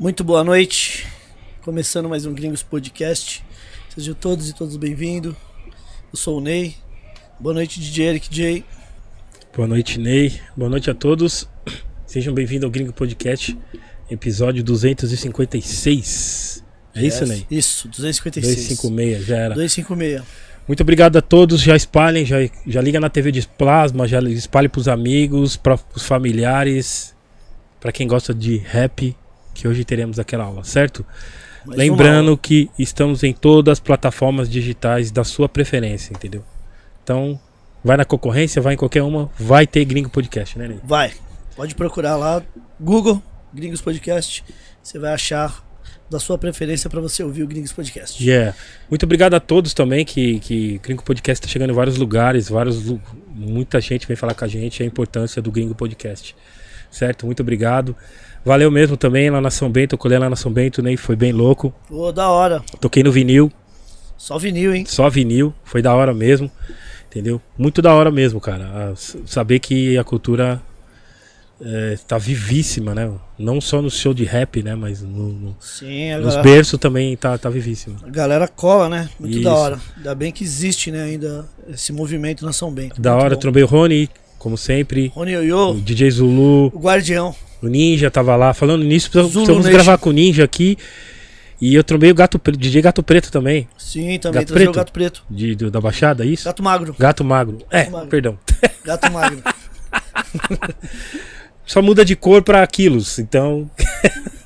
[0.00, 1.06] Muito boa noite.
[1.60, 3.44] Começando mais um Gringos Podcast.
[3.94, 5.34] Sejam todos e todos bem-vindos.
[6.10, 6.74] Eu sou o Ney.
[7.38, 8.64] Boa noite, DJ Eric J.
[9.54, 10.40] Boa noite, Ney.
[10.56, 11.46] Boa noite a todos.
[12.06, 13.54] Sejam bem-vindos ao Gringo Podcast,
[14.10, 16.64] episódio 256.
[16.94, 17.28] É isso, Yes.
[17.28, 17.46] Ney?
[17.50, 18.56] Isso, 256.
[18.56, 19.54] 256, já era.
[19.54, 20.22] 256.
[20.66, 21.60] Muito obrigado a todos.
[21.60, 26.04] Já espalhem, já, já liga na TV de plasma, já espalhe pros amigos, para os
[26.04, 27.14] familiares,
[27.78, 29.14] para quem gosta de rap,
[29.60, 31.04] que hoje teremos aquela aula, certo?
[31.66, 36.42] Mais Lembrando que estamos em todas as plataformas digitais da sua preferência, entendeu?
[37.04, 37.38] Então,
[37.84, 40.80] vai na concorrência, vai em qualquer uma, vai ter Gringo Podcast, né, Ney?
[40.82, 41.12] Vai.
[41.54, 42.42] Pode procurar lá,
[42.80, 44.42] Google, Gringos Podcast.
[44.82, 45.62] Você vai achar
[46.08, 48.24] da sua preferência para você ouvir o Gringos Podcast.
[48.24, 48.56] Yeah.
[48.88, 52.82] Muito obrigado a todos também que que Gringo Podcast está chegando em vários lugares, vários
[53.28, 56.34] muita gente vem falar com a gente a importância do Gringo Podcast.
[56.90, 57.26] Certo?
[57.26, 57.94] Muito obrigado.
[58.44, 60.96] Valeu mesmo também lá na São Bento, eu colei lá na São Bento, né?
[60.96, 61.72] Foi bem louco.
[61.88, 62.62] Pô, da hora.
[62.80, 63.52] Toquei no vinil,
[64.16, 64.84] Só vinil, hein?
[64.86, 66.50] só vinil, foi da hora mesmo.
[67.08, 67.40] Entendeu?
[67.58, 68.94] Muito da hora mesmo, cara.
[69.26, 70.62] Saber que a cultura
[71.62, 73.10] é, tá vivíssima, né?
[73.38, 74.74] Não só no show de rap, né?
[74.74, 77.96] Mas no- no- Sim, nos galera, berços também tá, tá vivíssima.
[78.02, 79.10] a galera cola, né?
[79.18, 79.42] Muito Isso.
[79.44, 79.80] da hora.
[79.96, 82.98] Ainda bem que existe, né, ainda esse movimento na São Bento.
[83.00, 83.40] Da Muito hora, bom.
[83.40, 85.08] trombei o Rony, como sempre.
[85.14, 87.34] Rony O Yoyo, DJ Zulu, o Guardião.
[87.62, 88.52] O Ninja tava lá.
[88.54, 90.76] Falando nisso, precisamos, gravar com o Ninja aqui.
[91.60, 94.76] E eu trombei o Gato DJ Gato Preto também, Sim, também Gato trazer o Preto?
[94.76, 95.22] Gato Preto.
[95.28, 96.46] de, do- da Baixada, é isso?
[96.46, 96.96] Gato Magro.
[96.98, 97.58] Gato Magro.
[97.70, 98.08] É, Magro.
[98.08, 98.38] perdão.
[98.82, 99.42] Gato Magro.
[101.66, 103.70] Só muda de cor pra quilos, então.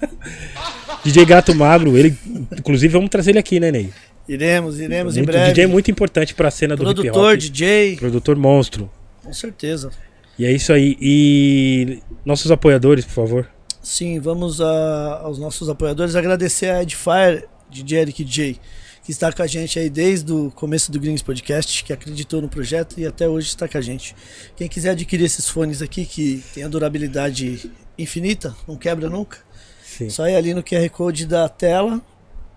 [1.04, 2.16] DJ Gato Magro, ele.
[2.58, 3.90] Inclusive, vamos trazer ele aqui, né, Ney?
[4.28, 5.48] Iremos, iremos em Muito, breve.
[5.50, 7.38] DJ é muito importante pra cena do hip Produtor, hop.
[7.38, 8.90] DJ, Produtor monstro.
[9.22, 9.90] com certeza.
[10.38, 10.96] E é isso aí.
[11.00, 13.50] E nossos apoiadores, por favor.
[13.82, 18.58] Sim, vamos a- aos nossos apoiadores agradecer a Edifier, DJ Eric J,
[19.04, 22.48] que está com a gente aí desde o começo do Greens Podcast, que acreditou no
[22.48, 24.16] projeto e até hoje está com a gente.
[24.56, 29.38] Quem quiser adquirir esses fones aqui, que tem a durabilidade infinita, não quebra nunca,
[29.84, 30.08] Sim.
[30.08, 32.00] só ir ali no QR Code da tela,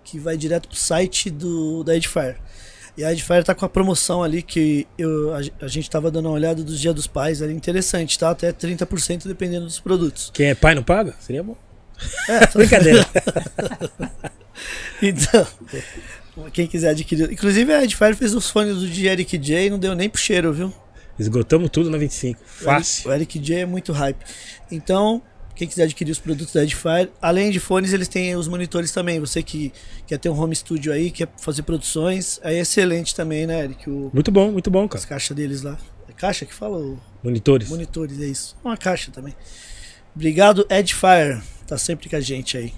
[0.06, 2.38] que vai direto pro site do, da Edifier.
[2.98, 6.26] E a Edifier tá com a promoção ali que eu, a, a gente tava dando
[6.26, 8.32] uma olhada dos Dia dos Pais, ali interessante, tá?
[8.32, 10.32] Até 30% dependendo dos produtos.
[10.34, 11.14] Quem é pai não paga?
[11.20, 11.56] Seria bom.
[12.28, 13.06] É, tô- Brincadeira.
[15.02, 15.46] Então,
[16.52, 17.32] quem quiser adquirir.
[17.32, 20.20] Inclusive a Edifier fez os fones do de Eric J e não deu nem pro
[20.20, 20.74] cheiro, viu?
[21.20, 22.40] Esgotamos tudo na 25.
[22.44, 23.10] Fácil.
[23.10, 24.18] O Eric J é muito hype.
[24.72, 25.22] Então,
[25.58, 29.20] quem quiser adquirir os produtos da Edifier, além de fones, eles têm os monitores também.
[29.20, 29.74] Você que
[30.06, 33.90] quer ter um home studio aí, quer fazer produções, aí é excelente também, né, Eric?
[33.90, 35.00] O, Muito bom, muito bom, cara.
[35.00, 35.78] as caixas deles lá.
[36.08, 36.78] É caixa que fala?
[36.78, 37.68] Ou Monitores.
[37.70, 38.56] monitores, é isso.
[38.64, 39.36] Uma caixa também.
[40.16, 41.42] Obrigado, Edifier.
[41.68, 42.74] Tá sempre com a gente aí.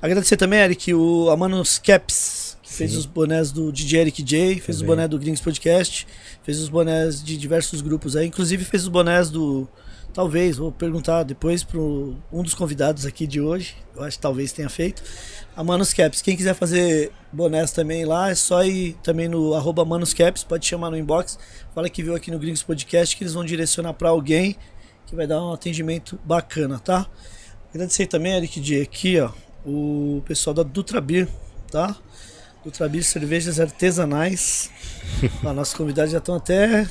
[0.00, 2.98] Agradecer também, Eric, o Amanos Caps, que fez Sim.
[2.98, 4.86] os bonés do DJ Eric J, fez os Também.
[4.86, 6.06] bonés do Gringos Podcast,
[6.44, 9.68] fez os bonés de diversos grupos aí, inclusive fez os bonés do.
[10.12, 13.76] Talvez, vou perguntar depois pro um dos convidados aqui de hoje.
[13.94, 15.02] Eu acho que talvez tenha feito.
[15.54, 16.22] A Manos Caps.
[16.22, 20.66] Quem quiser fazer bonés também lá, é só ir também no arroba Manos Caps, pode
[20.66, 21.38] chamar no inbox.
[21.74, 24.56] Fala que viu aqui no Gringos Podcast que eles vão direcionar para alguém
[25.06, 27.06] que vai dar um atendimento bacana, tá?
[27.70, 29.30] Agradecer também, Eric, de aqui, ó,
[29.64, 31.28] o pessoal da Dutrabir,
[31.70, 31.96] tá?
[32.64, 34.70] Dutrabir Cervejas Artesanais.
[35.44, 36.82] Ó, nossos convidados já estão até,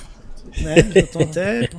[0.58, 0.76] né?
[0.94, 1.70] Já estão até.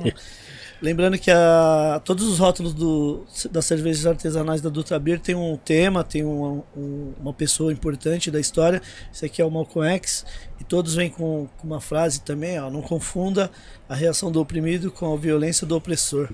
[0.81, 6.05] Lembrando que a, todos os rótulos do, das cervejas artesanais da Dutrabir tem um tema,
[6.05, 8.81] tem uma, um- uma pessoa importante da história.
[9.13, 10.25] Esse aqui é o Malcolm X.
[10.57, 13.51] E todos vêm com, com uma frase também, ó, não confunda
[13.89, 16.29] a reação do oprimido com a violência do opressor.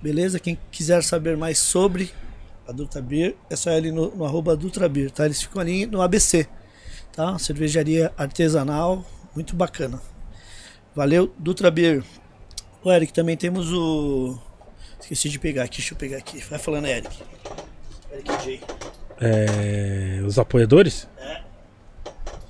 [0.00, 0.40] Beleza?
[0.40, 2.10] Quem quiser saber mais sobre
[2.66, 5.26] a Dutrabir, é só ali no, no arroba Dutrabir, tá?
[5.26, 6.46] Eles ficam ali no ABC,
[7.12, 7.38] tá?
[7.38, 9.04] Cervejaria artesanal,
[9.34, 10.00] muito bacana.
[10.94, 12.02] Valeu, Dutrabir.
[12.84, 14.38] O Eric, também temos o...
[15.00, 16.38] Esqueci de pegar aqui, deixa eu pegar aqui.
[16.48, 17.16] Vai falando, Eric.
[18.12, 18.60] Eric J.
[19.20, 21.08] É, os apoiadores?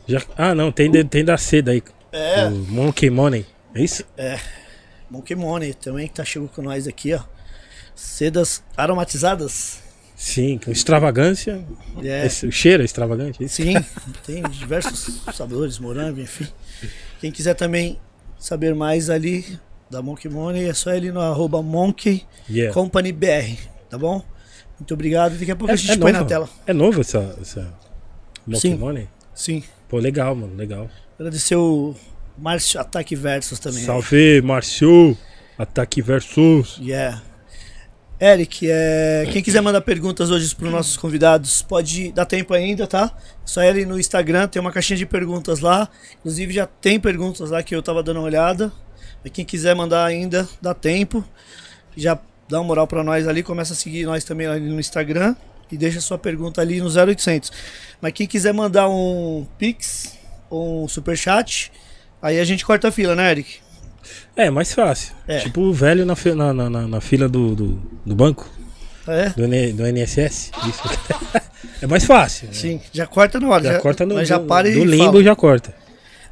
[0.06, 1.82] Já, ah, não, tem, de- tem da C daí.
[2.10, 3.46] É, O Monkey Money.
[3.74, 4.04] É isso?
[5.10, 7.20] Monkey Money também, que tá chegando com nós aqui, ó.
[7.94, 9.80] Sedas aromatizadas.
[10.16, 11.64] Sim, com extravagância.
[12.02, 12.26] É.
[12.26, 13.42] Esse- o cheiro é extravagante.
[13.44, 13.48] é?
[13.48, 13.74] Sim,
[14.26, 16.46] tem diversos sabores, morango, enfim.
[17.20, 17.98] Quem quiser também
[18.38, 19.58] saber mais ali
[19.92, 22.72] da Monkey Money, é só ali no arroba Monkey Yeah.
[22.74, 23.56] Company BR,
[23.90, 24.22] tá bom?
[24.80, 25.38] Muito obrigado.
[25.38, 26.24] Daqui a pouco É, a gente é põe novo?
[26.24, 26.48] na tela.
[26.66, 27.72] É novo essa, essa
[28.46, 28.74] Monkey Sim.
[28.76, 29.08] Money?
[29.34, 29.62] Sim.
[29.88, 30.88] Pô, legal, mano, legal.
[31.18, 31.94] Agradecer o
[32.36, 33.84] Márcio Ataque Versus também.
[33.84, 35.16] Salve, Márcio!
[35.58, 36.78] Ataque versus.
[36.80, 37.22] Yeah.
[38.18, 42.86] Eric, é, quem quiser mandar perguntas hoje para os nossos convidados, pode dar tempo ainda,
[42.86, 43.10] tá?
[43.44, 45.88] Só ele no Instagram, tem uma caixinha de perguntas lá.
[46.20, 48.72] Inclusive já tem perguntas lá que eu tava dando uma olhada.
[49.22, 51.24] Mas quem quiser mandar ainda, dá tempo.
[51.96, 55.34] Já dá uma moral para nós ali, começa a seguir nós também ali no Instagram
[55.70, 57.50] e deixa sua pergunta ali no 0800.
[58.00, 60.18] Mas quem quiser mandar um Pix
[60.50, 61.72] ou um Superchat,
[62.20, 63.58] aí a gente corta a fila, né, Eric?
[64.36, 65.14] É, mais fácil.
[65.28, 65.38] É.
[65.38, 66.14] Tipo o velho na,
[66.52, 68.48] na, na, na- fila do, do, do banco,
[69.06, 69.28] É?
[69.30, 69.46] do,
[69.76, 70.50] do NSS.
[70.68, 70.82] Isso.
[71.80, 72.48] é mais fácil.
[72.48, 72.54] né?
[72.54, 73.62] Sim, já corta na hora.
[73.64, 75.22] Já, corta no mas já do, para e do limbo fala.
[75.24, 75.74] já corta.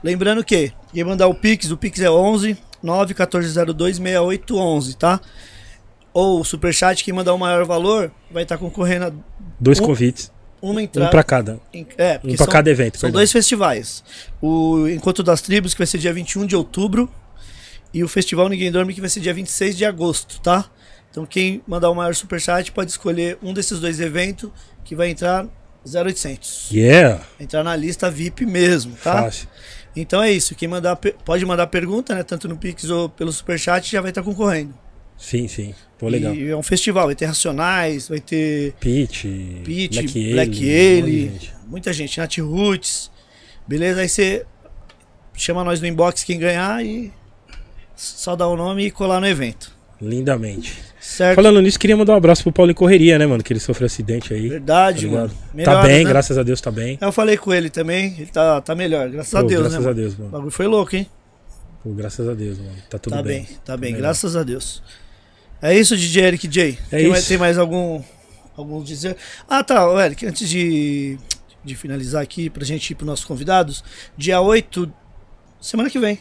[0.03, 5.21] Lembrando que quem mandar o Pix, o Pix é 11 91402 6811, tá?
[6.13, 9.13] Ou o Superchat, quem mandar o maior valor, vai estar concorrendo a
[9.61, 11.11] Dois Um- convites, uma um entrada.
[11.11, 11.61] pra cada.
[11.73, 12.95] em- é, Um pra são- cada evento.
[12.99, 13.19] São perdão.
[13.21, 14.03] dois festivais.
[14.43, 17.09] O Encontro das Tribos, que vai ser dia 21 de outubro,
[17.95, 20.65] e o Festival Ninguém Dorme, que vai ser dia 26 de agosto, tá?
[21.11, 24.51] Então quem mandar o maior superchat pode escolher um desses dois eventos,
[24.85, 25.47] que vai entrar
[25.85, 26.69] 0800.
[26.73, 27.23] Yeah!
[27.39, 29.23] Entrar na lista VIP mesmo, tá?
[29.25, 29.49] Fácil.
[29.95, 30.55] Então é isso.
[30.55, 32.23] Quem mandar pode mandar pergunta, né?
[32.23, 34.75] Tanto no Pix ou pelo Superchat, já vai estar concorrendo.
[35.17, 35.75] Sim, sim.
[35.99, 36.35] Pô, legal.
[36.35, 41.55] E é um festival, vai ter Racionais, vai ter Pete, Pete, Black, Black gente.
[41.67, 43.11] muita gente, Nath Roots.
[43.69, 44.01] Beleza?
[44.01, 44.47] Aí você
[45.35, 47.13] chama nós no inbox quem ganhar e
[47.95, 49.77] só dá o nome e colar no evento.
[50.01, 50.90] Lindamente.
[51.01, 51.35] Certo?
[51.37, 53.43] Falando nisso, queria mandar um abraço pro Paulo em Correria, né, mano?
[53.43, 54.49] Que ele sofreu acidente aí.
[54.49, 55.29] Verdade, Tá mano.
[55.31, 56.11] tá Melhoras, bem, né?
[56.11, 56.99] graças a Deus tá bem.
[57.01, 59.85] Eu falei com ele também, ele tá, tá melhor, graças a Pô, Deus, graças né?
[59.85, 59.95] a mano?
[60.03, 60.31] Deus, O mano.
[60.31, 61.07] bagulho foi louco, hein?
[61.83, 62.75] Pô, graças a Deus, mano.
[62.91, 63.45] Tá tudo tá bem.
[63.45, 64.03] bem, tá bem, melhor.
[64.09, 64.83] graças a Deus.
[65.63, 66.79] É isso, DJ Eric J.
[66.93, 67.29] É tem, Mais, isso.
[67.29, 68.03] tem mais algum,
[68.55, 69.17] algum dizer?
[69.49, 71.17] Ah, tá, Eric, antes de,
[71.65, 73.83] de finalizar aqui, pra gente ir pros nossos convidados,
[74.19, 74.93] dia 8,
[75.61, 76.19] semana que vem,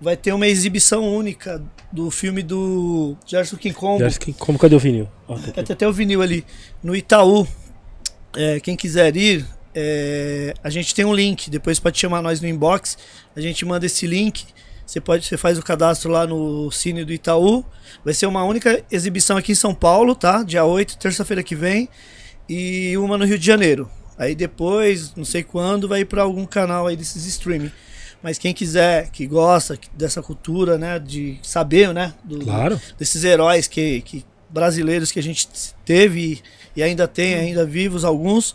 [0.00, 1.62] vai ter uma exibição única
[1.92, 4.08] do filme do Gerson King Combo.
[4.08, 5.08] Já que- Como cadê o vinil?
[5.26, 5.62] Tá aqui.
[5.64, 6.44] ter até o vinil ali
[6.82, 7.46] no Itaú.
[8.36, 11.48] É, quem quiser ir, é, a gente tem um link.
[11.50, 12.98] Depois pode chamar nós no inbox.
[13.34, 14.44] A gente manda esse link.
[14.86, 17.64] Você pode, você faz o cadastro lá no Cine do Itaú.
[18.04, 20.42] Vai ser uma única exibição aqui em São Paulo, tá?
[20.42, 21.88] Dia 8, terça-feira que vem.
[22.48, 23.88] E uma no Rio de Janeiro.
[24.18, 27.72] Aí depois, não sei quando, vai ir para algum canal aí desses streaming.
[28.24, 30.98] Mas quem quiser, que gosta dessa cultura, né?
[30.98, 32.14] De saber, né?
[32.24, 32.80] Do, Claro.
[32.98, 35.46] desses heróis que, que brasileiros que a gente
[35.84, 36.40] teve
[36.74, 38.54] e ainda tem, ainda vivos alguns.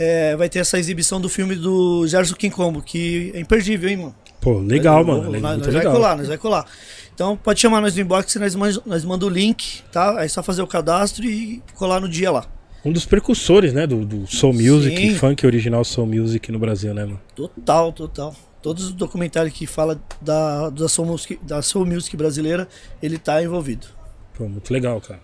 [0.00, 3.96] é, vai ter essa exibição do filme do Gerson King Combo, que é imperdível, hein,
[3.96, 4.14] mano?
[4.40, 5.24] Pô, legal, Eu- mano.
[5.24, 5.92] nós, é nós muito vai legal.
[5.92, 6.66] colar, nós vai colar.
[7.14, 10.20] Então pode chamar nós no inbox, nós, man- nós manda o link, tá?
[10.20, 12.46] Aí é só fazer o cadastro e colar no dia lá.
[12.84, 15.14] Um dos precursores, né, do, do Soul Music, Sim.
[15.16, 17.20] funk original Soul Music no Brasil, né, mano?
[17.34, 18.36] Total, total.
[18.62, 22.68] Todos os documentários que fala da, da, Soul Music, da Soul Music brasileira,
[23.00, 23.86] ele tá envolvido.
[24.34, 25.20] Pô, muito legal, cara.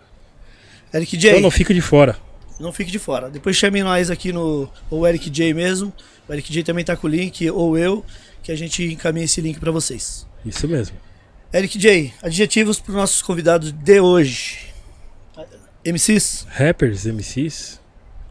[0.92, 1.30] Eric J.
[1.30, 2.16] Então não fica de fora.
[2.60, 3.28] Não fique de fora.
[3.28, 4.70] Depois chame nós aqui no.
[4.88, 5.92] Ou o Eric J mesmo.
[6.28, 8.04] O Eric J também tá com o link, ou eu,
[8.42, 10.26] que a gente encaminha esse link pra vocês.
[10.44, 10.96] Isso mesmo.
[11.52, 14.72] Eric J, adjetivos pros nossos convidados de hoje:
[15.84, 17.80] MCs, Rappers, MCs,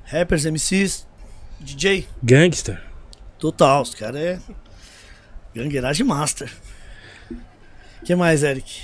[0.06, 1.06] rappers, MCs,
[1.60, 2.08] DJ.
[2.22, 2.82] gangster.
[3.38, 4.40] Total, os caras é.
[5.56, 6.52] Gangueiragem master.
[8.02, 8.82] O que mais, Eric?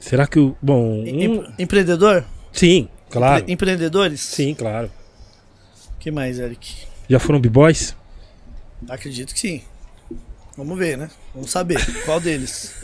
[0.00, 0.56] Será que o.
[0.62, 1.00] Bom.
[1.02, 2.24] um- Em- Empreendedor?
[2.52, 3.42] Sim, claro.
[3.42, 4.20] Empre- empreendedores?
[4.20, 4.90] Sim, claro.
[5.96, 6.74] O que mais, Eric?
[7.08, 7.94] Já foram b-boys?
[8.88, 9.62] Acredito que sim.
[10.56, 11.10] Vamos ver, né?
[11.34, 12.74] Vamos saber qual deles.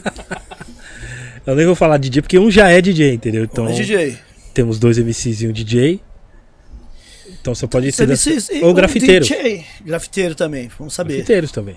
[1.46, 3.44] Eu nem vou falar DJ porque um já é DJ, entendeu?
[3.44, 4.18] Então Mas DJ.
[4.54, 6.00] temos dois MCs e um DJ.
[7.40, 8.06] Então você pode ser.
[8.08, 9.24] MCs e Ou um grafiteiro.
[9.24, 9.64] DJ.
[9.84, 11.14] Grafiteiro também, vamos saber.
[11.14, 11.76] Grafiteiros também.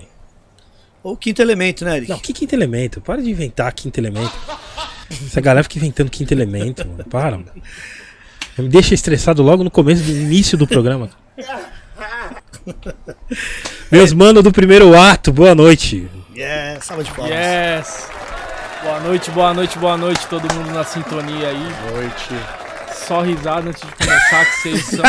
[1.02, 2.10] Ou quinto elemento, né, Eric?
[2.10, 3.00] Não, que quinto elemento?
[3.00, 4.32] Para de inventar quinto elemento.
[5.10, 7.04] Essa galera fica inventando quinto elemento, mano.
[7.04, 7.50] Para, mano.
[8.56, 11.10] Me deixa estressado logo no começo do início do programa.
[13.90, 16.08] Meus manos do primeiro ato, boa noite.
[16.34, 17.34] Yeah, salva de palmas.
[17.34, 18.08] Yes!
[18.82, 21.92] Boa noite, boa noite, boa noite, todo mundo na sintonia aí.
[21.92, 22.34] Noite.
[22.94, 25.04] Só risada antes de começar, que vocês são.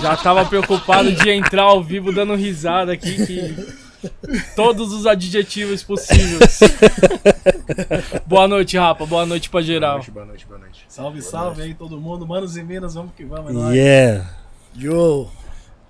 [0.00, 3.85] Já tava preocupado de entrar ao vivo dando risada aqui, que.
[4.54, 6.60] Todos os adjetivos possíveis.
[8.26, 9.06] boa noite, Rapa.
[9.06, 10.00] Boa noite pra geral.
[10.12, 10.84] Boa noite, boa noite.
[10.88, 12.26] Salve, salve aí todo mundo.
[12.26, 13.54] Manos e minas, vamos que vamos.
[13.72, 13.76] é.
[13.76, 14.30] Yeah.
[14.78, 15.28] Yo.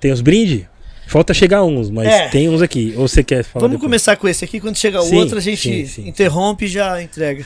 [0.00, 0.66] Tem os brindes?
[1.08, 2.28] Falta chegar uns, mas É.
[2.28, 2.92] tem uns aqui.
[2.96, 3.86] Ou você quer falar Vamos depois?
[3.88, 4.58] começar com esse aqui.
[4.60, 6.08] Quando chegar o outro, a gente sim, sim.
[6.08, 7.44] interrompe e já entrega.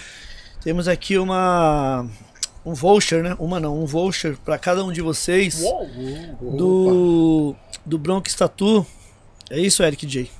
[0.62, 2.06] Temos aqui uma.
[2.64, 3.34] Um voucher, né?
[3.38, 5.62] Uma não, um voucher pra cada um de vocês.
[6.40, 7.54] Do.
[7.84, 8.86] Do Bronx Tattoo.
[9.50, 10.30] É isso, Eric J.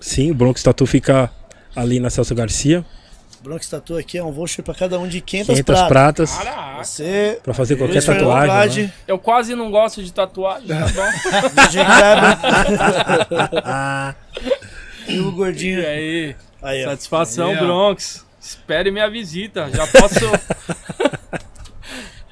[0.00, 1.30] Sim, o Bronx Tattoo fica
[1.76, 2.84] ali na Celso Garcia.
[3.42, 5.88] Bronx Tatu aqui é um voucher pra cada um de 500, 500 pratas.
[5.88, 6.84] pratas Caraca.
[6.84, 8.84] Você, pra fazer qualquer tatuagem.
[8.84, 8.92] Né?
[9.08, 11.10] Eu quase não gosto de tatuagem, tá bom?
[11.72, 12.36] Kleber
[15.08, 15.80] e o gordinho.
[15.80, 16.36] E aí?
[16.62, 16.84] Aí.
[16.84, 17.56] Satisfação, Aí.
[17.56, 18.26] Bronx.
[18.40, 19.70] Espere minha visita.
[19.70, 20.20] Já posso.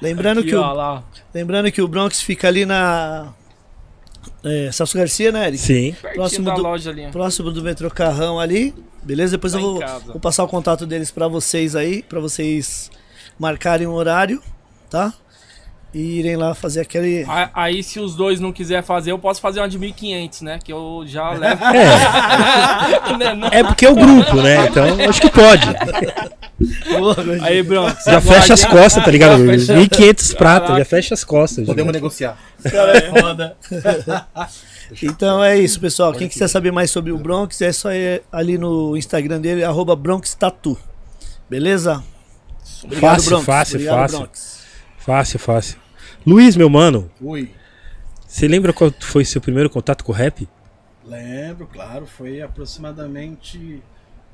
[0.01, 1.03] Lembrando, Aqui, que o, ó, lá.
[1.33, 3.33] lembrando que o Bronx fica ali na
[4.43, 5.57] é, Celso Garcia, né, Eric?
[5.57, 5.95] Sim.
[6.13, 7.07] Próximo da do- loja ali.
[7.11, 8.73] Próximo do metrô Carrão ali.
[9.03, 9.31] Beleza?
[9.37, 12.91] Depois Tá eu vou, vou passar o contato deles pra vocês aí, pra vocês
[13.39, 14.41] marcarem um horário,
[14.89, 15.13] tá?
[15.93, 17.25] E irem lá fazer aquele.
[17.27, 20.59] A- Aí, se os dois não quiser fazer, eu posso fazer uma de 1.500, né?
[20.63, 21.59] Que eu já levo.
[23.11, 24.67] É, Né, é porque é o grupo, né?
[24.67, 25.63] Então acho que pode.
[27.41, 28.03] Aí, Bronx.
[28.05, 29.45] Já aguarde, fecha as costas, tá ligado?
[29.45, 31.65] Já fecha- 1.500 pratas, já fecha as costas.
[31.65, 31.71] já.
[31.73, 32.37] Podemos negociar.
[32.63, 33.57] Cara, é foda.
[35.03, 36.11] Então é isso, pessoal.
[36.13, 39.95] Quem quiser saber mais sobre o Bronx, é só ir ali no Instagram dele, arroba
[39.95, 40.75] Bronx Tatu.
[41.47, 42.03] Beleza?
[42.99, 44.17] Fácil, fácil, Obrigado, fácil.
[44.19, 44.58] Bronx.
[44.99, 45.77] Fácil, fácil.
[46.25, 47.51] Luiz, meu mano, Ui.
[48.27, 50.47] você lembra qual foi seu primeiro contato com o rap?
[51.05, 53.81] Lembro, claro, foi aproximadamente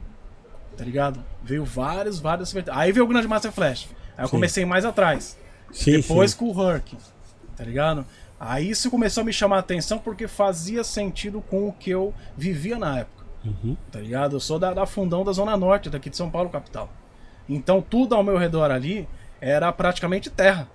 [0.76, 1.22] tá ligado?
[1.42, 2.54] Veio vários, vários.
[2.70, 3.88] Aí veio o Grande Master Flash.
[4.16, 4.30] Aí eu Sim.
[4.36, 5.36] comecei mais atrás.
[5.72, 6.36] Sim, Depois sim.
[6.38, 6.94] com o Herc,
[7.56, 8.04] tá ligado?
[8.38, 12.12] Aí isso começou a me chamar a atenção porque fazia sentido com o que eu
[12.36, 13.76] vivia na época, Uhum.
[13.90, 14.36] tá ligado?
[14.36, 16.90] Eu sou da, da fundão da Zona Norte, daqui de São Paulo, capital.
[17.48, 19.08] Então tudo ao meu redor ali
[19.40, 20.68] era praticamente terra,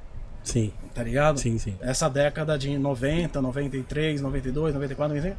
[0.43, 1.39] Sim, tá ligado?
[1.39, 1.75] sim, sim.
[1.81, 5.37] Essa década de 90, 93, 92, 94, 95,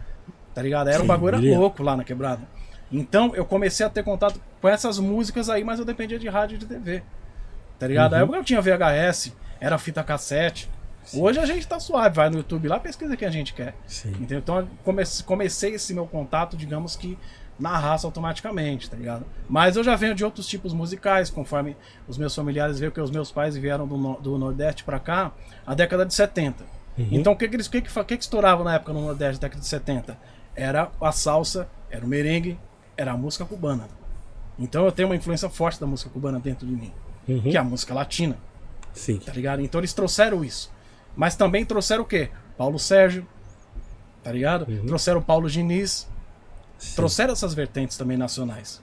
[0.55, 0.89] tá ligado?
[0.89, 2.43] Era Sim, um bagulho louco lá na quebrada.
[2.91, 6.55] Então eu comecei a ter contato com essas músicas aí, mas eu dependia de rádio
[6.55, 7.03] e de TV.
[7.79, 8.13] Tá ligado?
[8.13, 8.19] Uhum.
[8.19, 10.71] Na época eu tinha VHS, era fita cassete.
[11.13, 13.75] Hoje a gente tá suave, vai no YouTube lá, pesquisa o que a gente quer.
[13.89, 14.11] Sim.
[14.11, 14.39] Entendeu?
[14.39, 14.69] Então
[15.27, 17.19] comecei, esse meu contato, digamos que
[17.59, 19.27] na raça automaticamente, tá ligado?
[19.49, 21.77] Mas eu já venho de outros tipos musicais, conforme
[22.09, 25.33] os meus familiares veem que os meus pais vieram do, no- do Nordeste pra cá,
[25.67, 26.65] a década de 70.
[26.97, 27.09] Uhum.
[27.11, 29.61] Então o que que, eles, que, que, que que estourava na época no Nordeste, década
[29.61, 30.17] de 70?
[30.55, 32.59] Era a salsa, era o merengue,
[32.97, 33.89] era a música cubana.
[34.63, 36.93] Então eu tenho uma influência forte da música cubana dentro de mim,
[37.29, 37.41] Uhum.
[37.43, 38.37] que é a música latina
[38.93, 39.19] Sim.
[39.19, 39.61] tá ligado?
[39.63, 40.71] Então eles trouxeram isso.
[41.17, 42.31] Mas também trouxeram o quê?
[42.57, 43.27] Paulo Sérgio,
[44.23, 44.67] tá ligado?
[44.71, 44.87] Uhum.
[44.87, 46.09] Trouxeram o Paulo Diniz,
[46.79, 46.95] sim.
[46.97, 48.81] trouxeram essas vertentes também nacionais,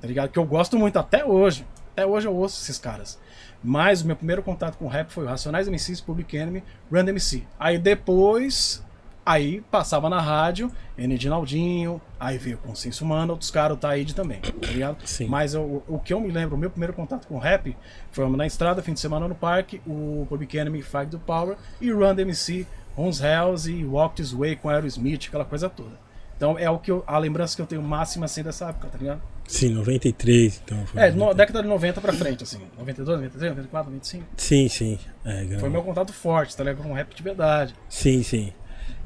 [0.00, 0.30] tá ligado?
[0.30, 1.66] Que eu gosto muito até hoje.
[1.92, 3.18] Até hoje eu ouço esses caras.
[3.62, 7.44] Mas o meu primeiro contato com rap foi o Racionais MCs, Public Enemy, Run MC.
[7.60, 8.82] Aí depois,
[9.24, 11.16] aí passava na rádio, N.
[11.18, 14.96] Dinaldinho, aí veio o Consenso Humano, outros caras, o Taíde também, tá ligado?
[15.06, 15.26] Sim.
[15.26, 17.76] Mas eu- o que eu me lembro, o meu primeiro contato com rap
[18.10, 21.90] foi na estrada, fim de semana no parque, o Public Enemy, Fight the Power e
[21.90, 26.00] Run DMC, Ons Hells e Walk This Way com Aerosmith, aquela coisa toda.
[26.36, 28.98] Então é o que eu, a lembrança que eu tenho máxima assim dessa época, tá
[28.98, 29.22] ligado?
[29.46, 30.84] Sim, 93, então.
[30.86, 32.58] Foi É, no, década de 90 pra frente, assim.
[32.78, 34.24] 92, 93, 94, 95.
[34.36, 34.98] Sim, sim.
[35.24, 35.58] É.
[35.58, 36.82] Foi meu contato forte, tá ligado?
[36.82, 37.74] Com rap de verdade.
[37.88, 38.52] Sim, sim.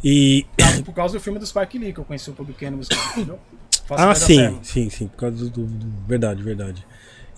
[0.04, 0.46] E.
[0.84, 3.38] Por causa do filme do Spike Lee, que eu conheci o Public Enemy, entendeu?
[3.86, 5.06] Faço Ah, sim, sim, sim.
[5.08, 6.86] Por causa do, do- do- Verdade, verdade.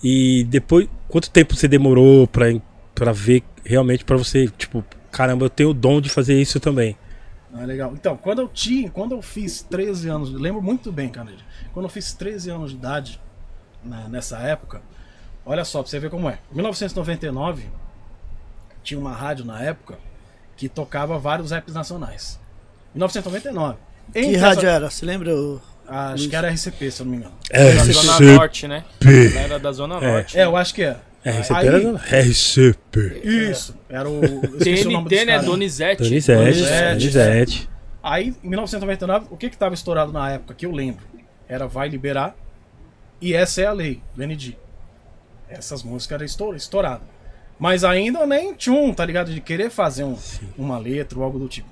[0.03, 0.87] E depois.
[1.07, 2.45] Quanto tempo você demorou pra,
[2.93, 6.95] pra ver realmente pra você, tipo, caramba, eu tenho o dom de fazer isso também.
[7.53, 7.91] Ah, legal.
[7.93, 11.41] Então, quando eu tinha, quando eu fiz 13 anos, lembro muito bem, Candido.
[11.73, 13.19] Quando eu fiz 13 anos de idade,
[13.83, 14.81] na- nessa época,
[15.45, 16.37] olha só, pra você ver como é.
[16.51, 17.63] Em 1999,
[18.83, 19.97] tinha uma rádio na época
[20.55, 22.39] que tocava vários raps nacionais.
[22.93, 23.77] 1999.
[24.13, 24.89] Que Entre rádio essa- era?
[24.89, 25.35] Você lembra?
[25.35, 27.33] o- Acho que era RCP, se eu não me engano.
[27.51, 28.83] Da Zona Norte, né?
[29.03, 30.37] Ela era da Zona Norte.
[30.37, 30.97] É, eu acho que é.
[31.25, 33.21] RCP Aí- era RCP.
[33.23, 34.21] Isso, era o.
[34.59, 35.39] TNT, né?
[35.39, 36.03] Donizete.
[36.03, 36.89] Donizete, Donizete.
[36.99, 37.69] Donizete.
[38.03, 41.03] Aí, em 1999, o que que tava estourado na época, que eu lembro?
[41.47, 42.35] Era Vai Liberar
[43.19, 44.55] e Essa é a Lei, do ND.
[45.49, 47.07] Essas músicas eram estou- estouradas.
[47.57, 49.33] Mas ainda nem tchum, tá ligado?
[49.33, 50.15] De querer fazer um,
[50.57, 51.67] uma letra ou algo do tipo.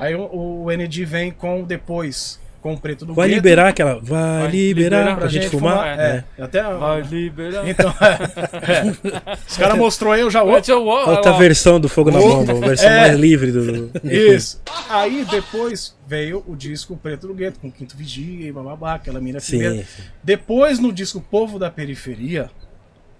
[0.00, 4.00] Aí o, o ND vem com depois, com o Preto do Vai Gueto, liberar aquela.
[4.00, 5.98] Vai, Vai liberar, liberar pra gente fumar.
[5.98, 6.62] É, até...
[6.62, 7.68] Vai liberar.
[7.68, 9.36] Então, é.
[9.46, 10.42] Os caras mostrou aí, eu já...
[10.42, 13.00] Ó, Outra versão do Fogo na Bomba, a versão É.
[13.00, 13.90] mais livre do.
[14.04, 14.60] Isso.
[14.88, 19.40] Aí depois veio o disco Preto do Gueto, com Quinto Vigia e bababá, aquela mina
[19.40, 19.74] primeira.
[19.76, 20.02] Sim, sim.
[20.22, 22.50] Depois, no disco Povo da Periferia,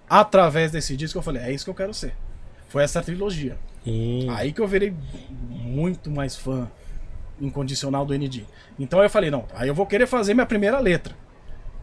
[0.09, 2.15] através desse disco, eu falei, é isso que eu quero ser.
[2.69, 3.57] Foi essa trilogia.
[3.87, 4.95] Hum, Aí que eu virei
[5.49, 6.71] muito mais fã
[7.41, 8.45] incondicional do ND.
[8.79, 11.15] Então aí eu falei, não, aí eu vou querer fazer minha primeira letra.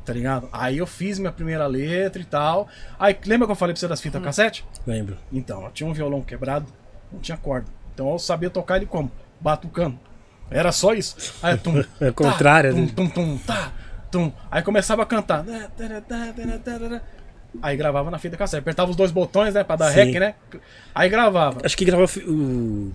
[0.05, 0.47] Tá ligado?
[0.53, 2.69] Aí eu fiz minha primeira letra e tal.
[2.97, 4.63] Aí, lembra que eu falei pra você das fitas cassete?
[4.85, 5.17] lembro.
[5.33, 6.65] Então, eu tinha um violão quebrado,
[7.11, 7.67] não tinha corda.
[7.93, 9.11] Então eu sabia tocar ele como?
[9.41, 9.99] Batucando.
[10.49, 11.33] Era só isso.
[11.43, 12.91] Aí, tum, É contrário, tum, né?
[12.95, 13.73] tum, tum, tá,
[14.09, 14.31] tum.
[14.49, 15.43] Aí começava a cantar.
[17.61, 18.59] Aí gravava na fita cassete.
[18.61, 19.63] Apertava os dois botões, né?
[19.63, 19.95] Pra dar Sim.
[20.03, 20.33] rec, né?
[20.93, 21.59] Aí gravava.
[21.63, 22.91] Acho que gravava o.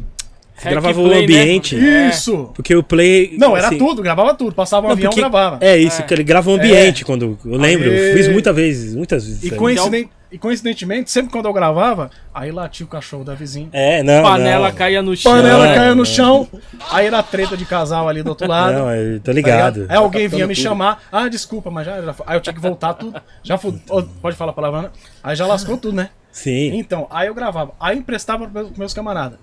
[0.54, 1.25] Você Hack gravava o play, né?
[1.25, 1.76] ambiente.
[1.76, 2.09] É.
[2.11, 2.50] Isso!
[2.54, 3.35] Porque o play.
[3.38, 4.54] Não, era assim, tudo, gravava tudo.
[4.54, 5.59] Passava um não, avião, porque- gravava.
[5.61, 7.37] É isso, que ele grava o ambiente quando.
[7.44, 8.14] Eu lembro, eu Aê.
[8.14, 9.42] fiz muitas vezes, muitas vezes.
[9.42, 9.59] E, isso aí.
[9.59, 13.69] coincident- e coincidentemente, sempre quando eu gravava, aí latia o cachorro da vizinha.
[13.73, 14.23] É, não.
[14.23, 14.75] Panela não.
[14.76, 15.33] caía no chão.
[15.33, 15.75] Panela Não.
[15.75, 16.49] caía no chão,
[16.91, 18.73] aí era treta de casal ali do outro lado.
[18.78, 19.75] Não, eu tô Tá ligado.
[19.83, 19.91] ligado?
[19.93, 21.02] Aí alguém vinha me chamar.
[21.13, 22.15] Ah, desculpa, mas já, já.
[22.26, 23.21] Aí eu tinha que voltar tudo.
[23.43, 24.91] Já fu- oh, Pode falar a palavra, né?
[25.23, 26.11] Aí já lascou tudo, né?
[26.33, 26.76] Sim.
[26.78, 27.73] Então, aí eu gravava.
[27.78, 29.39] Aí emprestava pros meus, camaradas.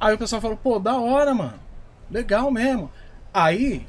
[0.00, 1.54] Aí o pessoal falou, pô, da hora, mano.
[2.10, 2.90] Legal mesmo.
[3.32, 3.86] Aí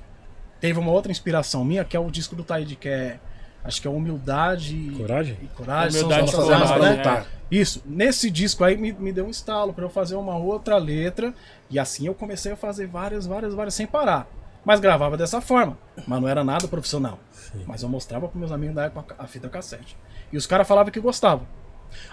[0.60, 3.18] teve uma outra inspiração minha, que é o disco do Taíde, que é.
[3.64, 5.38] Acho que é Humildade e- Coragem?
[5.42, 6.02] e Coragem.
[6.02, 7.26] Humildade são as e nossas armas, né?
[7.50, 7.82] Isso.
[7.86, 11.34] Nesse disco aí me, me deu um estalo pra eu fazer uma outra letra.
[11.70, 14.28] E assim eu comecei a fazer várias, várias, várias sem parar.
[14.64, 15.78] Mas gravava dessa forma.
[16.08, 17.20] Mas não era nada profissional.
[17.68, 19.98] Mas eu mostrava pros meus amigos da época a fita cassete.
[20.32, 21.46] E os caras falavam que gostavam.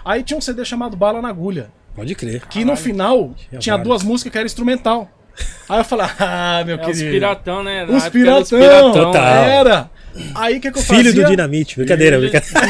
[0.03, 1.71] Aí tinha um CD chamado Bala na Agulha.
[1.95, 2.45] Pode crer.
[2.47, 5.09] Que no final Tinha tinha duas músicas que era instrumental.
[5.69, 7.11] Aí eu falei, ah, meu É os querido.
[7.11, 7.85] piratão, né?
[7.85, 8.91] Os os piratão.
[8.91, 9.23] Total.
[9.23, 9.89] Era.
[10.35, 11.23] Aí o que, que eu Filho fazia?
[11.23, 11.75] do Dinamite.
[11.77, 12.59] Brincadeira, brincadeira.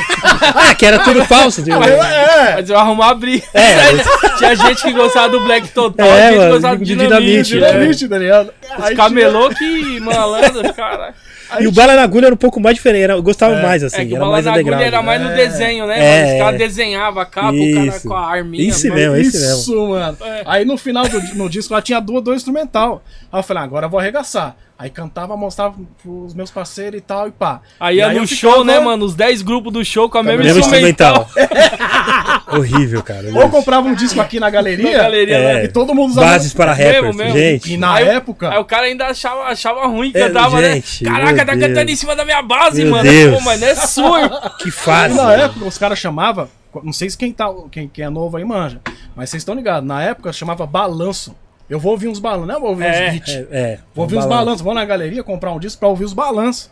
[0.56, 1.64] ah, que era tudo falso.
[1.64, 1.82] Tipo.
[1.82, 2.56] Aí eu- é.
[2.56, 3.44] Mas eu arrumar a briga.
[3.54, 3.78] É,
[4.38, 7.16] Tinha gente que gostava do Black Total, É, gente mano, gostava do de Dinamite.
[7.50, 7.50] Dinamite?
[7.50, 8.54] Dinamite, tá ligado?
[8.78, 11.14] Os Aí camelô que malandro, cara.
[11.60, 13.02] E o Bala na Agulha era um pouco mais diferente.
[13.06, 14.04] Era, eu gostava mais, assim.
[14.04, 14.94] É que o era Bala mais na Agulha underground.
[14.94, 15.36] era mais no É.
[15.36, 15.98] desenho, né?
[16.00, 16.34] É, mano?
[16.34, 16.58] Os caras é.
[16.68, 18.08] desenhavam a capa, o cara Isso.
[18.08, 18.70] com a arminha.
[18.70, 19.00] Isso mano.
[19.00, 19.58] mesmo, é esse mesmo.
[19.58, 20.18] Isso, mano.
[20.22, 20.44] É.
[20.46, 23.04] Aí no final do no disco lá tinha duas, dois instrumental.
[23.32, 24.56] Aí eu falei, ah, agora eu vou arregaçar.
[24.82, 27.60] Aí cantava, mostrava pros meus parceiros e tal, e pá.
[27.78, 29.04] Aí E ia no eu show, ficava- né, mano?
[29.04, 31.28] Os 10 grupos do show com a mesma Mesmo instrumental.
[31.28, 32.48] instrumental.
[32.58, 33.28] Horrível, cara.
[33.36, 35.54] Ou comprava um disco aqui na galeria, Na galeria, É.
[35.56, 35.64] né?
[35.66, 36.28] e todo mundo usava.
[36.28, 37.14] Bases para rappers.
[37.14, 37.34] mesmo.
[37.38, 37.74] Gente.
[37.74, 38.50] E na Aí- época.
[38.52, 41.12] Aí o cara ainda achava, achava ruim, É, cantava, gente, né?
[41.12, 41.68] Caraca, tá Deus.
[41.68, 43.04] cantando em cima da minha base, Meu mano.
[43.04, 43.38] Deus.
[43.38, 44.52] Pô, mas não é sua.
[44.60, 45.14] Que fase.
[45.14, 46.48] na época os caras chamavam,
[46.84, 48.80] não sei se quem, tá, quem, quem é novo aí manja,
[49.14, 51.36] mas vocês estão ligados, na época chamava balanço.
[51.70, 53.34] Eu vou ouvir uns balanços, não vou ouvir É, uns beats.
[53.36, 54.30] É, é, Vou ouvir um balanço.
[54.38, 56.72] balanços, vou na galeria comprar um disco pra ouvir os balanços.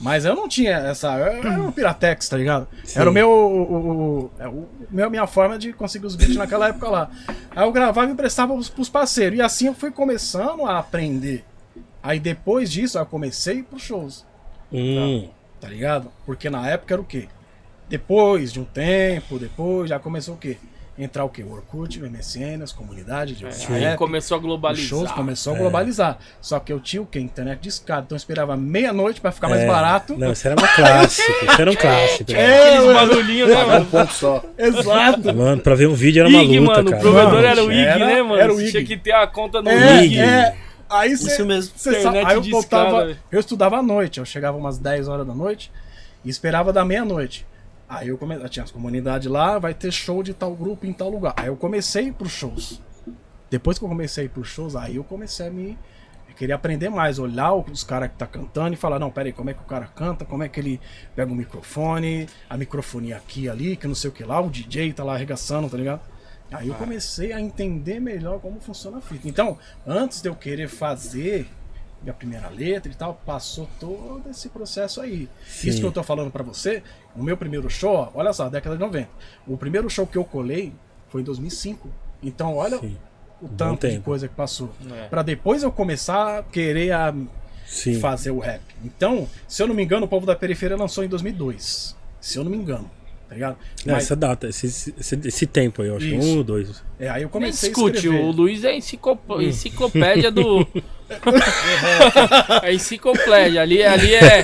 [0.00, 1.16] Mas eu não tinha essa.
[1.16, 2.66] Eu era um Piratex, tá ligado?
[2.84, 2.98] Sim.
[2.98, 3.30] Era o meu.
[3.30, 3.88] O, o,
[4.24, 7.10] o- é, o meu, minha forma de conseguir os beats naquela época lá.
[7.54, 9.38] Aí eu gravava e emprestava pros, pros parceiros.
[9.38, 11.44] E assim eu fui começando a aprender.
[12.02, 14.26] Aí depois disso, eu comecei pros shows,
[14.70, 15.28] Hum,
[15.60, 16.10] tá ligado?
[16.26, 17.28] Porque na época era o quê?
[17.88, 20.58] Depois de um tempo, depois já começou o quê?
[20.96, 21.42] Entrar o quê?
[21.42, 24.88] O Orkut, o MSN, as comunidades de Aí rap, começou a os globalizar.
[24.88, 26.18] shows começou a globalizar.
[26.40, 27.18] Só que eu tinha o quê?
[27.18, 28.02] Internet de escada.
[28.06, 29.66] Então eu esperava meia-noite pra ficar mais é.
[29.66, 30.16] barato.
[30.16, 31.44] Não, isso era uma clássico.
[31.46, 32.32] Isso era um clássico.
[32.32, 33.86] É, Aqueles barulhinhos, né, mano?
[33.86, 34.44] ponto só.
[34.56, 35.34] exato.
[35.34, 36.88] Mano, pra ver um vídeo era uma IG, luta, mano.
[36.88, 37.02] O cara.
[37.02, 38.36] provedor Mano, era o IG, era- né, mano?
[38.36, 38.70] era o Você IG.
[38.70, 40.18] Tinha que ter a conta no É, IG.
[40.20, 40.54] é.
[40.88, 41.72] Aí cê, Isso mesmo.
[41.76, 45.26] cê sabe, aí eu de voltava, eu estudava à noite, eu chegava umas 10 horas
[45.26, 45.72] da noite
[46.24, 47.44] e esperava da meia-noite.
[47.98, 51.10] Aí eu comecei, tinha as comunidades lá, vai ter show de tal grupo em tal
[51.10, 51.34] lugar.
[51.36, 52.80] Aí eu comecei pros shows.
[53.50, 55.78] Depois que eu comecei pros shows, aí eu comecei a me
[56.34, 59.32] eu queria aprender mais, olhar os caras que tá cantando e falar, não, pera aí,
[59.32, 60.80] como é que o cara canta, como é que ele
[61.14, 64.92] pega o microfone, a microfonia aqui ali, que não sei o que lá, o DJ
[64.92, 66.00] tá lá arregaçando, tá ligado?
[66.50, 69.28] Aí eu comecei a entender melhor como funciona a fita.
[69.28, 71.46] Então, antes de eu querer fazer
[72.04, 75.28] minha primeira letra e tal, passou todo esse processo aí.
[75.46, 75.68] Sim.
[75.68, 76.82] Isso que eu tô falando pra você,
[77.16, 79.08] o meu primeiro show, olha só, década de 90.
[79.46, 80.72] O primeiro show que eu colei
[81.08, 81.88] foi em 2005.
[82.22, 82.96] Então, olha Sim.
[83.40, 84.70] o tanto de coisa que passou.
[84.92, 85.08] É.
[85.08, 87.14] Pra depois eu começar a querer a
[87.66, 87.98] Sim.
[87.98, 88.62] fazer o rap.
[88.84, 91.96] Então, se eu não me engano, o povo da periferia lançou em 2002.
[92.20, 92.90] Se eu não me engano.
[93.34, 93.56] Tá ligado?
[93.84, 96.06] Não, Mas, Essa data, esse, esse, esse tempo aí, eu acho.
[96.06, 96.24] Isso.
[96.26, 96.82] Um ou dois.
[97.00, 98.22] é, aí eu comecei a discute, escrever.
[98.22, 100.64] o Luiz é enciclop- enciclopédia do.
[102.62, 103.60] é enciclopédia.
[103.62, 104.42] Ali, ali é.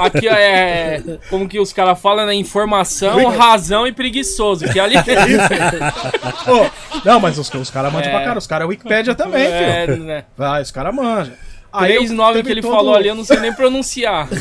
[0.00, 1.02] Aqui é.
[1.30, 2.34] Como que os caras falam, né?
[2.34, 4.66] Informação, razão e preguiçoso.
[4.68, 4.96] Que ali.
[6.44, 6.70] Pô,
[7.04, 8.14] não, mas os, os caras manjam É.
[8.16, 8.38] pra cara.
[8.38, 10.04] Os caras é Wikipédia também, é, filho.
[10.04, 10.24] né?
[10.36, 11.34] Vai, os caras manjam.
[11.78, 14.28] Três teve que ele todo- falou ali, eu não sei nem pronunciar.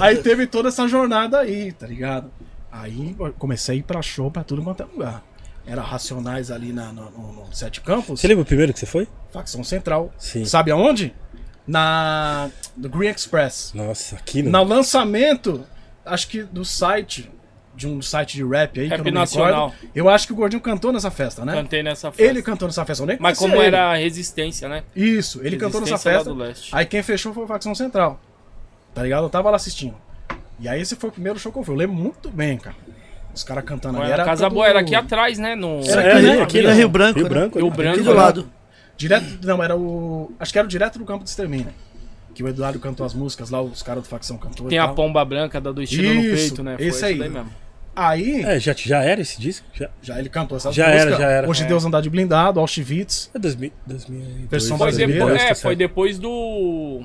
[0.00, 2.30] Aí teve toda essa jornada aí, tá ligado?
[2.70, 5.22] Aí comecei a ir pra show pra tudo quanto é lugar.
[5.66, 8.86] Era Racionais ali na, no, no- no Sete Campos, Você lembra o primeiro que você
[8.86, 9.08] foi?
[9.32, 10.12] facção central.
[10.18, 10.44] Sim.
[10.44, 11.14] Sabe aonde?
[11.66, 12.48] Na.
[12.76, 13.72] Do Green Express.
[13.74, 14.64] Nossa, aqui não.
[14.64, 15.64] No lançamento,
[16.04, 17.30] acho que do site,
[17.76, 19.68] de um site de rap aí, que Rap eu não me nacional.
[19.68, 19.90] recordo.
[19.94, 21.52] Eu acho que o Gordinho cantou nessa festa, né?
[21.52, 22.22] Cantei nessa festa.
[22.30, 23.66] Ele cantou nessa festa, eu nem Mas como ele.
[23.66, 24.82] era a resistência, né?
[24.96, 26.24] Isso, ele cantou nessa festa.
[26.24, 26.74] do leste.
[26.74, 28.18] Aí quem fechou foi o Facção Central.
[28.94, 29.24] Tá ligado?
[29.24, 29.94] Eu tava lá assistindo.
[30.58, 31.74] E aí esse foi o primeiro show que eu fui.
[31.74, 32.74] Eu lembro muito bem, cara.
[33.34, 34.10] Os caras cantando ali.
[34.10, 35.54] Era Casa Boa, era aqui atrás, né?
[35.54, 35.82] No...
[35.86, 36.32] Era É, aqui, ali, né?
[36.32, 36.68] aqui, Aqui né?
[36.68, 37.28] na Rio Branco, Rio né?
[37.28, 37.58] Branco.
[37.58, 37.76] Rio né?
[37.76, 37.94] Branco.
[37.96, 38.50] Aqui do lado.
[38.96, 39.26] Direto.
[39.46, 40.32] Não, era o.
[40.40, 41.68] Acho que era o direto do campo de extermínio.
[42.34, 44.68] Que o Eduardo cantou as músicas lá, os caras do Facção cantou.
[44.68, 44.94] Tem e a tal.
[44.94, 46.76] pomba branca da do estilo no Isso, peito, né?
[46.76, 47.18] Foi esse isso aí.
[47.18, 47.50] daí mesmo.
[47.96, 49.66] Aí, É, já, já era esse disco?
[49.72, 49.88] Já.
[50.02, 51.06] já ele cantou essas Já músicas.
[51.12, 51.48] era, já era.
[51.48, 51.66] Hoje É.
[51.66, 53.30] Deus andar de blindado, Auschwitz.
[53.34, 54.50] É 2000, 2002.
[54.50, 55.62] Versão Foi brasileira, depois, tá é, certo.
[55.62, 57.02] foi depois do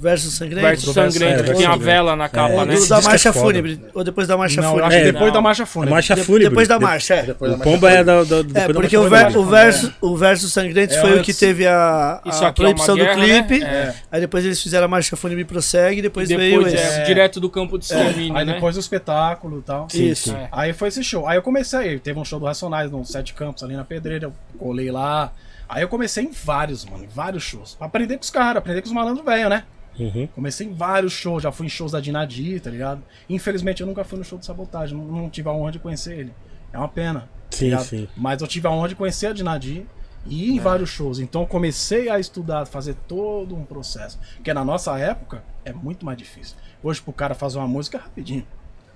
[0.00, 0.62] Versus Sangrento.
[0.62, 1.84] Verso Verso- Sangrento, é, que Verso tinha a Sangrento.
[1.84, 2.74] vela na capa, Ou né?
[2.88, 3.32] da é Marcha.
[3.34, 3.80] Fúnebre.
[3.92, 4.86] Ou depois da Marcha Não, eu Fúnebre.
[4.94, 5.32] acho que É, depois não.
[5.34, 5.94] da Marcha A Fúnebre.
[5.94, 6.48] Marcha De- Fúnebre.
[6.48, 7.30] Depois da marcha, é.
[7.38, 11.00] O Pomba é da, da, É, porque o, ver, o, verso, o verso Sangrento É
[11.00, 13.58] foi o que teve a, a é proibição guerra, do clipe.
[13.60, 13.66] né?
[13.70, 13.94] É.
[14.10, 17.00] Aí depois eles fizeram a Marcha Fúnebre Prossegue e depois, veio Depois esse.
[17.00, 18.54] é, direto do campo de extermínio, Aí né?
[18.54, 19.86] depois o espetáculo e tal.
[19.92, 20.32] Isso.
[20.34, 20.48] É.
[20.50, 21.26] Aí foi esse show.
[21.26, 24.32] Aí eu comecei, teve um show do Racionais no Sete Campos ali na Pedreira, eu
[24.58, 25.30] colei lá.
[25.68, 27.74] Aí eu comecei em vários, mano, em vários shows.
[27.76, 29.62] Pra aprender com os caras, aprender com os malandros velhos, né?
[30.00, 30.26] Uhum.
[30.28, 33.02] Comecei em vários shows, já fui em shows da Dinadi, tá ligado?
[33.28, 36.18] Infelizmente eu nunca fui no show de sabotagem, não, não tive a honra de conhecer
[36.18, 36.32] ele.
[36.72, 37.20] É uma pena.
[37.50, 37.84] tá Sim, ligado?
[37.84, 38.08] sim.
[38.16, 39.86] Mas eu tive a honra de conhecer a Dinadi
[40.26, 41.18] e ir em vários shows.
[41.18, 44.18] Então eu comecei a estudar, fazer todo um processo.
[44.36, 46.56] Porque na nossa época é muito mais difícil.
[46.82, 48.46] Hoje pro cara fazer uma música é rapidinho.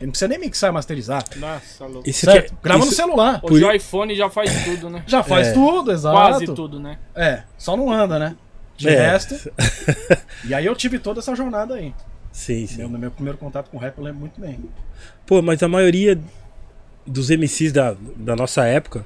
[0.01, 1.25] Ele não precisa nem mixar e masterizar.
[1.37, 2.09] Nossa, louco.
[2.09, 2.51] Isso Certo?
[2.53, 3.41] que- Grava no isso- celular.
[3.43, 5.05] Hoje o iPhone já faz tudo, né?
[5.07, 5.53] Já faz É.
[5.53, 6.17] tudo, exato.
[6.17, 6.99] Quase tudo, né?
[7.15, 8.37] É, só não anda, né?
[8.77, 9.11] De É.
[9.11, 9.35] resto.
[10.47, 11.95] E aí eu tive toda essa jornada aí.
[12.31, 12.79] Sim, sim.
[12.79, 14.59] Meu, no meu primeiro contato com rap eu lembro muito bem.
[15.27, 16.21] Pô, mas a maioria
[17.07, 19.05] dos MCs da, da nossa época,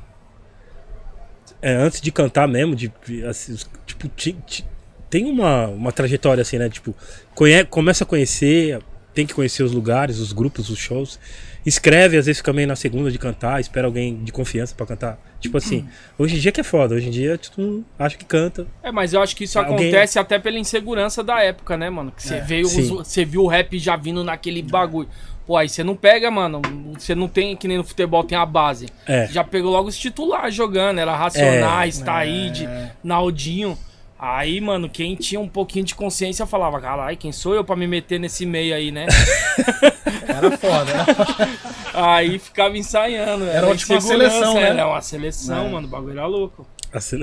[1.60, 2.92] é, antes de cantar mesmo, de,
[3.28, 4.64] assim, tipo, ti- ti-
[5.10, 6.68] tem uma, uma trajetória assim, né?
[6.68, 6.94] Tipo,
[7.34, 8.80] conhe, começa a conhecer,
[9.14, 11.18] tem que conhecer os lugares, os grupos, os shows.
[11.66, 15.18] Escreve, às vezes fica meio na segunda de cantar, espera alguém de confiança pra cantar.
[15.40, 18.66] Tipo assim, hoje em dia que é foda, hoje em dia mundo acha que canta.
[18.82, 22.10] É, mas eu acho que isso Alguém- acontece até pela insegurança da época, né, mano?
[22.10, 25.08] Que você É, veio, você viu o rap já vindo naquele bagulho.
[25.46, 26.60] Pô, aí você não pega, mano.
[26.98, 28.86] Você não tem, que nem no futebol, tem a base.
[29.06, 29.28] É.
[29.28, 30.98] Já pegou logo os titulares jogando.
[30.98, 32.04] Era Racionais, É.
[32.04, 32.90] Taíde, É.
[33.02, 33.78] Naldinho.
[34.18, 37.86] Aí, mano, quem tinha um pouquinho de consciência falava, caralho, quem sou eu pra me
[37.86, 39.06] meter nesse meio aí, né?
[40.26, 41.06] Era foda, né?
[41.94, 43.44] aí ficava ensaiando.
[43.44, 44.68] Era tipo uma insegurança, seleção, né?
[44.70, 45.70] Era uma seleção, É.
[45.70, 45.86] mano.
[45.86, 46.66] O bagulho era louco.
[46.92, 47.20] Assim,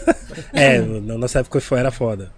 [0.52, 2.32] é, na nossa época foi, era foda.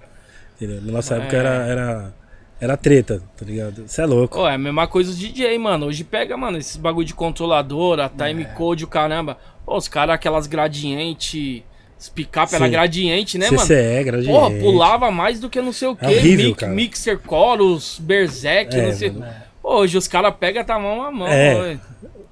[0.56, 0.80] Entendeu?
[0.82, 1.18] Na nossa É.
[1.18, 2.14] época era, era,
[2.60, 3.86] era treta, tá ligado?
[3.86, 4.38] Você é louco.
[4.38, 5.86] Ó, é a mesma coisa os DJ, mano.
[5.86, 9.38] Hoje pega, mano, esses bagulho de controladora, time code, o caramba.
[9.64, 11.64] Pô, os caras, aquelas gradiente.
[12.00, 12.70] Os picape era Sim.
[12.70, 13.60] gradiente, né, mano?
[13.60, 14.32] CCE, gradiente.
[14.32, 16.06] Porra, pulava mais do que não sei o quê.
[16.06, 16.72] É horrível, Mix- cara.
[16.72, 19.10] Mixer, chorus, berserk, É, não sei.
[19.10, 19.32] mano.
[19.62, 21.26] Hoje os caras pegam tá mão a mão.
[21.28, 21.78] É.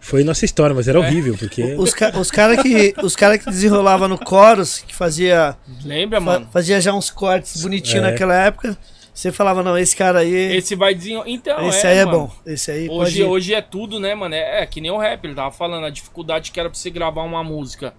[0.01, 1.63] Foi nossa história, mas era horrível, porque.
[1.77, 5.55] Os, ca os caras que, os cara que desenrolava no Chorus, que fazia,
[5.85, 6.49] Lembra, fa- mano?
[6.53, 8.11] fazia já uns cortes bonitinhos É.
[8.13, 8.79] naquela época,
[9.13, 11.29] você falava, não, esse cara aí, esse, Esse vai desenrolar.
[11.29, 12.19] Então, é, aí é mano.
[12.19, 12.33] bom.
[12.47, 13.25] Esse aí Hoje, pode...
[13.25, 14.35] hoje é tudo, né, mano?
[14.35, 16.89] É, é que nem o rap, ele tava falando, a dificuldade que era pra você
[16.89, 17.93] gravar uma música.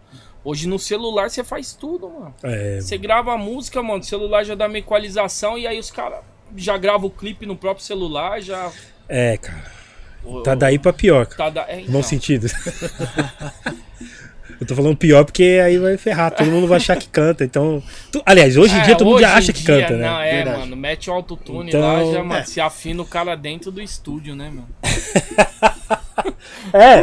[0.44, 2.34] Hoje no celular você faz tudo, mano.
[2.44, 5.92] É, Você grava a música, mano, o celular já dá uma equalização e aí os
[5.92, 6.20] caras
[6.56, 8.72] já gravam o clipe no próprio celular, já.
[9.08, 9.72] é, cara.
[10.24, 11.38] o- Tá daí pra pior, cara.
[11.38, 11.72] Tá da...
[11.72, 12.04] é, Bom então.
[12.04, 12.48] sentido.
[14.60, 17.46] Eu tô falando pior porque aí vai ferrar, todo mundo vai achar que canta.
[17.46, 17.82] Então.
[18.12, 20.06] tu- aliás, hoje em É, dia todo mundo já acha que dia, canta, né?
[20.10, 20.60] Não, é, Verdade.
[20.60, 22.44] mano, mete o autotune Então, lá, já, mano, é.
[22.44, 24.68] se afina o cara dentro do estúdio, né, mano?
[26.74, 27.00] É.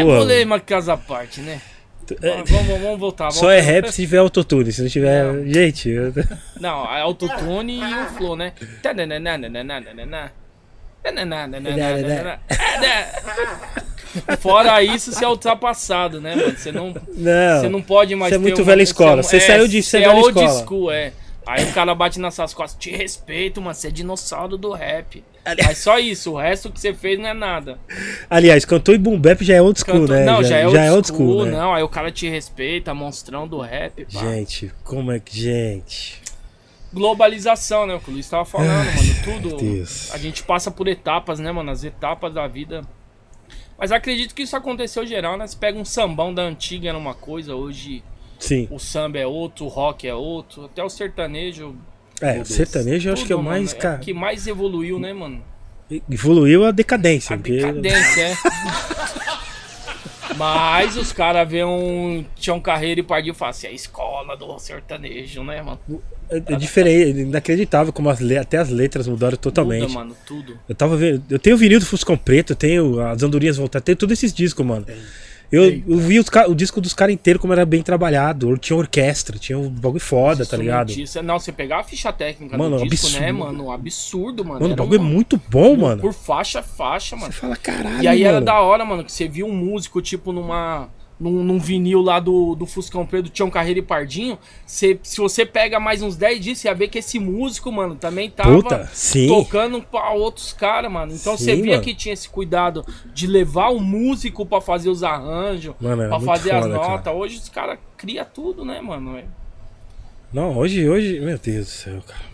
[0.00, 1.60] É Pô, polêmicas à parte, né?
[2.22, 3.24] É- Vamos, vamos, voltar.
[3.24, 3.72] vamos Só é voltar.
[3.72, 4.72] rap se tiver autotune.
[4.72, 5.44] Se não tiver.
[5.46, 6.12] Gente, eu-
[6.60, 8.52] Não, a autotune e o flow, né?
[14.40, 16.56] Fora isso, você é ultrapassado, né, mano?
[16.56, 17.60] Você não, não.
[17.60, 19.22] você não pode mais Você é muito velha escola.
[19.22, 20.64] Você é- saiu de- você é você é velha old escola.
[20.64, 21.12] school, é.
[21.46, 25.24] Aí o cara bate nas suas costas, te respeito, mano, você é dinossauro do rap.
[25.44, 27.78] Mas só isso, o resto que você fez não é nada.
[28.28, 30.24] Aliás, cantor e boom bap já é old school, né?
[30.24, 31.52] Não, já, é old school, né?
[31.52, 31.74] não.
[31.74, 34.04] Aí o cara te respeita, monstrão do rap.
[34.04, 34.20] pá.
[34.20, 35.36] Gente, como é que.
[35.38, 36.20] Gente.
[36.92, 37.94] Globalização, né?
[37.94, 39.22] O que o Luiz tava falando, mano.
[39.24, 39.56] Tudo.
[39.56, 40.12] Deus.
[40.12, 41.70] A gente passa por etapas, né, mano?
[41.70, 42.82] As etapas da vida.
[43.78, 45.46] Mas acredito que isso aconteceu geral, né?
[45.46, 48.02] Você pega um sambão da antiga era uma coisa, hoje
[48.38, 48.68] Sim.
[48.70, 51.74] o samba é outro, o rock é outro, até o sertanejo.
[52.20, 53.68] É, o sertanejo eu acho que é o tudo, mais.
[53.70, 55.42] mano, Cara, que mais evoluiu, né, mano?
[56.10, 57.34] evoluiu a decadência.
[57.34, 58.36] A porque- decadência, é.
[60.36, 64.36] Mas os caras vêem um Tião Carreiro e Pardinho e falam assim, é a escola
[64.36, 65.78] do sertanejo, né, mano?
[66.30, 69.82] É, é diferente, é inacreditável como as até as letras mudaram totalmente.
[69.82, 70.58] Muda, mano, tudo.
[70.68, 71.22] Eu tava vendo.
[71.28, 74.32] Eu tenho o vinil do Fuscão Preto, eu tenho as andorinhas voltar, tenho todos esses
[74.32, 74.86] discos, mano.
[75.52, 78.56] Eu, eu vi os o disco dos caras inteiro como era bem trabalhado.
[78.56, 80.92] Tinha orquestra, tinha um bagulho foda, tá ligado?
[81.24, 83.24] Não, você pegar a ficha técnica Mano, do disco, absurdo.
[83.24, 83.72] né, mano?
[83.72, 84.60] Absurdo, mano.
[84.60, 86.00] Mano, o Era bagulho é muito bom, mano.
[86.00, 87.32] Por faixa, faixa, mano.
[87.32, 88.02] Você fala, caralho.
[88.02, 88.46] E aí era mano.
[88.46, 90.88] da hora, mano, que você via um músico, tipo, numa.
[91.20, 94.38] Num, num vinil lá do, do Fuscão Preto, do Tião Carreiro e Pardinho.
[94.64, 97.94] Você, se você pega mais uns 10 dias, você ia ver que esse músico, mano,
[97.94, 98.90] também tava Puta,
[99.28, 101.12] tocando pra outros caras, mano.
[101.12, 101.82] Então Sim, você via mano.
[101.82, 106.66] que tinha esse cuidado de levar o músico pra fazer os arranjos, muito fazer as
[106.66, 106.74] cara.
[106.74, 107.14] notas.
[107.14, 109.18] Hoje os caras criam tudo, né, mano?
[109.18, 109.24] É
[110.32, 111.20] Não, hoje, hoje.
[111.20, 112.29] Meu Deus do céu, cara.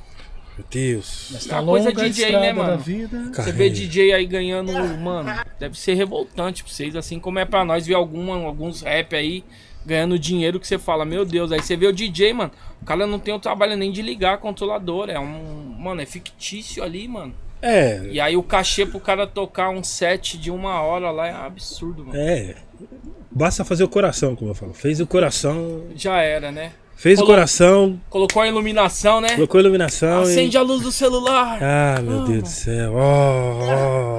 [0.56, 1.28] Meu Deus.
[1.32, 2.70] Mas Uma coisa longa a DJ, né, mano?
[2.70, 3.24] da vida.
[3.24, 3.58] Você Carreira.
[3.58, 7.86] vê DJ aí ganhando, mano, deve ser revoltante pra vocês, assim como é pra nós
[7.86, 9.44] ver alguma, alguns rap aí
[9.84, 12.50] ganhando dinheiro que você fala, meu Deus, aí você vê o DJ, mano,
[12.82, 16.06] o cara não tem o trabalho nem de ligar a controladora, é um, mano, é
[16.06, 17.32] fictício ali, mano.
[17.62, 21.32] É, E aí o cachê pro cara tocar um set de uma hora lá é
[21.32, 22.18] absurdo, mano.
[22.18, 22.56] é.
[23.30, 24.72] Basta fazer o coração, como eu falo.
[24.72, 25.84] Fez o coração.
[25.94, 26.72] Já era, né?
[26.96, 29.34] Fez o Colo- coração, Colocou a iluminação, né?
[29.34, 30.58] colocou a iluminação Acende e.
[30.58, 31.58] a luz do celular.
[31.62, 32.94] Ah, meu Deus do céu.
[32.94, 34.18] Oh, oh,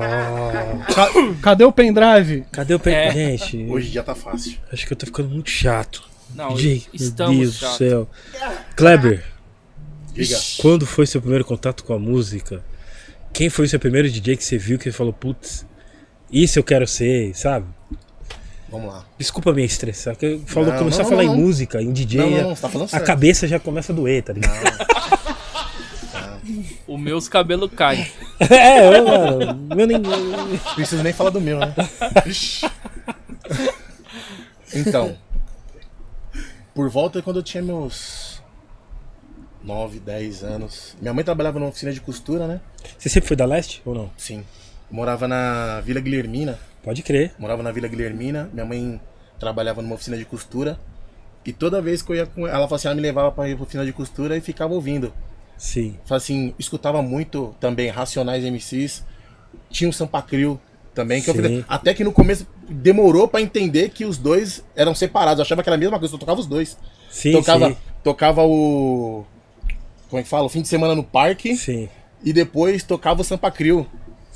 [0.90, 0.94] oh.
[0.94, 1.10] Ca-
[1.42, 2.46] Cadê o pendrive?
[2.52, 2.94] Cadê o pen...
[2.94, 3.12] É.
[3.12, 4.58] Gente, Hoje já tá fácil.
[4.72, 6.04] acho que eu tô ficando muito chato.
[6.36, 7.78] Não, Gente, estamos meu Deus do chato.
[7.78, 8.10] céu.
[8.76, 9.24] Kleber,
[10.14, 10.38] Diga.
[10.60, 12.64] quando foi seu primeiro contato com a música?
[13.34, 15.66] Quem foi o seu primeiro DJ que você viu que você falou, putz,
[16.32, 17.66] isso eu quero ser, sabe?
[18.70, 19.06] Vamos lá.
[19.18, 21.44] Desculpa me estressar, que eu falou, Não, começou não, a falar não, em não.
[21.46, 23.06] música, em DJ, Não, não, a- não, você tá falando a certo.
[23.06, 24.54] cabeça já começa a doer, tá ligado?
[26.88, 28.10] O meus cabelos caem.
[28.50, 30.02] é, eu, mano, meu nem...
[30.76, 31.74] Preciso nem falar do meu, né?
[34.74, 35.18] Então,
[36.74, 38.42] por volta de quando eu tinha meus
[39.64, 40.96] 9, 10 anos.
[41.02, 42.62] Minha mãe trabalhava numa oficina de costura, né?
[42.98, 44.10] Você sempre foi da Leste ou não?
[44.18, 44.44] Sim.
[44.90, 46.58] Morava na Vila Guilhermina.
[46.84, 47.34] Pode crer.
[47.38, 48.50] Morava na Vila Guilhermina.
[48.54, 49.02] Minha mãe
[49.40, 50.80] trabalhava numa oficina de costura.
[51.46, 53.56] E toda vez que eu ia com ela, ela assim, ela me levava pra ir
[53.56, 55.14] pra oficina de costura e ficava ouvindo.
[55.58, 55.96] Sim.
[56.10, 59.04] Assim, escutava muito também Racionais MCs.
[59.70, 60.60] Tinha o Sampa Crio
[60.94, 61.22] também.
[61.22, 65.40] Que eu até que no começo demorou pra entender que os dois eram separados.
[65.40, 66.78] Eu achava que era a mesma coisa, eu tocava os dois.
[67.10, 67.78] Sim, tocava, sim.
[68.04, 69.26] tocava o.
[70.10, 70.46] Como é que fala?
[70.46, 71.56] O fim de semana no parque.
[71.56, 71.90] Sim,
[72.24, 73.88] E depois tocava o Sampa Crio.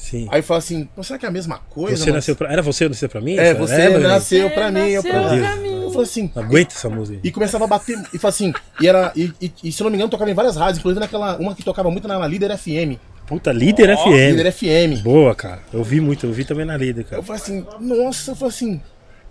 [0.02, 0.28] Sim.
[0.32, 1.98] Aí eu falei assim, "Pô, será que é a mesma coisa?
[1.98, 2.52] Você mano?" nasceu pra...
[2.52, 3.38] Era você nasceu pra mim?
[3.38, 4.08] É, você mano?
[4.08, 4.80] nasceu pra mim.
[4.90, 6.32] Eu, nasceu falei, pra eu falei assim.
[6.36, 7.20] Não aguenta essa música.
[7.24, 7.98] E começava a bater.
[8.14, 8.54] E falei assim.
[8.82, 11.00] E, era, e, e- e, se eu não me engano, tocava em várias rádios, inclusive
[11.00, 11.38] naquela.
[11.38, 12.98] Uma que tocava muito na Líder FM.
[13.28, 14.36] Puta, líder FM.
[14.36, 15.02] Líder FM.
[15.04, 15.60] Boa, cara.
[15.72, 17.18] Eu vi muito, eu vi também na líder, cara.
[17.22, 18.82] Eu falei assim, nossa, eu falei assim.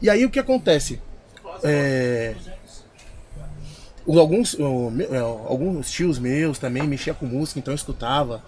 [0.01, 0.99] E aí o que acontece?
[1.63, 2.35] É,
[4.07, 8.43] alguns, é, alguns tios meus também mexiam com música, então eu escutava.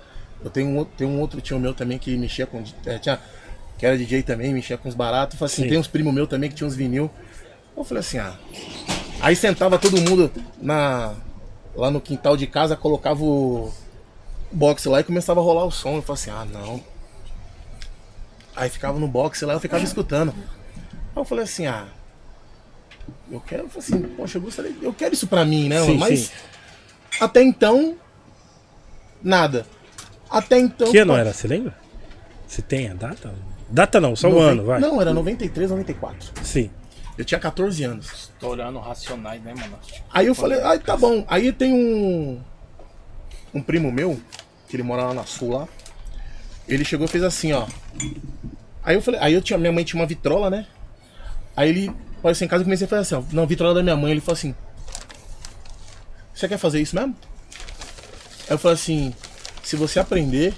[0.44, 2.62] Eu tenho um, outro- tenho um outro tio meu também que mexia com.
[2.86, 3.18] é, tinha,
[3.78, 5.34] que era DJ também, mexia com os baratos.
[5.34, 5.68] Eu falei assim, Sim.
[5.68, 7.10] tem uns primos meus também que tinham uns vinil.
[7.76, 8.36] Eu falei assim, ah.
[9.20, 11.14] Aí sentava todo mundo na,
[11.76, 13.72] lá no quintal de casa, colocava o
[14.50, 15.94] box lá e começava a rolar o som.
[15.96, 16.82] Eu falei assim, ah não.
[18.54, 20.34] Aí ficava no box lá, eu ficava escutando.
[20.36, 21.86] Aí eu falei assim, ah.
[23.30, 24.74] Eu quero, eu falei assim, poxa, eu gostaria.
[24.82, 25.84] Eu quero isso pra mim, né?
[25.84, 26.30] Sim, Mas sim.
[27.20, 27.96] até então.
[29.22, 29.64] Nada.
[30.32, 30.90] Até então.
[30.90, 31.32] Que ano era?
[31.32, 31.74] Você lembra?
[32.46, 33.32] Você tem a data?
[33.68, 34.80] Data não, só o noven- ano, vai.
[34.80, 36.32] Não, era 93, 94.
[36.42, 36.70] Sim.
[37.16, 38.10] Eu tinha 14 anos.
[38.12, 39.78] Estourando racionais, né, mano?
[40.12, 41.24] Aí eu falei, ai, tá bom.
[41.28, 42.40] Aí tem um.
[43.54, 44.18] Um primo meu,
[44.68, 45.68] que ele mora lá na sul lá.
[46.66, 47.66] Ele chegou e fez assim, ó.
[48.82, 50.66] Aí eu falei, aí eu tinha, minha mãe tinha uma vitrola, né?
[51.54, 53.22] Aí ele apareceu em casa e comecei a fazer assim, ó.
[53.34, 54.10] Não, vitrola da minha mãe.
[54.12, 54.54] Ele falou assim:
[56.34, 57.14] Você quer fazer isso mesmo?
[58.48, 59.14] Aí eu falei assim:
[59.62, 60.54] Se você aprender,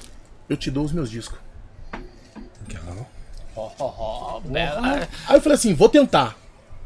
[0.49, 1.39] eu te dou os meus discos.
[2.69, 3.07] Legal.
[3.57, 3.85] Ó, ó,
[4.37, 5.09] ó, bela.
[5.29, 6.37] Aí eu falei assim: Vou tentar.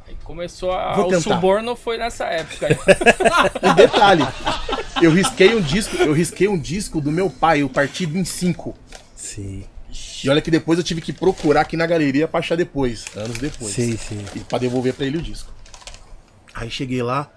[0.07, 0.95] Aí começou a.
[0.95, 1.35] Vou O tentar.
[1.35, 2.69] suborno foi nessa época.
[3.63, 4.27] E detalhe,
[5.03, 8.75] eu risquei um disco, eu risquei um disco do meu pai, o partido em 5.
[9.15, 9.65] Sim.
[10.25, 13.39] E olha que depois eu tive que procurar aqui na galeria pra achar depois, anos
[13.39, 13.73] depois.
[13.73, 14.25] Sim, sim.
[14.35, 15.53] E pra devolver pra ele o disco.
[16.55, 17.31] Aí cheguei lá,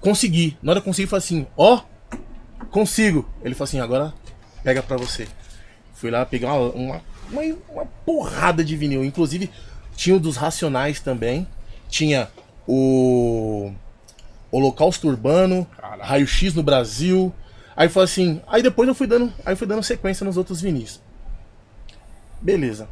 [0.00, 0.56] consegui.
[0.62, 1.82] Na hora que eu consegui, eu falei assim, ó,
[2.64, 3.28] consigo.
[3.42, 4.12] Ele falou assim, agora
[4.62, 5.26] pega pra você.
[5.94, 7.02] Fui lá, peguei uma, uma,
[7.68, 9.04] uma, porrada de vinil.
[9.04, 9.50] Inclusive,
[9.96, 11.46] tinha o dos Racionais também.
[11.88, 12.28] Tinha
[12.66, 13.72] o
[14.50, 15.66] Holocausto Urbano.
[16.00, 17.32] Raio X no Brasil.
[17.76, 21.02] Aí foi assim, aí depois eu fui dando, aí fui dando sequência nos outros vinis.
[22.40, 22.88] Beleza.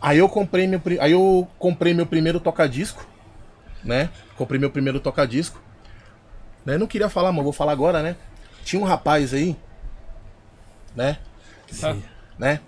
[0.00, 3.06] Aí eu comprei meu, aí eu comprei meu primeiro toca-disco,
[3.82, 4.10] né?
[4.36, 5.60] Comprei meu primeiro toca-disco.
[6.64, 6.76] Né?
[6.76, 8.16] Não queria falar, mas vou falar agora, né?
[8.68, 9.56] Tinha um rapaz aí,
[10.94, 11.16] né?
[12.38, 12.60] Né?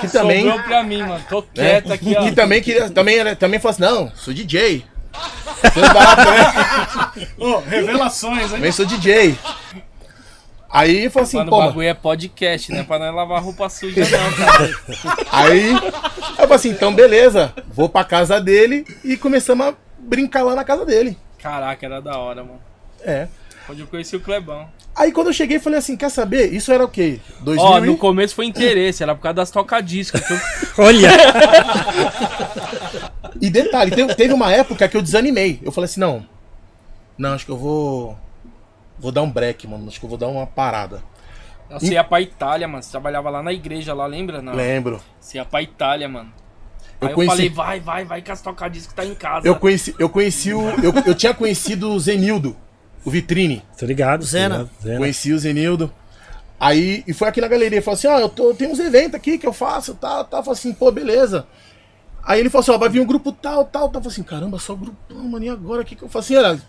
[0.00, 1.24] Que também, Sobrou pra mim, mano.
[1.28, 1.46] Tô né?
[1.52, 2.22] quieto aqui, ó.
[2.22, 4.84] Que também queria, também era, também falou assim, não, sou DJ.
[5.74, 7.26] Sou barato, né?
[7.36, 8.48] Ô, revelações, hein?
[8.50, 9.36] Também sou DJ.
[10.70, 12.84] Aí falou assim, Mano, pô, o mano, bagulho é podcast, né?
[12.84, 14.70] Pra não lavar roupa suja, não, cara.
[15.32, 15.80] Aí eu
[16.36, 20.86] falei assim, então beleza, vou pra casa dele e começamos a brincar lá na casa
[20.86, 21.18] dele.
[21.36, 22.62] Caraca, era da hora, mano.
[23.00, 23.26] É.
[23.68, 24.77] Onde eu conheci o Clebão.
[24.98, 26.52] Aí quando eu cheguei, falei assim, quer saber?
[26.52, 27.20] Isso era o quê?
[27.40, 30.20] 2000 Ó, e- no começo foi interesse, era por causa das toca-discos.
[30.20, 30.40] então-
[30.84, 31.08] Olha!
[33.40, 35.60] E detalhe, teve, teve uma época que eu desanimei.
[35.62, 36.26] Eu falei assim, não.
[37.16, 38.18] Não, acho que eu vou.
[38.98, 39.86] Vou dar um break, mano.
[39.86, 41.02] Acho que eu vou dar uma parada.
[41.70, 42.82] Você ia pra Itália, mano.
[42.82, 44.42] Você trabalhava lá na igreja, lá, lembra?
[44.42, 44.54] Não.
[44.54, 45.00] Lembro.
[45.20, 46.32] Você ia pra Itália, mano.
[47.00, 49.46] Eu Aí eu conheci- falei, vai, vai, vai, que as toca-discos tá em casa.
[49.46, 50.68] Eu conheci, eu conheci o.
[50.82, 52.56] Eu, eu tinha conhecido o Zenildo,
[53.08, 53.62] o Vitrine.
[53.78, 54.24] Tô ligado.
[54.24, 54.68] Zena.
[54.82, 54.98] Zena.
[54.98, 55.92] Conheci o Zenildo.
[56.60, 59.38] Aí, e foi aqui na galeria, falou assim, ó, eu tô, tem uns eventos aqui
[59.38, 60.42] que eu faço, tal, tal.
[60.42, 61.46] Falei assim, pô, beleza.
[62.24, 64.00] Aí ele falou assim, ó, vai vir um grupo tal, tal, tal.
[64.00, 65.82] Eu falei assim, caramba, só grupão, mano, e agora?
[65.82, 66.44] O que que eu faço assim?
[66.44, 66.60] Olha,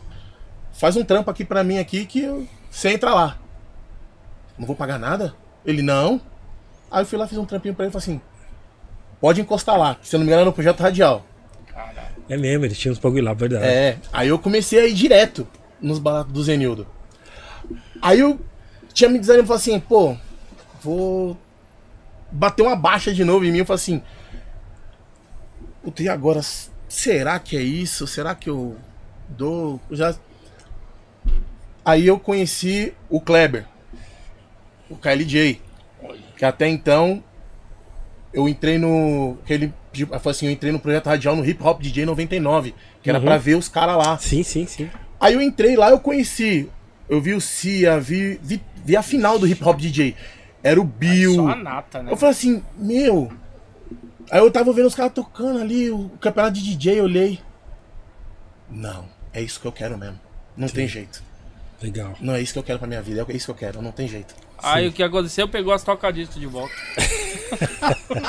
[0.74, 3.38] faz um trampo aqui pra mim aqui que eu- você entra lá.
[4.58, 5.34] Não vou pagar nada?
[5.66, 6.22] Ele, não.
[6.92, 8.22] Aí eu fui lá, fiz um trampinho pra ele e falei assim,
[9.20, 11.26] pode encostar lá, que se eu não me engano é no Projeto Radial.
[11.68, 12.10] Caralho.
[12.30, 13.66] É mesmo, eles tinham uns bagulho lá, verdade.
[13.66, 15.48] É, aí eu comecei a ir direto
[15.82, 16.88] nos baratos do Zenildo.
[18.02, 18.40] Aí eu
[18.94, 20.16] tinha me desanimado e falei assim, pô,
[20.82, 21.38] vou
[22.32, 23.60] bater uma baixa de novo em mim.
[23.60, 24.02] Eu falei assim,
[25.84, 26.42] puta, e agora?
[26.88, 28.08] Será que é isso?
[28.08, 28.76] Será que eu
[29.30, 29.80] dou.
[29.90, 30.16] eu Já...
[31.86, 33.66] Aí eu conheci o Kleber,
[34.90, 35.62] o KLJ,
[36.38, 37.24] que até então
[38.34, 39.38] eu entrei no.
[39.48, 39.74] Ele
[40.26, 43.26] assim, eu entrei no projeto radial no Hip Hop DJ 99, que era Uhum.
[43.26, 44.18] pra ver os caras lá.
[44.20, 44.90] Sim, sim, sim.
[45.20, 46.70] Aí eu entrei lá, eu conheci.
[47.10, 50.16] Eu vi o Cia, vi, vi, vi a final do Hip Hop DJ.
[50.64, 51.36] Era o Bill.
[51.36, 52.12] Só a nata, né?
[52.12, 53.32] Eu falei assim, meu.
[54.30, 57.40] Aí eu tava vendo os caras tocando ali, o campeonato de DJ, eu olhei.
[58.70, 60.20] Não, é isso que eu quero mesmo.
[60.56, 61.24] Não tem jeito.
[61.82, 62.14] Legal.
[62.20, 63.92] Não é isso que eu quero pra minha vida, é isso que eu quero, não
[63.92, 64.36] tem jeito.
[64.62, 65.48] Aí o que aconteceu?
[65.48, 66.74] Pegou as toca-discos de volta.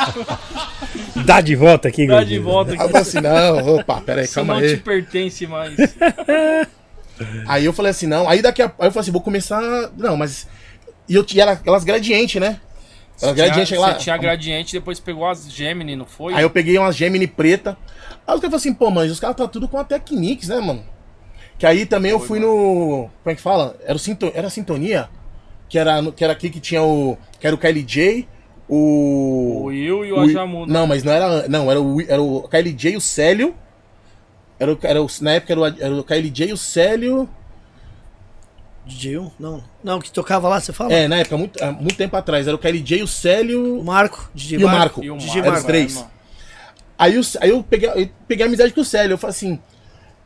[1.26, 2.82] Dá de volta aqui, Dá de volta aqui.
[2.84, 4.76] falei assim, não, opa, pera aí, Isso calma não aí.
[4.76, 5.74] te pertence mais.
[7.46, 8.28] Aí eu falei assim, não.
[8.28, 9.60] Aí daqui a aí eu falei assim, vou começar.
[9.96, 10.46] Não, mas.
[11.08, 12.60] E eu tinha aquelas gradientes, né?
[13.34, 13.92] Gradientes tinha, lá.
[13.92, 16.32] Você tinha gradiente, depois pegou as Gemini, não foi?
[16.32, 17.76] Aí eu peguei umas Gemini preta.
[18.26, 20.60] Aí os caras falaram assim, pô, mas os caras tá tudo com a Technics, né,
[20.60, 20.84] mano?
[21.58, 23.10] Que aí também eu fui no.
[23.22, 23.76] Como é que fala?
[23.84, 25.10] Era, o Sinto, era a Sintonia?
[25.68, 27.18] Que era, que era aqui que tinha o.
[27.38, 28.26] Que era o KLJ,
[28.66, 28.76] o.
[28.76, 30.66] O Will e o, o-.
[30.66, 31.48] Não, mas não era.
[31.48, 33.54] Não, era o, era o KLJ e o Célio.
[34.60, 37.28] Era o, era o, na época era o, era o KLJ e o Célio.
[38.84, 39.30] DJ 1?
[39.38, 39.64] Não.
[39.82, 40.92] Não, que tocava lá, você fala?
[40.92, 42.46] É, na época, muito, há muito tempo atrás.
[42.46, 44.30] Era o KLJ, o O Célio Marco.
[44.34, 45.02] DJ e o Marco.
[45.02, 45.96] E o Eram Marco, os três.
[45.96, 46.06] é.
[46.98, 49.14] Aí, eu, aí eu, peguei, eu peguei amizade com o Célio.
[49.14, 49.58] Eu falei assim.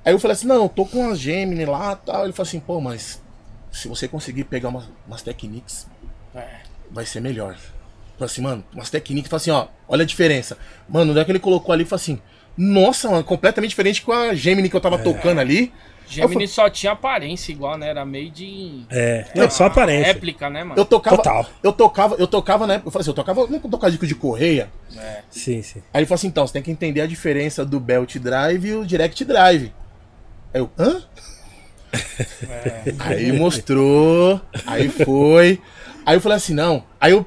[0.05, 2.25] Aí eu falei assim: não, eu tô com umas Gemini lá e tal.
[2.25, 3.23] Ele falou assim: pô, mas
[3.71, 5.87] se você conseguir pegar umas, umas Technics,
[6.35, 6.49] É.
[6.91, 7.53] vai ser melhor.
[7.53, 9.29] Eu falei assim, mano, umas Technics.
[9.29, 10.59] Falei assim: ó, olha a diferença.
[10.89, 11.85] Mano, onde é que ele colocou ali?
[11.85, 12.21] Falei assim:
[12.57, 15.73] nossa, mano, completamente diferente com a Gemini que eu tava tocando ali.
[16.07, 17.89] Gemini só tinha aparência igual, né?
[17.89, 18.85] Era meio de.
[18.91, 20.13] É, não, só aparência.
[20.13, 20.79] Réplica, né, mano?
[20.79, 21.17] Eu tocava.
[21.17, 21.47] Total.
[21.63, 22.89] Eu tocava, eu tocava na época.
[22.89, 24.71] Eu falei assim: eu tocava, não tocava disco de correia.
[24.97, 25.23] É.
[25.31, 25.83] Sim, sim.
[25.93, 28.75] Aí ele falou assim: então, você tem que entender a diferença do Belt Drive e
[28.75, 29.73] o Direct Drive.
[30.53, 31.03] Aí eu, hã?
[32.49, 32.95] É.
[33.01, 35.61] Aí mostrou, aí foi.
[36.05, 36.85] Aí eu falei assim: não.
[37.01, 37.25] Aí eu,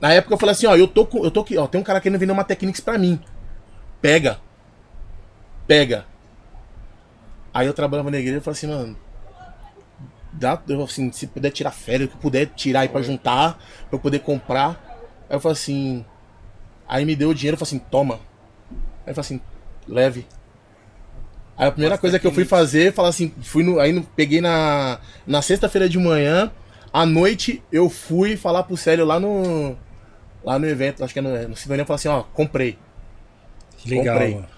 [0.00, 1.84] na época eu falei assim: ó, eu tô com, eu tô aqui, ó, tem um
[1.84, 3.18] cara querendo vender uma Technics pra mim.
[4.02, 4.38] Pega.
[5.68, 6.06] Pega.
[7.52, 8.96] Aí eu trabalhava na igreja e falei assim, mano,
[10.32, 13.58] dá, eu, assim, se puder tirar férias, que eu puder tirar aí pra juntar,
[13.88, 14.82] pra eu poder comprar.
[15.28, 16.04] Aí eu falei assim.
[16.88, 18.14] Aí me deu o dinheiro, eu falei assim, toma.
[19.06, 19.40] Aí eu falei assim,
[19.86, 20.26] leve.
[21.56, 25.00] Aí a primeira coisa que eu fui fazer, falar assim, fui no, aí peguei na,
[25.26, 26.52] na sexta-feira de manhã,
[26.92, 29.76] à noite eu fui falar pro Célio lá no
[30.44, 32.78] lá no evento, acho que é no, no Sintonia, falar assim, ó, comprei.
[33.76, 34.34] Que legal, Comprei.
[34.36, 34.57] mano.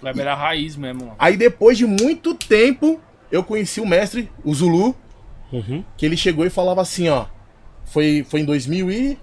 [0.00, 1.16] Kleber era raiz mesmo, mano.
[1.18, 4.94] Aí depois de muito tempo, eu conheci o mestre, o Zulu,
[5.52, 5.82] Uhum.
[5.96, 7.26] que ele chegou e falava assim, ó,
[7.84, 9.18] foi, foi em 2000 e...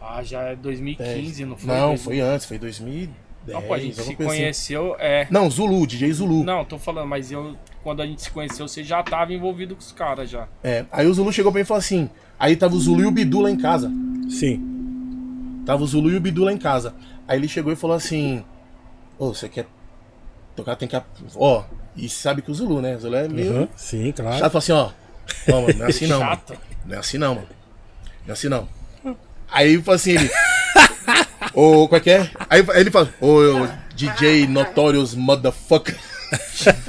[0.00, 1.74] Ah, já é 2015, não foi?
[1.74, 3.10] Não, foi antes, foi 2010,
[3.46, 4.14] Não, pô, a gente se assim.
[4.14, 5.26] conheceu, é.
[5.30, 6.44] Não, Zulu, DJ Zulu.
[6.44, 9.80] Não, tô falando, mas eu, quando a gente se conheceu, você já tava envolvido com
[9.80, 10.48] os caras já.
[10.62, 13.06] É, aí o Zulu chegou pra mim e falou assim, aí tava o Zulu e
[13.06, 13.90] o Bidu lá em casa.
[14.28, 15.62] Sim.
[15.64, 16.94] Tava o Zulu e o Bidu lá em casa.
[17.26, 18.44] Aí ele chegou e falou assim:
[19.18, 19.66] Ô, você quer
[20.56, 20.76] tocar?
[20.76, 20.96] Tem que.
[20.96, 21.06] ap-
[21.36, 21.64] Ó,
[21.96, 22.96] e sabe que o Zulu, né?
[22.96, 23.52] O Zulu é meio.
[23.52, 23.68] Uhum.
[23.76, 24.38] Sim, claro.
[24.38, 24.90] Chato, falou assim: Ó,
[25.48, 26.18] não, mano, não é assim não.
[26.20, 26.30] mano.
[26.30, 26.58] Chato.
[26.86, 27.46] Não é assim não, mano.
[28.24, 28.68] Não é assim não.
[29.50, 30.30] Aí falou assim: ele.
[31.54, 32.30] Ô, qual é que é?
[32.48, 35.98] Aí ele fala: Ô, DJ Notorious Motherfucker.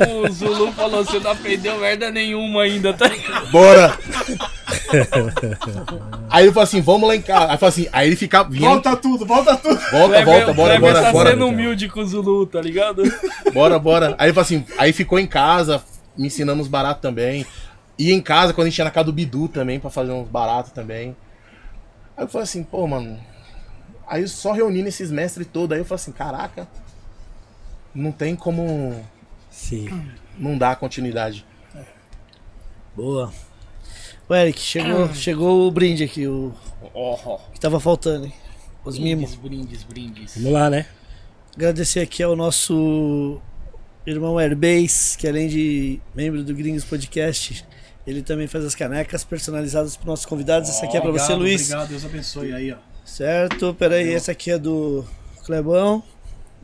[0.09, 3.51] O Zulu falou, você não aprendeu merda nenhuma ainda, tá ligado?
[3.51, 3.97] Bora!
[6.29, 7.51] aí ele falou assim: Vamos lá em casa.
[7.51, 8.43] Aí, falou assim, aí ele fica.
[8.43, 9.79] Vinha, volta, tudo, volta tudo.
[9.91, 11.31] volta, volta, bora, bora, tá bora.
[11.31, 13.03] sendo humilde com o Zulu, tá ligado?
[13.53, 14.15] Bora, bora.
[14.17, 15.83] Aí ele falou assim, aí ficou em casa,
[16.17, 17.45] me ensinando uns baratos também.
[17.97, 20.27] Ia em casa quando a gente ia na casa do Bidu também, pra fazer uns
[20.27, 21.15] baratos também.
[22.15, 23.19] Aí eu falei assim, pô, mano.
[24.07, 26.67] Aí só reunindo esses mestres todos, aí eu falei assim, caraca,
[27.95, 29.03] não tem como
[29.53, 29.87] Sim.
[30.37, 31.45] não dar continuidade.
[32.95, 33.31] Boa.
[34.27, 36.53] O Eric, chegou, chegou o brinde aqui, o
[36.93, 38.33] Ó, que tava faltando, hein?
[38.83, 39.35] Os mimos.
[39.35, 40.33] brindis, brindis.
[40.35, 40.87] Vamos lá, né?
[41.55, 43.39] Agradecer aqui ao nosso
[44.05, 47.63] irmão Airbase, que além de membro do Gringos Podcast,
[48.07, 50.69] ele também faz as canecas personalizadas para nossos convidados.
[50.69, 51.61] Essa aqui é para você, Luiz.
[51.63, 52.77] Obrigado, Deus abençoe aí, ó.
[53.05, 53.73] Certo?
[53.75, 55.05] Peraí, essa aqui é do
[55.45, 56.01] Clebão,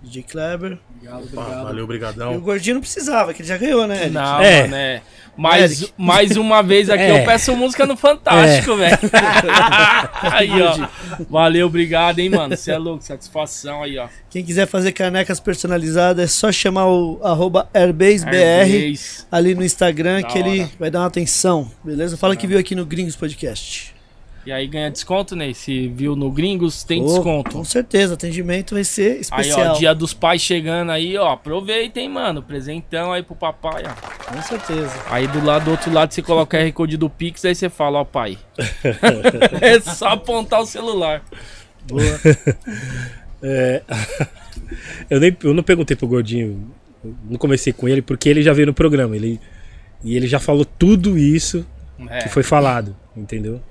[0.01, 0.79] DJ Kleber.
[1.01, 1.63] Obrigado, obrigado.
[1.63, 2.41] valeu, E o.
[2.41, 3.95] Gordinho não precisava, que ele já ganhou, né?
[4.01, 4.09] Eric?
[4.11, 4.61] Não, É.
[4.61, 5.01] mano, é.
[5.37, 5.93] Mais, Eric.
[5.97, 7.21] mais uma vez aqui, É.
[7.21, 8.97] eu peço música no Fantástico, velho.
[10.21, 10.87] aí, ó.
[11.29, 12.55] Valeu, obrigado, hein, mano.
[12.55, 14.07] Você é louco, satisfação aí, ó.
[14.29, 19.25] Quem quiser fazer canecas personalizadas é só chamar o arroba AirbaseBR Airbase.
[19.31, 20.69] ali no Instagram Da que ele hora.
[20.79, 22.17] vai dar uma atenção, beleza?
[22.17, 23.95] Fala que viu aqui no Gringos Podcast.
[24.45, 25.53] E aí ganha desconto, né?
[25.53, 27.51] Se viu no Gringos, tem Ô, desconto.
[27.51, 29.73] Com certeza, atendimento vai ser Aí, especial.
[29.75, 31.33] ó, dia dos pais chegando aí, ó.
[31.33, 32.41] Aproveitem, mano.
[32.41, 34.33] Presentão aí pro papai, ó.
[34.33, 34.93] Com certeza.
[35.09, 37.69] Aí do lado do outro lado você coloca o R Code do Pix, aí você
[37.69, 38.37] fala, ó, pai.
[39.61, 41.21] é só apontar o celular.
[41.87, 42.01] Boa.
[43.43, 43.81] É,
[45.09, 46.71] eu, nem, eu não perguntei pro Gordinho,
[47.29, 49.15] não comecei com ele, porque ele já veio no programa.
[49.15, 49.39] Ele,
[50.03, 51.65] e ele já falou tudo isso
[52.09, 52.19] É.
[52.19, 53.61] que foi falado, entendeu?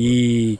[0.00, 0.58] E.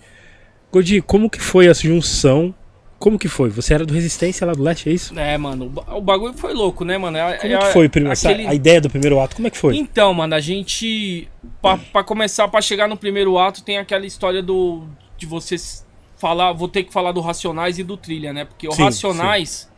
[0.72, 2.54] Gordinho, como que foi a junção?
[2.98, 3.48] Como que foi?
[3.48, 5.18] Você era do Resistência lá do Leste, é isso?
[5.18, 7.16] É, mano, o ba- o bagulho foi louco, né, mano?
[7.16, 9.34] É- Como é- que foi primeiro, essa- aquele- a ideia do primeiro ato?
[9.36, 9.74] Como é que foi?
[9.76, 11.26] Então, mano, a gente.
[11.62, 14.84] Pra, pra começar, pra chegar no primeiro ato, tem aquela história do.
[15.16, 15.86] De vocês
[16.18, 16.52] falar.
[16.52, 18.44] Vou ter que falar do Racionais e do Trilha, né?
[18.44, 19.70] Porque o Sim, Racionais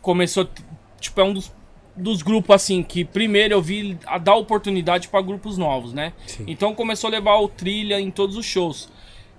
[0.00, 0.48] começou.
[1.00, 1.52] Tipo, é um dos,
[1.98, 6.12] dos grupos, assim, que primeiro eu vi a dar oportunidade pra grupos novos, né?
[6.26, 6.44] Sim.
[6.46, 8.88] Então começou a levar o Trilha em todos os shows.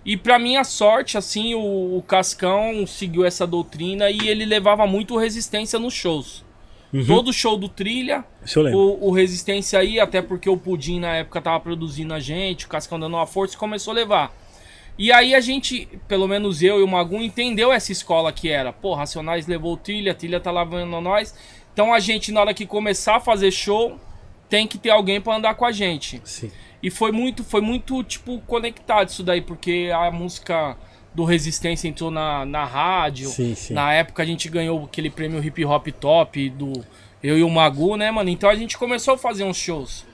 [0.05, 5.17] E pra minha sorte, assim, o, o Cascão seguiu essa doutrina e ele levava muito
[5.17, 6.43] resistência nos shows.
[6.91, 7.05] Uhum.
[7.05, 8.25] Todo show do Trilha,
[8.73, 12.67] o, o Resistência aí, até porque o Pudim na época tava produzindo a gente, o
[12.67, 14.35] Cascão dando uma força e começou a levar.
[14.97, 18.73] E aí a gente, pelo menos eu e o Magu, entendeu essa escola que era.
[18.73, 21.33] Pô, Racionais levou o Trilha, Trilha tá lavando nós.
[21.79, 23.97] Então a gente, na hora que começar a fazer show,
[24.49, 26.21] tem que ter alguém pra andar com a gente.
[26.25, 26.51] Sim.
[26.83, 30.75] E foi muito, foi muito, tipo, conectado isso daí, porque a música
[31.15, 33.29] do Resistência entrou na, na rádio.
[33.29, 33.73] Sim, sim.
[33.73, 36.83] Na época a gente ganhou aquele prêmio Hip Hop Top do
[37.23, 38.29] eu e o Magu, né, mano?
[38.29, 40.05] Então a gente começou a fazer uns shows.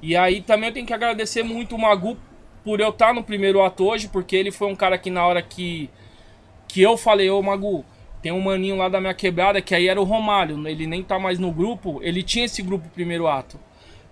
[0.00, 2.16] E aí também eu tenho que agradecer muito o Magu
[2.64, 5.42] por eu estar no primeiro ato hoje, porque ele foi um cara que na hora
[5.42, 5.90] que
[6.66, 7.84] que eu falei, ô Magu,
[8.22, 11.18] tem um maninho lá da minha quebrada que aí era o Romário, ele nem tá
[11.18, 13.58] mais no grupo, ele tinha esse grupo primeiro ato.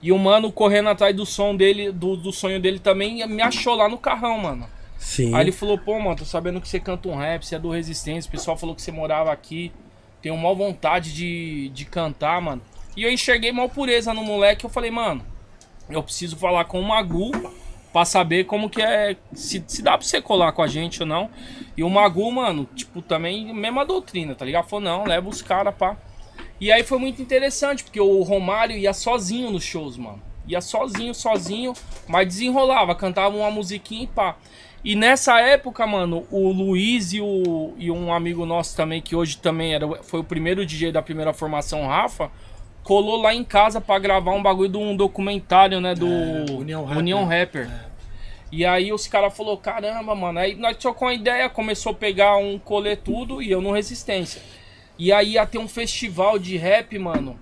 [0.00, 3.74] E o mano correndo atrás do som dele, do, do sonho dele também, me achou
[3.74, 4.66] lá no carrão, mano.
[4.96, 5.34] Sim.
[5.34, 7.70] Aí ele falou, pô, mano, tô sabendo que você canta um rap, você é do
[7.70, 9.72] Resistência, o pessoal falou que você morava aqui,
[10.22, 12.62] tenho maior vontade de, de cantar, mano.
[12.96, 15.24] E eu enxerguei mal pureza no moleque, eu falei, mano,
[15.88, 17.30] eu preciso falar com o Magu
[17.92, 21.06] pra saber como que é, se, se dá pra você colar com a gente ou
[21.06, 21.30] não.
[21.76, 24.68] E o Magu, mano, tipo, também, mesma doutrina, tá ligado?
[24.68, 25.96] Falou, não, leva os caras, pá.
[26.60, 30.20] E aí foi muito interessante, porque o Romário ia sozinho nos shows, mano.
[30.46, 31.72] Ia sozinho, sozinho,
[32.06, 34.36] mas desenrolava, cantava uma musiquinha e pá.
[34.84, 39.36] E nessa época, mano, o Luiz e, o, e um amigo nosso também, que hoje
[39.38, 42.30] também era, foi o primeiro DJ da primeira formação, Rafa,
[42.82, 45.94] colou lá em casa pra gravar um bagulho de um documentário, né?
[45.94, 46.98] Do É, União Rapper.
[46.98, 47.70] União Rapper.
[48.50, 50.38] E aí os caras falaram, caramba, mano.
[50.38, 54.40] Aí nós trocamos uma ideia, começou a pegar um colê tudo e eu no Resistência.
[54.98, 57.38] E aí ia ter um festival de rap, mano.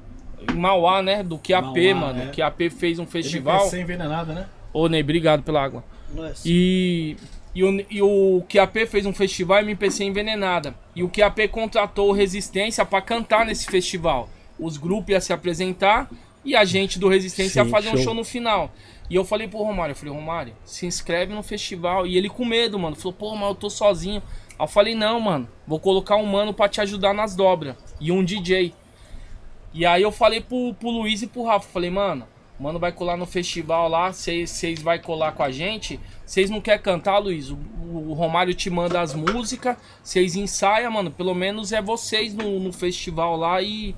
[0.52, 1.22] Em Mauá, né?
[1.22, 2.22] Do QAP, Mauá, mano.
[2.24, 2.26] é.
[2.26, 3.60] Que QAP fez um festival.
[3.68, 4.46] Sem envenenada, né?
[4.72, 5.82] Ô, Ney, obrigado pela água.
[6.12, 6.42] Nós.
[6.44, 7.16] E,
[7.54, 10.74] e, o, e o QAP fez um festival MPC Envenenada.
[10.94, 14.28] E o QAP contratou o Resistência pra cantar nesse festival.
[14.58, 16.10] Os grupos iam se apresentar
[16.44, 18.04] e a gente do Resistência Sim, ia fazer um show.
[18.04, 18.72] show no final.
[19.08, 22.06] E eu falei pro Romário, eu falei, Romário, se inscreve no festival.
[22.06, 22.96] E ele com medo, mano.
[22.96, 24.22] Falou, pô, mas eu tô sozinho.
[24.58, 27.76] Aí eu falei, não, mano, vou colocar um mano pra te ajudar nas dobras.
[28.00, 28.74] E um DJ.
[29.72, 32.26] E aí eu falei pro, pro Luiz e pro Rafa, falei, mano,
[32.58, 36.00] o mano vai colar no festival lá, vocês vai colar com a gente.
[36.24, 37.50] Vocês não querem cantar, Luiz?
[37.50, 37.58] O,
[37.92, 41.10] o Romário te manda as músicas, vocês ensaiam, mano.
[41.10, 43.94] Pelo menos é vocês no, no festival lá e.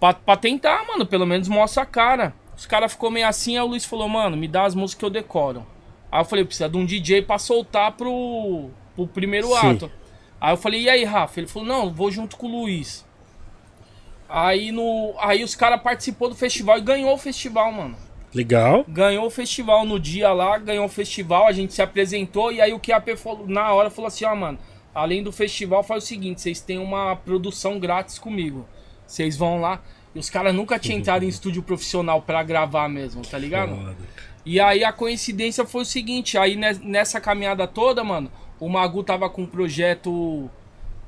[0.00, 2.34] Pra, pra tentar, mano, pelo menos mostra a cara.
[2.56, 5.04] Os caras ficou meio assim, aí o Luiz falou, mano, me dá as músicas que
[5.04, 5.66] eu decoro.
[6.10, 9.70] Aí eu falei, precisa de um DJ pra soltar pro, pro primeiro Sim.
[9.70, 9.90] ato.
[10.40, 11.40] Aí eu falei, e aí, Rafa?
[11.40, 13.06] Ele falou, não, vou junto com o Luiz.
[14.28, 17.96] Aí, no, aí os caras participou do festival e ganhou o festival, mano.
[18.34, 18.84] Legal.
[18.86, 22.72] Ganhou o festival no dia lá, ganhou o festival, a gente se apresentou e aí
[22.72, 24.58] o QAP falou, na hora falou assim, ó, mano,
[24.94, 28.66] além do festival faz o seguinte, vocês têm uma produção grátis comigo.
[29.08, 29.82] Vocês vão lá.
[30.14, 33.74] E os caras nunca tinham entrado em estúdio profissional pra gravar mesmo, tá ligado?
[33.74, 33.96] Foda.
[34.46, 38.30] E aí a coincidência foi o seguinte, aí ne- nessa caminhada toda, mano,
[38.60, 40.48] o Magu tava com um projeto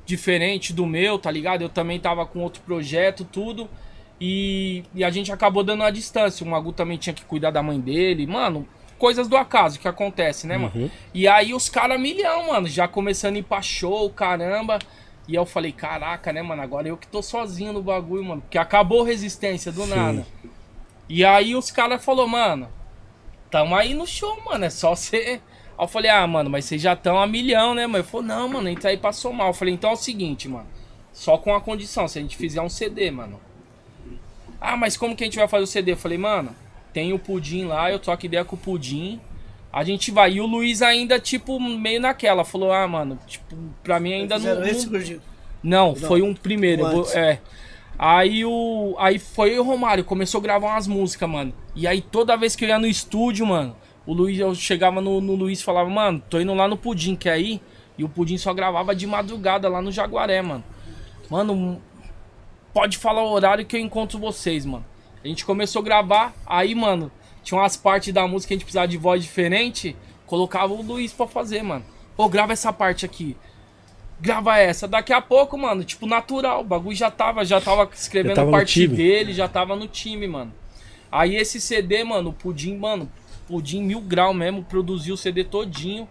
[0.05, 1.61] diferente do meu, tá ligado?
[1.61, 3.69] Eu também tava com outro projeto, tudo.
[4.19, 6.45] E, e a gente acabou dando a distância.
[6.45, 8.27] O Magu também tinha que cuidar da mãe dele.
[8.27, 8.67] Mano,
[8.99, 10.71] coisas do acaso que acontece, né, mano?
[11.13, 14.77] E aí os caras milhão, mano, já começando a ir pra show, caramba.
[15.31, 16.61] E eu falei, caraca, né, mano?
[16.61, 18.41] Agora eu que tô sozinho no bagulho, mano.
[18.41, 19.95] Porque acabou resistência do Sim.
[19.95, 20.27] nada.
[21.07, 22.67] E aí os caras falaram, mano,
[23.49, 24.65] tamo aí no show, mano.
[24.65, 25.39] É só você.
[25.77, 27.99] Aí eu falei, ah, mano, mas vocês já estão a milhão, né, mano?
[27.99, 29.47] Ele falou, não, mano, entra aí pra somar.
[29.47, 30.67] Eu falei, então é o seguinte, mano.
[31.13, 33.39] Só com a condição, se a gente fizer um CD, mano.
[34.59, 35.93] Ah, mas como que a gente vai fazer o CD?
[35.93, 36.53] Eu falei, mano,
[36.91, 39.21] tem o Pudim lá, eu troco ideia com o Pudim.
[39.73, 40.33] A gente vai.
[40.33, 42.43] E o Luiz ainda, tipo, meio naquela.
[42.43, 44.55] Falou, ah, mano, tipo, pra mim ainda não.
[44.55, 45.21] Não- esse, gordinho?
[45.63, 46.83] não, Não, foi um primeiro.
[46.89, 47.39] vou- é.
[47.97, 48.95] Aí o.
[48.97, 51.53] Aí foi o Romário, começou a gravar umas músicas, mano.
[51.75, 55.21] E aí toda vez que eu ia no estúdio, mano, o Luiz, eu chegava no,
[55.21, 57.61] no Luiz e falava, mano, tô indo lá no Pudim, quer ir?
[57.97, 60.63] E o Pudim só gravava de madrugada lá no Jaguaré, mano.
[61.29, 61.81] Mano,
[62.73, 64.85] pode falar o horário que eu encontro vocês, mano.
[65.23, 67.11] A gente começou a gravar, aí, mano,
[67.43, 71.11] tinha umas partes da música que a gente precisava de voz diferente, colocava o Luiz
[71.11, 71.83] pra fazer, mano.
[72.17, 73.35] Ô, grava essa parte aqui.
[74.19, 74.87] Grava essa.
[74.87, 76.61] Daqui a pouco, mano, tipo, natural.
[76.61, 80.27] O bagulho já tava, já tava escrevendo Já tava parte dele, já tava no time,
[80.27, 80.53] mano.
[81.11, 83.11] Aí esse CD, mano, o Pudim, mano,
[83.47, 86.07] Pudim mil grau mesmo, produziu o CD todinho.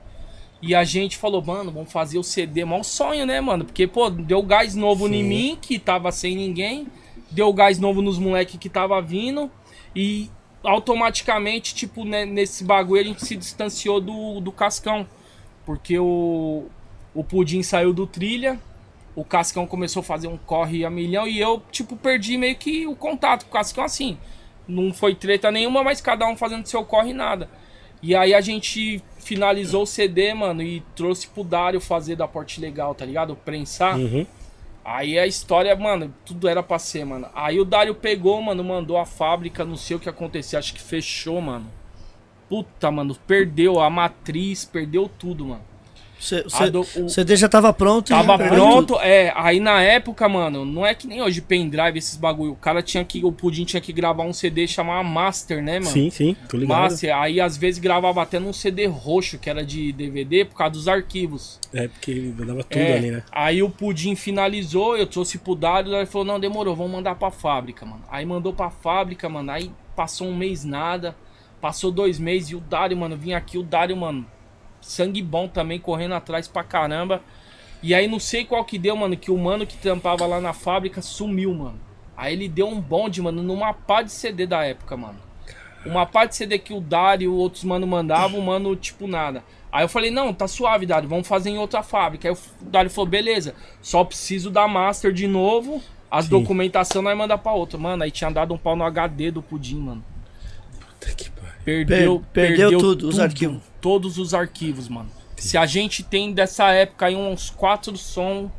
[0.61, 2.65] E a gente falou, mano, vamos fazer o CD.
[2.65, 3.65] Mal sonho, né, mano?
[3.65, 6.87] Porque, pô, deu gás novo em mim, que tava sem ninguém.
[7.31, 9.51] Deu gás novo nos moleques que tava vindo.
[9.97, 10.29] E
[10.63, 15.07] automaticamente, tipo, né, nesse bagulho a gente se distanciou do, do Cascão.
[15.65, 16.67] Porque o,
[17.15, 18.59] o Pudim saiu do trilha.
[19.15, 21.27] O Cascão começou a fazer um corre a milhão.
[21.27, 24.19] E eu, tipo, perdi meio que o contato com o Cascão assim.
[24.67, 27.49] Não foi treta nenhuma, mas cada um fazendo seu corre nada.
[28.03, 32.61] E aí a gente finalizou o CD, mano, e trouxe pro Dário fazer da Porte
[32.61, 33.37] Legal, tá ligado?
[33.37, 33.99] Prensar.
[33.99, 34.27] Uhum.
[34.85, 37.29] Aí a história, mano, tudo era pra ser, mano.
[37.35, 40.81] Aí o Dário pegou, mano, mandou a fábrica, não sei o que aconteceu, acho que
[40.81, 41.67] fechou, mano.
[42.49, 45.70] Puta, mano, perdeu a matriz, perdeu tudo, mano.
[47.05, 48.09] O CD já tava pronto.
[48.09, 49.33] e Tava perdeu pronto, é.
[49.35, 52.53] Aí na época, mano, não é que nem hoje pendrive, esses bagulho.
[52.53, 55.91] O cara tinha que, o Pudim tinha que gravar um CD chamado Master, né, mano?
[55.91, 56.79] Sim, sim, tô ligado.
[56.79, 60.73] Master, aí às vezes gravava até num CD roxo, que era de DVD, por causa
[60.73, 61.59] dos arquivos.
[61.73, 63.23] É, porque ele dava tudo É, ali, né?
[63.33, 67.31] Aí o Pudim finalizou, eu trouxe pro Dário, ele falou, não, demorou, vamos mandar pra
[67.31, 68.05] fábrica, mano.
[68.11, 71.17] Aí mandou pra fábrica, mano, aí passou um mês nada,
[71.61, 74.27] passou dois meses, e o Dário, mano, vinha aqui, o Dário, mano,
[74.81, 77.23] sangue bom também, correndo atrás pra caramba.
[77.83, 80.53] E aí não sei qual que deu, mano, que o mano que trampava lá na
[80.53, 81.81] fábrica sumiu, mano.
[82.17, 85.19] Aí ele deu um bonde, mano, numa pá de CD da época, mano.
[85.87, 89.43] Uma pá de CD que o Dário e outros mano mandavam, o mano, tipo, nada.
[89.73, 92.29] Aí eu falei, não, tá suave, Dário, vamos fazer em outra fábrica.
[92.29, 96.31] Aí o Dário falou, beleza, só preciso da Master de novo As Sim.
[96.33, 97.79] documentação nós manda pra outro.
[97.79, 100.05] Mano, aí tinha dado um pau no HD do Pudim, mano.
[101.87, 103.63] Perdeu, Per- perdeu tudo, os arquivos.
[103.81, 105.11] Todos os arquivos, mano.
[105.37, 108.51] Se a gente tem dessa época aí uns quatro som,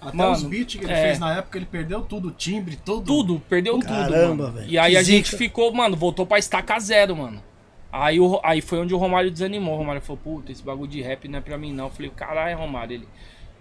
[0.00, 1.02] Até Mano, os beats que ele é.
[1.02, 3.04] fez na época, ele perdeu tudo, o timbre, tudo.
[3.04, 3.84] tudo, perdeu tudo.
[3.86, 4.52] Caramba, mano.
[4.54, 4.70] velho.
[4.70, 7.42] E aí Que a gente ficou, mano, voltou pra estaca zero, mano.
[7.92, 9.74] Aí, o, aí foi onde o Romário desanimou.
[9.74, 11.86] O Romário falou, puta, esse bagulho de rap não é pra mim não.
[11.86, 12.94] Eu falei, caralho, Romário.
[12.94, 13.08] Ele,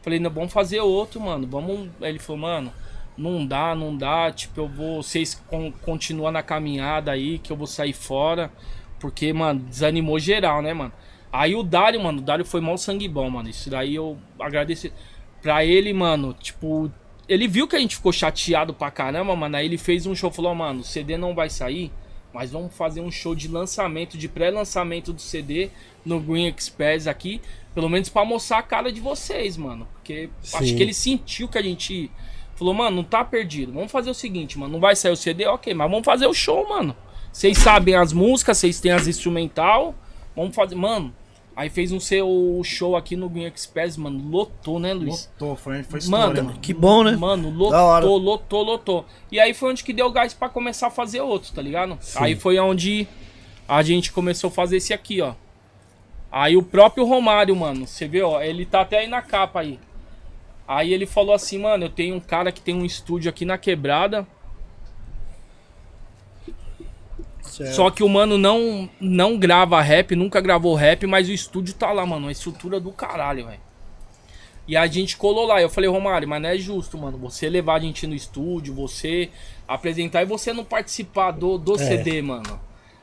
[0.03, 1.47] falei, não, vamos fazer outro, mano.
[1.47, 1.89] Vamos.
[1.99, 2.71] Aí ele falou, mano,
[3.17, 4.31] não dá, não dá.
[4.31, 5.01] Tipo, eu vou.
[5.03, 8.51] Vocês con continuam na caminhada aí, que eu vou sair fora.
[8.99, 10.91] Porque, mano, desanimou geral, né, mano?
[11.31, 13.49] Aí o Dário, mano, o Dário foi mal sangue bom, mano.
[13.49, 14.91] Isso daí eu agradeço.
[15.41, 16.91] Pra ele, mano, tipo.
[17.27, 19.55] Ele viu que a gente ficou chateado pra caramba, mano.
[19.55, 21.91] Aí ele fez um show, falou, mano, o CD não vai sair.
[22.33, 25.69] Mas vamos fazer um show de lançamento, de pré-lançamento do CD
[26.05, 27.41] no Green Express aqui.
[27.73, 29.87] Pelo menos pra mostrar a cara de vocês, mano.
[29.93, 30.75] Porque acho Sim.
[30.75, 32.11] que ele sentiu que a gente.
[32.55, 33.71] Falou, mano, não tá perdido.
[33.71, 34.73] Vamos fazer o seguinte, mano.
[34.73, 36.95] Não vai sair o CD, ok, mas vamos fazer o show, mano.
[37.31, 39.95] Vocês sabem as músicas, vocês têm as instrumental.
[40.35, 40.75] Vamos fazer.
[40.75, 41.13] Mano,
[41.55, 44.21] aí fez um seu show aqui no Green Express, mano.
[44.29, 45.29] Lotou, né, Luiz?
[45.33, 46.59] Lotou, foi, foi Mano, história, mano.
[46.59, 47.15] Que bom, né?
[47.15, 49.05] Mano, lotou, lotou, lotou.
[49.31, 51.97] E aí foi onde que deu gás pra começar a fazer outro, tá ligado?
[52.15, 53.07] Aí foi onde
[53.67, 55.33] a gente começou a fazer esse aqui, ó.
[56.31, 59.79] Aí o próprio Romário, mano, você vê, ó, ele tá até aí na capa aí.
[60.67, 63.57] Aí ele falou assim, mano, eu tenho um cara que tem um estúdio aqui na
[63.57, 64.27] quebrada.
[67.49, 67.73] Certo.
[67.73, 71.91] Só que o mano não, não grava rap, nunca gravou rap, mas o estúdio tá
[71.91, 72.25] lá, mano.
[72.25, 73.59] Uma estrutura do caralho, velho.
[74.67, 75.59] E a gente colou lá.
[75.59, 77.17] Eu falei, Romário, mas não é justo, mano.
[77.17, 79.31] Você levar a gente no estúdio, você
[79.67, 82.61] apresentar e você não participar do, do CD, mano.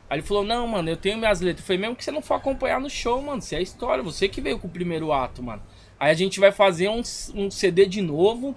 [0.09, 1.63] Aí ele falou, não, mano, eu tenho minhas letras.
[1.63, 3.43] Eu falei, mesmo que você não for acompanhar no show, mano.
[3.43, 5.63] Você é a história, você que veio com o primeiro ato, mano.
[5.99, 7.03] Aí a gente vai fazer um,
[7.35, 8.55] um CD de novo,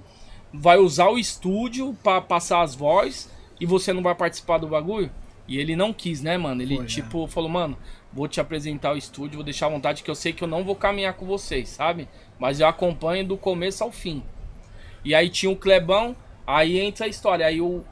[0.53, 3.29] vai usar o estúdio pra passar as vozes
[3.59, 5.11] e você não vai participar do bagulho?
[5.49, 6.61] E ele não quis, né, mano?
[6.61, 6.89] Ele, Foi, né?
[6.89, 7.75] tipo, falou, mano,
[8.13, 10.63] vou te apresentar o estúdio, vou deixar à vontade que eu sei que eu não
[10.63, 12.07] vou caminhar com vocês, sabe?
[12.37, 14.21] Mas eu acompanho do começo ao fim.
[15.03, 17.47] E aí tinha o Clebão, aí entra a história.
[17.47, 17.83] Aí o.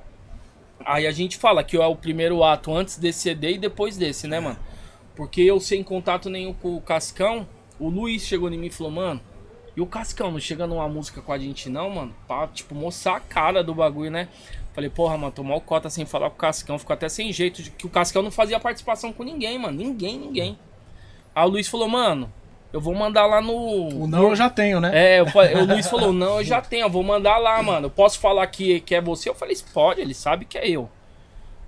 [0.86, 4.28] Aí a gente fala que é o primeiro ato antes desse CD e depois desse,
[4.28, 4.60] né, mano?
[5.16, 7.48] Porque eu sem contato nenhum com o Cascão,
[7.80, 9.20] o Luiz chegou em mim e falou, mano,
[9.76, 12.16] e o Cascão não chega numa música com a gente não, mano?
[12.28, 14.28] Pra, tipo, mostrar a cara do bagulho, né?
[14.78, 17.64] Falei, porra, mano, tomou o cota sem falar com o Cascão, ficou até sem jeito,
[17.64, 19.76] de que o Cascão não fazia participação com ninguém, mano.
[19.76, 20.56] Ninguém, ninguém.
[21.34, 22.32] Aí o Luiz falou, mano,
[22.72, 24.04] eu vou mandar lá no.
[24.04, 24.92] O não eu já tenho, né?
[24.94, 27.88] É, eu o Luiz falou, não, eu já tenho, eu vou mandar lá, mano.
[27.88, 29.28] Eu posso falar que, que é você?
[29.28, 30.88] Eu falei, pode, ele sabe que é eu.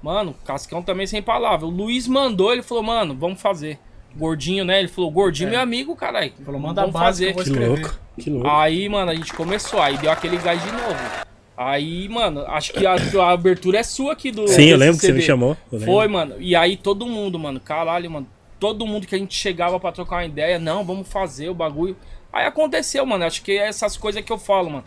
[0.04, 1.66] Mano, Cascão também sem palavra.
[1.66, 3.80] O Luiz mandou, ele falou, mano, vamos fazer.
[4.16, 4.78] Gordinho, né?
[4.78, 6.32] Ele falou, gordinho, meu amigo, caralho.
[6.46, 8.48] Falou, manda vamos base que eu vou Que louco, que louco.
[8.48, 11.28] Aí, mano, a gente começou, aí deu aquele gás de novo.
[11.62, 14.48] Aí, mano, acho que a, a abertura é sua aqui do.
[14.48, 15.28] Sim, eu lembro que você me CD.
[15.28, 15.58] chamou.
[15.84, 16.36] Foi, mano.
[16.40, 18.26] E aí todo mundo, mano, caralho, mano.
[18.58, 21.98] Todo mundo que a gente chegava pra trocar uma ideia, não, vamos fazer o bagulho.
[22.32, 23.26] Aí aconteceu, mano.
[23.26, 24.86] Acho que é essas coisas que eu falo, mano.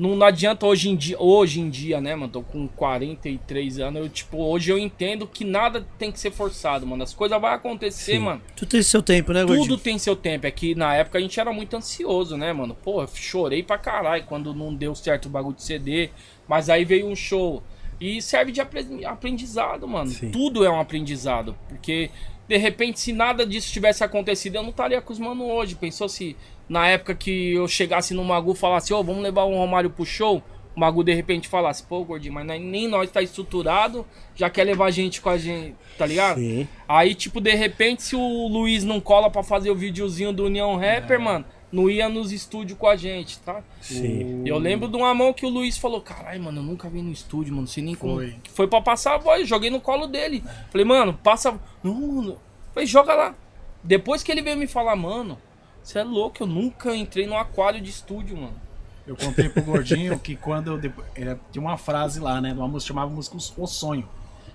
[0.00, 2.32] Não, não adianta hoje em dia, hoje em dia, né, mano?
[2.32, 4.00] Tô com 43 anos.
[4.00, 7.02] Eu, tipo, hoje eu entendo que nada tem que ser forçado, mano.
[7.02, 8.40] As coisas vão acontecer, mano.
[8.56, 9.68] Tu tem seu tempo, né, Gordinho?
[9.68, 10.46] Tudo tem seu tempo.
[10.46, 12.74] É que na época a gente era muito ansioso, né, mano?
[12.74, 16.08] Pô, eu chorei pra caralho quando não deu certo o bagulho de CD.
[16.48, 17.62] Mas aí veio um show.
[18.00, 20.08] E serve de apre- aprendizado, mano.
[20.10, 20.30] Sim.
[20.30, 21.54] Tudo é um aprendizado.
[21.68, 22.10] Porque,
[22.50, 25.76] de repente, se nada disso tivesse acontecido, eu não estaria com os mano hoje.
[25.76, 26.36] Pensou se
[26.68, 30.04] na época que eu chegasse no Magu e falasse, ô, vamos levar o Romário pro
[30.04, 30.42] show?
[30.74, 34.90] O Magu de repente falasse, pô, gordinho, mas nem nós tá estruturado, já quer levar
[34.90, 36.40] gente com a gente, tá ligado?
[36.40, 36.66] Sim.
[36.88, 40.74] Aí, tipo, de repente, se o Luiz não cola pra fazer o videozinho do União
[40.74, 43.62] Rapper, mano, não ia nos estúdios com a gente, tá?
[43.80, 44.42] Sim.
[44.44, 47.00] E Eu lembro de uma mão que o Luiz falou, caralho, mano, eu nunca vi
[47.00, 48.16] no estúdio, mano, não sei nem como.
[48.16, 48.36] Foi.
[48.52, 50.42] Foi pra passar a voz, joguei no colo dele.
[50.70, 51.58] Falei, mano, passa.
[51.82, 52.38] Não, mano.
[52.74, 53.34] Falei, joga lá.
[53.82, 55.38] Depois que ele veio me falar, mano,
[55.82, 58.70] você é louco, eu nunca entrei no aquário de estúdio, mano.
[59.06, 60.92] Eu contei pro Gordinho que quando eu.
[61.16, 62.52] é, tinha uma frase lá, né?
[62.52, 64.08] De uma música chamava música O Sonho,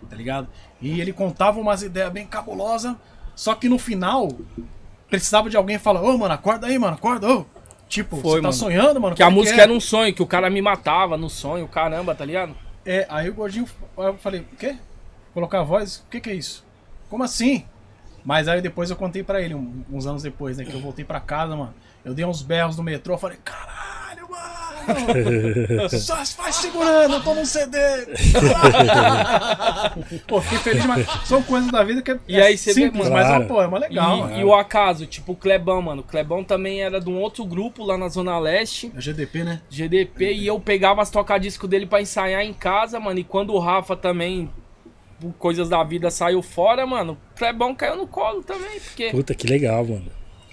[0.10, 0.48] tá ligado?
[0.82, 2.96] E ele contava umas ideias bem cabulosas,
[3.36, 4.30] só que no final
[5.10, 7.46] precisava de alguém falar: Ô, mano, acorda aí, mano, acorda, ô.
[7.88, 8.54] Tipo, Foi, você tá mano.
[8.54, 9.16] sonhando, mano?
[9.16, 9.64] Que a é música é?
[9.64, 12.56] era um sonho, que o cara me matava no sonho, caramba, tá ligado?
[12.86, 14.76] É, aí o gordinho, eu falei, o quê?
[15.34, 15.98] Colocar a voz?
[15.98, 16.66] O que que é isso?
[17.10, 17.66] Como assim?
[18.24, 21.20] Mas aí depois eu contei pra ele, uns anos depois, né, que eu voltei pra
[21.20, 21.74] casa, mano.
[22.04, 24.05] Eu dei uns berros no metrô, eu falei, caralho!
[26.00, 27.78] Só vai segurando, eu tô num CD.
[30.28, 31.08] pô, fiquei feliz demais.
[31.26, 33.44] São coisas da vida que é, E aí você vê, simples, mano, mas claro.
[33.44, 34.32] é, pô, é uma E, legal.
[34.40, 36.02] e o acaso, tipo o Clebão, mano.
[36.02, 38.92] O Clebão também era de um outro grupo lá na Zona Leste.
[38.96, 39.62] É GDP, né?
[39.70, 43.20] GDP e eu pegava as tocadiscos dele pra ensaiar em casa, mano.
[43.20, 44.50] E quando o Rafa também,
[45.20, 49.10] por coisas da vida, saiu fora, mano, o Clebão caiu no colo também, porque.
[49.10, 50.06] Puta, que legal, mano.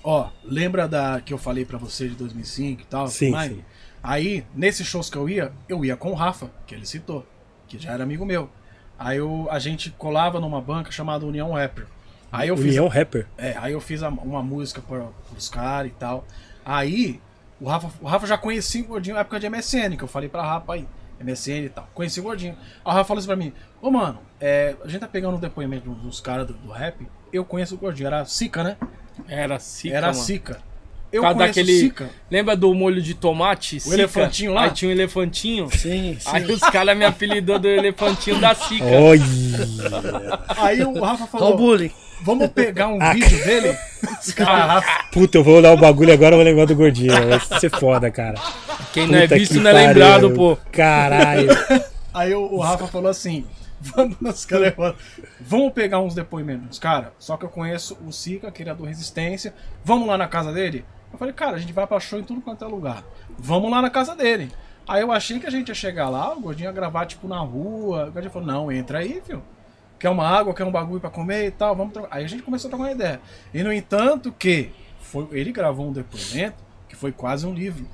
[0.04, 3.06] Ó, lembra da que eu falei pra você de 2005 e tal?
[3.06, 3.64] Sim, sim.
[4.02, 7.24] Aí, nesses shows que eu ia, eu ia com o Rafa, que ele citou,
[7.68, 8.50] que já era amigo meu.
[8.98, 11.86] Aí eu, a gente colava numa banca chamada União Rapper.
[12.30, 13.26] Aí eu fiz União Rapper.
[13.36, 16.24] É, aí eu fiz uma música pra, pros caras e tal.
[16.64, 17.20] Aí,
[17.60, 20.28] o Rafa, o Rafa já conhecia o Gordinho na época de MSN, que eu falei
[20.28, 20.86] pra Rafa aí,
[21.20, 21.88] MSN e tal.
[21.94, 22.56] Conheci o Gordinho.
[22.84, 25.40] Aí o Rafa falou assim pra mim, ô mano, é, a gente tá pegando um
[25.40, 28.76] depoimento dos caras do, do rap, eu conheço o Gordinho, era Sica, né?
[29.28, 30.18] Era Sica, era mano.
[30.18, 30.71] Sica.
[31.12, 32.10] Eu conheço daquele- Sica.
[32.30, 33.78] Lembra do molho de tomate?
[33.78, 33.94] Sica?
[33.94, 34.64] elefantinho lá?
[34.64, 35.68] Aí tinha um elefantinho.
[35.70, 36.30] Sim, sim.
[36.30, 38.84] Aí os caras me apelidou do elefantinho da Sica.
[38.84, 39.22] Olha!
[40.56, 41.90] Aí o Rafa Olha o falou, bullying.
[42.22, 43.76] vamos pegar um vídeo dele.
[44.20, 47.12] Os caras, Puta, eu vou dar o bagulho agora, eu vou lembrar do gordinho.
[47.12, 48.40] Vai ser foda, cara.
[48.92, 49.88] Quem não é Puta visto que não é pariu.
[49.88, 50.56] lembrado, pô.
[50.70, 51.48] Caralho.
[52.14, 53.44] Aí o, o Rafa falou assim:
[53.80, 54.94] vamos, falaram,
[55.40, 56.78] vamos pegar uns depoimentos.
[56.78, 59.54] Cara, só que eu conheço o Sica, criador Resistência.
[59.84, 60.84] Vamos lá na casa dele?
[61.12, 63.04] Eu falei, cara, a gente vai pra show em tudo quanto é lugar.
[63.38, 64.50] Vamos lá na casa dele.
[64.88, 67.38] Aí eu achei que a gente ia chegar lá, o gordinho ia gravar, tipo, na
[67.38, 68.06] rua.
[68.08, 69.42] O gordinho falou, não, entra aí, filho.
[69.98, 72.16] Quer uma água, quer um bagulho pra comer e tal, vamos trocar.
[72.16, 73.20] Aí a gente começou a trocar uma ideia.
[73.54, 76.56] E no entanto que foi, ele gravou um depoimento
[76.88, 77.86] que foi quase um livro.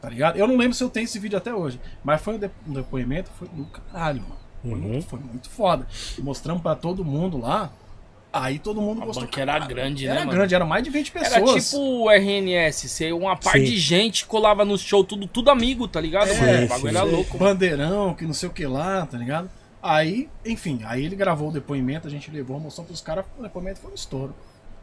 [0.00, 0.36] Tá ligado?
[0.38, 1.78] Eu não lembro se eu tenho esse vídeo até hoje.
[2.04, 4.36] Mas foi um, de- um depoimento, foi do caralho, mano.
[4.62, 4.78] Foi, Uhum.
[4.78, 5.86] muito, foi muito foda.
[6.20, 7.70] Mostramos pra todo mundo lá.
[8.30, 9.24] Aí todo mundo A gostou.
[9.24, 10.32] banca era grande, né, Era mano?
[10.32, 11.70] grande, era mais de 20 Era pessoas.
[11.70, 13.64] tipo o RNS, ser uma parte Sim.
[13.64, 16.64] de gente colava no show, tudo, tudo amigo, tá ligado, É, mano?
[16.66, 16.96] O bagulho sim.
[16.98, 17.38] era louco.
[17.38, 19.48] Bandeirão, que não sei o que lá, tá ligado?
[19.82, 23.80] Aí, enfim, aí ele gravou o depoimento, a gente levou, mostrou pros caras, o depoimento
[23.80, 24.34] foi um estouro.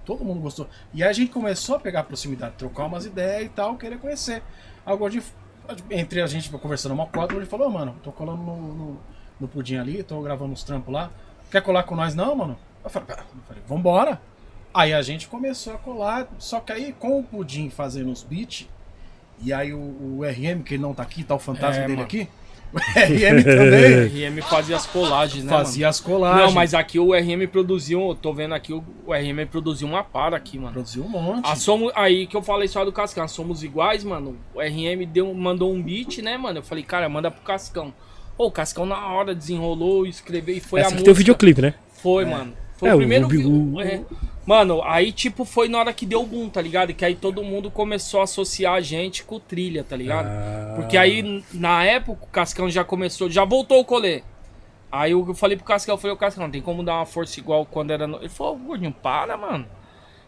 [0.04, 0.68] Todo mundo gostou.
[0.94, 4.42] E aí a gente começou a pegar proximidade, trocar umas ideias e tal, querer conhecer.
[4.86, 5.24] Aí o Gordinho,
[5.92, 9.00] entre a gente conversando uma quadra, ele falou, "Ô, mano, tô colando no, no,
[9.40, 11.12] no pudim ali, tô gravando uns trampos lá.
[11.52, 12.58] Quer colar com nós não, mano?
[12.86, 14.22] Eu falei, "Pera", eu falei, vambora.
[14.74, 18.68] Aí a gente começou a colar, só que aí com o pudim fazendo os beats,
[19.44, 21.94] e aí o, o RM, que ele não tá aqui, tá o fantasma É, dele
[21.94, 22.04] mano.
[22.04, 22.28] aqui.
[22.74, 26.14] O RM também RM fazia as colagens, né, fazia as mano?
[26.16, 26.46] colagens.
[26.48, 30.04] Não, mas aqui o RM produziu, eu tô vendo aqui, o o RM produziu uma
[30.04, 30.74] para aqui, mano.
[30.74, 31.50] produziu um monte.
[31.50, 34.38] A somos, aí que eu falei só do Cascão, somos iguais, mano.
[34.54, 36.60] O RM deu, mandou um beat, né, mano?
[36.60, 37.94] Eu falei, cara, manda pro Cascão.
[38.38, 41.06] Ô, o Cascão na hora desenrolou, escreveu e foi Essa a que música.
[41.06, 41.74] tem o videoclipe, né?
[41.94, 42.52] Foi, mano.
[42.78, 44.02] Foi É, o o primeiro o- é.
[44.46, 46.94] Mano, aí tipo foi na hora que deu boom, tá ligado?
[46.94, 50.28] Que aí todo mundo começou a associar a gente com o trilha, tá ligado?
[50.28, 50.74] Ah.
[50.76, 54.22] Porque aí na época o Cascão já começou, já voltou o colê.
[54.92, 57.66] Aí eu falei pro Cascão, eu falei, ô Cascão, tem como dar uma força igual
[57.66, 58.06] quando era.
[58.06, 58.18] No...
[58.20, 59.66] Ele falou, gordinho, para, mano.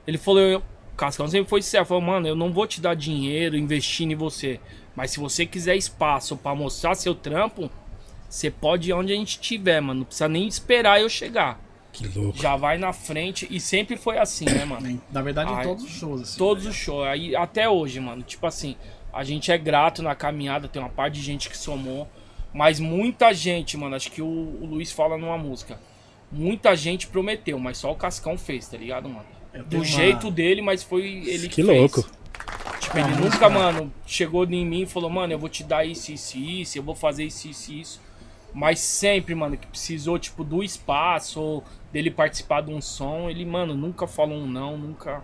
[0.05, 0.59] Ele falou, eu...
[0.59, 4.15] o Cascão sempre foi sincero, falou, mano, eu não vou te dar dinheiro investindo em
[4.15, 4.59] você.
[4.95, 7.69] Mas se você quiser espaço pra mostrar seu trampo,
[8.27, 9.99] você pode ir onde a gente tiver, mano.
[9.99, 11.59] Não precisa nem esperar eu chegar.
[11.97, 12.37] Que louco.
[12.37, 13.47] Já vai na frente.
[13.49, 15.01] E sempre foi assim, né, mano?
[15.11, 16.21] Na verdade, em Ai, todos os shows.
[16.21, 16.69] Assim, Todos né?
[16.69, 17.07] os shows.
[17.07, 18.21] Aí, até hoje, mano.
[18.23, 18.75] Tipo assim,
[19.11, 22.07] a gente é grato na caminhada, tem uma parte de gente que somou.
[22.53, 25.79] Mas muita gente, mano, acho que o, o Luiz fala numa música.
[26.31, 29.25] Muita gente prometeu, mas só o Cascão fez, tá ligado, mano?
[29.67, 31.77] Do uma- jeito dele, mas foi ele que, Que fez.
[31.79, 32.09] louco.
[32.79, 36.11] Tipo, ele nunca, mano, chegou em mim e falou, mano, eu vou te dar isso,
[36.11, 38.01] isso, isso, eu vou fazer isso, isso, isso.
[38.53, 43.45] Mas sempre, mano, que precisou, tipo, do espaço ou dele participar de um som, ele,
[43.45, 45.21] mano, nunca falou um não, nunca.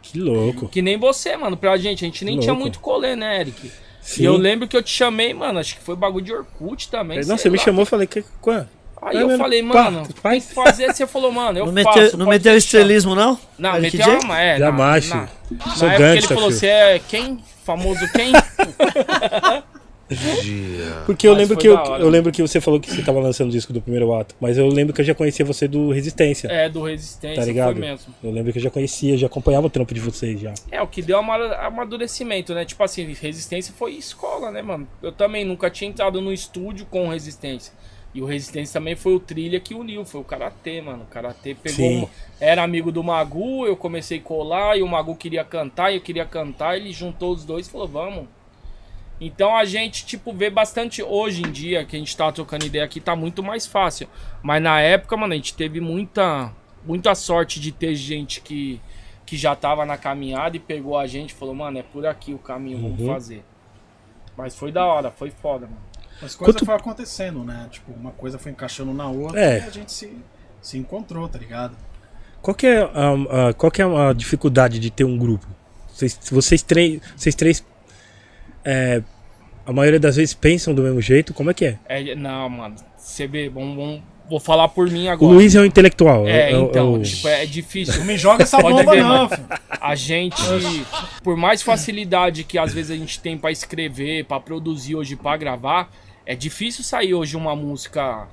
[0.00, 0.68] Que louco.
[0.68, 2.04] Que nem você, mano, pra gente.
[2.04, 2.44] A gente nem Louco.
[2.44, 3.70] tinha muito colê, né, Eric?
[4.00, 4.22] Sim.
[4.22, 7.18] E eu lembro que eu te chamei, mano, acho que foi bagulho de Orkut também.
[7.18, 7.64] Não, sei você me lá.
[7.64, 8.68] chamou e falei, que, quando?
[9.00, 9.42] Aí eu mesmo?
[9.42, 10.46] falei, mano, tem faz?
[10.46, 10.92] que fazer.
[10.92, 11.98] Você falou, mano, eu Não faço.
[12.00, 13.38] meteu, não meteu estrelismo, não?
[13.58, 14.40] Não, Eric meteu uma.
[14.40, 15.28] É, Jamais, na, na,
[15.66, 17.38] na Sou época ele falou, você é quem?
[17.64, 18.32] Famoso quem?
[21.06, 23.48] Porque eu Mas lembro que eu, eu lembro que você falou que você tava lançando
[23.48, 26.48] o disco do primeiro ato, mas eu lembro que eu já conhecia você do Resistência.
[26.48, 27.72] é, do Resistência, Tá ligado?
[27.72, 28.14] foi mesmo.
[28.22, 30.54] Eu lembro que eu já conhecia, já acompanhava o trampo de vocês já.
[30.70, 32.64] É, o que deu ama- amadurecimento, né?
[32.64, 34.86] Tipo assim, Resistência foi escola, né, mano?
[35.02, 37.72] Eu também nunca tinha entrado no estúdio com Resistência.
[38.14, 41.04] E o Resistência também foi o trilha que uniu, foi o Karatê, mano.
[41.04, 41.86] O Karatê pegou.
[42.04, 42.08] Um-
[42.38, 46.00] era amigo do Magu, eu comecei a colar, e o Magu queria cantar, e eu
[46.02, 48.24] queria cantar, ele juntou os dois e falou, vamos.
[49.24, 52.84] Então a gente, tipo, vê bastante hoje em dia, que a gente tá trocando ideia
[52.84, 54.08] aqui, tá muito mais fácil.
[54.42, 56.50] Mas na época, mano, a gente teve muita,
[56.84, 58.80] muita sorte de ter gente que,
[59.24, 62.34] que já tava na caminhada e pegou a gente e falou, mano, é por aqui
[62.34, 63.06] o caminho, vamos Uhum.
[63.06, 63.44] fazer.
[64.36, 65.78] Mas foi da hora, foi foda, mano.
[66.20, 67.68] As coisas Quanto- foram acontecendo, né?
[67.70, 69.58] Tipo, uma coisa foi encaixando na outra É.
[69.58, 70.16] e a gente se,
[70.60, 71.76] se encontrou, tá ligado?
[72.40, 75.46] Qual que é a, a- qual que é a dificuldade de ter um grupo?
[75.94, 77.64] Vocês, vocês três, vocês três
[78.64, 79.02] é,
[79.66, 81.78] a maioria das vezes pensam do mesmo jeito, como é que é?
[81.86, 82.74] É, não, mano.
[82.96, 85.34] Você vê, vamos, vamos- vou falar por mim O agora.
[85.34, 86.26] Luiz é o intelectual.
[86.26, 87.98] É, é o- então, é o- tipo, é difícil.
[87.98, 89.48] Não me joga essa Pode bomba, ver, não, mano.
[89.80, 90.40] A gente,
[91.22, 95.36] por mais facilidade que às vezes a gente tem pra escrever, pra produzir hoje, pra
[95.36, 95.90] gravar,
[96.24, 98.26] é difícil sair hoje uma música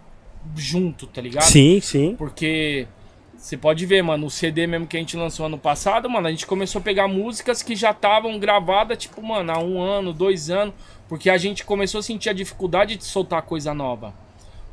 [0.56, 1.44] junto, tá ligado?
[1.44, 2.16] Sim, sim.
[2.18, 2.88] Porque
[3.36, 6.32] você pode ver, mano, o CD mesmo que a gente lançou ano passado, mano, a
[6.32, 10.50] gente começou a pegar músicas que já estavam gravadas, tipo, mano, há um ano, dois
[10.50, 10.74] anos,
[11.10, 14.14] porque a gente começou a sentir a dificuldade de soltar coisa nova.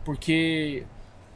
[0.04, 0.84] Porque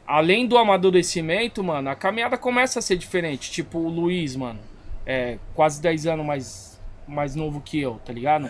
[0.07, 3.51] além do amadurecimento, mano, a caminhada começa a ser diferente.
[3.51, 4.59] Tipo, o Luiz, mano,
[5.05, 8.49] é quase 10 anos mais, mais novo que eu, tá ligado?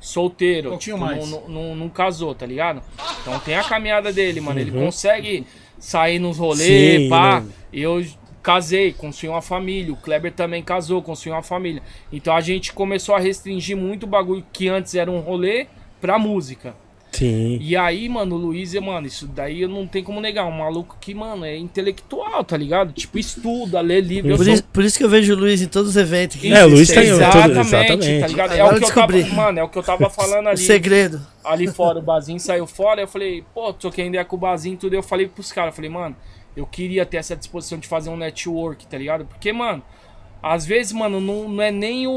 [0.00, 1.30] Solteiro, Pouquinho tipo, mais.
[1.30, 2.82] Não, não, não casou, tá ligado?
[3.20, 4.58] Então tem a caminhada dele, mano.
[4.58, 4.86] Ele Uhum.
[4.86, 5.46] consegue
[5.78, 7.40] sair nos rolês, pá.
[7.40, 7.46] né?
[7.72, 8.04] Eu
[8.42, 9.92] casei, construí uma família.
[9.92, 11.80] O Kleber também casou, construiu uma família.
[12.12, 15.68] Então a gente começou a restringir muito o bagulho que antes era um rolê
[16.02, 16.74] pra música.
[17.12, 17.58] Sim.
[17.60, 20.46] E aí, mano, o Luiz, mano, isso daí eu não tem como negar.
[20.46, 22.90] Um maluco que, mano, é intelectual, tá ligado?
[22.94, 24.30] Tipo, estuda, lê livro.
[24.30, 26.38] eu Por sou- isso, por isso que eu vejo o Luiz em todos os eventos.
[26.38, 26.50] aqui.
[26.50, 28.20] É, o Luiz tem- exatamente, exatamente.
[28.20, 28.52] tá ligado?
[28.52, 29.22] É Agora o que eu descobri.
[29.24, 30.56] tava, mano, é o que eu tava falando O ali.
[30.58, 31.20] segredo.
[31.44, 34.78] ali fora, o Bazinho saiu fora, eu falei, pô, troquei ideia com o Bazinho e
[34.78, 36.16] tudo, eu falei pros caras, eu falei, mano,
[36.56, 39.26] eu queria ter essa disposição de fazer um network, tá ligado?
[39.26, 39.82] Porque, mano,
[40.42, 42.12] às vezes, mano, não, não é nem o,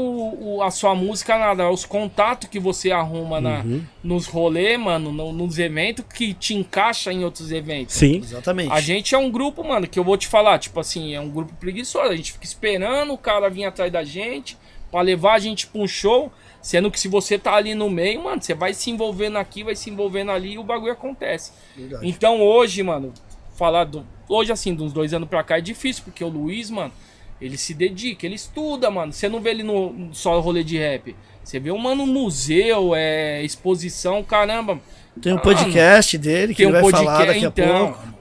[0.56, 3.64] o- a sua música, nada, é os contatos que você arruma na,
[4.02, 7.94] nos rolês, mano, no- nos eventos, que te encaixa em outros eventos.
[7.94, 8.16] Sim.
[8.16, 8.72] Exatamente.
[8.72, 11.30] A gente é um grupo, mano, que eu vou te falar, tipo assim, é um
[11.30, 12.10] grupo preguiçoso.
[12.10, 14.58] A gente fica esperando o cara vir atrás da gente
[14.90, 16.32] pra levar a gente pra um show.
[16.60, 19.76] Sendo que se você tá ali no meio, mano, você vai se envolvendo aqui, vai
[19.76, 21.52] se envolvendo ali e o bagulho acontece.
[21.76, 22.08] Verdade.
[22.08, 23.12] Então hoje, mano,
[23.56, 24.04] falar do.
[24.28, 26.92] Hoje, assim, de uns dois anos pra cá é difícil, porque o Luiz, mano,
[27.40, 29.12] ele se dedica, ele estuda, mano.
[29.12, 31.14] Você não vê ele no só rolê de rap.
[31.44, 34.80] Você vê um mano no museu, é exposição, caramba.
[35.20, 37.92] Tem um Ah, podcast dele que tem um vai falar podcast, daqui a então.
[37.92, 38.16] pouco.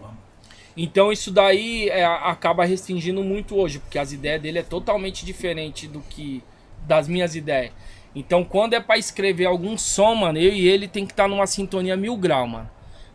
[0.78, 5.88] Então isso daí é, acaba restringindo muito hoje, porque as ideias dele é totalmente diferente
[5.88, 6.44] do que
[6.86, 7.72] das minhas ideias.
[8.14, 11.48] Então quando é pra escrever algum som, mano, eu e ele tem que estar numa
[11.48, 12.70] sintonia mil grau, mano.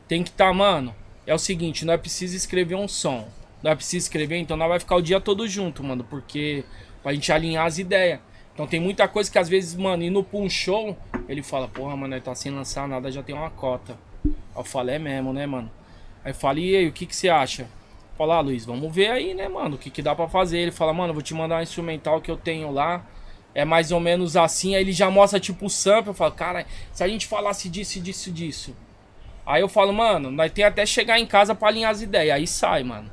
[0.09, 0.95] Tem que estar, mano.
[1.27, 3.29] É o seguinte, nós precisa escrever um som.
[3.63, 6.65] Nós precisa escrever, então nós vai ficar o dia todo junto, mano, porque
[7.03, 8.21] pra gente alinhar as ideias.
[8.55, 10.97] Então tem muita coisa que às vezes, mano, indo pra um show,
[11.29, 13.97] ele fala, porra, mano, tá sem lançar nada, já tem uma cota.
[14.57, 15.71] Eu falo, é mesmo, né, mano?
[16.25, 17.67] Aí eu falo, e aí, o que que você acha?
[18.19, 20.59] Fala, ah, Luiz, vamos ver aí, né, mano, o que que dá pra fazer.
[20.59, 23.07] Ele fala, mano, vou te mandar um instrumental que eu tenho lá.
[23.55, 24.75] É mais ou menos assim.
[24.75, 26.09] Aí ele já mostra, tipo, o sample.
[26.09, 28.77] Eu falo, cara, se a gente falasse disso, disso, disso.
[29.47, 32.37] Aí eu falo, mano, nós tem até chegar em casa pra alinhar as ideias.
[32.37, 33.11] Aí sai, mano.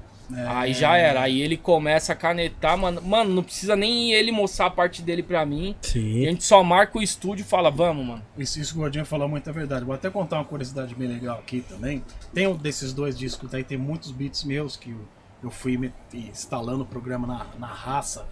[0.47, 1.21] Aí já era.
[1.21, 3.01] Aí ele começa a canetar, mano.
[3.01, 5.75] Mano, não precisa nem ele mostrar a parte dele pra mim.
[5.83, 6.21] E a Sim.
[6.25, 8.25] gente só marca o estúdio e fala, vamos, mano.
[8.37, 9.85] Isso, isso que o Gordinho falou muito é verdade.
[9.85, 12.03] Vou até contar uma curiosidade bem legal aqui também.
[12.33, 14.99] Tem um desses dois discos daí, tem muitos beats meus que eu,
[15.43, 18.25] eu fui me- instalando o programa na, na raça.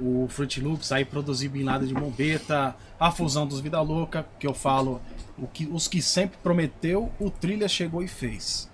[0.00, 4.46] O Fruit Loops, aí produzi Bin Laden de Bombeta, a fusão dos Vida Louca, que
[4.46, 5.02] eu falo,
[5.38, 8.70] o que, os que sempre prometeu, o Trilha chegou e fez.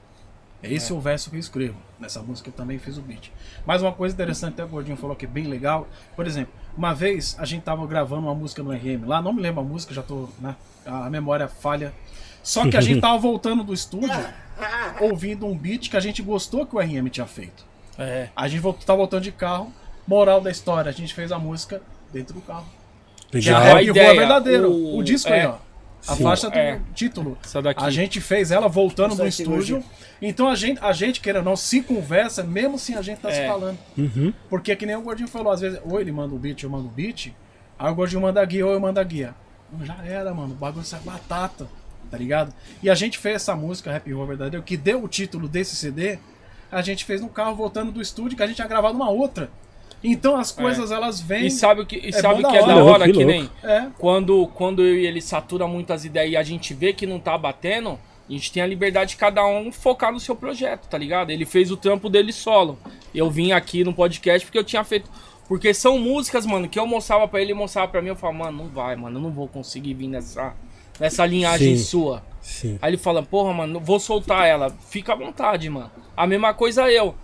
[0.63, 1.75] É esse o verso que eu escrevo.
[1.99, 3.31] Nessa música eu também fiz o beat.
[3.67, 5.89] Mas uma coisa interessante, até o Gordinho falou que é bem legal.
[6.15, 9.43] Por exemplo, uma vez a gente tava gravando uma música no RM lá, não me
[9.43, 10.55] lembro a música, já tô, né?
[10.87, 11.93] A memória falha.
[12.43, 14.11] Só que a gente tava voltando do estúdio,
[15.01, 17.65] ouvindo um beat que a gente gostou que o RM tinha feito.
[17.99, 18.29] É.
[18.35, 19.73] A gente voltou, tá voltando de carro.
[20.07, 21.81] Moral da história, a gente fez a música
[22.13, 22.67] dentro do carro.
[23.33, 23.63] Legal.
[23.63, 24.71] É a ideia, verdadeiro.
[24.71, 25.41] o- O, disco é.
[25.43, 25.57] aí, ó.
[26.07, 26.23] A Sim.
[26.25, 26.81] faixa do É.
[26.95, 27.39] título.
[27.45, 27.83] Essa daqui.
[27.85, 29.77] A gente fez ela voltando Essa do estúdio.
[29.77, 29.85] Gordinho.
[30.21, 33.31] Então a gente, a gente, queira ou não, se conversa, mesmo sem a gente tá
[33.31, 33.47] se É.
[33.47, 33.79] falando.
[33.97, 34.33] Uhum.
[34.49, 36.87] Porque que nem o Gordinho falou, às vezes, ou ele manda o beat, eu mando
[36.87, 37.33] o beat,
[37.79, 39.35] aí o Gordinho manda a guia, ou eu mando a guia.
[39.73, 41.69] Não, Já era, mano, o bagulho sai batata,
[42.11, 42.53] tá ligado?
[42.83, 46.19] E a gente fez essa música, Rap Rua Verdadeiro, que deu o título desse CD,
[46.71, 49.51] a gente fez no carro voltando do estúdio, que a gente tinha gravado uma outra.
[50.03, 51.47] Então as coisas, elas vêm...
[51.47, 53.05] E sabe o que, e É sabe o que da é da hora.
[53.07, 56.75] Que Que, nem É, quando, quando eu e ele satura muitas ideias e a gente
[56.75, 57.99] vê que não tá batendo,
[58.29, 61.31] a gente tem a liberdade de cada um focar no seu projeto, tá ligado?
[61.31, 62.79] Ele fez o trampo dele solo.
[63.15, 65.11] Eu vim aqui no podcast porque eu tinha feito.
[65.47, 68.09] Porque são músicas, mano, que eu mostrava pra ele e mostrava pra mim.
[68.09, 70.55] Eu falava, mano, não vai, mano, eu não vou conseguir vir nessa,
[70.99, 71.85] nessa linhagem Sim.
[71.85, 72.23] sua.
[72.41, 72.79] Sim.
[72.81, 74.71] Aí ele fala, porra, mano, vou soltar ela.
[74.89, 75.91] Fica à vontade, mano.
[76.17, 77.15] A mesma coisa eu.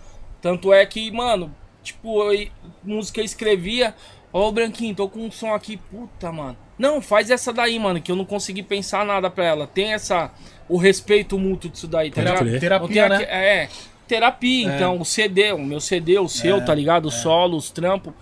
[0.41, 1.53] Tanto é que, mano,
[1.83, 2.49] tipo, eu,
[2.83, 3.95] música eu escrevia,
[4.31, 6.55] Ô, Branquinho, tô com um som aqui, puta, mano.
[6.77, 9.65] Não, faz essa daí, mano, que eu não consegui pensar nada pra ela.
[9.67, 10.31] Tem essa.
[10.67, 12.59] O respeito mútuo disso daí, tá ligado?
[12.59, 13.31] Terapia, aque- né?
[13.63, 13.69] É,
[14.07, 17.07] terapia, então, o CD, o meu CD, o seu, É, tá ligado?
[17.07, 18.13] O solo, os trampos.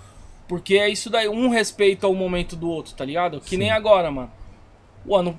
[0.48, 3.42] Porque é isso daí, um respeita o momento do outro, tá ligado?
[3.42, 4.32] Que nem agora, mano.
[5.06, 5.38] O ano,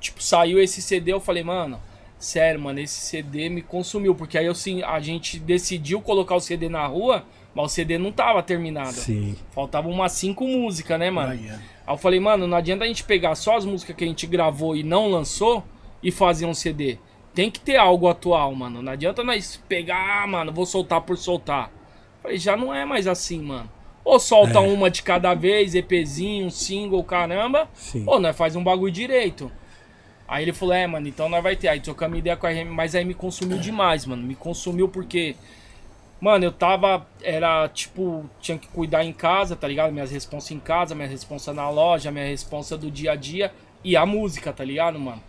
[0.00, 1.78] tipo, saiu esse CD, eu falei, mano,
[2.18, 4.14] sério, mano, esse CD me consumiu.
[4.14, 7.22] Porque aí eu, sim, a gente decidiu colocar o CD na rua,
[7.54, 8.92] mas o CD não tava terminado.
[8.92, 9.36] Sim.
[9.52, 11.32] Faltavam umas cinco músicas, né, mano?
[11.32, 11.52] Aí, é.
[11.52, 14.26] Aí eu falei, mano, não adianta a gente pegar só as músicas que a gente
[14.26, 15.64] gravou e não lançou
[16.02, 16.98] e fazer um CD.
[17.34, 18.82] Tem que ter algo atual, mano.
[18.82, 21.70] Não adianta nós pegar, ah, mano, vou soltar por soltar.
[22.22, 23.70] Falei, já não é mais assim, mano.
[24.04, 24.60] Ou solta É.
[24.60, 27.68] uma de cada vez, EPzinho, um single, caramba.
[27.74, 28.04] Sim.
[28.06, 29.50] Ou nós faz um bagulho direito.
[30.26, 31.68] Aí ele falou, é, mano, então nós vai ter.
[31.68, 34.22] Aí trocamos ideia com a RM, mas aí me consumiu demais, mano.
[34.22, 35.34] Me consumiu porque.
[36.20, 37.06] Mano, eu tava.
[37.22, 38.28] Era tipo.
[38.40, 39.92] Tinha que cuidar em casa, tá ligado?
[39.92, 43.52] Minhas responsas em casa, minha responsa na loja, minha responsa do dia a dia.
[43.82, 45.22] E a música, tá ligado, mano?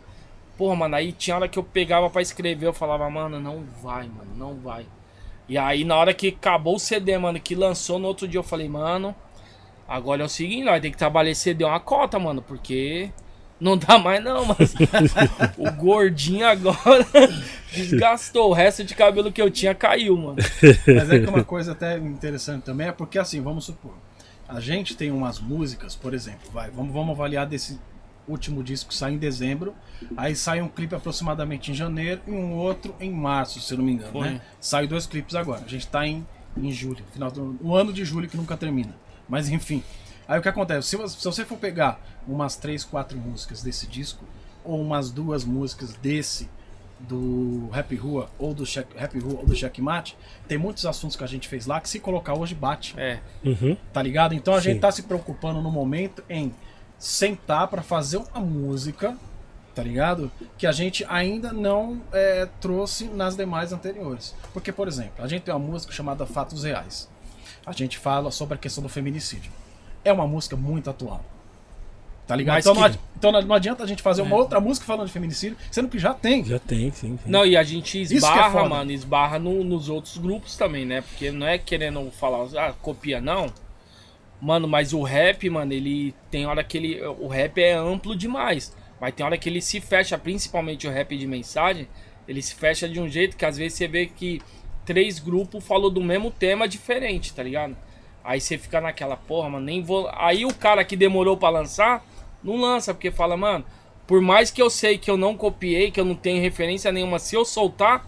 [0.57, 4.07] Porra, mano, aí tinha hora que eu pegava pra escrever, eu falava, mano, não vai,
[4.07, 4.85] mano, não vai.
[5.47, 8.43] E aí, na hora que acabou o CD, mano, que lançou no outro dia, eu
[8.43, 9.15] falei, mano,
[9.87, 13.11] agora é o seguinte, nós tem que trabalhar esse CD uma cota, mano, porque
[13.61, 14.73] não dá mais não, mas
[15.55, 17.05] o gordinho agora
[17.71, 18.49] desgastou.
[18.49, 20.37] O resto de cabelo que eu tinha caiu, mano.
[20.87, 23.93] Mas é que uma coisa até interessante também é porque assim, vamos supor,
[24.49, 27.79] a gente tem umas músicas, por exemplo, vai, vamos, vamos avaliar desse
[28.27, 29.75] último disco que sai em dezembro,
[30.17, 33.85] aí sai um clipe aproximadamente em janeiro e um outro em março, se eu não
[33.85, 34.27] me engano, Foi.
[34.27, 34.41] né?
[34.59, 35.61] Sai dois clipes agora.
[35.63, 36.25] A gente tá em,
[36.57, 38.95] em julho, final do um ano de julho que nunca termina.
[39.29, 39.83] Mas enfim.
[40.31, 40.87] Aí o que acontece?
[40.87, 44.23] Se, você- se você for pegar umas três, quatro músicas desse disco,
[44.63, 46.49] ou umas duas músicas desse
[46.99, 50.15] do Happy Rua ou do Check, Happy Rua ou do Checkmate,
[50.47, 53.75] tem muitos assuntos que a gente fez lá que se colocar hoje bate, É, Uhum.
[53.91, 54.33] tá ligado?
[54.35, 54.69] Então a Sim.
[54.69, 56.53] gente tá se preocupando no momento em
[56.97, 59.17] sentar pra fazer uma música,
[59.73, 60.31] tá ligado?
[60.57, 64.35] Que a gente ainda não é, trouxe nas demais anteriores.
[64.53, 67.09] Porque, por exemplo, a gente tem uma música chamada Fatos Reais.
[67.65, 69.51] A gente fala sobre a questão do feminicídio.
[70.03, 71.23] É uma música muito atual.
[72.27, 72.59] Tá ligado?
[72.59, 75.11] Então, não que- adi- então não adianta a gente fazer uma outra música falando de
[75.13, 76.45] feminicídio, sendo que já tem.
[76.45, 77.17] Já tem, sim.
[77.17, 77.29] sim.
[77.29, 78.69] Não, e a gente é esbarra, foda.
[78.69, 81.01] mano, esbarra no- nos outros grupos também, né?
[81.01, 83.51] Porque não é querendo falar, ah, copia não.
[84.39, 87.01] Mano, mas o rap, mano, ele tem hora que ele.
[87.19, 88.75] O rap é amplo demais.
[88.99, 91.87] Mas tem hora que ele se fecha, principalmente o rap de mensagem,
[92.27, 94.41] ele se fecha de um jeito que às vezes você vê que
[94.85, 97.75] três grupos falou do mesmo tema diferente, tá ligado?
[98.23, 100.09] Aí você fica naquela, porra, mano, nem vou.
[100.13, 102.05] Aí o cara que demorou pra lançar,
[102.43, 103.65] não lança, porque fala, mano,
[104.05, 107.19] por mais que eu sei que eu não copiei, que eu não tenho referência nenhuma,
[107.19, 108.05] se eu soltar,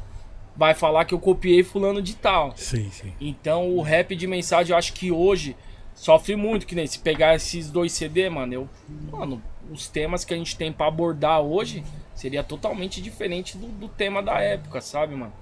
[0.56, 2.54] vai falar que eu copiei fulano de tal.
[2.56, 3.14] Sim, sim.
[3.20, 5.56] Então o rap de mensagem eu acho que hoje
[5.96, 8.70] sofre muito, que nem se pegar esses dois CD, mano, eu.
[9.12, 9.42] Mano,
[9.72, 11.84] os temas que a gente tem pra abordar hoje
[12.14, 15.34] seria totalmente diferente do, do tema da época, sabe, mano?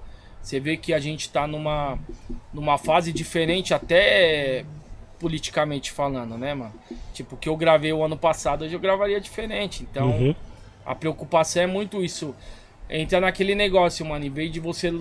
[0.42, 2.00] Você vê que a gente tá numa,
[2.54, 4.66] numa fase diferente até
[5.20, 6.74] politicamente falando, né, mano?
[7.14, 9.86] Tipo, o que eu gravei o ano passado, hoje eu gravaria diferente.
[9.90, 10.36] Então, Uhum.
[10.86, 12.36] a preocupação é muito isso.
[12.90, 14.26] Entra naquele negócio, mano.
[14.26, 14.92] Em vez de você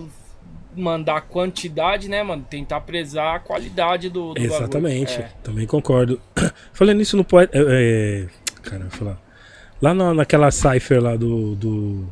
[0.75, 2.45] mandar quantidade, né, mano?
[2.49, 5.19] Tentar prezar a qualidade do, do Exatamente.
[5.19, 5.29] É.
[5.43, 6.21] Também concordo.
[6.71, 7.57] Falando nisso no poeta.
[7.57, 8.27] É, é,
[8.61, 9.21] cara, vou falar.
[9.81, 12.07] Lá na, naquela cipher lá do, do,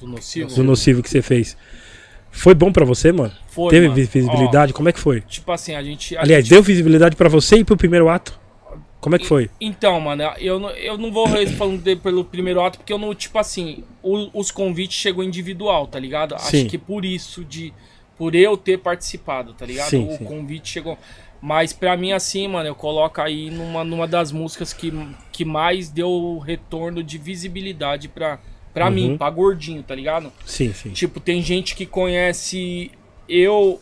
[0.00, 0.52] do nocivo.
[0.52, 1.56] do nocivo que você fez.
[2.36, 3.32] Foi bom pra você, mano?
[3.48, 3.94] Foi, Teve mano.
[4.04, 4.72] visibilidade?
[4.72, 5.18] Como é que foi?
[5.18, 6.16] Ó, tipo assim, a gente.
[6.16, 8.38] a Aliás, gente- deu visibilidade pra você e pro primeiro ato?
[9.00, 9.48] Como é que foi?
[9.60, 13.38] Então, mano, eu não, eu não vou responder pelo primeiro ato, porque eu não, tipo
[13.38, 16.34] assim, o- os convites chegou individual, tá ligado?
[16.40, 16.60] Sim.
[16.62, 17.72] Acho que por isso, de
[18.18, 19.90] por eu ter participado, tá ligado?
[19.90, 20.24] Sim, o sim.
[20.24, 20.98] convite chegou.
[21.40, 24.92] Mas pra mim, assim, mano, eu coloco aí numa, numa das músicas que,
[25.30, 28.40] que mais deu retorno de visibilidade pra,
[28.76, 28.92] pra Uhum.
[28.92, 30.30] mim, pra gordinho, tá ligado?
[30.44, 30.90] Sim, sim.
[30.90, 32.90] Tipo, tem gente que conhece
[33.26, 33.80] eu.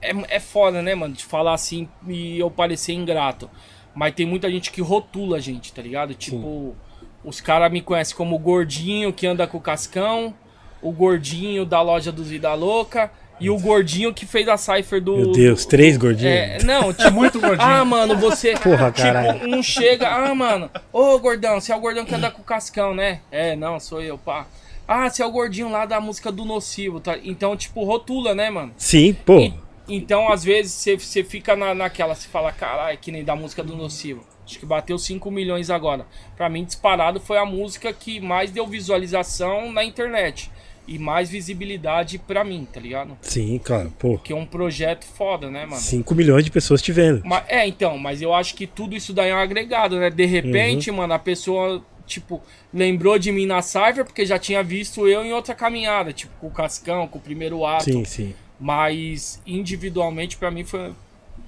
[0.00, 1.14] É, é foda, né, mano?
[1.14, 3.50] De falar assim e eu parecer ingrato.
[3.92, 6.14] Mas tem muita gente que rotula a gente, tá ligado?
[6.14, 6.76] Tipo,
[7.24, 10.32] os caras me conhecem como o gordinho que anda com o cascão,
[10.80, 13.10] o gordinho da loja do Vida Louca
[13.40, 15.16] e o gordinho que fez a cipher do.
[15.16, 16.32] Meu Deus, três gordinhos.
[16.34, 17.68] É, não, tipo, muito gordinho.
[17.68, 18.52] Ah, mano, você.
[18.54, 19.56] Porra, tipo, caralho.
[19.56, 22.94] um chega, ah, mano, ô gordão, você é o gordão que anda com o cascão,
[22.94, 23.20] né?
[23.30, 24.46] É, não, sou eu, pá.
[24.88, 27.18] Ah, você é o gordinho lá da música do Nocivo, tá?
[27.24, 28.72] Então, tipo, rotula, né, mano?
[28.76, 29.38] Sim, pô.
[29.40, 29.54] E-
[29.88, 33.62] então, às vezes, você- você fica na, naquela, você fala, caralho, que nem da música
[33.62, 34.24] do Nocivo.
[34.44, 36.06] Acho que bateu 5 milhões agora.
[36.36, 40.50] Pra mim, disparado foi a música que mais deu visualização na internet.
[40.86, 43.16] E mais visibilidade pra mim, tá ligado?
[43.20, 43.92] Sim, claro.
[43.98, 45.80] Pô, Que é um projeto foda, né, mano?
[45.80, 47.22] 5 milhões de pessoas te vendo.
[47.24, 50.10] Mas, é, então, mas eu acho que tudo isso daí é um agregado, né?
[50.10, 50.96] De repente, Uhum.
[50.98, 52.40] mano, a pessoa, tipo,
[52.72, 56.46] lembrou de mim na Cypher porque já tinha visto eu em outra caminhada, tipo, com
[56.46, 57.84] o Cascão, com o primeiro ato.
[57.84, 58.34] Sim, sim.
[58.60, 60.92] Mas individualmente, pra mim, foi,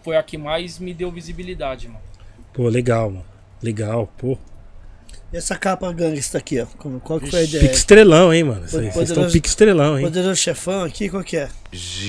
[0.02, 2.00] foi a que mais me deu visibilidade, mano.
[2.52, 3.24] Pô, legal, mano.
[3.62, 4.36] Legal, pô.
[5.32, 6.66] E essa capa gangsta aqui, ó.
[6.78, 7.70] Como- Qual que foi a Pique ideia?
[7.72, 8.66] estrelão, hein, mano?
[8.66, 10.04] Vocês estão pique estrelão, hein?
[10.06, 11.50] Poderoso chefão aqui, qual que é?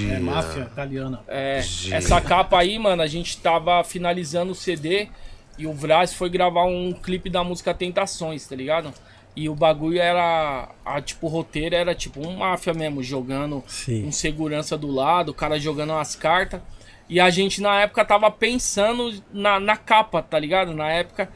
[0.09, 1.20] É máfia italiana.
[1.28, 1.61] É,
[1.91, 5.09] essa capa aí, mano, a gente tava finalizando o CD
[5.57, 8.93] e o Vraz foi gravar um clipe da música Tentações, tá ligado?
[9.36, 10.70] E o bagulho era.
[10.86, 14.05] A, tipo, o roteiro era tipo um máfia mesmo, jogando Sim.
[14.07, 16.61] um segurança do lado, o cara jogando umas cartas.
[17.09, 20.74] E a gente na época tava pensando na, na capa, tá ligado?
[20.74, 21.30] Na época.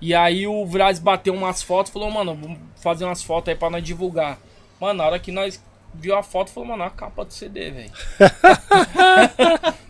[0.00, 3.54] E aí o Vraz bateu umas fotos e falou, mano, vamos fazer umas fotos aí
[3.54, 4.38] pra nós divulgar.
[4.80, 7.90] Mano, na hora que nós viu a foto, falou, mano, a capa do CD, velho.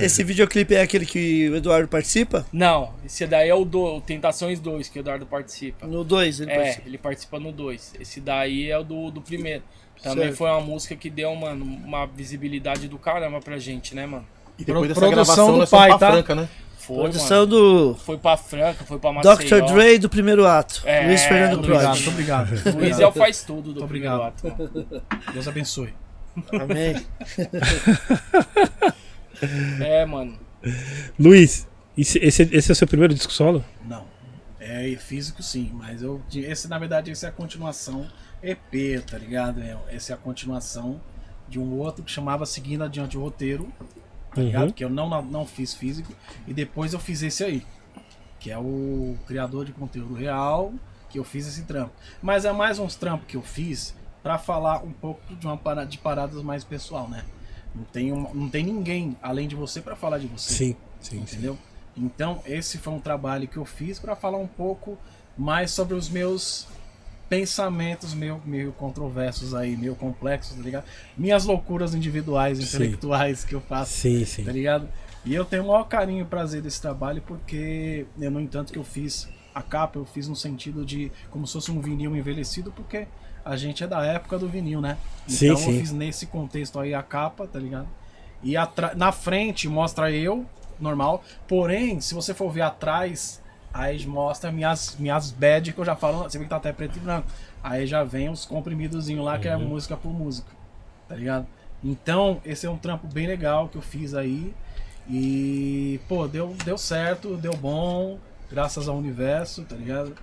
[0.00, 2.46] Esse videoclipe é aquele que o Eduardo participa?
[2.52, 5.86] Não, esse daí é o, do, o Tentações 2 que o Eduardo participa.
[5.86, 6.88] No 2 ele É, participa.
[6.88, 7.94] ele participa no 2.
[8.00, 9.62] Esse daí é o do, do primeiro.
[10.02, 10.36] Também Certo.
[10.36, 14.26] foi uma música que deu, mano, uma visibilidade do caramba pra gente, né, mano?
[14.58, 16.12] E depois dessa Produção gravação, do nós pai, tá?
[16.12, 16.48] Franca, né?
[16.94, 17.48] Foi, Produção mano.
[17.48, 19.60] do Foi pra Franca, foi pra Maceió.
[19.60, 19.72] Dr.
[19.72, 20.82] Dre do primeiro ato.
[20.84, 21.98] É, Luiz Fernando Obrigado, Prodi.
[22.02, 22.50] muito obrigado.
[22.50, 23.10] Luiz é Obrigado.
[23.10, 24.46] o faz tudo do primeiro obrigado.
[24.46, 24.72] ato.
[24.88, 25.02] mano.
[25.32, 25.94] Deus abençoe.
[26.52, 26.96] Amém.
[29.80, 30.38] É, mano.
[31.18, 31.66] Luiz,
[31.96, 33.64] esse, esse, esse é o seu primeiro disco solo?
[33.86, 34.04] Não.
[34.60, 36.20] É físico sim, mas eu.
[36.34, 38.06] Esse, na verdade, esse é a continuação
[38.42, 39.60] EP, tá ligado?
[39.62, 41.00] É, Esse é a continuação
[41.48, 43.68] de um outro que chamava Seguindo Adiante o Roteiro,
[44.34, 44.46] tá Uhum.
[44.46, 44.72] ligado?
[44.72, 46.12] Que eu não, não fiz físico.
[46.46, 47.66] E depois eu fiz esse aí.
[48.38, 50.72] Que é o criador de conteúdo real,
[51.10, 51.92] que eu fiz esse trampo.
[52.22, 55.86] Mas é mais uns trampos que eu fiz pra falar um pouco de uma parada,
[55.86, 57.24] de paradas mais pessoal, né?
[57.74, 61.10] Não tem, uma- não tem ninguém além de você pra falar de você Sim, sim,
[61.10, 61.18] sim.
[61.18, 61.58] entendeu?
[61.96, 64.96] Então, esse foi um trabalho que eu fiz para falar um pouco
[65.36, 66.66] mais sobre os meus
[67.30, 70.84] pensamentos meio, meio controversos aí, meio complexos, tá ligado?
[71.16, 72.64] Minhas loucuras individuais, Sim.
[72.64, 74.44] intelectuais que eu faço, Sim, sim.
[74.44, 74.88] tá ligado?
[75.24, 78.78] E eu tenho o maior carinho e prazer desse trabalho porque, eu, no entanto, que
[78.78, 82.72] eu fiz a capa, eu fiz no sentido de como se fosse um vinil envelhecido,
[82.72, 83.06] porque
[83.44, 84.98] a gente é da época do vinil, né?
[85.28, 85.72] Sim, Então sim.
[85.74, 87.88] eu fiz nesse contexto aí a capa, tá ligado?
[88.42, 88.54] E
[88.96, 90.44] na frente mostra eu,
[90.80, 91.22] normal.
[91.46, 93.39] Porém, se você for ver atrás,
[93.72, 96.24] aí mostra minhas, minhas bad que eu já falo.
[96.24, 97.28] Você vê que tá até preto e branco.
[97.62, 100.50] Aí já vem os comprimidozinhos lá, que é música por música.
[101.08, 101.46] Tá ligado?
[101.82, 104.54] Então, esse é um trampo bem legal que eu fiz aí.
[105.08, 108.18] E, pô, deu, deu certo, deu bom,
[108.50, 110.14] graças ao universo, tá ligado?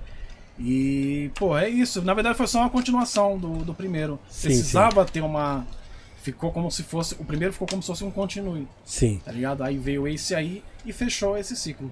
[0.60, 2.02] E, pô, é isso.
[2.02, 4.20] Na verdade, foi só uma continuação do, do primeiro.
[4.30, 5.66] Sim, Precisava ter uma.
[6.22, 7.16] Ficou como se fosse.
[7.20, 9.22] O primeiro ficou como se fosse um continue, Sim.
[9.24, 9.64] tá ligado?
[9.64, 11.92] Aí veio esse aí e fechou esse ciclo,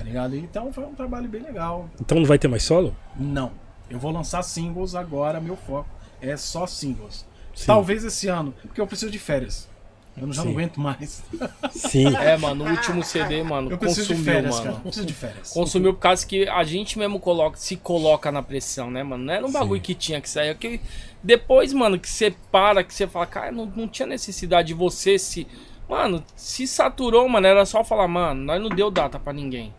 [0.00, 0.34] tá ligado?
[0.34, 1.90] Então foi um trabalho bem legal.
[2.00, 2.96] Então não vai ter mais solo?
[3.14, 3.52] Não.
[3.90, 5.88] Eu vou lançar singles agora, meu foco
[6.22, 7.26] é só singles.
[7.54, 7.66] Sim.
[7.66, 9.68] Talvez esse ano, porque eu preciso de férias.
[10.16, 10.56] Eu já não Sim.
[10.56, 11.22] aguento mais.
[11.70, 12.16] Sim.
[12.16, 14.64] É, mano, o último CD, mano, Eu preciso de consumiu, férias, mano.
[14.64, 14.76] cara.
[14.76, 15.50] Eu preciso de férias.
[15.52, 19.24] Consumiu por causa que a gente mesmo coloca, se coloca na pressão, né, mano?
[19.24, 20.54] Não era um bagulho que tinha que sair.
[20.56, 20.80] Que
[21.22, 25.18] depois, mano, que você para, que você fala, cara, não, não tinha necessidade de você
[25.18, 25.46] se.
[25.88, 29.74] Mano, se saturou, mano, era só falar, mano, nós não deu data pra ninguém.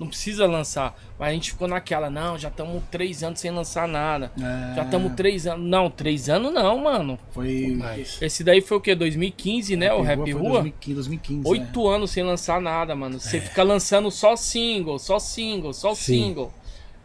[0.00, 0.98] Não precisa lançar.
[1.18, 4.32] Mas a gente ficou naquela, não, já estamos três anos sem lançar nada.
[4.38, 5.68] É, Já estamos três anos.
[5.68, 7.18] Não, três anos não, mano.
[7.32, 7.76] Foi.
[7.76, 8.16] Mas...
[8.22, 8.94] Esse daí foi o quê?
[8.94, 9.92] 2015, né?
[9.92, 10.62] O Rap foi Rua?
[10.62, 11.48] 2015, 2015.
[11.48, 13.20] Oito anos sem lançar nada, mano.
[13.20, 16.28] Você fica lançando só single, só single, só Sim.
[16.28, 16.50] single.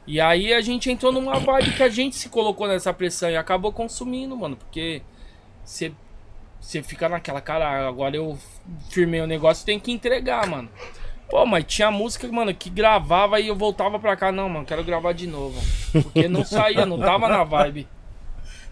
[0.08, 3.36] E aí a gente entrou numa vibe que a gente se colocou nessa pressão e
[3.36, 4.56] acabou consumindo, mano.
[4.56, 5.02] Porque
[5.66, 5.92] você,
[6.62, 8.38] você fica naquela, cara, agora eu
[8.90, 10.70] firmei o negócio, tem que entregar, mano.
[11.30, 14.32] Pô, mas tinha música, mano, que gravava e eu voltava pra cá.
[14.32, 15.60] Não, mano, quero gravar de novo.
[15.92, 17.88] Porque não saía, não tava na vibe.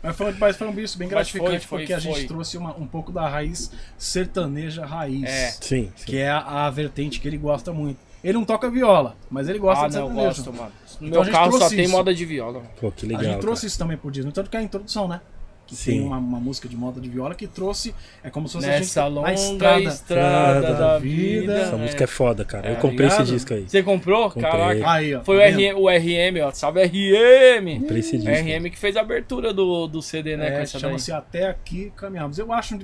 [0.02, 2.58] Mas foi, mas foi um bicho bem Mas foi, gratificante foi, porque a gente trouxe
[2.58, 5.24] uma- um pouco da raiz sertaneja raiz.
[5.24, 5.50] É.
[5.52, 6.06] Sim, sim.
[6.06, 7.98] Que é a, a vertente que ele gosta muito.
[8.24, 10.44] Ele não toca viola, mas ele gosta Ah, de não, eu sertanejo.
[10.44, 10.72] gosto, mano.
[11.02, 11.92] No Então a meu gente carro só trouxe tem isso.
[11.94, 12.62] moda de viola.
[12.80, 13.24] Pô, que a legal.
[13.24, 13.68] gente trouxe cara.
[13.68, 14.32] isso também pro Disney.
[14.32, 15.22] Tanto que é a introdução, né?
[15.66, 15.92] Que Sim.
[15.92, 17.96] tem uma, uma música de moda de viola que trouxe.
[18.22, 19.82] É como se fosse Nessa a gente longa na estrada.
[19.84, 21.42] estrada, da vida.
[21.42, 21.58] vida.
[21.58, 22.70] Essa música é foda, cara.
[22.70, 23.34] Eu Tá comprei esse ligado?
[23.34, 23.70] disco aí.
[23.70, 24.30] Você comprou?
[24.30, 24.52] Comprei.
[24.52, 24.92] Caraca.
[24.92, 25.24] Aí, ó.
[25.24, 25.78] Foi o, tá vendo?
[25.78, 26.52] RM, o RM, ó.
[26.52, 27.80] Salve RM!
[27.80, 28.30] Comprei esse disco.
[28.32, 30.62] RM que fez a abertura do, do CD, né?
[30.62, 32.38] É, chama-se Até Aqui Caminhamos.
[32.38, 32.78] Eu acho,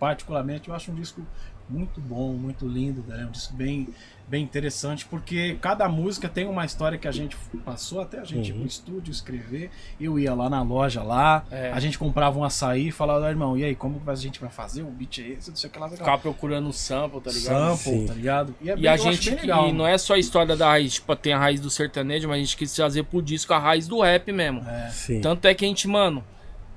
[0.00, 1.24] particularmente, eu acho um disco
[1.68, 3.24] muito bom, muito lindo, né?
[3.26, 3.88] um disco bem,
[4.26, 8.48] bem interessante, porque cada música tem uma história que a gente passou até a gente
[8.48, 8.60] ir Uhum.
[8.60, 9.70] pro estúdio escrever.
[10.00, 11.70] Eu ia lá na loja lá, É.
[11.72, 14.40] a gente comprava um açaí e falava, "Ah, irmão, e aí, como que a gente
[14.40, 14.82] vai fazer?
[14.82, 15.88] O beat é esse, não sei o que lá.
[15.90, 17.76] Ficar procurando sample, tá ligado?
[17.76, 18.06] Sample, Sim.
[18.06, 18.54] tá ligado?
[18.64, 19.68] é E bem- a eu acho gente, bem legal.
[19.68, 22.38] e não é só a história da raiz, tipo, tem a raiz do sertanejo, mas
[22.38, 24.60] a gente quis trazer pro disco a raiz do rap mesmo.
[24.66, 24.88] É.
[24.90, 25.20] Sim.
[25.20, 26.24] Tanto é que a gente, mano,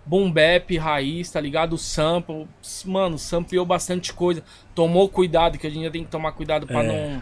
[0.05, 1.77] boom bap, raiz, tá ligado?
[1.77, 2.47] Sample,
[2.85, 4.43] mano, sampleou bastante coisa.
[4.75, 7.13] Tomou cuidado, que a gente já tem que tomar cuidado pra É.
[7.15, 7.21] não,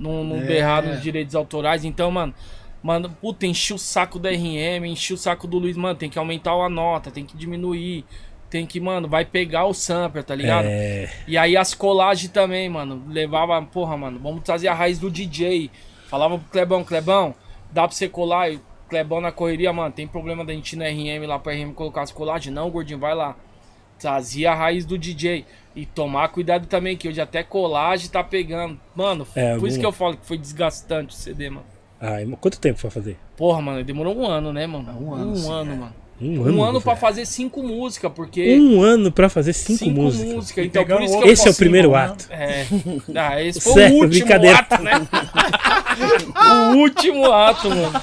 [0.00, 0.40] não, não É.
[0.44, 1.84] berrar nos direitos autorais.
[1.84, 2.34] Então, mano,
[2.82, 6.18] mano, puta, enchi o saco da RM, enchi o saco do Luiz, mano, tem que
[6.18, 8.04] aumentar a nota, tem que diminuir.
[8.50, 10.66] Tem que, mano, vai pegar o sampler, tá ligado?
[10.66, 13.02] É, E aí as colagens também, mano.
[13.08, 15.70] Levava, porra, mano, vamos trazer a raiz do DJ.
[16.06, 17.34] Falava pro Clebão, Clebão,
[17.72, 18.50] dá pra você colar?
[18.52, 21.52] E o Clebão na correria, mano, tem problema da gente ir na RM lá pra
[21.52, 22.54] RM colocar as colagens?
[22.54, 23.34] Não, gordinho, vai lá.
[23.98, 25.44] Trazia a raiz do DJ.
[25.76, 28.78] E tomar cuidado também, que hoje até colagem tá pegando.
[28.94, 31.66] Mano, É, por isso que eu falo que foi desgastante o CD, mano.
[32.00, 33.16] ai, quanto tempo foi fazer?
[33.36, 34.96] Porra, mano, demorou um ano, né, mano?
[35.00, 35.50] Um ano, sim, é.
[35.50, 35.92] mano.
[36.20, 36.62] Um Um ano.
[36.64, 37.00] ano pra velho.
[37.00, 38.56] fazer cinco músicas, porque.
[38.56, 40.58] Um ano pra fazer cinco, músicas.
[40.58, 41.98] E Então, por isso que Esse é o primeiro né?
[41.98, 42.26] ato.
[42.30, 42.66] É.
[43.16, 44.58] Ah, esse foi Certo, o último brincadeira.
[44.58, 44.92] ato, né?
[46.72, 48.00] o último ato, mano.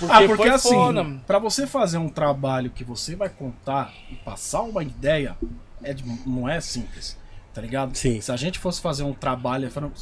[0.00, 1.20] Porque, Ah, porque foi assim, foda, mano.
[1.24, 5.36] pra você fazer um trabalho que você vai contar e passar uma ideia,
[5.84, 5.94] é
[6.26, 7.18] não é simples,
[7.52, 7.96] tá ligado?
[7.96, 8.20] Sim.
[8.20, 9.92] Se a gente fosse fazer um trabalho falando...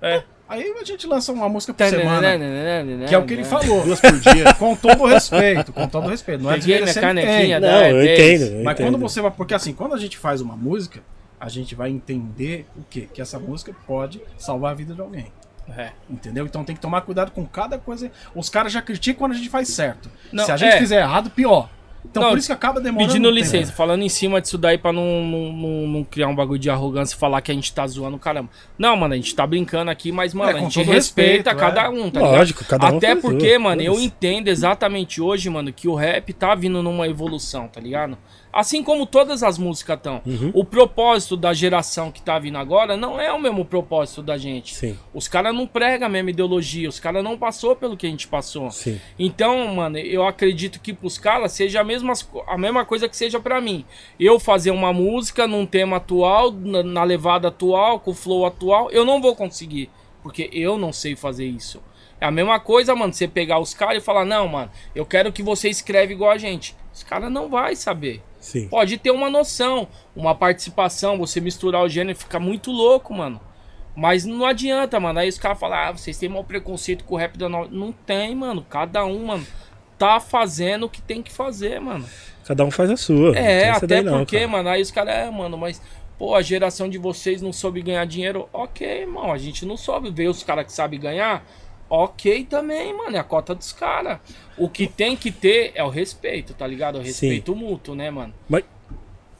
[0.00, 0.22] É.
[0.48, 3.82] Aí a gente lança uma música por semana, que Que é o que ele falou.
[3.84, 4.52] Duas por dia.
[4.58, 6.42] Com todo o respeito, com todo o respeito.
[6.42, 7.60] Não é desmerecendo canequinha ninguém.
[7.60, 8.12] Não, eu E10.
[8.12, 8.42] entendo.
[8.58, 8.86] eu Mas entendo.
[8.86, 9.30] quando você vai.
[9.30, 11.00] Porque assim, quando a gente faz uma música,
[11.40, 13.08] a gente vai entender o quê?
[13.12, 15.32] Que essa música pode salvar a vida de alguém.
[15.74, 15.92] É.
[16.10, 16.44] Entendeu?
[16.44, 18.10] Então tem que tomar cuidado com cada coisa.
[18.34, 20.10] Os caras já criticam quando a gente faz certo.
[20.30, 20.78] Não, Se a gente é.
[20.78, 21.70] fizer errado, pior.
[22.04, 23.08] Então Não, por isso que acaba demorando.
[23.08, 23.44] Pedindo um tempo.
[23.44, 26.68] licença, falando em cima disso daí pra não, não, não, não criar um bagulho de
[26.68, 28.50] arrogância e falar que a gente tá zoando caramba.
[28.76, 31.84] Não, mano, a gente tá brincando aqui, mas, mano, É, a gente respeita respeito, cada
[31.84, 31.88] é.
[31.88, 32.80] um, tá Lógico, ligado?
[32.80, 36.82] cada um Até porque, mano, eu entendo exatamente hoje, mano, que o rap tá vindo
[36.82, 38.18] numa evolução, tá ligado?
[38.52, 40.20] Assim como todas as músicas estão.
[40.26, 40.50] Uhum.
[40.52, 44.74] O propósito da geração que tá vindo agora não é o mesmo propósito da gente.
[44.74, 48.10] Sim, Os caras não pregam a mesma ideologia, os caras não passou pelo que a
[48.10, 48.70] gente passou.
[48.70, 49.00] sim.
[49.18, 52.12] Então, mano, eu acredito que pros caras seja a mesma,
[52.46, 53.84] a mesma coisa que seja pra mim.
[54.20, 58.90] Eu fazer uma música num tema atual, na, na levada atual, com o flow atual,
[58.90, 59.88] eu não vou conseguir.
[60.22, 61.82] Porque eu não sei fazer isso.
[62.20, 65.32] É a mesma coisa, mano, você pegar os caras e falar, não, mano, eu quero
[65.32, 66.76] que você escreve igual a gente.
[66.94, 68.22] Os caras não vai saber.
[68.42, 68.66] Sim.
[68.66, 69.86] Pode ter uma noção,
[70.16, 73.40] uma participação, você misturar o gênero fica muito louco, mano.
[73.94, 75.20] Mas não adianta, mano.
[75.20, 77.68] Aí os caras falam, ah, vocês têm mau preconceito com o rap da nova.
[77.70, 78.66] Não tem, mano.
[78.68, 79.46] Cada um, mano,
[79.96, 82.04] tá fazendo o que tem que fazer, mano.
[82.44, 83.38] Cada um faz a sua.
[83.38, 84.48] É, até não, porque, cara.
[84.48, 85.80] mano, aí os caras, é, mano, mas,
[86.18, 88.48] pô, a geração de vocês não soube ganhar dinheiro.
[88.52, 91.46] Ok, irmão, a gente não soube ver os caras que sabem ganhar.
[91.94, 94.18] Ok também, mano, é a cota dos caras.
[94.56, 96.96] O que tem que ter é o respeito, tá ligado?
[96.98, 98.32] O respeito mútuo, né, mano?
[98.48, 98.64] Mas.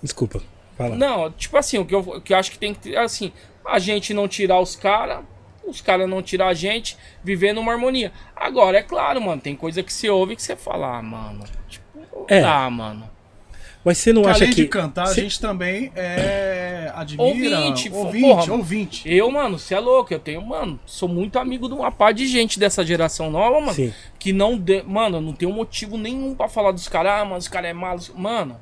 [0.03, 0.43] Desculpa.
[0.77, 0.95] Fala.
[0.95, 3.33] Não, tipo assim, o que eu, o que eu acho que tem que ter, assim,
[3.65, 5.20] a gente não tirar os caras,
[5.66, 8.12] os caras não tirar a gente, viver numa harmonia.
[8.37, 12.27] Agora, é claro, mano, tem coisa que você ouve que você fala, ah, mano, tipo,
[12.29, 12.43] É.
[12.43, 13.09] tá, mano.
[13.84, 14.62] Mas você não Que acha além que.
[14.62, 16.92] de cantar, a gente também é.
[16.94, 17.59] Admira.
[17.59, 19.02] Ouvinte, ouvinte, porra, ouvinte.
[19.06, 22.26] Eu, mano, você é louco, eu tenho, mano, sou muito amigo de uma par de
[22.26, 23.92] gente dessa geração nova, mano, Sim.
[24.18, 27.48] que não, de, mano, não tem motivo nenhum pra falar dos caras, ah, mano, os
[27.48, 28.60] caras é malo, mano,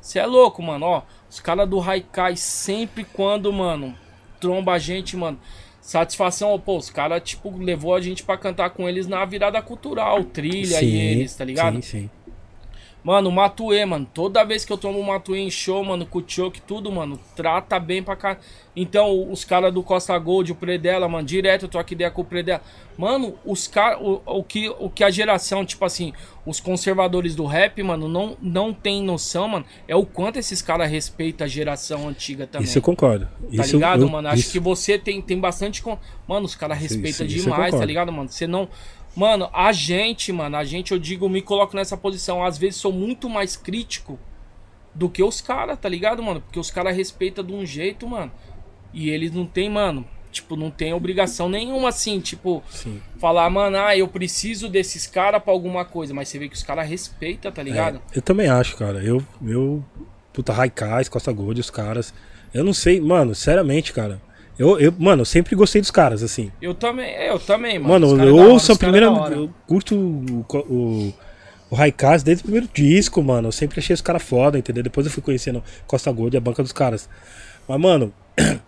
[0.00, 3.94] você é louco, mano, ó, os caras do Haikai sempre quando, mano,
[4.40, 5.38] tromba a gente, mano,
[5.80, 10.22] satisfação, pô, os caras, tipo, levou a gente pra cantar com eles na virada cultural,
[10.24, 11.76] trilha e eles, tá ligado?
[11.76, 12.10] Sim, sim.
[13.06, 14.04] Mano, o Matuê, mano.
[14.12, 17.78] Toda vez que eu tomo Matuê em show, mano, com o Choke, tudo, mano, trata
[17.78, 18.36] bem pra cá.
[18.74, 22.24] Então, os caras do Costa Gold, o Predela, mano, direto eu troco ideia com o
[22.24, 22.60] Predela.
[22.98, 26.12] Mano, os caras, o, o, que, o que a geração, tipo assim,
[26.44, 30.90] os conservadores do rap, mano, não, não tem noção, mano, é o quanto esses caras
[30.90, 32.66] respeitam a geração antiga também.
[32.66, 33.26] Isso eu concordo.
[33.26, 34.26] Tá Isso ligado, eu- mano?
[34.28, 35.80] Acho isso- que você tem, tem bastante.
[35.80, 35.96] con-
[36.26, 38.28] Mano, os caras respeitam isso demais, tá ligado, mano?
[38.28, 38.68] Você não.
[39.16, 42.44] Mano, a gente, mano, a gente, eu digo, me coloco nessa posição.
[42.44, 44.18] Às vezes sou muito mais crítico
[44.94, 46.42] do que os caras, tá ligado, mano?
[46.42, 48.30] Porque os caras respeitam de um jeito, mano.
[48.92, 50.06] E eles não tem, mano.
[50.30, 53.00] Tipo, não tem obrigação nenhuma, assim, tipo, Sim.
[53.18, 56.12] falar, mano, ah, eu preciso desses caras pra alguma coisa.
[56.12, 58.02] Mas você vê que os caras respeitam, tá ligado?
[58.12, 59.02] É, eu também acho, cara.
[59.02, 59.24] Eu.
[59.46, 59.82] eu
[60.30, 62.12] puta, Raikais, Costa Gold, os caras.
[62.52, 64.20] Eu não sei, mano, seriamente, cara.
[64.58, 66.50] Eu, eu, mano, eu sempre gostei dos caras, assim.
[66.62, 68.08] Eu também, eu também, mano.
[68.08, 69.06] Mano, eu é ouço a primeira.
[69.06, 69.34] é.
[69.34, 71.14] Eu curto o, o,
[71.70, 73.48] o Raikais desde o primeiro disco, mano.
[73.48, 74.82] Eu sempre achei os caras foda, entendeu?
[74.82, 77.08] Depois eu fui conhecendo Costa Gold e a banca dos caras.
[77.68, 78.12] Mas, mano,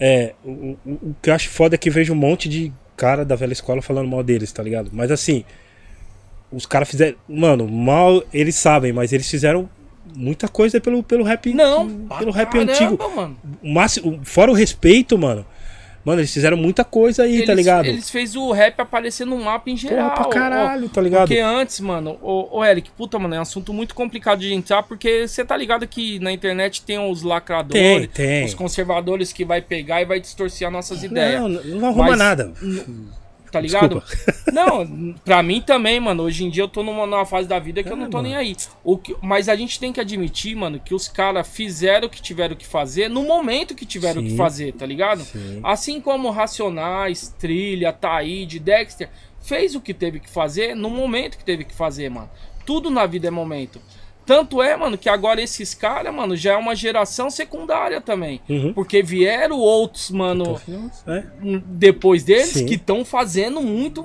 [0.00, 3.22] É, o, o, o que eu acho foda é que vejo um monte de cara
[3.22, 4.88] da velha escola falando mal deles, tá ligado?
[4.94, 5.44] Mas assim,
[6.50, 7.16] os caras fizeram.
[7.28, 9.68] Mano, mal eles sabem, mas eles fizeram
[10.14, 11.52] muita coisa pelo, pelo rap.
[11.52, 11.88] Não,
[12.18, 13.12] pelo rap caramba, antigo.
[13.16, 13.36] mano.
[13.62, 15.44] O máximo, fora o respeito, mano.
[16.02, 17.84] Mano, eles fizeram muita coisa aí, tá Eles- ligado?
[17.84, 20.12] Eles fez o rap aparecer no mapa em geral.
[20.12, 20.88] Porra, pra caralho, ó.
[20.88, 21.28] tá ligado?
[21.28, 24.82] Porque antes, mano, ô, ô Eric, puta, mano, é um assunto muito complicado de entrar,
[24.82, 28.44] porque você tá ligado que na internet tem os lacradores, Tem, tem.
[28.46, 31.38] os conservadores que vai pegar e vai distorcer as nossas ideias.
[31.42, 32.52] Não, não não arruma Mas- nada.
[33.50, 34.02] Tá ligado?
[34.52, 36.22] Não, pra mim também, mano.
[36.24, 38.34] Hoje em dia eu tô numa, numa fase da vida que eu não tô nem
[38.34, 38.56] aí.
[38.82, 42.20] O que, mas a gente tem que admitir, mano, que os caras fizeram o que
[42.20, 44.28] tiveram que fazer no momento que tiveram Sim.
[44.28, 45.22] que fazer, tá ligado?
[45.24, 45.60] Sim.
[45.62, 49.08] Assim como Racionais, Trilha, Taíde, Dexter,
[49.40, 52.30] fez o que teve que fazer no momento que teve que fazer, mano.
[52.64, 53.80] Tudo na vida é momento.
[54.30, 58.40] Tanto é, mano, que agora esses caras, mano, já é uma geração secundária também.
[58.48, 58.72] Uhum.
[58.72, 60.56] Porque vieram outros, mano,
[61.04, 61.24] É.
[61.66, 62.64] depois deles Sim.
[62.64, 64.04] que estão fazendo muito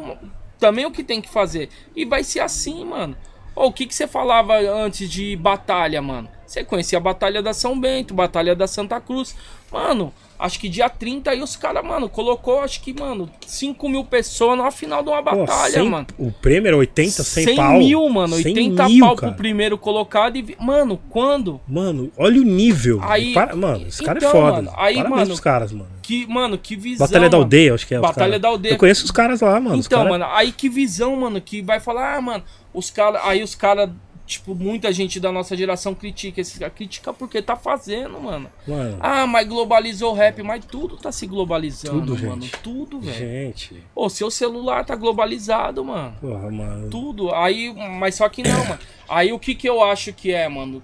[0.59, 1.69] também o que tem que fazer.
[1.95, 3.15] E vai ser assim, mano.
[3.55, 6.27] O que, que você falava antes de batalha, mano?
[6.43, 9.35] Você conhecia a Batalha da São Bento, Batalha da Santa Cruz.
[9.71, 14.03] Mano, acho que dia 30 aí os caras, mano, colocou, acho que, mano, 5 mil
[14.03, 16.07] pessoas na final de uma Pô, batalha, 100 mano.
[16.17, 17.77] O prêmio era 80, 100, 100 pau.
[17.77, 18.35] mil, mano.
[18.35, 19.31] 100 80 mil, pau cara.
[19.31, 20.55] pro primeiro colocado e.
[20.59, 21.59] Mano, quando?
[21.67, 22.99] Mano, olha o nível.
[23.01, 24.51] Aí- Para- mano, esse cara Então, é foda.
[24.53, 25.87] mano, aí, Parabéns mano, pros caras, mano.
[26.01, 27.07] Que, mano, que visão.
[27.07, 27.45] Batalha da mano.
[27.45, 27.99] Aldeia, acho que é.
[27.99, 28.73] Batalha da Aldeia.
[28.73, 29.77] Eu conheço os caras lá, mano.
[29.77, 32.43] Então, cara- mano, aí que visão, mano, que vai falar, ah, mano,
[32.73, 33.21] os caras.
[33.23, 33.89] Aí os caras,
[34.25, 36.73] tipo, muita gente da nossa geração critica esses caras.
[36.75, 38.49] Critica porque tá fazendo, mano.
[38.67, 42.41] Mano, Ah, mas globalizou o rap, mas tudo tá se globalizando, Tudo, mano.
[42.41, 42.57] gente.
[42.59, 43.17] Tudo, velho.
[43.17, 43.83] gente.
[43.95, 46.15] Ô, seu celular tá globalizado, mano.
[46.19, 46.89] Porra, mano.
[46.89, 47.33] Tudo.
[47.33, 48.79] Aí, mas só que não, mano.
[49.07, 50.81] Aí o que que eu acho que é, mano?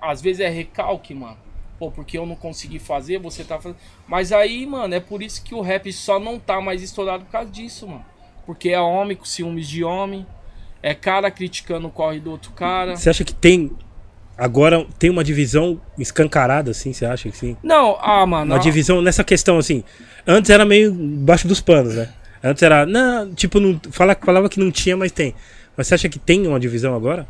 [0.00, 1.36] Às vezes é recalque, mano.
[1.78, 3.78] Pô, porque eu não consegui fazer, você tá fazendo.
[4.06, 7.32] Mas aí, mano, é por isso que o rap só não tá mais estourado por
[7.32, 8.04] causa disso, mano.
[8.46, 10.26] Porque é homem com ciúmes de homem.
[10.82, 12.96] É cara criticando o corre do outro cara.
[12.96, 13.70] Você acha que tem.
[14.36, 17.56] Agora tem uma divisão escancarada, assim, você acha que sim?
[17.62, 18.52] Não, ah, mano.
[18.52, 19.84] Uma ah, divisão nessa questão, assim.
[20.26, 22.08] Antes era meio baixo dos panos, né?
[22.42, 22.84] Antes era.
[22.84, 25.34] Não, tipo, não, fala, falava que não tinha, mas tem.
[25.76, 27.26] Mas você acha que tem uma divisão agora?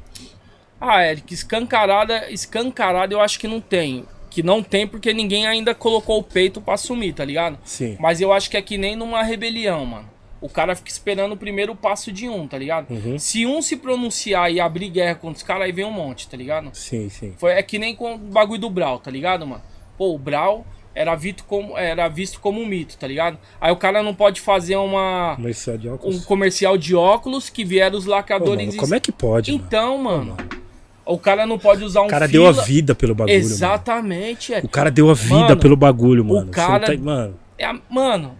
[0.81, 4.05] Ah, Eric, escancarada, escancarada eu acho que não tem.
[4.31, 7.59] Que não tem porque ninguém ainda colocou o peito pra assumir, tá ligado?
[7.65, 7.97] Sim.
[8.01, 10.11] Mas eu acho que é que nem numa rebelião, mano.
[10.43, 12.90] O cara fica esperando o primeiro passo de um, tá ligado?
[12.90, 13.16] Uhum.
[13.19, 16.36] Se um se pronunciar e abrir guerra contra os caras, aí vem um monte, tá
[16.36, 16.69] ligado?
[16.74, 17.32] Sim, sim.
[17.39, 19.62] Foi, é que nem com o bagulho do Brau, tá ligado, mano?
[19.97, 23.39] Pô, o Brau era visto como, era visto como um mito, tá ligado?
[23.60, 26.16] Aí o cara não pode fazer uma, Comercial de óculos.
[26.16, 28.66] um comercial de óculos que vieram os Pô, lacradores...
[28.66, 29.64] mano, como é que pode, mano?
[29.64, 30.36] Então, mano,
[31.06, 32.52] o cara não pode usar um O cara fila...
[32.52, 33.47] deu a vida pelo bagulho, mano.
[33.55, 34.59] Exatamente, é.
[34.59, 36.48] O cara deu a vida Mano, pelo bagulho, mano.
[36.48, 38.36] o cara- tá- Mano, É mano,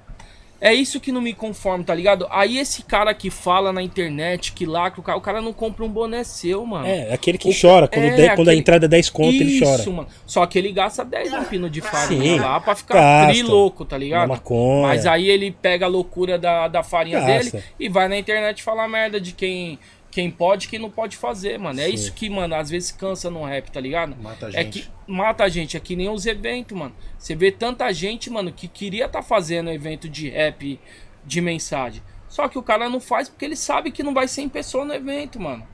[0.65, 2.27] é isso que não me conforma, tá ligado?
[2.31, 5.85] Aí esse cara que fala na internet, que lacra, o cara, o cara não compra
[5.85, 6.87] um boné seu, mano.
[6.87, 7.89] é, aquele que O- chora.
[7.89, 9.91] Quando, é, der- quando a aquele- entrada é 10 conto, ele Isso, chora.
[9.91, 10.09] mano.
[10.25, 13.33] Só que ele gasta 10 no pino de farinha Sim, lá pra ficar gasta.
[13.33, 14.29] tri louco, tá ligado?
[14.29, 14.87] maconha.
[14.87, 17.51] Mas aí ele pega a loucura da, da farinha Gasta.
[17.59, 19.79] dele e vai na internet falar merda de quem,
[20.13, 21.81] quem pode quem não pode fazer, mano.
[21.81, 21.95] É Sim.
[21.95, 24.15] isso que, mano, às vezes cansa no rap, tá ligado?
[24.23, 24.83] Mata a É gente.
[24.83, 26.95] que mata a gente, é que nem os eventos, mano.
[27.19, 30.79] Você vê tanta gente, mano, que queria tá fazendo evento de rap
[31.25, 32.03] de mensagem.
[32.29, 34.95] Só que o cara não faz porque ele sabe que não vai 100 pessoas no
[34.95, 35.67] evento, mano.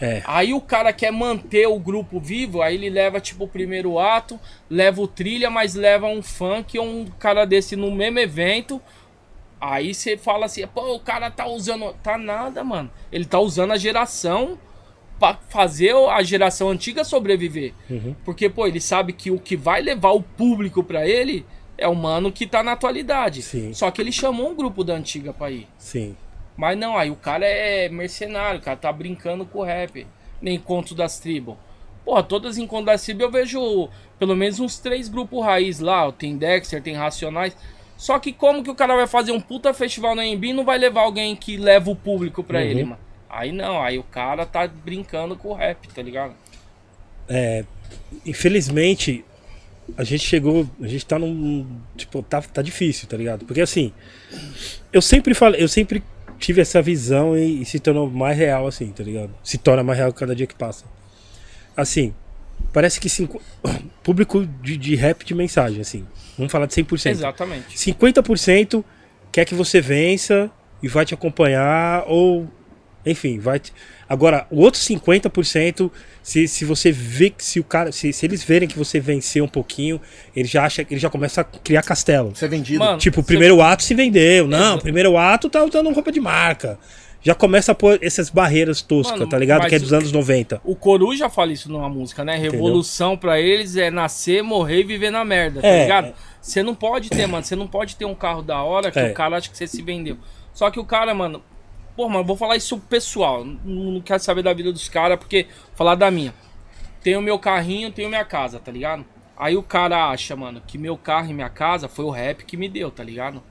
[0.00, 0.22] É.
[0.26, 4.38] Aí o cara quer manter o grupo vivo, aí ele leva tipo o primeiro ato,
[4.70, 8.80] leva o trilha, mas leva um funk ou um cara desse no mesmo evento.
[9.60, 11.92] Aí você fala assim, pô, o cara tá usando.
[12.02, 12.90] Tá nada, mano.
[13.10, 14.58] Ele tá usando a geração
[15.18, 17.74] pra fazer a geração antiga sobreviver.
[17.90, 18.14] Uhum.
[18.24, 21.44] Porque, pô, ele sabe que o que vai levar o público pra ele
[21.76, 23.42] é o mano que tá na atualidade.
[23.42, 23.72] Sim.
[23.74, 25.66] Só que ele chamou um grupo da antiga pra ir.
[25.76, 26.16] Sim.
[26.56, 30.06] Mas não, aí o cara é mercenário, o cara tá brincando com o rap.
[30.40, 31.56] Nem encontro das tribos.
[32.04, 36.10] Porra, todas as encontros das tribos eu vejo pelo menos uns três grupos raiz lá.
[36.10, 37.56] Tem Dexter, tem Racionais.
[37.98, 40.64] Só que como que o cara vai fazer um puta festival no AMB e não
[40.64, 42.64] vai levar alguém que leva o público pra Uhum.
[42.64, 43.00] ele, mano?
[43.28, 46.32] Aí não, aí o cara tá brincando com o rap, tá ligado?
[47.28, 47.64] É,
[48.24, 49.24] infelizmente,
[49.96, 50.66] a gente chegou.
[50.80, 51.66] A gente tá num.
[51.96, 53.44] Tipo, tá, tá difícil, tá ligado?
[53.44, 53.92] Porque assim.
[54.92, 55.62] Eu sempre falei.
[55.62, 56.02] Eu sempre
[56.38, 59.30] tive essa visão e, e se tornou mais real, assim, tá ligado?
[59.42, 60.84] Se torna mais real cada dia que passa.
[61.76, 62.14] Assim.
[62.72, 63.40] Parece que cinco,
[64.02, 66.06] público de, de rap de mensagem, assim.
[66.36, 67.10] Vamos falar de 100%.
[67.10, 67.76] Exatamente.
[67.76, 68.84] 50%
[69.32, 70.50] quer que você vença
[70.82, 72.48] e vai te acompanhar, ou
[73.04, 73.72] enfim, vai te...
[74.08, 75.90] Agora, o outro 50%,
[76.22, 77.90] se, se você vê que se o cara.
[77.92, 80.00] Se, se eles verem que você venceu um pouquinho,
[80.34, 82.34] ele já acha ele já começa a criar castelo.
[82.34, 82.78] Você é vendido.
[82.80, 84.46] Mano, Tipo, o Você- primeiro ato se vendeu.
[84.46, 86.78] Não, o primeiro ato tá usando roupa de marca.
[87.28, 89.68] Já começa a pôr essas barreiras toscas, Mano, tá ligado?
[89.68, 90.62] Que é dos o- anos 90.
[90.64, 92.36] O Coruja fala isso numa música, né?
[92.38, 96.06] Revolução pra eles é nascer, morrer e viver na merda, tá É, ligado?
[96.06, 96.14] é.
[96.40, 97.44] Você não pode ter, mano.
[97.44, 99.10] Você não pode ter um carro da hora que É.
[99.10, 100.16] o cara acha que você se vendeu.
[100.54, 101.42] Só que o cara, mano.
[101.94, 103.44] Pô, mano, vou falar isso pessoal.
[103.44, 103.58] Não,
[103.92, 105.48] não quero saber da vida dos caras, porque.
[105.74, 106.32] Falar da minha.
[107.02, 109.04] Tenho meu carrinho, tenho minha casa, tá ligado?
[109.36, 112.56] Aí o cara acha, mano, que meu carro e minha casa foi o rap que
[112.56, 113.42] me deu, tá ligado?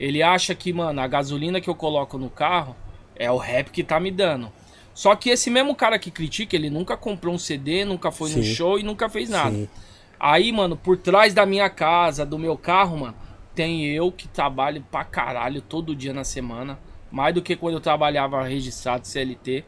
[0.00, 2.74] Ele acha que, mano, a gasolina que eu coloco no carro
[3.18, 4.50] é o rap que tá me dando.
[4.94, 8.42] Só que esse mesmo cara que critica, ele nunca comprou um CD, nunca foi no
[8.42, 8.54] Sim.
[8.54, 9.50] show e nunca fez nada.
[9.50, 9.68] Sim.
[10.18, 13.14] Aí, mano, por trás da minha casa, do meu carro, mano,
[13.54, 16.78] tem eu que trabalho pra caralho todo dia na semana.
[17.10, 19.64] Mais do que quando eu trabalhava registrado CLT.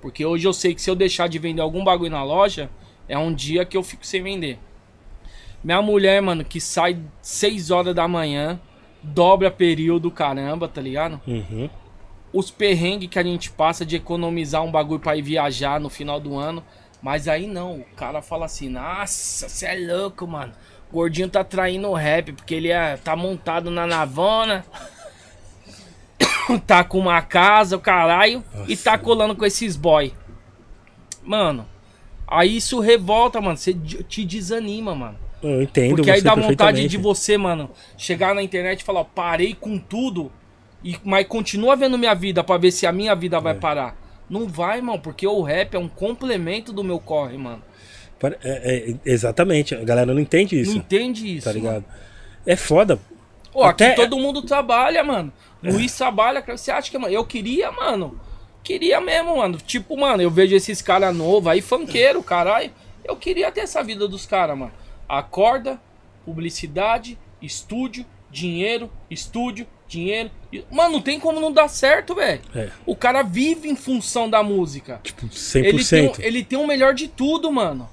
[0.00, 2.68] Porque hoje eu sei que se eu deixar de vender algum bagulho na loja,
[3.08, 4.58] é um dia que eu fico sem vender.
[5.62, 8.60] Minha mulher, mano, que sai 6 horas da manhã,
[9.00, 11.20] dobra período, caramba, tá ligado?
[11.26, 11.70] Uhum.
[12.32, 16.18] Os perrengues que a gente passa de economizar um bagulho pra ir viajar no final
[16.18, 16.64] do ano.
[17.02, 20.52] Mas aí não, o cara fala assim, nossa, você é louco, mano.
[20.90, 24.64] O gordinho tá traindo o rap, porque ele é, tá montado na navona.
[26.66, 30.12] tá com uma casa, o caralho, e tá colando com esses boy.
[31.24, 31.66] Mano,
[32.26, 33.56] aí isso revolta, mano.
[33.56, 35.18] Você te desanima, mano.
[35.42, 39.04] Eu entendo Porque aí dá vontade de você, mano, chegar na internet e falar, ó,
[39.04, 40.30] parei com tudo,
[40.84, 43.40] e, mas continua vendo minha vida pra ver se a minha vida É.
[43.40, 43.96] vai parar.
[44.28, 47.62] Não vai, mano, porque o rap é um complemento do meu corre, mano.
[48.42, 51.44] É- é- exatamente, a galera não entende isso, Não entende isso.
[51.44, 51.64] tá mano.
[51.64, 51.84] ligado?
[52.46, 52.98] É foda.
[53.52, 55.32] Pô, Até- aqui todo mundo trabalha, mano.
[55.62, 56.56] Luiz trabalha, cara.
[56.56, 58.18] Você acha que, mano, eu queria, mano.
[58.62, 59.58] Queria mesmo, mano.
[59.58, 62.70] Tipo, mano, eu vejo esses caras novos aí, funkeiro, caralho.
[63.04, 64.72] Eu queria ter essa vida dos caras, mano.
[65.08, 65.80] Acorda,
[66.24, 70.30] publicidade, estúdio, dinheiro, estúdio, dinheiro.
[70.70, 72.40] Mano, não tem como não dar certo, velho.
[72.54, 72.68] É.
[72.84, 75.00] O cara vive em função da música.
[75.02, 75.88] Tipo, Ele 100%.
[75.88, 77.88] tem, o- ele tem o melhor de tudo, mano.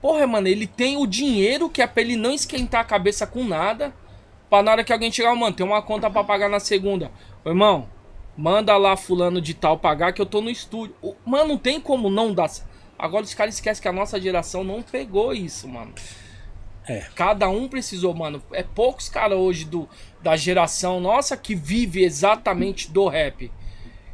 [0.00, 3.44] Porra, mano, ele tem o dinheiro que é pra ele não esquentar a cabeça com
[3.44, 3.92] nada.
[4.50, 7.10] Pra na hora que alguém chegar, mano, tem uma conta pra pagar na segunda.
[7.44, 7.88] Ô, irmão,
[8.36, 10.94] manda lá fulano de tal pagar que eu tô no estúdio.
[11.24, 12.48] Mano, não tem como não dar.
[12.48, 12.62] c-
[12.98, 15.92] Agora os caras esquecem que a nossa geração não pegou isso, mano.
[16.88, 17.06] É.
[17.14, 18.42] Cada um precisou, mano.
[18.52, 19.88] É poucos caras hoje do,
[20.22, 23.50] da geração nossa que vive exatamente do rap.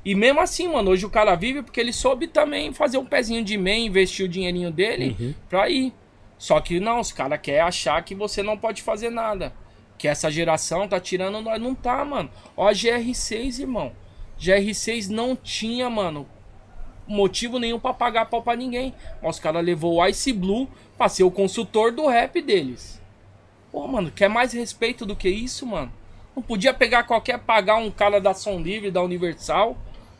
[0.04, 3.42] E mesmo assim, mano, hoje o cara vive porque ele soube também fazer um pezinho
[3.44, 5.34] de meia, investir o dinheirinho dele Uhum.
[5.48, 5.92] pra ir.
[6.38, 9.52] Só que não, os caras querem achar que você não pode fazer nada.
[9.98, 11.60] Que essa geração tá tirando nós.
[11.60, 12.30] Não tá, mano.
[12.56, 13.92] Ó, a GR6, irmão.
[14.40, 16.26] GR6 não tinha, mano,
[17.08, 18.94] motivo nenhum pra pagar pau pra ninguém.
[19.22, 23.00] Mas os caras levou o Ice Blue pra ser o consultor do rap deles.
[23.72, 25.92] Pô, mano, quer mais respeito do que isso, mano?
[26.36, 29.76] Não podia pegar qualquer, pagar um cara da Som Livre, da Universal.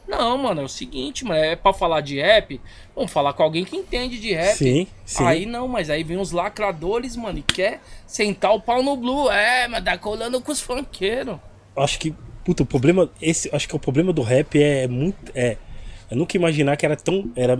[0.08, 2.58] Não, mano, é o seguinte, mano, é pra falar de rap,
[2.96, 4.56] vamos falar com alguém que entende de rap.
[4.56, 5.24] Sim, sim.
[5.24, 9.30] Aí não, mas aí vem os lacradores, mano, e quer sentar o pau no blue.
[9.30, 11.36] É, mas tá colando com os funkeiros.
[11.76, 15.58] acho que, puta, o problema, esse, acho que o problema do rap é muito, é,
[16.10, 17.58] eu nunca imaginar que era tão, era,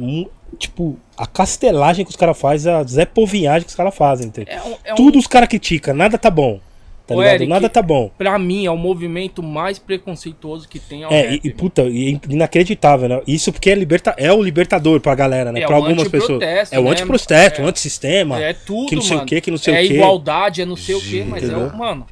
[0.58, 4.54] tipo, a castelagem que os caras fazem, a Zé Povinhagem que os caras fazem, entendeu?
[4.54, 6.58] É um, é um- Tudo os caras criticam, nada tá bom,
[7.06, 7.34] tá Ô, ligado?
[7.36, 8.10] Eric, nada tá bom.
[8.16, 11.40] Pra mim, é o movimento mais preconceituoso que tem ao É, rap.
[11.44, 13.20] e, e, puta, e é inacreditável, né?
[13.26, 15.60] Isso porque é, liberta, é o libertador pra galera, né?
[15.60, 16.42] É pra o algumas pessoas.
[16.70, 16.90] É o né?
[16.90, 17.64] antiprotesto, É.
[17.64, 18.40] o antissistema.
[18.42, 19.22] É tudo, que não sei mano.
[19.24, 19.94] o que, que não sei é o que.
[19.94, 21.68] igualdade, é não sei o que, mas é Entendeu?
[21.68, 22.06] o, mano,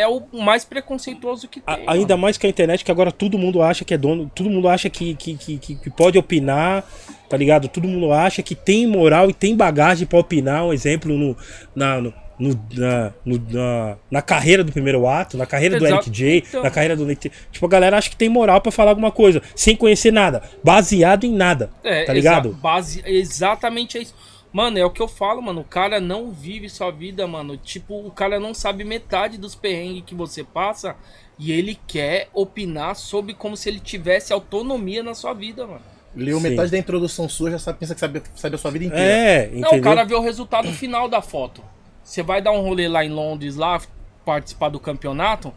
[0.00, 1.86] é o mais preconceituoso que tem.
[1.86, 4.50] A- ainda mais que a internet, que agora todo mundo acha que é dono, todo
[4.50, 6.84] mundo acha que, que, que, que- pode opinar,
[7.28, 7.68] tá ligado?
[7.68, 10.64] Todo mundo acha que tem moral e tem bagagem pra opinar.
[10.64, 11.36] Um exemplo no,
[11.74, 16.08] na, no, no- na, no- na, na carreira do primeiro ato, na carreira do Exato.
[16.08, 16.62] Eric J, Então.
[16.64, 17.30] na carreira do Nick.
[17.52, 21.24] Tipo, a galera acha que tem moral pra falar alguma coisa, sem conhecer nada, baseado
[21.24, 22.48] em nada, É, tá ligado?
[22.48, 24.14] exa- base, exatamente é isso.
[24.54, 25.62] Mano, é o que eu falo, mano.
[25.62, 27.56] O cara não vive sua vida, mano.
[27.56, 30.94] Tipo, o cara não sabe metade dos perrengues que você passa
[31.36, 35.82] e ele quer opinar sobre como se ele tivesse autonomia na sua vida, mano.
[36.14, 36.50] Leu Sim.
[36.50, 39.04] metade da introdução sua, já sabe, pensa que sabe, sabe a sua vida inteira.
[39.04, 39.72] É, entendeu?
[39.72, 41.60] Não, o cara vê o resultado final da foto.
[42.04, 43.80] Você vai dar um rolê lá em Londres, lá,
[44.24, 45.52] participar do campeonato.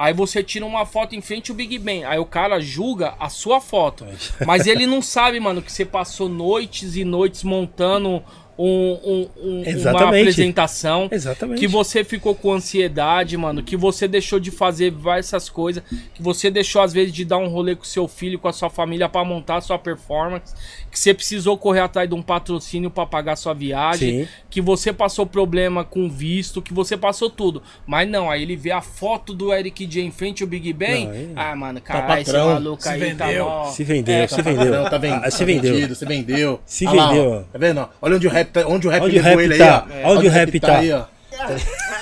[0.00, 2.06] Aí você tira uma foto em frente ao Big Ben.
[2.06, 4.06] Aí o cara julga a sua foto.
[4.46, 8.24] Mas ele não sabe, mano, que você passou noites e noites montando
[8.62, 9.28] um, um-
[9.62, 11.08] um- uma apresentação.
[11.10, 11.58] Exatamente.
[11.58, 13.62] Que você ficou com ansiedade, mano.
[13.62, 15.82] Que você deixou de fazer várias coisas.
[16.14, 18.68] Que você deixou, às vezes, de dar um rolê com seu filho, com a sua
[18.70, 20.54] família pra montar a sua performance.
[20.90, 24.24] Que você precisou correr atrás de um patrocínio pra pagar sua viagem.
[24.24, 24.28] Sim.
[24.50, 26.60] Que você passou problema com visto.
[26.60, 27.62] Que você passou tudo.
[27.86, 31.32] Mas não, aí ele vê a foto do Eric J em frente ao Big Ben.
[31.36, 33.44] Ah, mano, caralho, esse patrão, maluco se aí tá vendeu.
[33.44, 33.64] mó...
[33.66, 34.82] Se vendeu, É, se Tá vendeu.
[34.82, 35.72] patrão, Tá, Ah, tá se vendeu.
[35.74, 36.60] vendido, se vendeu.
[36.66, 37.44] Se vendeu.
[37.52, 37.88] Tá vendo?
[38.02, 39.86] Olha onde o rap tá, onde o rap, Onde o rap ele tá.
[39.88, 40.12] aí, ó.
[40.12, 40.78] Onde o rap tá.
[40.78, 41.04] aí, ó.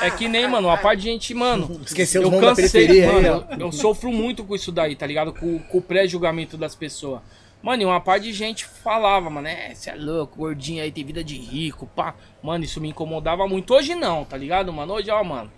[0.00, 1.80] É que nem, mano, a parte de gente, mano.
[1.84, 3.18] Esqueceu eu cansei, mano.
[3.18, 3.54] aí, ó.
[3.54, 5.32] eu, eu sofro muito com isso daí, tá ligado?
[5.32, 7.20] Com, com o pré-julgamento das pessoas.
[7.62, 11.04] Mano, e uma parte de gente falava, mano, é, você é louco, gordinho aí tem
[11.04, 12.14] vida de rico, pá.
[12.42, 13.74] Mano, isso me incomodava muito.
[13.74, 14.94] Hoje não, tá ligado, mano?
[14.94, 15.50] Hoje, ó, mano.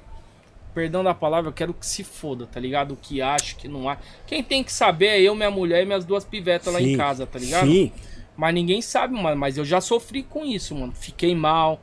[0.73, 2.95] Perdão da palavra, eu quero que se foda, tá ligado?
[2.95, 4.03] O que acho, o que não acho.
[4.27, 6.97] Quem tem que saber é eu, minha mulher e minhas duas pivetas lá em Sim,
[6.97, 7.67] casa, tá ligado?
[7.67, 7.93] Sim.
[8.41, 9.37] Mas ninguém sabe, mano.
[9.37, 10.95] Mas eu já sofri com isso, mano.
[10.95, 11.83] Fiquei mal.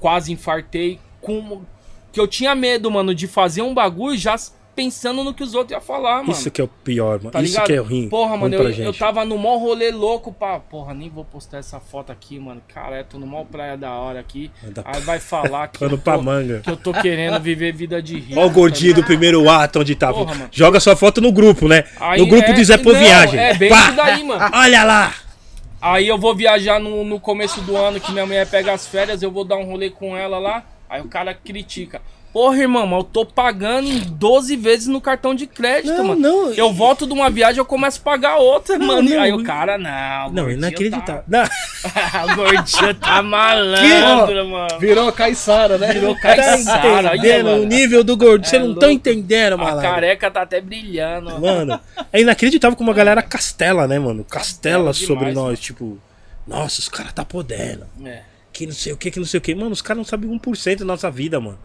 [0.00, 0.98] Quase infartei.
[1.20, 1.62] Com...
[2.12, 4.34] Que eu tinha medo, mano, de fazer um bagulho já
[4.74, 6.32] pensando no que os outros iam falar, mano.
[6.32, 7.30] Isso que é o pior, mano.
[7.30, 7.66] Tá Isso ligado?
[7.66, 8.08] que é ruim.
[8.08, 10.58] Porra, mano, eu, eu tava no mó rolê louco, pá.
[10.58, 12.60] Porra, nem vou postar essa foto aqui, mano.
[12.66, 14.50] Cara, eu tô no mó praia da hora aqui.
[14.84, 16.60] Aí vai falar que, eu pra tô, manga.
[16.60, 18.40] que eu tô querendo viver vida de rico.
[18.40, 20.12] Olha o gordinho tá do primeiro ato onde tá.
[20.12, 20.48] Porra.
[20.50, 21.84] Joga sua foto no grupo, né?
[22.00, 23.38] Aí no grupo é- do Zé Pô não, Viagem.
[23.38, 23.86] é bem Pá!
[23.86, 24.50] isso daí, mano.
[24.52, 25.14] Olha lá!
[25.80, 29.22] Aí eu vou viajar no, no começo do ano que minha mulher pega as férias,
[29.22, 30.64] eu vou dar um rolê com ela lá.
[30.88, 32.00] Aí o cara critica.
[32.36, 36.20] Porra, irmão, mas eu tô pagando em 12 vezes no cartão de crédito, Não, mano.
[36.20, 39.08] não, Eu e- volto de uma viagem eu começo a pagar outra, mano.
[39.08, 40.26] não, aí o cara, não.
[40.32, 41.22] Não, gordinho inacreditável.
[41.26, 41.44] Não.
[41.46, 42.26] Tá...
[42.30, 44.78] o gordinho tá malandro, mano.
[44.78, 45.94] Virou a Caiçara, né?
[45.94, 47.62] Virou Tá aí, entendendo mano.
[47.62, 48.46] o nível do gordo?
[48.46, 48.90] Você É não tá louco.
[48.90, 49.90] entendendo, A malandro.
[49.90, 51.40] careca tá até brilhando.
[51.40, 51.80] Mano,
[52.12, 54.22] é inacreditável como a galera castela, né, mano?
[54.24, 55.56] Castela Castela demais, sobre nós, mano.
[55.56, 55.98] tipo,
[56.46, 57.86] nossa, os caras tá podendo.
[58.04, 58.20] É.
[58.52, 59.54] Que não sei o que, que não sei o que.
[59.54, 61.58] Mano, os caras não sabem 1% da nossa vida, mano.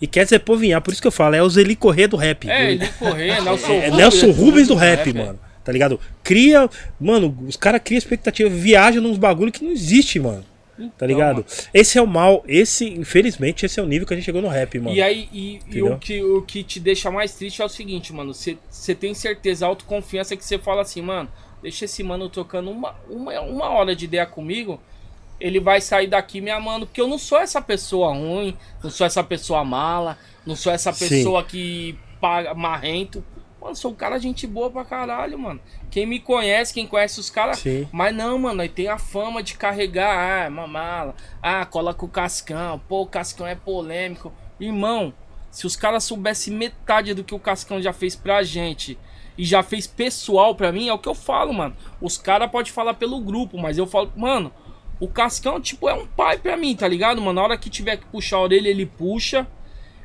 [0.00, 2.48] E quer dizer povinhar, por isso que eu falo, é os Eli Corrêa do rap.
[2.48, 3.96] É, ele correr, Nelson É Rubens.
[3.96, 5.12] Nelson Rubens do rap, é.
[5.12, 5.40] mano.
[5.64, 5.98] Tá ligado?
[6.22, 6.68] Cria.
[7.00, 10.44] Mano, os caras criam expectativa, viajam nos bagulho que não existe, mano.
[10.76, 11.34] Tá Então, ligado?
[11.36, 11.46] mano.
[11.72, 12.44] Esse é o mal.
[12.46, 14.94] Esse, infelizmente, esse é o nível que a gente chegou no rap, mano.
[14.94, 18.12] E aí, e, e o, que, o que te deixa mais triste é o seguinte,
[18.12, 18.32] mano.
[18.34, 21.28] Você tem certeza, autoconfiança que você fala assim, mano,
[21.62, 24.80] deixa esse mano tocando uma, uma, uma hora de ideia comigo.
[25.40, 26.86] Ele vai sair daqui me amando.
[26.86, 30.92] Porque eu não sou essa pessoa ruim, não sou essa pessoa mala, não sou essa
[30.92, 31.08] Sim.
[31.08, 33.24] pessoa que paga marrento.
[33.60, 35.60] Mano, sou um cara gente boa pra caralho, mano.
[35.90, 37.58] Quem me conhece, quem conhece os caras.
[37.58, 37.88] Sim.
[37.90, 41.14] Mas não, mano, aí tem a fama de carregar, ah, uma mala.
[41.42, 42.80] Ah, cola com o Cascão.
[42.88, 44.32] Pô, o Cascão é polêmico.
[44.60, 45.12] Irmão,
[45.50, 48.98] se os caras soubessem metade do que o Cascão já fez pra gente
[49.38, 51.76] e já fez pessoal pra mim, é o que eu falo, mano.
[52.00, 54.52] Os caras podem falar pelo grupo, mas eu falo, mano,
[54.98, 57.34] o Cascão, tipo, é um pai pra mim, tá ligado, mano?
[57.34, 59.46] Na hora que tiver que puxar a orelha, ele puxa.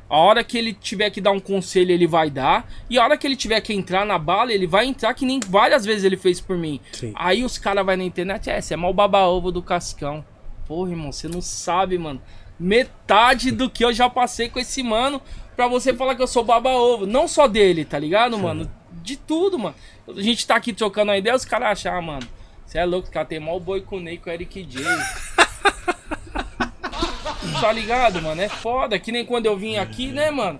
[0.08, 2.70] A hora que ele tiver que dar um conselho, ele vai dar.
[2.90, 5.40] E a hora que ele tiver que entrar na bala, ele vai entrar, que nem
[5.40, 6.78] várias vezes ele fez por mim.
[6.92, 7.12] Sim.
[7.14, 10.22] Aí os caras vão na internet, é, você é mal baba-ovo do Cascão.
[10.66, 12.20] Porra, irmão, você não sabe, mano.
[12.60, 15.22] Metade do que eu já passei com esse mano
[15.56, 17.06] pra você falar que eu sou baba-ovo.
[17.06, 18.70] Não só dele, tá ligado, mano?
[18.92, 19.74] De tudo, mano.
[20.06, 22.28] A gente tá aqui trocando uma ideia, os caras acham, ah, mano,
[22.72, 24.80] você é louco, os caras tem mal boi com o Ney com o Eric J.
[27.60, 28.40] tá ligado, mano?
[28.40, 28.98] É foda.
[28.98, 30.58] Que nem quando eu vim aqui, né, mano?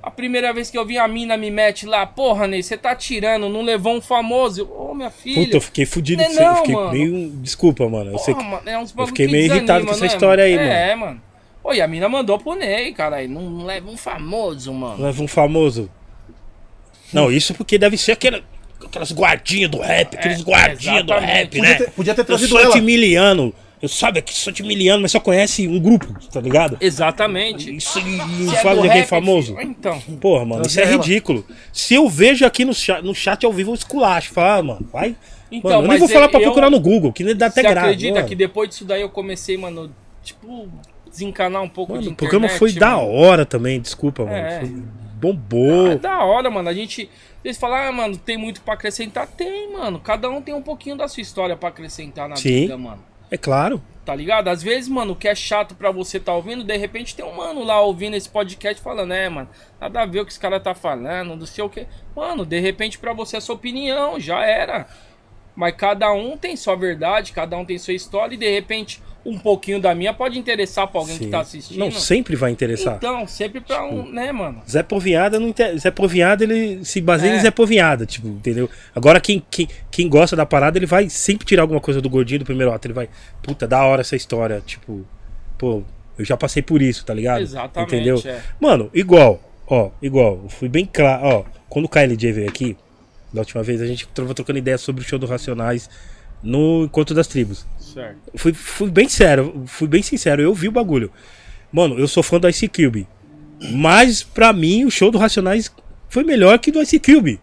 [0.00, 2.94] A primeira vez que eu vi a mina me mete lá, porra, Ney, você tá
[2.94, 4.60] tirando, não levou um famoso.
[4.60, 5.44] Eu, Ô, minha filha.
[5.44, 6.40] Puta, eu fiquei fudido Não com é isso.
[6.40, 6.48] aí.
[6.48, 6.92] Eu fiquei mano.
[6.92, 7.30] meio.
[7.30, 8.12] Desculpa, mano.
[8.12, 8.44] Eu Porra, que.
[8.44, 10.68] mano, é uns bagulho fiquei que meio irritado desanima, com essa né, história aí, mano.
[10.68, 10.78] mano.
[10.78, 11.20] É, mano.
[11.64, 13.28] Pô, e a mina mandou pro Ney, caralho.
[13.28, 15.02] Não, não leva um famoso, mano.
[15.02, 15.90] Leva um famoso.
[17.12, 18.40] Não, isso porque deve ser aquela,
[18.94, 21.74] aquelas guardinhas do rap, aqueles guardinhas do rap, Podia né?
[21.74, 22.72] ter, podia ter Eu trazido sou ela.
[22.72, 23.52] de miliano.
[23.82, 26.78] Eu sabe que sou de miliano, mas só conhece um grupo, tá ligado?
[26.80, 27.74] Exatamente.
[27.76, 29.56] Isso não Se é fala alguém rap, famoso.
[29.60, 30.00] Então.
[30.20, 31.04] Porra, mano, isso é Trazer ela.
[31.04, 31.44] ridículo.
[31.70, 34.32] Se eu vejo aqui no chat, no chat ao vivo, eu esculacho.
[34.32, 35.14] Fala, ah, mano, vai.
[35.52, 37.60] Então, mano, eu nem vou falar pra eu- procurar no Google, que nem dá até
[37.60, 37.86] Você graça.
[37.88, 38.28] acredita mano.
[38.28, 39.90] que depois disso daí eu comecei, mano,
[40.22, 40.66] tipo,
[41.10, 42.30] desencanar um pouco Mano, de o internet?
[42.30, 43.12] programa foi da mano?
[43.12, 44.34] hora também, desculpa, mano.
[44.36, 44.60] É.
[44.60, 44.82] Foi-
[45.32, 45.92] Bombou.
[45.92, 46.68] É da hora, mano.
[46.68, 47.10] A gente.
[47.44, 49.26] Eles falam, ah, mano, tem muito pra acrescentar.
[49.26, 49.98] Tem, mano.
[50.00, 52.60] Cada um tem um pouquinho da sua história pra acrescentar na Sim.
[52.60, 53.02] vida, mano.
[53.30, 53.82] É claro.
[54.04, 54.48] Tá ligado?
[54.48, 57.34] Às vezes, mano, o que é chato pra você tá ouvindo, de repente tem um
[57.34, 59.48] mano lá ouvindo esse podcast falando, é, mano,
[59.80, 61.86] nada a ver o que esse cara tá falando, não sei o que.
[62.14, 64.86] Mano, de repente pra você é sua opinião, já era.
[65.56, 69.38] Mas cada um tem sua verdade, cada um tem sua história, e de repente um
[69.38, 71.24] pouquinho da minha pode interessar pra alguém Sim.
[71.24, 71.78] que tá assistindo.
[71.78, 72.96] Não, sempre vai interessar.
[72.96, 74.62] Então, sempre pra um, né, mano?
[74.68, 75.78] Zé Poviada não inter...
[75.78, 77.36] Zé Poviada ele se baseia É.
[77.38, 78.68] em Zé Poviada, tipo, entendeu?
[78.94, 82.40] Agora quem, quem, quem gosta da parada, ele vai sempre tirar alguma coisa do gordinho
[82.40, 83.08] do primeiro ato, ele vai,
[83.42, 85.06] puta, da hora essa história, tipo,
[85.56, 85.82] pô,
[86.18, 87.40] eu já passei por isso, tá ligado?
[87.42, 88.22] Exatamente, Entendeu?
[88.26, 88.40] é.
[88.60, 92.76] Mano, igual, ó, igual, eu fui bem claro, ó, quando o KLJ veio aqui,
[93.32, 95.90] da última vez, a gente tava trocando ideia sobre o show do Racionais
[96.42, 97.66] no Encontro das Tribos.
[97.94, 98.18] Certo.
[98.34, 101.12] Fui, fui bem sério, fui bem sincero, eu vi o bagulho.
[101.72, 103.06] Mano, eu sou fã do Ice Cube.
[103.72, 105.72] Mas pra mim o show do Racionais
[106.08, 107.40] foi melhor que do Ice Cube.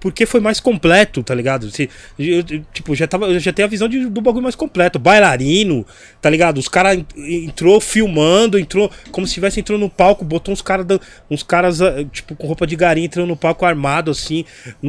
[0.00, 1.70] Porque foi mais completo, tá ligado?
[1.70, 4.54] Se, eu, eu, tipo, já tava, eu já tenho a visão de- do bagulho mais
[4.54, 4.98] completo.
[4.98, 5.84] Bailarino,
[6.22, 6.58] tá ligado?
[6.58, 10.86] Os caras entrou filmando, entrou como se tivesse entrando no palco, botou uns caras
[11.30, 14.44] uns caras ah, tipo com roupa de garim entrando no palco armado assim,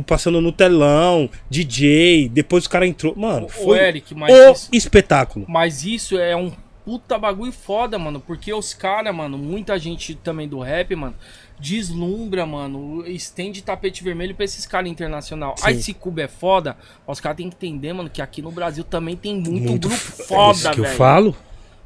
[0.06, 5.45] passando no telão, DJ, depois os caras entrou, mano, foi Eric, mas o isso- espetáculo.
[5.49, 6.52] Mas isso é um
[6.86, 8.19] puta bagulho foda, mano.
[8.19, 11.14] Porque os caras, mano, muita gente também do rap, mano,
[11.60, 13.06] deslumbra, mano.
[13.07, 15.56] Estende tapete vermelho pra esses caras internacional.
[15.57, 15.64] Sim.
[15.68, 18.84] Aí esse cubo é foda, os caras têm que entender, mano, que aqui no Brasil
[18.84, 20.91] também tem muito, grupo f- é foda, isso que velho.
[20.94, 21.36] eu falo.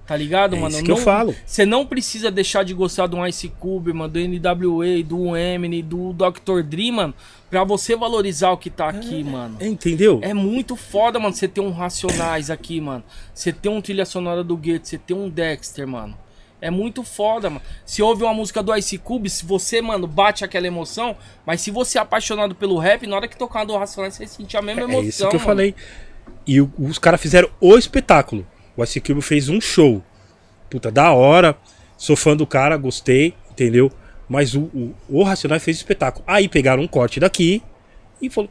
[0.06, 0.76] Tá ligado, É mano?
[0.76, 1.34] isso que eu falo.
[1.46, 6.12] Você não precisa deixar de gostar do Ice Cube, mano, do NWA, do Eminem, do
[6.12, 6.62] Dr.
[6.62, 7.14] Dre, mano,
[7.50, 9.56] pra você valorizar o que tá aqui, mano.
[9.62, 10.20] É, entendeu?
[10.22, 13.02] É muito foda, mano, você ter um Racionais aqui, mano.
[13.34, 16.18] Você ter um trilha sonora do Goethe, você ter um Dexter, mano.
[16.66, 17.62] É muito foda, mano.
[17.86, 21.16] Se ouve uma música do Ice Cube, se você, mano, bate aquela emoção,
[21.46, 24.26] mas se você é apaixonado pelo rap, na hora que tocar uma do Racionais, você
[24.28, 25.46] sente a mesma É emoção, isso que eu mano.
[25.46, 25.76] falei.
[26.48, 28.48] E o- os caras fizeram o espetáculo.
[28.78, 30.02] O Ice Cube fez um show.
[30.70, 31.58] Puta, da hora.
[31.98, 33.92] Sou fã do cara, gostei, entendeu?
[34.28, 36.24] Mas o, o, o Racionais fez espetáculo.
[36.26, 37.62] Aí pegaram um corte daqui
[38.22, 38.50] e falou.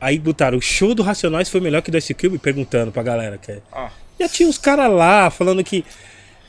[0.00, 3.02] Aí botaram o show do Racionais foi melhor que o do Ice Cube, perguntando pra
[3.02, 3.38] galera.
[3.38, 3.62] Que é.
[3.72, 3.90] Ah.
[4.20, 5.82] Já tinha os caras lá falando que.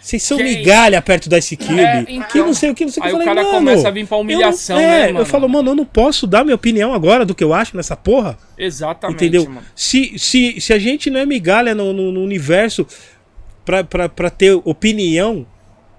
[0.05, 0.45] Vocês são Quem?
[0.59, 1.79] migalha perto do Ice Cube.
[1.79, 2.45] É, que então.
[2.45, 3.07] não sei o que, não sei o que.
[3.09, 5.19] Aí Eu o falei, cara mano, começa a vir pra eu não- humilhação, é, né,
[5.19, 7.95] Eu falo, mano, eu não posso dar minha opinião agora do que eu acho nessa
[7.95, 8.37] porra.
[8.55, 9.45] Exatamente, Entendeu?
[9.45, 9.63] mano.
[9.75, 12.85] Se, se, se a gente não é migalha no, no, no universo
[13.65, 15.43] pra, pra, pra ter opinião,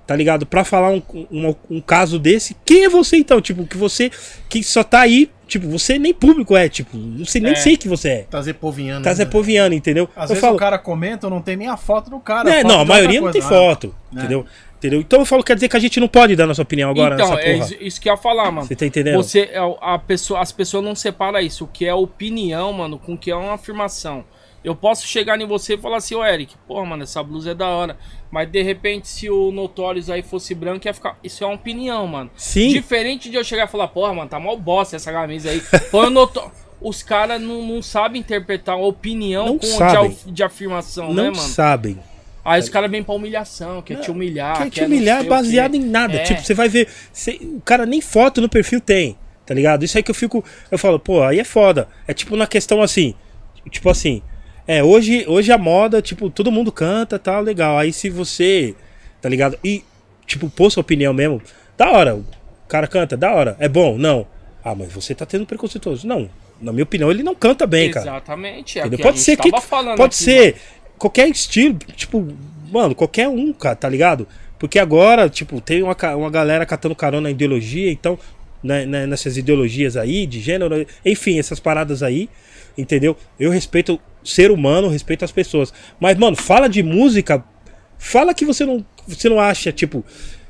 [0.07, 0.47] tá ligado?
[0.47, 1.03] Pra falar um,
[1.33, 3.41] um, um caso desse, quem é você então?
[3.41, 4.09] Tipo, que você
[4.49, 7.57] que só tá aí, tipo, você nem público é, tipo, sei, nem É.
[7.57, 8.23] sei que você é.
[8.23, 9.05] Tá Zé Poviano.
[9.05, 9.77] Tá Zé né?
[9.77, 10.09] Entendeu?
[10.17, 12.49] Às eu vezes falo, o cara comenta, não tem nem a foto do cara.
[12.51, 13.69] né, foto não, a maioria não tem coisa, né?
[13.69, 14.47] foto, entendeu?
[14.79, 15.01] Entendeu?
[15.01, 17.31] Então eu falo, quer dizer que a gente não pode dar nossa opinião agora então,
[17.31, 17.65] nessa é porra.
[17.65, 18.67] isso, isso que eu ia falar, mano.
[18.67, 19.17] Você tá entendendo?
[19.17, 23.15] Você, é a pessoa, as pessoas não separam isso, o que é opinião, mano, com
[23.15, 24.25] o que é uma afirmação.
[24.63, 27.55] Eu posso chegar em você e falar assim, ô Eric, porra, mano, essa blusa é
[27.55, 27.97] da hora.
[28.31, 31.19] Mas de repente, se o Notorious aí fosse branco, ia ficar.
[31.23, 32.31] Isso é uma opinião, mano.
[32.37, 32.69] Sim.
[32.69, 35.63] Diferente de eu chegar e falar, porra, mano, tá mal bosta essa camisa aí.
[35.91, 36.53] Põe o Notorious.
[36.81, 40.11] Os caras não, não sabem interpretar uma opinião Não com sabem.
[40.27, 41.37] de, de afirmação, não né, mano?
[41.49, 41.99] sabem.
[42.45, 44.59] Aí os caras vêm pra humilhação, quer te humilhar.
[44.59, 46.15] Quer te não humilhar baseado em nada.
[46.15, 46.23] É.
[46.23, 46.87] Tipo, você vai ver.
[47.13, 49.17] você- o cara nem foto no perfil tem,
[49.47, 49.85] tá ligado?
[49.85, 50.45] Isso aí que eu fico.
[50.71, 51.89] Eu falo, pô, aí é foda.
[52.07, 53.15] É tipo na questão assim.
[53.71, 54.23] Tipo assim.
[54.67, 57.79] É, hoje, hoje a moda, tipo, todo mundo canta, tal, legal.
[57.79, 58.75] Aí se você,
[59.21, 59.59] tá ligado?
[59.63, 59.85] E,
[60.27, 61.41] tipo, pôr sua opinião mesmo,
[61.77, 62.17] da hora.
[62.17, 62.25] O
[62.69, 63.57] cara canta, da hora.
[63.61, 63.97] É bom?
[63.97, 64.27] Não.
[64.65, 66.07] Ah, mas você tá tendo preconceituoso.
[66.07, 66.29] Não.
[66.61, 68.07] Na minha opinião, ele não canta bem, cara.
[68.07, 68.79] Exatamente.
[68.79, 68.99] É Entendeu?
[69.05, 69.51] Pode ser que.
[69.51, 70.57] Pode aqui, ser
[70.99, 72.27] qualquer estilo, tipo,
[72.71, 74.27] mano, qualquer um, cara, tá ligado?
[74.59, 78.19] Porque agora, tipo, tem uma, uma galera catando carona na ideologia, então,
[78.63, 82.29] né, né, nessas ideologias aí, de gênero, enfim, essas paradas aí,
[82.77, 83.17] entendeu?
[83.39, 85.73] Eu respeito o ser humano, respeito as pessoas.
[86.01, 87.45] Mas, mano, fala de música,
[87.99, 90.05] fala que você não, você não acha, tipo,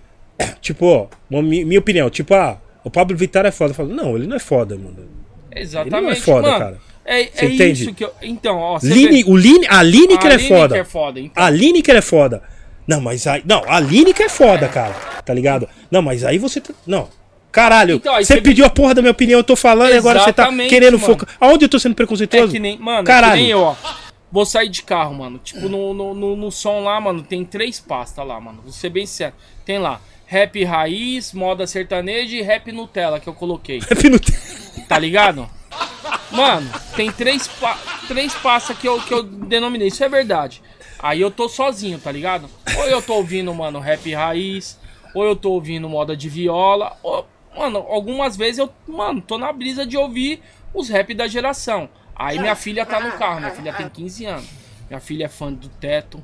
[0.60, 3.70] tipo, ó, uma minha opinião, tipo, ah, o Pablo Vittar é foda.
[3.70, 5.08] Eu falo, não, ele não é foda, mano.
[5.54, 5.94] Exatamente.
[5.96, 6.58] Ele não é foda, mano.
[6.58, 6.78] cara.
[7.04, 7.82] É, é entende?
[7.84, 8.12] isso que eu.
[8.20, 8.78] Então, ó.
[8.82, 10.76] Line, vê- o Line, a Lineker é foda.
[10.76, 11.20] É foda.
[11.20, 12.42] Então, A Lineker é foda.
[12.86, 13.42] Não, mas aí.
[13.46, 14.92] Não, a Lineker é foda, cara.
[15.24, 15.68] Tá ligado?
[15.90, 16.60] Não, mas aí você.
[16.60, 17.08] tá- Não.
[17.56, 20.30] Caralho, Então, você pediu a porra da minha opinião, eu tô falando e agora você
[20.30, 21.26] tá querendo focar.
[21.40, 22.52] Aonde eu tô sendo é preconceituoso?
[22.52, 22.78] que nem.
[22.78, 23.32] Mano, Caralho.
[23.32, 23.74] é que nem eu, ó.
[24.30, 25.40] Vou sair de carro, mano.
[25.42, 28.60] Tipo, no, no, no, no som lá, mano, tem três pastas lá, mano.
[28.62, 29.32] Vou ser bem sincero.
[29.64, 30.02] Tem lá.
[30.26, 33.80] Rap raiz, moda sertaneja e rap Nutella que eu coloquei.
[34.86, 35.48] Tá ligado?
[36.30, 39.88] Mano, tem três, pa três pastas que eu, que eu denominei.
[39.88, 40.62] Isso é verdade.
[40.98, 42.50] Aí eu tô sozinho, tá ligado?
[42.76, 44.78] Ou eu tô ouvindo, mano, rap raiz.
[45.14, 46.98] Ou eu tô ouvindo moda de viola.
[47.02, 47.26] Ou,
[47.56, 50.42] mano, algumas vezes eu, mano, tô na brisa de ouvir
[50.74, 51.88] os rap da geração.
[52.14, 53.40] Aí minha filha tá no carro.
[53.40, 54.48] Minha filha tem 15 anos.
[54.88, 56.22] Minha filha é fã do Teto.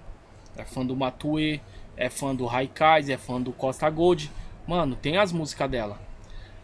[0.56, 1.60] É fã do Matue.
[1.96, 3.08] É fã do Raikais.
[3.10, 4.30] É fã do Costa Gold.
[4.66, 5.98] Mano, tem as músicas dela.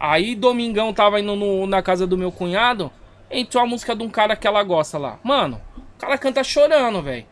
[0.01, 2.91] Aí domingão tava indo no- na casa do meu cunhado,
[3.31, 5.19] entrou a música de um cara que ela gosta lá.
[5.25, 7.27] Mano, o cara canta chorando, velho.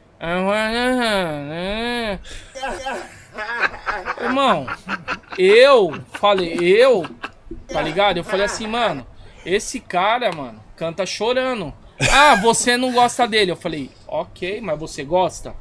[4.20, 4.66] Irmão,
[5.38, 7.06] eu falei, eu,
[7.68, 8.18] tá ligado?
[8.18, 9.06] Eu falei assim, mano,
[9.44, 11.72] esse cara, mano, canta chorando.
[12.12, 13.50] Ah, você não gosta dele.
[13.50, 15.54] Eu falei, ok, mas você gosta?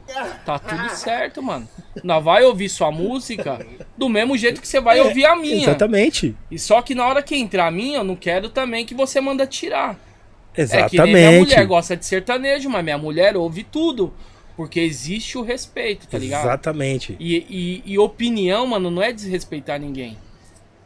[0.46, 1.68] Tá tudo certo, mano.
[2.04, 3.66] Não vai ouvir sua música
[3.98, 5.64] do mesmo jeito que você vai ouvir a minha.
[5.64, 6.36] Exatamente.
[6.52, 9.22] E só que na hora que entrar a minha, eu não quero também que você
[9.22, 9.98] manda tirar.
[10.58, 11.00] Exatamente.
[11.00, 14.14] É que minha mulher gosta de sertanejo, mas minha mulher ouve tudo.
[14.56, 16.46] Porque existe o respeito, tá ligado?
[16.46, 17.16] Exatamente.
[17.20, 20.18] E, e, e opinião, mano, não é desrespeitar ninguém.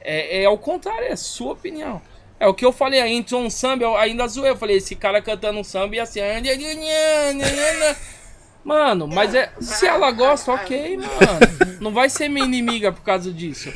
[0.01, 2.01] É, é ao contrário, é sua opinião.
[2.39, 4.49] É o que eu falei, aí entrou um samba, eu ainda zoei.
[4.49, 6.21] Eu falei, esse cara cantando um samba e assim.
[8.63, 9.51] Mano, mas é.
[9.59, 11.09] Se ela gosta, ok, mano.
[11.81, 13.71] Não vai ser minha inimiga por causa disso.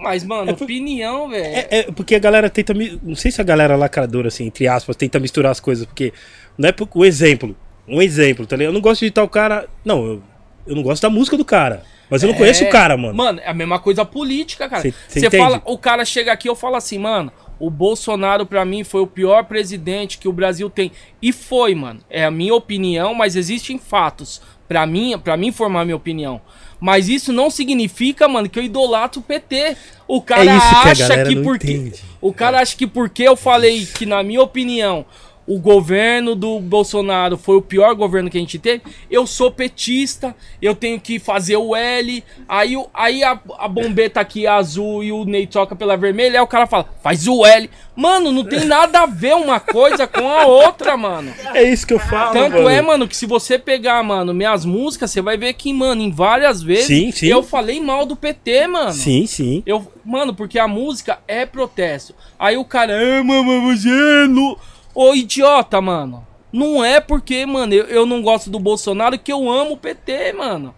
[0.00, 1.44] Mas, mano, É por- opinião, velho.
[1.46, 2.74] É, é porque a galera tenta.
[2.74, 5.86] Não sei se a galera lacradora, assim, entre aspas, tenta misturar as coisas.
[5.86, 6.12] Porque.
[6.58, 6.88] Não é por...
[6.94, 7.56] o exemplo.
[7.92, 8.70] Um exemplo, tá ligado?
[8.70, 9.68] Eu não gosto de tal cara.
[9.84, 10.22] Não, eu,
[10.66, 11.82] eu não gosto da música do cara.
[12.10, 13.14] Mas eu não conheço É, o cara, mano.
[13.14, 14.82] Mano, é a mesma coisa política, cara.
[14.82, 18.64] Cê- cê Você fala, o cara chega aqui, eu falo assim, mano, o Bolsonaro pra
[18.66, 20.92] mim foi o pior presidente que o Brasil tem.
[21.22, 22.00] E foi, mano.
[22.10, 26.40] É a minha opinião, mas existem fatos pra mim, para mim formar minha opinião.
[26.78, 29.76] Mas isso não significa, mano, que eu idolatro o PT.
[30.06, 32.02] O cara É que acha que porque entende.
[32.20, 35.06] o cara acha que porque eu falei que na minha opinião
[35.46, 40.34] o governo do Bolsonaro foi o pior governo que a gente teve, eu sou petista,
[40.60, 45.10] eu tenho que fazer o L, aí, aí a, a bombeta aqui é azul e
[45.12, 47.68] o Ney troca pela vermelha, aí o cara fala, faz o L.
[47.94, 51.30] Mano, não tem nada a ver uma coisa com a outra, mano.
[51.52, 52.32] É isso que eu falo.
[52.32, 56.00] Tanto é, mano, que se você pegar, mano, minhas músicas, você vai ver que, mano,
[56.00, 57.26] em várias vezes Sim, sim.
[57.26, 58.92] eu falei mal do PT, mano.
[58.92, 59.62] Sim, sim.
[59.66, 62.14] Eu, mano, porque a música é protesto.
[62.38, 64.58] Aí o cara, ah, mano, você é lu-"
[64.94, 66.26] Ô idiota, mano.
[66.52, 70.32] Não é porque, mano, eu, eu não gosto do Bolsonaro que eu amo o PT,
[70.34, 70.74] mano.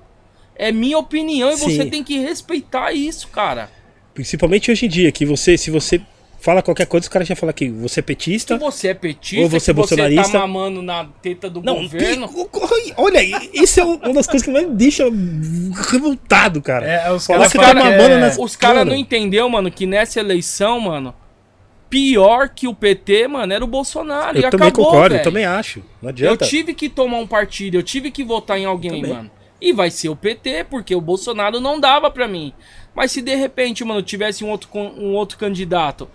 [0.57, 1.65] É minha opinião e Sim.
[1.77, 3.69] você tem que respeitar isso, cara.
[4.15, 6.01] Principalmente hoje em dia, que você, se você
[6.41, 8.57] fala qualquer coisa, os caras já falam que você é Que petista.
[8.57, 10.31] você é petista, Ou você é que você bolsonarista.
[10.39, 12.29] tá mamando na teta do Não, governo.
[12.29, 13.21] tem- olha,
[13.53, 15.05] isso é uma das coisas que mais me deixa
[15.91, 16.87] revoltado, cara.
[16.87, 18.93] É, os caras que falam tá que é- nas- Os caras Mano.
[18.93, 21.15] não entendeu, mano, que nessa eleição, mano,
[21.95, 24.37] pior que o PT, mano, era o Bolsonaro.
[24.37, 25.25] eu e também acabou, concordo, eu velho.
[25.25, 25.79] também acho.
[26.03, 26.45] Não Eu adianta.
[26.47, 29.31] tive que tomar um partido, eu tive que votar em alguém, mano.
[29.61, 32.53] E vai ser o PT, porque o Bolsonaro não dava pra mim.
[32.95, 36.09] Mas se de repente, mano, tivesse um outro, um outro candidato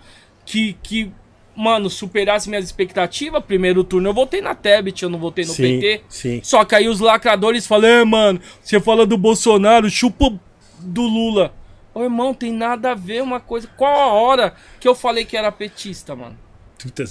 [0.44, 1.10] que, que,
[1.56, 5.80] mano, superasse minhas expectativas, primeiro turno eu votei na Tebet, eu não votei no Sim,
[5.80, 6.02] PT.
[6.08, 6.40] sim.
[6.42, 10.32] Só que aí os lacradores falam, é, mano, você fala do Bolsonaro, chupa
[10.78, 11.54] do Lula.
[11.94, 13.68] Ô, irmão, tem nada a ver uma coisa.
[13.76, 16.36] Qual a hora que eu falei que era petista, mano?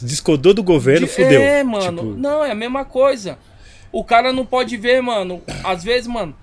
[0.02, 1.42] Descodou do governo, De- fudeu.
[1.42, 2.02] É, mano.
[2.04, 3.38] Tipo, Não, é a mesma coisa.
[3.92, 5.42] O cara não pode ver, mano.
[5.64, 6.36] Às vezes, mano.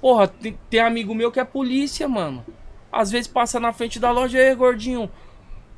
[0.00, 2.44] Porra, tem, tem amigo meu que é polícia, mano.
[2.90, 5.10] Às vezes passa na frente da loja e aí, gordinho.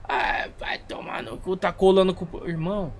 [0.07, 2.27] Ah, vai tomar no cu, tá colando com.
[2.47, 2.93] Irmão,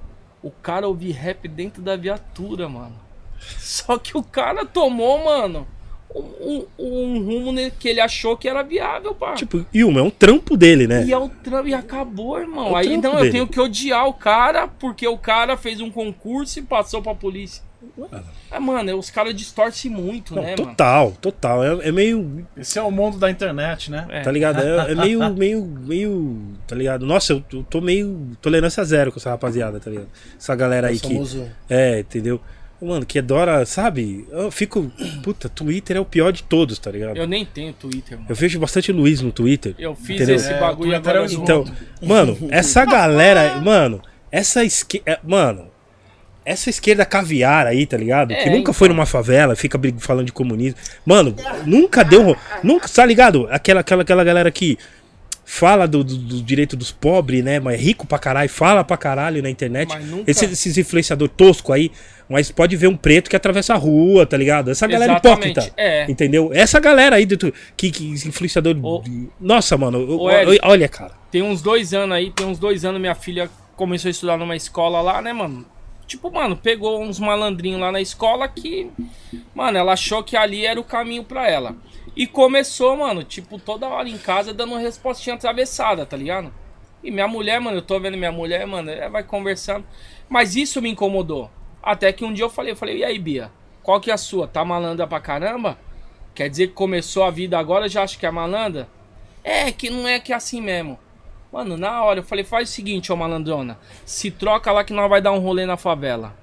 [0.43, 2.95] o cara ouvi rap dentro da viatura, mano.
[3.59, 5.67] Só que o cara tomou, mano,
[6.15, 9.35] um, um, um rumo que ele achou que era viável, pá.
[9.35, 11.05] tipo, e uma, é um trampo dele, né?
[11.05, 12.77] E é o trampo e acabou, irmão.
[12.77, 13.29] É Aí não, dele.
[13.29, 17.15] eu tenho que odiar o cara porque o cara fez um concurso e passou pra
[17.15, 17.63] polícia.
[18.51, 20.69] É, mano, os caras distorcem muito, Não, né, mano?
[20.71, 21.65] total, total.
[21.65, 22.47] É, é meio.
[22.57, 24.07] Esse é o mundo da internet, né?
[24.09, 24.23] É.
[24.23, 24.61] Tá ligado?
[24.63, 26.39] É, é meio, meio, meio.
[26.67, 27.05] Tá ligado?
[27.05, 28.31] Nossa, eu, eu tô meio.
[28.41, 30.09] Tolerância zero com essa rapaziada, tá ligado?
[30.39, 31.21] Essa galera aí que.
[31.69, 32.41] É, entendeu?
[32.85, 34.27] Mano, que adora, sabe?
[34.31, 34.91] Eu fico.
[35.23, 37.17] Puta, Twitter é o pior de todos, tá ligado?
[37.17, 38.27] Eu nem tenho Twitter, mano.
[38.31, 39.75] Eu vejo bastante Luiz no Twitter.
[39.79, 40.37] Eu fiz Entendeu?
[40.37, 41.25] esse É, bagulho agora.
[41.25, 41.65] é no- Então,
[42.03, 43.61] mano, essa galera.
[43.61, 45.19] Mano, essa esquerda.
[45.25, 45.69] Mano,
[46.45, 48.33] essa esquerda caviar aí, tá ligado?
[48.33, 48.97] É, que nunca foi então.
[48.97, 50.79] numa favela, fica falando de comunismo.
[51.07, 51.35] Mano,
[51.65, 52.37] nunca deu.
[52.63, 53.49] Nunca, tá ligado?
[53.51, 54.77] Aquela, aquela, aquela galera que
[55.47, 57.61] fala do, do- do direito dos pobres, né?
[57.61, 59.95] Mas é rico pra caralho, fala pra caralho na internet.
[60.07, 61.91] Nunca- Esses, esses influenciador tosco aí.
[62.29, 64.71] Mas pode ver um preto que atravessa a rua, tá ligado?
[64.71, 65.75] Essa galera Exatamente, hipócrita.
[65.77, 66.11] é.
[66.11, 66.51] Entendeu?
[66.55, 68.75] Essa galera aí, do, que, que influenciador.
[68.83, 69.03] Ô-
[69.39, 70.59] Nossa, mano, Ô, Eric.
[70.65, 71.13] olha, cara.
[71.31, 74.57] Tem uns dois anos aí, tem uns dois anos minha filha começou a estudar numa
[74.57, 75.67] escola lá, né, mano?
[76.07, 78.91] Tipo, mano, pegou uns malandrinhos lá na escola que,
[79.55, 81.75] mano, ela achou que ali era o caminho pra ela.
[82.17, 86.53] E começou, mano, tipo, toda hora em casa dando respostinha atravessada, tá ligado?
[87.03, 89.85] E minha mulher, mano, eu tô vendo minha mulher, mano, ela vai conversando.
[90.29, 91.51] Mas isso me incomodou.
[91.85, 93.53] Até que um dia eu falei, eu falei, e aí, Bia?
[93.83, 94.49] Qual que é a sua?
[94.49, 95.79] Tá malandra pra caramba?
[96.35, 98.89] Quer dizer que começou a vida agora já acha que é malandra?
[99.45, 100.99] É, que não é que é assim mesmo.
[101.53, 103.79] Mano, na hora eu falei, faz o seguinte, ô malandrona.
[104.07, 106.35] Se troca lá que nós vai dar um rolê na favela.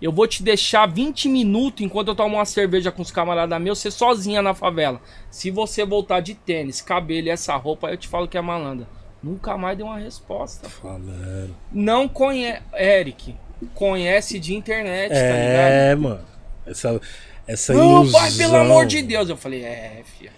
[0.00, 3.80] Eu vou te deixar 20 minutos enquanto eu tomo uma cerveja com os camaradas meus,
[3.80, 5.02] você sozinha na favela.
[5.30, 8.88] Se você voltar de tênis, cabelo e essa roupa, eu te falo que é malandra.
[9.22, 10.68] Nunca mais deu uma resposta.
[10.68, 11.54] Falando.
[11.70, 12.62] Não conhece.
[12.72, 13.36] Eric,
[13.74, 15.72] conhece de internet, tá ligado?
[15.72, 16.20] É, mano.
[16.66, 17.00] Essa,
[17.46, 18.20] essa Não, ilusão.
[18.20, 19.28] pai, pelo amor de Deus.
[19.28, 20.30] Eu falei, é, filha.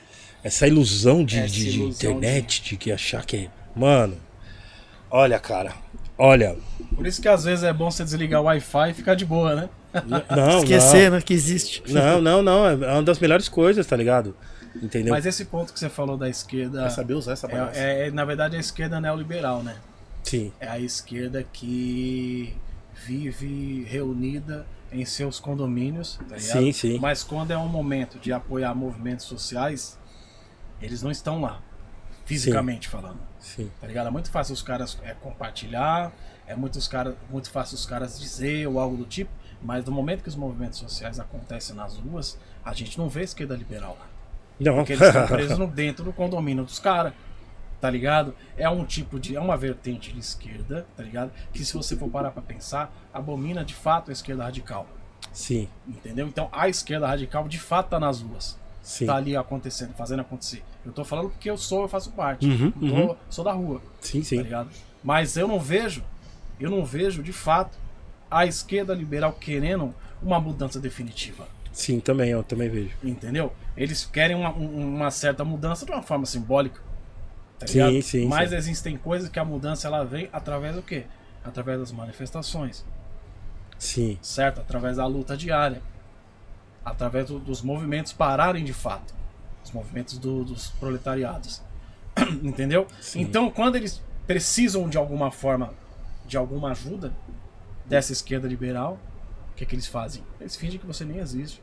[0.43, 2.77] Essa ilusão de, Essa de- de ilusão internet, de...
[2.77, 3.49] que achar que é.
[3.77, 4.17] Mano,
[5.11, 5.75] olha, cara.
[6.17, 6.57] Olha.
[6.95, 9.55] Por isso que às vezes é bom você desligar o Wi-Fi e ficar de boa,
[9.55, 9.69] né?
[10.35, 11.83] Não, Esquecer, né, que existe.
[11.89, 12.67] Não, não, não.
[12.67, 14.37] É uma das melhores coisas, tá ligado?
[14.81, 15.13] Entendeu?
[15.13, 16.83] Mas esse ponto que você falou da esquerda.
[16.83, 17.79] Vai saber usar essa bagaça.
[17.81, 19.77] É, é- na verdade, é a esquerda neoliberal, né?
[20.23, 20.53] Sim.
[20.61, 22.55] É a esquerda que
[23.07, 26.39] vive reunida em seus condomínios, tá?
[26.39, 26.99] Sim, sim.
[26.99, 29.99] Mas quando é um momento de apoiar movimentos sociais,
[30.83, 31.61] eles não estão lá,
[32.25, 33.19] fisicamente falando.
[33.39, 33.71] Sim.
[33.81, 34.09] Tá ligado?
[34.09, 36.13] É muito fácil os caras é, compartilhar,
[36.47, 39.31] é muito, os cara, muito fácil os caras dizer ou algo do tipo,
[39.63, 43.55] mas no momento que os movimentos sociais acontecem nas ruas, a gente não vê esquerda
[43.55, 44.07] liberal lá.
[44.59, 44.75] Não.
[44.77, 47.13] Porque eles estão presos no- dentro do condomínio dos caras.
[47.81, 48.35] Tá ligado?
[48.59, 49.35] É um tipo de.
[49.37, 51.31] É uma vertente de esquerda, tá ligado?
[51.53, 54.87] Que se você for parar pra pensar, abomina de fato a esquerda radical.
[55.33, 56.27] Sim, Entendeu?
[56.27, 58.59] Então a esquerda radical de fato tá nas ruas.
[58.83, 59.07] sim.
[59.07, 60.63] Tá ali acontecendo, fazendo acontecer.
[60.85, 62.47] Eu tô falando porque eu sou, eu faço parte.
[62.47, 63.17] Uhum, Tô- uhum.
[63.29, 64.43] Sou da rua, Sim, tá sim.
[64.43, 64.71] ligado?
[65.05, 66.03] Mas eu não vejo,
[66.59, 67.79] eu não vejo de fato
[68.31, 71.47] a esquerda liberal querendo uma mudança definitiva.
[71.73, 72.91] Sim, também, eu também vejo.
[73.05, 73.53] Entendeu?
[73.77, 76.81] Eles querem uma, um- uma certa mudança de uma forma simbólica.
[77.61, 78.03] Tá Sim, ligado?
[78.03, 78.57] sim, Mas sim.
[78.57, 81.05] existem coisas que a mudança ela vem através do quê?
[81.45, 82.85] Através das manifestações,
[83.79, 84.61] Sim, certo?
[84.61, 85.81] Através da luta diária.
[86.85, 89.15] Através do- dos movimentos pararem de fato.
[89.65, 91.63] Os movimentos do- dos proletariados.
[92.43, 92.87] Entendeu?
[93.01, 93.21] Sim.
[93.21, 95.73] Então, quando eles precisam de alguma forma,
[96.27, 97.13] de alguma ajuda
[97.87, 98.99] dessa esquerda liberal,
[99.53, 100.23] o que, que eles fazem?
[100.41, 101.63] Eles fingem que você nem existe.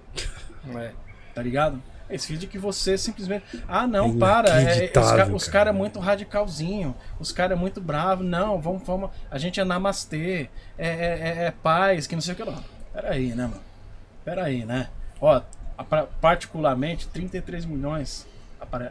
[0.76, 0.92] É.
[1.34, 1.82] Tá ligado?
[2.10, 3.44] Eles fingem que você simplesmente.
[3.68, 4.50] Ah, não, É para.
[4.50, 5.52] é- é- os inacreditável, ca- os cara.
[5.54, 6.96] caras é muito radicalzinho.
[7.20, 8.24] Os caras é muito bravo.
[8.24, 9.10] Não, vamos, vamos.
[9.30, 10.50] A gente é namastê.
[10.78, 12.64] É, é, é- é paz, que não sei o que lá.
[12.94, 13.62] Pera aí, né, mano?
[14.24, 14.90] Pera aí, né?
[15.20, 15.42] Ó,
[16.22, 18.28] particularmente, 33 milhões,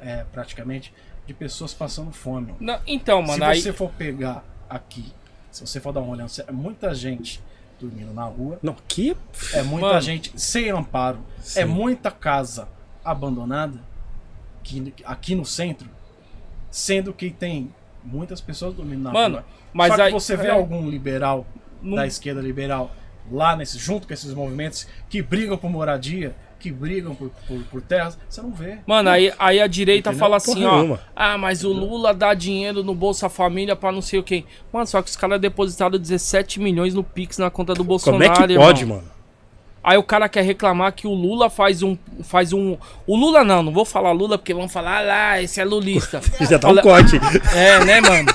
[0.03, 0.93] é, praticamente,
[1.27, 2.55] de pessoas passando fome.
[2.61, 3.61] Não, então, mano, se aí.
[3.61, 5.13] você for pegar aqui,
[5.51, 7.43] se você for dar uma olhada, é muita gente
[7.81, 8.59] dormindo na rua.
[8.63, 9.17] Não, que.
[9.53, 10.01] É muita Mano.
[10.01, 11.19] gente sem amparo.
[11.41, 11.61] Sim.
[11.61, 12.69] É muita casa
[13.11, 13.79] abandonada
[14.63, 15.89] que, aqui no centro,
[16.71, 17.73] sendo que tem
[18.05, 19.45] muitas pessoas dormindo na Mano, rua.
[19.73, 20.51] mas Só que aí- você vê é.
[20.51, 21.47] algum liberal
[21.83, 22.91] Não- da esquerda liberal
[23.31, 27.83] lá nesse, junto com esses movimentos que brigam por moradia, que brigam por, por, por
[27.83, 28.79] terras, você não vê.
[28.87, 30.19] Mano, aí, aí a direita Entendeu?
[30.21, 30.77] fala assim, Porra ó.
[30.77, 31.01] nenhuma.
[31.15, 34.45] Ah, mas o Lula dá dinheiro no Bolsa Família pra não sei o quê.
[34.73, 38.25] Mano, só que os caras depositaram 17 milhões no Pix na conta do Como Bolsonaro.
[38.25, 38.67] é que irmão.
[38.67, 39.16] pode, mano?
[39.87, 41.97] Aí o cara quer reclamar que o Lula faz um.
[42.25, 42.77] Faz um.
[43.07, 46.21] O Lula não, não vou falar Lula, porque vão falar, ah lá, esse é lulista.
[46.51, 47.21] Já tá um Olha- corte.
[47.55, 48.29] É, né, mano?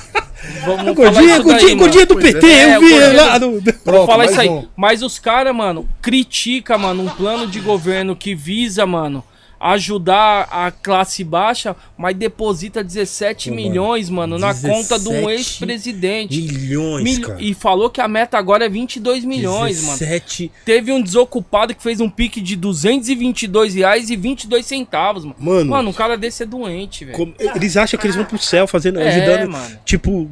[0.66, 1.80] Vamos falar Gordinha, isso daí, gordinha, mano.
[1.80, 3.52] gordinha do PT, é, eu vi gordinha lá no.
[3.52, 4.50] Vou Pronto, falar mais isso aí.
[4.50, 4.66] um.
[4.78, 9.22] Mas os caras, mano, critica, mano, um plano de governo que visa, mano,
[9.62, 15.12] ajudar a classe baixa, mas deposita 17 Pô, mano, milhões, mano, na conta de um
[15.28, 16.42] 17 ex-presidente.
[16.42, 17.38] Milhões, Mil- cara.
[17.42, 19.98] E falou que a meta agora é 22 milhões, mano.
[20.00, 20.52] 17.
[20.66, 25.36] Teve um desocupado que fez um pique de 222 reais e 22 centavos, mano.
[25.40, 27.18] Mano, Mano, um cara desse é doente, velho.
[27.18, 29.50] como- eles acham que eles vão pro céu fazendo, É, ajudando.
[29.52, 29.80] mano.
[29.86, 30.30] Tipo.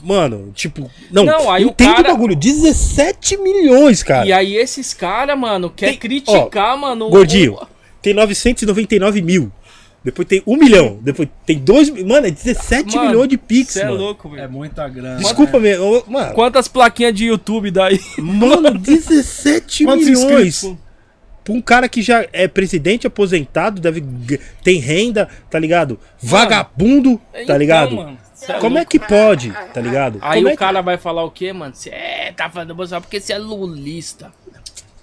[0.00, 0.88] Mano, tipo.
[1.10, 2.36] Não, Não, aí o entende cara- o bagulho.
[2.36, 4.24] 17 milhões, cara.
[4.26, 7.06] E aí esses caras, mano, quer Tem- criticar, mano.
[7.06, 7.58] o- Gordinho,
[8.08, 9.52] tem 999 mil.
[10.04, 10.98] Depois tem 1 milhão.
[11.02, 13.96] Depois tem 2 Mano, é 17 Mano, milhões de Pix, Cê é mano.
[13.96, 14.52] louco, É velho.
[14.52, 15.16] muita grana.
[15.18, 15.70] Desculpa, né?
[15.70, 16.04] meu.
[16.06, 18.00] Mano, Quantas plaquinhas de YouTube daí?
[18.18, 20.62] mano 17 Quantos milhões.
[20.62, 20.76] inscritos?
[21.44, 24.04] Pra um cara que já é presidente aposentado, deve
[24.62, 25.98] tem renda, tá ligado?
[26.22, 27.96] Vagabundo, tá Então, ligado?
[27.96, 28.18] mano,
[28.48, 28.90] é Como é louco.
[28.90, 30.18] que pode, tá ligado?
[30.22, 31.74] Aí Como o é que- cara vai falar o quê, mano?
[31.74, 34.30] Você é, tá falando Bolsonaro porque você é lulista.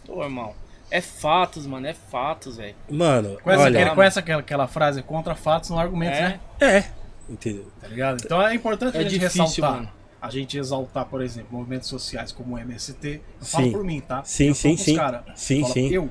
[0.07, 0.53] Ô, irmão,
[0.97, 2.75] é fatos, mano, é fatos, velho.
[2.89, 3.79] Mano, Conhece, olha.
[3.81, 6.21] aquele- conhece aquela, aquela frase contra fatos não argumentos, É.
[6.29, 6.39] né?
[6.61, 6.85] É.
[7.29, 7.71] Entendeu?
[7.81, 8.21] Tá ligado?
[8.23, 9.75] Então é importante É a gente difícil, ressaltar.
[9.77, 9.89] mano.
[10.21, 13.21] A gente exaltar, por exemplo, movimentos sociais como o MST.
[13.39, 13.71] Eu falo Sim.
[13.71, 14.23] por mim, tá?
[14.23, 14.95] Sim, eu sim, sim.
[14.95, 15.23] cara.
[15.35, 15.89] Sim, Falo sim.
[15.91, 16.09] Eu,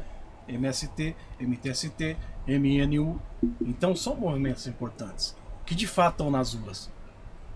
[0.49, 2.17] MST, MTST,
[2.47, 3.21] MNU.
[3.61, 5.35] Então são movimentos importantes.
[5.67, 6.91] Que de fato estão nas ruas.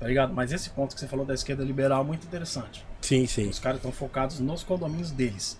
[0.00, 0.32] Tá ligado?
[0.32, 2.84] Mas esse ponto que você falou da esquerda liberal é muito interessante.
[3.00, 3.48] Sim, sim.
[3.48, 5.58] Os caras estão focados nos condomínios deles.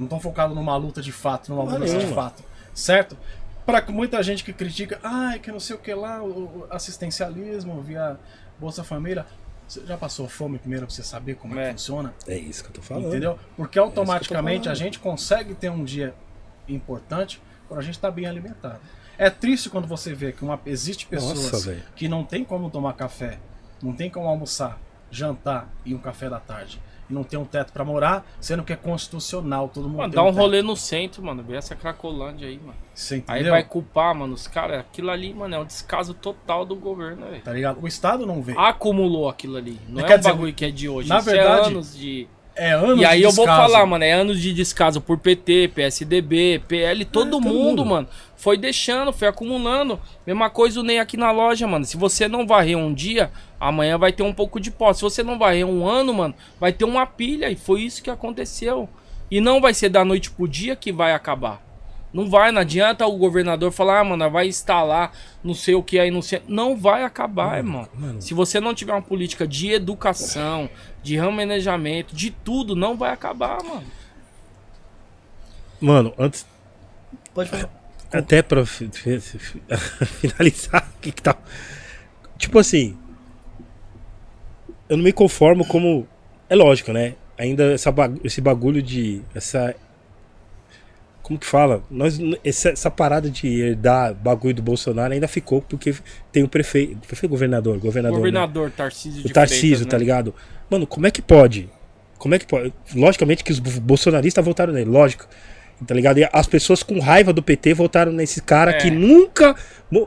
[0.00, 2.42] Não estão focados numa luta de fato, numa mudança de fato.
[2.72, 3.18] Certo?
[3.66, 8.18] Pra muita gente que critica, ai, que não sei o que lá, o assistencialismo via
[8.58, 9.26] Bolsa Família.
[9.68, 11.66] Você já passou fome primeiro pra você saber como é, É.
[11.66, 12.14] que funciona?
[12.26, 13.08] É isso que eu tô falando.
[13.08, 13.38] Entendeu?
[13.56, 14.72] Porque automaticamente falando.
[14.72, 16.14] a gente consegue ter um dia
[16.66, 18.80] importante quando a gente está bem alimentado.
[19.18, 22.94] É triste quando você vê que uma, existe pessoas Nossa, que não tem como tomar
[22.94, 23.38] café,
[23.82, 24.78] não tem como almoçar,
[25.10, 26.80] jantar e um café da tarde.
[27.10, 30.30] Não tem um teto pra morar, sendo que é constitucional, todo mundo Mano, dá um
[30.30, 31.42] rolê no centro, mano.
[31.42, 32.74] Vê essa Cracolândia aí, mano.
[33.26, 34.80] Aí vai culpar, mano, os caras.
[34.80, 37.42] Aquilo ali, mano, é um descaso total do governo, velho.
[37.42, 37.82] Tá ligado?
[37.82, 38.54] O Estado não vê.
[38.56, 39.78] Acumulou aquilo ali.
[39.88, 41.08] Não é Quer um dizer, bagulho que é de hoje.
[41.08, 42.28] na Isso verdade, é anos de.
[42.56, 45.72] É anos E aí de eu vou falar, mano, é anos de descaso por PT,
[45.74, 47.86] PSDB, PL, todo, todo mundo, mundo.
[47.86, 48.08] mano.
[48.36, 50.00] Foi deixando, foi acumulando.
[50.26, 51.84] Mesma coisa o Ney aqui na loja, mano.
[51.84, 54.92] Se você não varrer um dia, amanhã vai ter um pouco de pó.
[54.92, 57.50] Se você não varrer um ano, mano, vai ter uma pilha.
[57.50, 58.88] E foi isso que aconteceu.
[59.30, 61.62] E não vai ser da noite pro dia que vai acabar.
[62.12, 65.12] Não vai, não adianta o governador falar, ah, mano, vai instalar
[65.42, 66.42] não sei o que aí, não sei.
[66.46, 67.88] Não vai acabar, irmão.
[67.94, 68.20] mano.
[68.20, 70.68] Se você não tiver uma política de educação,
[71.02, 73.84] de remanejamento, de tudo, não vai acabar, mano.
[75.80, 76.46] Mano, antes.
[77.34, 77.70] Pode falar.
[78.12, 79.62] Até pra fi- fi- fi-
[80.28, 81.36] finalizar, o que que tá.
[82.36, 82.96] Tipo assim.
[84.88, 86.06] Eu não me conformo como.
[86.48, 87.14] É lógico, né?
[87.38, 89.22] Ainda essa bagu- esse bagulho de.
[89.34, 89.74] Essa.
[91.22, 91.84] Como que fala?
[91.88, 95.94] Nós, essa, essa parada de herdar bagulho do Bolsonaro ainda ficou porque
[96.32, 96.96] tem o prefeito.
[97.06, 98.18] Prefeito governador, governador.
[98.18, 98.24] né?
[98.24, 100.00] Governador Tarcísio de O Tarcísio, Freitas, tá né?
[100.00, 100.34] ligado?
[100.70, 101.68] Mano, como é que pode?
[102.18, 102.72] Como é que pode?
[102.94, 105.26] Logicamente que os bo- bolsonaristas votaram nele, lógico.
[105.86, 106.18] Tá ligado?
[106.18, 108.74] E as pessoas com raiva do PT votaram nesse cara É.
[108.74, 109.56] que nunca.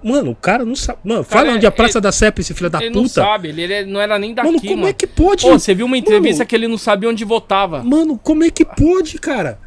[0.03, 0.99] Mano, o cara não sabe.
[1.03, 3.01] Mano, Cara, fala onde a ele- Praça da Sé pra esse filho da Ele não
[3.01, 3.15] puta.
[3.15, 4.75] sabe, ele, ele não era nem daqui, mano, mano.
[4.75, 5.41] como é que pode?
[5.43, 7.83] Pô, você viu uma entrevista Mano, que ele não sabia onde votava.
[7.83, 9.57] Mano, como é que pode, cara?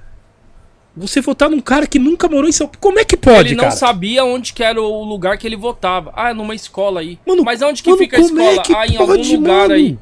[0.97, 2.79] Você votar num cara que nunca morou em São Paulo.
[2.81, 3.77] Como é que pode, ele não cara?
[3.77, 6.13] sabia onde que era o lugar que ele votava.
[6.17, 7.19] Ah, numa escola aí.
[7.27, 8.61] Mano, Mas onde que mano, fica a como escola?
[8.61, 9.75] é que ah, em algum pode, lugar mano?
[9.75, 9.99] aí.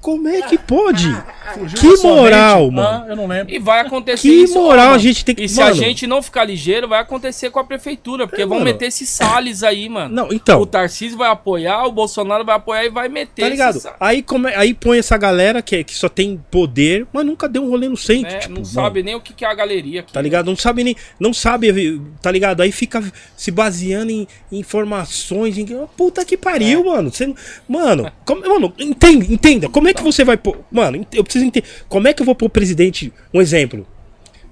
[0.00, 1.06] Como é que pode?
[1.54, 2.74] Fugiu Que da sua moral, mente?
[2.74, 2.88] mano.
[2.88, 3.52] Ah, eu não lembro.
[3.52, 4.54] E vai acontecer Que isso.
[4.54, 5.70] moral ó, a gente tem que- E se mano.
[5.70, 8.26] a gente não ficar ligeiro, vai acontecer com a prefeitura.
[8.26, 8.70] Porque É, vão mano.
[8.70, 10.14] meter esses Salles aí, mano.
[10.14, 10.60] Não, então.
[10.62, 13.76] O Tarcísio vai apoiar, o Bolsonaro vai apoiar e vai meter Tá ligado?
[13.76, 13.90] esses.
[14.00, 17.68] Aí, come- aí põe essa galera que, que só tem poder, mas nunca deu um
[17.68, 18.32] rolê no centro.
[18.32, 18.38] né?
[18.38, 20.12] tipo, não mano, sabe nem o que que é a galeria aqui.
[20.12, 20.46] Tá ligado?
[20.46, 20.96] Não sabe nem.
[21.18, 22.62] Não sabe, tá ligado?
[22.62, 23.02] Aí fica
[23.36, 25.58] se baseando em informações.
[25.58, 25.66] Em...
[25.96, 27.10] Puta que pariu, mano.
[27.12, 27.32] Você,
[27.68, 29.68] mano, como- mano, entenda, entenda.
[29.68, 30.58] Como é que você vai pôr.
[30.70, 31.66] Mano, eu preciso entender.
[31.88, 33.12] Como é que eu vou pôr o presidente.
[33.34, 33.86] Um exemplo.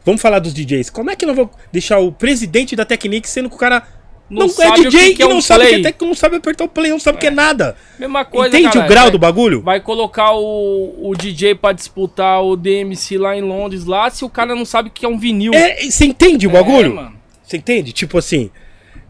[0.05, 0.90] Vamos falar dos DJs.
[0.90, 3.82] Como é que eu não vou deixar o presidente da Technique sendo que o cara.
[4.31, 5.78] Não Não, é sabe DJ que que é e não um sabe o que é
[5.78, 5.82] play.
[5.93, 7.74] tec- não sabe apertar o play, não sabe o que é nada.
[7.98, 9.62] Mesma coisa, Entende cara, o grau vai- do bagulho?
[9.62, 14.28] Vai colocar o, o DJ pra disputar o DMC lá em Londres, lá, se o
[14.28, 15.55] cara não sabe o que é um vinil.
[15.55, 16.94] É, você entende o bagulho?
[16.97, 17.15] mano.
[17.43, 17.90] Você entende?
[17.93, 18.51] Tipo assim.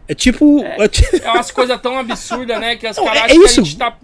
[0.07, 0.63] É tipo.
[0.63, 0.89] é
[1.21, 2.77] É umas coisas tão absurdas, né?
[2.77, 3.59] Que as caras é acham que isso.
[3.59, 3.97] a gente tá.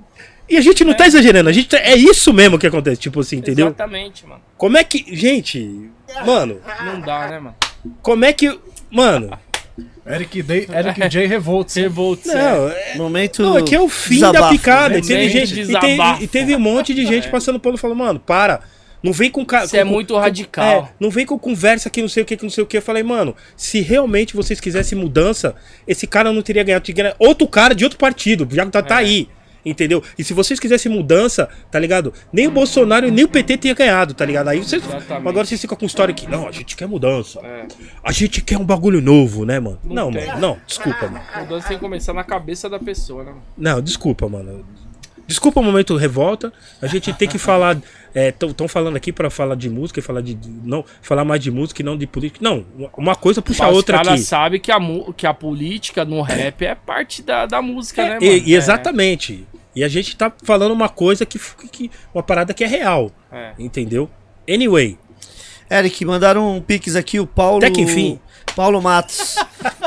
[0.48, 3.20] E a gente não tá exagerando, a gente tá- é isso mesmo que acontece, tipo
[3.20, 3.68] assim, entendeu?
[3.68, 4.42] Exatamente, mano.
[4.58, 5.04] Como é que.
[5.16, 5.90] Gente,
[6.26, 7.56] mano, Não dá, né, mano?
[8.02, 8.60] como é que.
[8.92, 9.32] Mano,
[10.08, 11.26] Eric, Day, Eric J.
[11.26, 11.76] Revolts.
[11.76, 12.26] Revolts.
[12.32, 13.42] não, é, Momento.
[13.42, 14.44] não, aqui é o fim desabafo.
[14.44, 14.86] da picada.
[14.86, 18.20] E Momento teve, gente, e, e teve um monte de gente passando pano falando, mano,
[18.20, 18.62] para.
[19.02, 19.68] Não vem com cara.
[19.68, 20.90] Você é muito radical.
[20.90, 22.78] É, não vem com conversa que não sei o que, que não sei o que.
[22.78, 25.56] Eu falei, mano, se realmente vocês quisessem mudança,
[25.88, 26.84] esse cara não teria ganhado.
[26.84, 28.82] Teria ganhado outro cara de outro partido, já tá, É.
[28.82, 29.28] tá aí.
[29.66, 30.04] Entendeu?
[30.18, 32.14] E se vocês quisessem mudança, tá ligado?
[32.32, 34.50] Nem o Bolsonaro nem o PT tinha ganhado, tá ligado?
[34.50, 34.84] Aí vocês.
[34.86, 35.28] Exatamente.
[35.28, 36.30] Agora vocês ficam com história que.
[36.30, 37.40] Não, a gente quer mudança.
[37.44, 37.68] É.
[38.04, 39.80] A gente quer um bagulho novo, né, mano?
[39.84, 40.28] Não, tem.
[40.28, 40.40] mano.
[40.40, 41.24] Não, desculpa, mano.
[41.40, 43.34] Mudança tem que começar na cabeça da pessoa, né?
[43.58, 44.64] Não, desculpa, mano.
[45.28, 46.54] Desculpa o momento revolta.
[46.82, 47.78] A gente tem que falar.
[48.14, 50.38] Estão falando aqui pra falar de música e falar de.
[50.64, 52.40] Não, falar mais de música e não de política.
[52.44, 52.64] Não,
[52.96, 54.22] uma coisa puxa a Os outra caras aqui.
[54.24, 54.78] sabem que a,
[55.18, 58.24] que a política no rap é parte da, da música, né, mano?
[58.24, 59.48] E, e É, exatamente.
[59.76, 61.38] E a gente tá falando uma coisa que,
[61.72, 61.92] que.
[62.14, 63.12] Uma parada que é real.
[63.32, 63.54] É.
[63.60, 64.10] Entendeu?
[64.50, 64.98] Anyway.
[65.70, 67.58] Eric, mandaram um pix aqui, o Paulo.
[67.58, 68.20] Até que enfim.
[68.56, 69.36] Paulo Matos.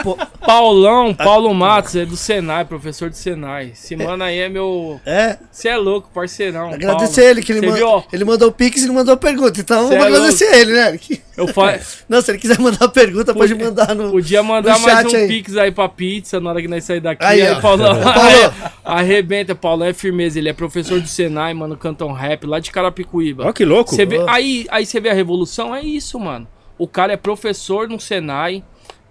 [0.03, 3.71] Pô, Paulão, Paulo Matos, é do Senai, professor do Senai.
[3.73, 5.01] Esse mano aí é meu.
[5.07, 6.73] é, Você é louco, parceirão.
[6.75, 7.31] agradecer Paulo.
[7.31, 8.05] ele, que ele, Cê man- viu?
[8.13, 9.61] ele mandou o pix e não mandou pergunta.
[9.61, 10.99] Então Cê vamos é agradecer ele, né?
[11.37, 11.79] Eu fa...
[12.09, 14.11] Não, se ele quiser mandar pergunta, pode mandar no.
[14.11, 15.29] Podia mandar no mais um aí.
[15.29, 17.25] pix aí pra pizza na hora que nós sair daqui.
[17.25, 17.61] Aí, Aí, ó.
[17.61, 17.95] Paulão.
[18.03, 18.55] Paulo.
[18.85, 20.39] Arrebenta, Paulão é firmeza.
[20.39, 23.47] Ele é professor do Senai, mano, canta um rap lá de Carapicuíba.
[23.49, 23.95] Ó, que louco.
[23.95, 26.47] Você vê, aí, aí você vê a revolução, é isso, mano.
[26.79, 28.63] O cara é professor no Senai,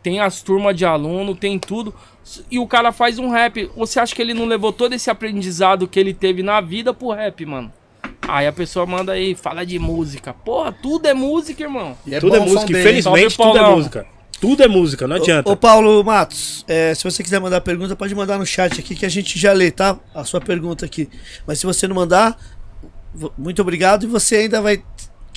[0.01, 1.93] tem as turmas de aluno, tem tudo.
[2.49, 3.69] E o cara faz um rap.
[3.75, 7.11] Você acha que ele não levou todo esse aprendizado que ele teve na vida pro
[7.11, 7.71] rap, mano?
[8.27, 10.33] Aí a pessoa manda aí, fala de música.
[10.33, 11.97] Porra, tudo é música, irmão.
[12.05, 12.71] E é Tudo é música.
[12.71, 14.05] Infelizmente, tudo é música.
[14.39, 15.49] Tudo é música, não adianta.
[15.49, 18.95] Ô, ô, Paulo Matos, é, se você quiser mandar pergunta, pode mandar no chat aqui
[18.95, 19.97] que a gente já lê, tá?
[20.13, 21.09] A sua pergunta aqui.
[21.45, 22.37] Mas se você não mandar,
[23.37, 24.03] muito obrigado.
[24.03, 24.83] E você ainda vai,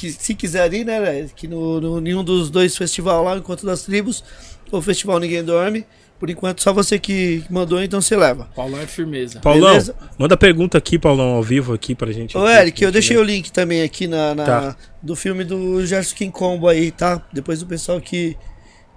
[0.01, 1.29] que, se quiser ir, né?
[1.37, 4.25] Que no, no nenhum dos dois festivais lá, Encontro das Tribos,
[4.73, 5.85] ou Festival Ninguém Dorme.
[6.19, 8.47] Por enquanto, só você que mandou, então você leva.
[8.55, 9.41] Paulão é firmeza.
[9.41, 9.95] Paulão, beleza.
[10.19, 12.37] manda pergunta aqui, Paulão, ao vivo aqui pra gente.
[12.37, 14.77] Ô, Eric, eu deixei o link também aqui na, na- Tá.
[15.03, 17.27] do filme do Gerson King Combo aí, tá?
[17.33, 18.37] Depois o pessoal que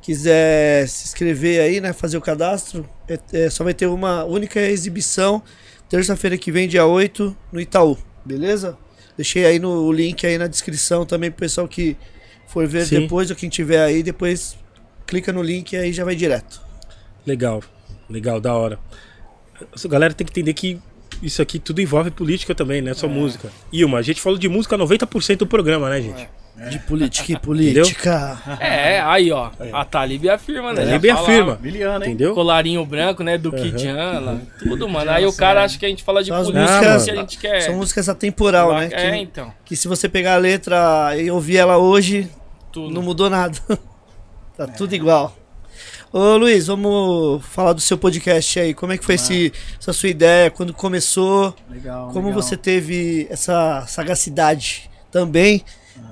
[0.02, 1.94] quiser se inscrever aí, né?
[1.94, 5.42] Fazer o cadastro, é- é, só vai ter uma única exibição
[5.90, 8.78] terça-feira que vem, dia 8, no Itaú, beleza?
[9.16, 11.96] Deixei aí no o link aí na descrição também pro pessoal que
[12.48, 13.02] for ver Sim.
[13.02, 14.58] depois, ou quem tiver aí, depois
[15.06, 16.62] clica no link e aí já vai direto.
[17.26, 17.64] Legal,
[18.10, 18.80] legal, da hora.
[19.62, 20.80] A galera tem que entender que
[21.22, 23.52] isso aqui tudo envolve política também, não é só música.
[23.72, 26.28] Ilma, a gente falou de música 90% do programa, né, gente?
[26.70, 28.40] De política e política.
[28.60, 29.50] É, aí, ó.
[29.74, 30.86] A Talib afirma, né?
[30.86, 31.60] Talib fala, afirma.
[31.60, 32.12] Miliano, hein?
[32.12, 32.36] Entendeu?
[32.36, 33.40] Colarinho branco, né?
[33.40, 35.10] Do Kid lá, tudo, mano.
[35.10, 37.38] Aí o cara acha que a gente fala de São política músicas- que a gente
[37.40, 37.62] quer.
[37.62, 38.90] São músicas atemporal, né?
[38.92, 39.54] É, Que, então.
[39.66, 42.30] que se você pegar a letra e ouvir ela hoje,
[42.72, 42.94] Tudo.
[42.94, 43.58] Não mudou nada.
[44.56, 45.36] tá tudo igual.
[46.12, 48.76] Ô Luiz, vamos falar do seu podcast aí.
[48.76, 49.52] Como é que foi esse,
[49.82, 50.52] essa sua ideia?
[50.52, 51.56] Quando começou?
[51.68, 52.10] Legal.
[52.14, 52.42] Como legal.
[52.42, 55.64] você teve essa sagacidade também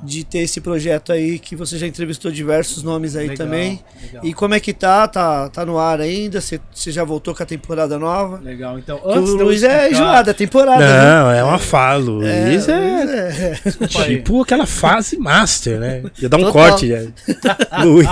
[0.03, 3.83] de ter esse projeto aí que você já entrevistou diversos nomes aí Legal, também?
[4.01, 4.25] legal.
[4.25, 5.07] E como é que tá?
[5.07, 6.41] Tá, tá no ar ainda?
[6.41, 8.39] Você, você já voltou com a temporada nova?
[8.39, 10.85] Legal, então Que antes o de eu Luiz é explicar- enjoado, é temporada.
[10.85, 10.95] viu?
[11.03, 11.99] Não, é uma fala.
[12.03, 14.17] Luiz é, Luiz é- aí.
[14.17, 16.03] tipo aquela fase master, né?
[16.19, 16.53] Ia dar um Total.
[16.53, 16.99] corte, já.
[17.83, 18.07] Luiz.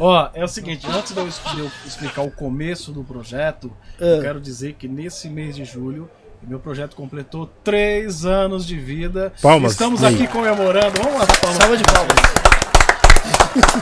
[0.00, 3.70] Ó, é o seguinte, antes de eu, es- de eu explicar o começo do projeto,
[4.00, 4.04] Ah.
[4.04, 6.08] eu quero dizer que nesse mês de julho,
[6.46, 9.32] meu projeto completou três anos de vida.
[9.42, 11.02] Palmas, Estamos aqui comemorando.
[11.02, 11.56] Vamos lá, palmas.
[11.56, 12.14] Salva de palmas.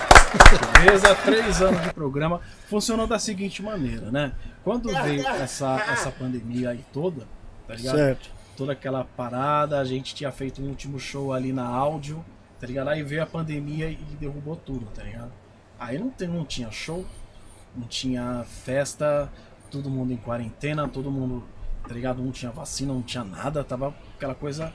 [0.81, 2.41] Beleza, três anos de programa.
[2.69, 4.33] Funcionou da seguinte maneira, né?
[4.65, 7.27] Quando veio essa, essa pandemia aí toda,
[7.67, 7.97] tá ligado?
[7.97, 8.31] Certo.
[8.57, 12.25] toda aquela parada, a gente tinha feito um último show ali na áudio,
[12.61, 12.89] tá ligado?
[12.89, 15.33] Aí veio a pandemia e derrubou tudo, tá ligado?
[15.79, 17.05] Aí não, tem, não tinha show,
[17.77, 19.31] não tinha festa,
[19.71, 21.45] todo mundo em quarentena, todo mundo,
[21.87, 22.23] tá ligado?
[22.23, 24.73] Não tinha vacina, não tinha nada, tava aquela coisa.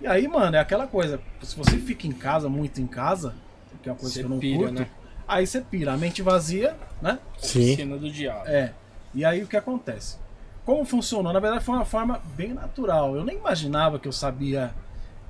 [0.00, 3.34] E aí, mano, é aquela coisa, se você fica em casa, muito em casa,
[3.82, 4.88] que é uma coisa Você que eu não pira, curto, né?
[5.26, 7.18] aí você pira, a mente vazia, né?
[7.38, 7.76] Sim.
[7.76, 8.48] Cena do diabo.
[8.48, 8.72] É.
[9.14, 10.16] E aí o que acontece?
[10.64, 11.32] Como funcionou?
[11.32, 13.16] Na verdade foi uma forma bem natural.
[13.16, 14.72] Eu nem imaginava que eu sabia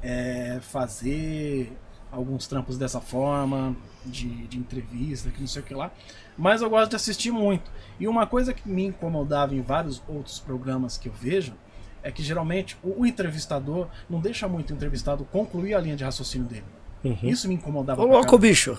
[0.02, 1.72] é, fazer
[2.10, 3.74] alguns trampos dessa forma,
[4.04, 5.90] de, de entrevista, que não sei o que lá.
[6.36, 7.70] Mas eu gosto de assistir muito.
[8.00, 11.54] E uma coisa que me incomodava em vários outros programas que eu vejo
[12.02, 16.04] é que geralmente o, o entrevistador não deixa muito o entrevistado concluir a linha de
[16.04, 16.64] raciocínio dele.
[17.04, 17.18] Uhum.
[17.22, 18.78] Isso me incomodava Ô louco, bicho.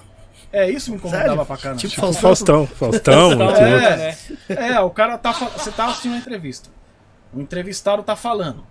[0.51, 1.45] É, isso me incomodava Sério?
[1.45, 1.79] pra caramba.
[1.79, 2.21] Tipo Faustão.
[2.21, 2.67] Faustão.
[2.67, 3.37] Faustão, Faustão.
[3.45, 3.97] Muito é.
[3.97, 4.17] né?
[4.49, 5.31] É, o cara tá.
[5.31, 6.69] Você tá assistindo uma entrevista.
[7.33, 8.63] O entrevistado tá falando.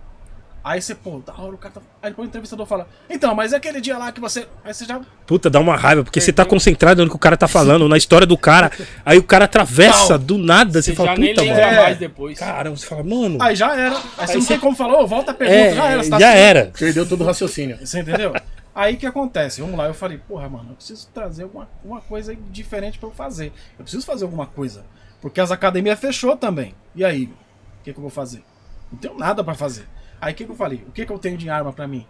[0.64, 1.80] Aí você, pô, da hora o cara tá.
[2.01, 4.47] Aí depois o entrevistador fala, então, mas é aquele dia lá que você.
[4.64, 5.01] Aí você já.
[5.26, 7.97] Puta, dá uma raiva, porque você tá concentrado no que o cara tá falando, na
[7.97, 8.70] história do cara.
[9.05, 10.24] Aí o cara atravessa Não.
[10.24, 11.59] do nada, você, Você fala, puta, mano.
[11.60, 11.82] É.
[11.82, 12.39] mais depois.
[12.39, 13.39] Caramba, você fala, mano.
[13.43, 13.97] Aí já era.
[14.18, 16.02] Aí você não você- tem como falar, ô, volta a pergunta, É, já era.
[16.05, 16.47] você tá já assistindo.
[16.48, 16.72] era.
[16.78, 17.78] Perdeu todo o raciocínio.
[17.84, 18.32] Você entendeu?
[18.74, 19.60] Aí o que acontece?
[19.60, 23.12] Vamos lá, eu falei, porra, mano, eu preciso trazer alguma uma coisa diferente pra eu
[23.12, 23.52] fazer.
[23.78, 24.84] Eu preciso fazer alguma coisa.
[25.20, 26.74] Porque as academias fechou também.
[26.94, 27.24] E aí?
[27.24, 28.43] O que, que eu vou fazer?
[28.90, 29.86] Não tenho nada pra fazer.
[30.23, 30.85] Aí o que, que eu falei?
[30.86, 32.07] O que, que eu tenho de arma pra mim?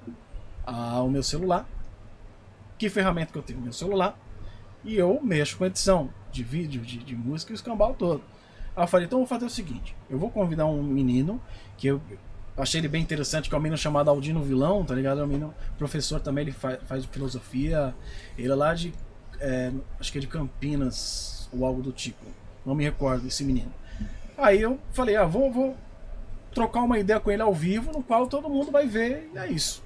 [0.67, 1.67] Ah, o meu celular.
[2.77, 3.59] Que ferramenta que eu tenho?
[3.59, 4.19] Meu celular.
[4.85, 8.23] E eu mexo com edição de vídeo, de, de música e o escambau todo.
[8.77, 11.41] Aí eu falei, então eu vou fazer o seguinte: eu vou convidar um menino
[11.79, 12.03] que eu
[12.55, 15.23] achei ele bem interessante, que é um menino chamado Aldino Vilão, tá ligado?
[15.23, 17.95] É um menino professor também, ele faz, faz filosofia.
[18.37, 18.93] Ele é lá de.
[19.41, 22.27] é, acho que é de Campinas, ou algo do tipo.
[22.67, 23.73] Não me recordo desse menino.
[24.37, 25.75] Aí eu falei, ah, vou, vou
[26.55, 29.47] trocar uma ideia com ele ao vivo, no qual todo mundo vai ver, e é
[29.49, 29.83] isso.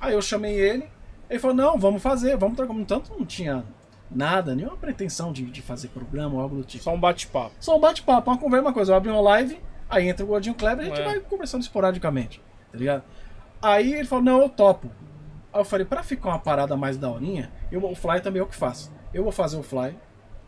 [0.00, 0.88] Aí eu chamei ele,
[1.28, 2.72] ele falou, não, vamos fazer, vamos trocar.
[2.74, 3.64] No tanto não tinha
[4.10, 6.84] nada, nenhuma pretensão de, de fazer programa ou algo do tipo.
[6.84, 7.52] Só um bate-papo.
[7.60, 8.92] Só um bate-papo, uma conversa, uma coisa.
[8.92, 11.04] Eu abro uma live, aí entra o Gordinho Kleber e a gente É.
[11.04, 12.40] vai conversando esporadicamente,
[12.72, 13.02] tá ligado?
[13.60, 14.90] Aí ele falou, não, eu topo.
[15.52, 18.46] Aí eu falei, pra ficar uma parada mais daorinha, eu, o fly também é o
[18.46, 18.90] que faço.
[19.12, 19.96] Eu vou fazer o fly,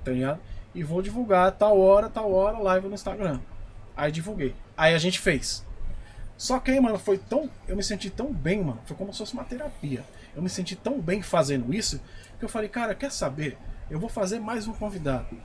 [0.04, 0.38] tá ligado?
[0.74, 3.40] E vou divulgar tal hora, tal hora, live no Instagram.
[3.96, 4.54] Aí divulguei.
[4.80, 5.62] Aí a gente fez.
[6.38, 7.50] Só que aí, mano, foi tão.
[7.68, 8.80] Eu me senti tão bem, mano.
[8.86, 10.02] Foi como se fosse uma terapia.
[10.34, 12.00] Eu me senti tão bem fazendo isso
[12.38, 13.58] que eu falei, cara, quer saber?
[13.90, 15.36] Eu vou fazer mais um convidado.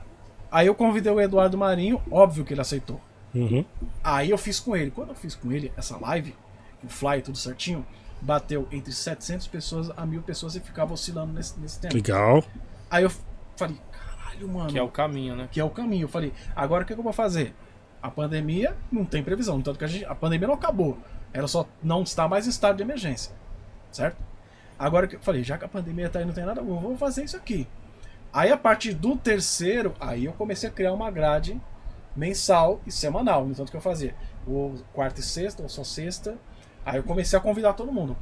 [0.50, 2.98] Aí eu convidei o Eduardo Marinho, óbvio que ele aceitou.
[3.34, 3.62] Uhum.
[4.02, 4.90] Aí eu fiz com ele.
[4.90, 6.34] Quando eu fiz com ele essa live,
[6.82, 7.84] o fly tudo certinho,
[8.22, 11.94] bateu entre 700 pessoas a mil pessoas e ficava oscilando nesse, nesse tempo.
[11.94, 12.42] Legal.
[12.90, 13.12] Aí eu
[13.54, 14.70] falei, caralho, mano.
[14.70, 15.46] Que é o caminho, né?
[15.52, 16.04] que é o caminho.
[16.04, 17.54] Eu falei, agora o que, que eu vou fazer?
[18.02, 20.98] A pandemia não tem previsão, tanto que a, gente, a pandemia não acabou.
[21.32, 23.32] Ela só não está mais em estado de emergência.
[23.90, 24.16] Certo?
[24.78, 26.96] Agora que eu falei, já que a pandemia tá aí, não tem nada, eu vou
[26.96, 27.66] fazer isso aqui.
[28.32, 31.60] Aí a partir do terceiro, aí eu comecei a criar uma grade
[32.14, 33.46] mensal e semanal.
[33.46, 34.14] No tanto que eu fazia
[34.46, 36.36] ou quarta e sexta, ou só sexta.
[36.84, 38.16] Aí eu comecei a convidar todo mundo.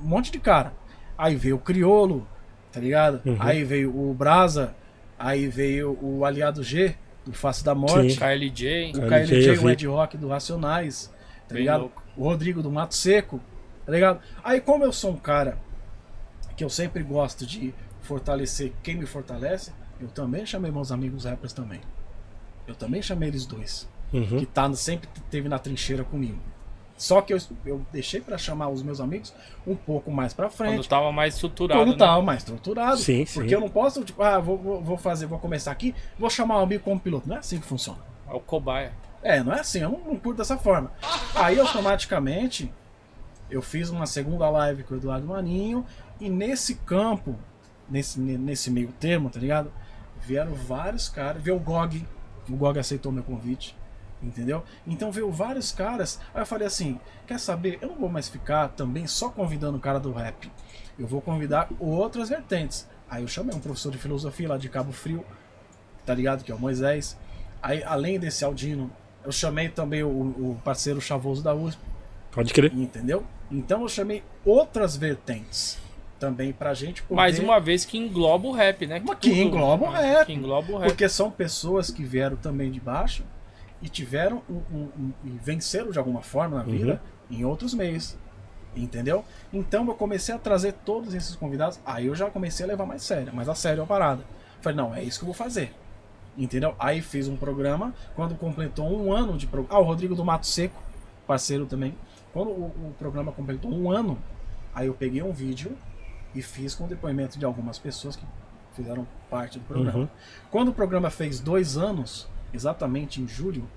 [0.00, 0.72] Um monte de cara.
[1.16, 2.26] Aí veio o Criolo,
[2.70, 3.22] tá ligado?
[3.24, 3.36] Uhum.
[3.40, 4.74] Aí veio o Brasa,
[5.18, 6.94] aí veio o Aliado G,
[7.26, 8.12] do Face da Morte.
[8.12, 8.18] Sim.
[8.18, 9.68] KLJ, O KLJ, o.
[9.70, 11.12] Ed Rock do Racionais,
[11.48, 11.80] tá Bem ligado?
[11.80, 12.02] louco.
[12.16, 13.40] O Rodrigo do Mato Seco,
[13.84, 14.20] tá ligado?
[14.42, 15.58] Aí como eu sou um cara
[16.56, 21.52] que eu sempre gosto de fortalecer quem me fortalece, eu também chamei meus amigos rappers
[21.52, 21.80] também.
[22.66, 24.38] Eu também chamei eles dois, Uhum.
[24.38, 26.38] que tá, sempre teve na trincheira comigo.
[26.96, 29.32] Só que eu, eu deixei pra chamar os meus amigos
[29.66, 30.88] um pouco mais pra quando frente.
[30.88, 31.80] tava mais estruturado.
[31.80, 31.98] Quando né?
[31.98, 32.96] tava mais estruturado.
[32.96, 33.40] Sim, sim.
[33.40, 36.62] Porque eu não posso, tipo, ah, vou, vou, fazer, vou começar aqui, vou chamar o
[36.62, 37.28] amigo como piloto.
[37.28, 37.98] Não é assim que funciona.
[38.28, 38.92] É o cobaia.
[39.22, 40.90] É, não é assim, eu não, não curto dessa forma.
[41.34, 42.72] Aí automaticamente
[43.50, 45.84] eu fiz uma segunda live com o Eduardo Maninho
[46.20, 47.36] e nesse campo,
[47.90, 49.70] nesse, ne- nesse meio termo, tá ligado?
[50.20, 52.06] Vieram vários caras, veio o GOG,
[52.48, 53.76] o GOG aceitou meu convite,
[54.26, 54.62] entendeu?
[54.86, 58.68] Então veio vários caras, aí eu falei assim, quer saber, eu não vou mais ficar
[58.68, 60.50] também só convidando o cara do rap,
[60.98, 62.88] eu vou convidar outras vertentes.
[63.08, 65.24] Aí eu chamei um professor de filosofia lá de Cabo Frio,
[66.04, 66.42] tá ligado?
[66.42, 67.16] Que é o Moisés.
[67.62, 68.90] Aí, além desse Aldino,
[69.24, 71.80] eu chamei também o, o parceiro Chavoso da USP,
[72.32, 72.72] Pode crer.
[72.74, 73.24] entendeu?
[73.50, 75.78] Então eu chamei outras vertentes
[76.18, 77.16] também pra gente poder...
[77.16, 79.00] Mais uma vez que engloba o rap, né?
[79.04, 80.26] Mas que engloba o rap.
[80.26, 80.88] Que engloba o rap.
[80.88, 83.22] Porque são pessoas que vieram também de baixo
[83.82, 87.00] e tiveram um, um- um- e venceram de alguma forma na vida
[87.30, 88.16] em outros meios.
[88.74, 89.24] Entendeu?
[89.52, 91.80] Então eu comecei a trazer todos esses convidados.
[91.84, 94.22] Aí eu já comecei a levar mais sério, mais a sério a parada.
[94.60, 95.74] Falei, não, é isso que eu vou fazer.
[96.36, 96.74] Entendeu?
[96.78, 97.94] Aí fiz um programa.
[98.14, 99.78] Quando completou um ano de programa.
[99.78, 100.78] Ah, o Rodrigo do Mato Seco,
[101.26, 101.94] parceiro também.
[102.34, 104.18] Quando o, o programa completou um ano,
[104.74, 105.74] aí eu peguei um vídeo
[106.34, 108.26] e fiz com depoimento de algumas pessoas que
[108.74, 110.00] fizeram parte do programa.
[110.00, 110.08] Uhum.
[110.50, 113.68] Quando o programa fez dois anos, exatamente em julho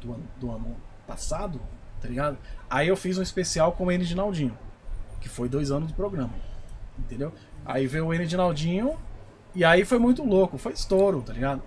[0.00, 0.76] do ano, do ano
[1.06, 1.60] passado,
[2.00, 2.36] tá ligado?
[2.68, 4.56] Aí eu fiz um especial com o N de Naldinho,
[5.20, 6.32] que foi dois anos do programa,
[6.98, 7.32] entendeu?
[7.64, 8.96] Aí veio o N de Naldinho
[9.54, 11.62] e aí foi muito louco, foi estouro, tá ligado?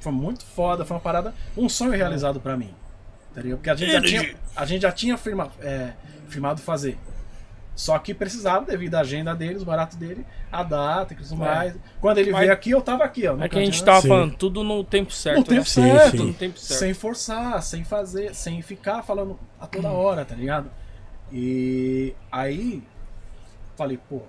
[0.00, 2.74] Foi muito foda, foi uma parada, um sonho realizado pra mim,
[3.34, 3.58] tá ligado?
[3.58, 5.92] Porque a gente já tinha, a gente já tinha firma, é,
[6.28, 6.98] firmado fazer.
[7.74, 11.74] Só que precisava, devido à agenda deles, o barato dele, a data e tudo mais.
[12.00, 13.40] Quando ele Mas- veio aqui, eu tava aqui, ó.
[13.42, 14.08] É que a gente tava Sim.
[14.08, 15.38] falando tudo no tempo certo.
[15.38, 15.64] no tempo né?
[15.66, 16.10] Sim, certo.
[16.10, 16.16] sim.
[16.18, 16.78] Tudo no tempo certo.
[16.80, 20.70] Sem forçar, sem fazer, sem ficar falando a toda hora, tá ligado?
[21.32, 22.82] E aí
[23.74, 24.20] falei, pô,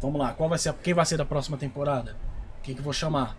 [0.00, 2.16] vamos lá, qual vai ser, quem vai ser da próxima temporada?
[2.62, 3.36] Quem que eu vou chamar?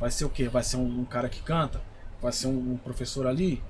[0.00, 0.48] Vai ser o quê?
[0.48, 1.80] Vai ser um, um cara que canta?
[2.22, 3.62] Vai ser um, um professor ali?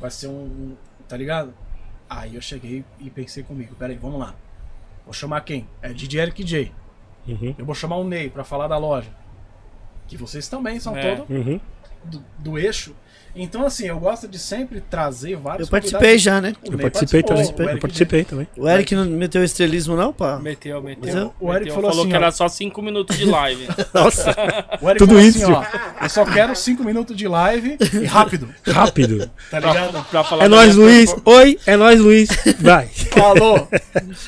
[0.00, 0.76] Vai ser um, um-
[1.06, 1.52] tá ligado?
[2.08, 4.34] Aí eu cheguei e pensei comigo, peraí, vamos lá.
[5.06, 5.66] Vou chamar quem?
[5.80, 6.70] É DJ Eric J.
[7.26, 7.54] Uhum.
[7.56, 9.08] Eu vou chamar o Ney pra falar da loja.
[10.06, 11.16] Que vocês também são É.
[11.16, 11.58] todos Uhum.
[12.04, 12.94] do, do eixo.
[13.36, 16.54] Então, assim, eu gosto de sempre trazer vários Eu participei já, né?
[16.68, 18.48] O Eu participei o Eu Eric participei também.
[18.56, 20.38] O Eric não meteu estrelismo, não, pá?
[20.38, 21.14] Meteu, meteu.
[21.16, 21.74] Eu- o Eric Meteu.
[21.74, 22.16] falou assim, que ó.
[22.16, 23.68] era só 5 minutos de live.
[23.92, 24.30] Nossa,
[24.80, 25.64] O Eric Tudo falou isso, assim, ó.
[26.02, 29.30] Eu só quero 5 minutos de live e rápido, rápido.
[29.50, 29.90] tá ligado?
[29.92, 31.14] pra, pra falar É minha Luiz.
[31.24, 32.28] Oi, é nóis, Luiz.
[32.60, 32.86] Vai.
[32.86, 33.68] Falou!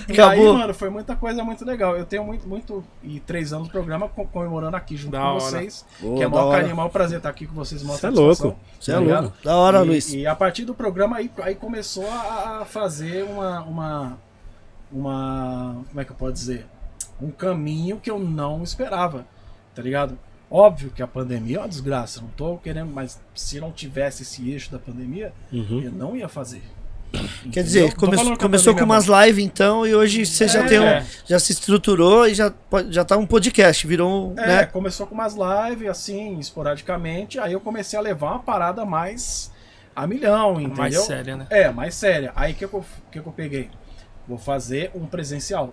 [0.09, 0.55] E aí, Acabou.
[0.55, 1.97] mano, foi muita coisa muito legal.
[1.97, 2.85] Eu tenho muito, muito.
[3.03, 5.41] E três anos do programa co- comemorando aqui junto Da com hora.
[5.41, 5.85] vocês.
[6.01, 7.83] Boa, que é da maior carinho, maior prazer estar aqui com vocês.
[7.83, 8.57] maior Cê é louco.
[8.81, 9.33] Você é tá ligado?
[9.45, 10.13] Da hora, e, Luiz.
[10.13, 14.19] E a partir do programa aí, aí começou a, a fazer uma, uma.
[14.91, 15.85] Uma.
[15.89, 16.67] Como é que eu posso dizer?
[17.21, 19.27] Um caminho que eu não esperava.
[19.75, 20.19] Tá ligado?
[20.51, 22.21] Óbvio que a pandemia é uma desgraça.
[22.23, 25.81] Não tô querendo, mas se não tivesse esse eixo da pandemia, Uhum.
[25.83, 26.63] eu não ia fazer.
[27.53, 30.67] Quer dizer, come- começou com umas lives então e hoje você já É.
[30.67, 32.53] tem um, já se estruturou e já
[32.91, 34.65] já tá um podcast, virou, um, É, né?
[34.67, 37.39] começou com umas lives, assim, esporadicamente.
[37.39, 39.51] Aí eu comecei a levar uma parada mais
[39.97, 40.77] a milhão, entendeu?
[40.77, 41.47] Mais séria, né?
[41.51, 42.33] É, mais séria.
[42.37, 43.71] Aí o que, que, eu, que, que eu peguei?
[44.29, 45.73] Vou fazer um presencial.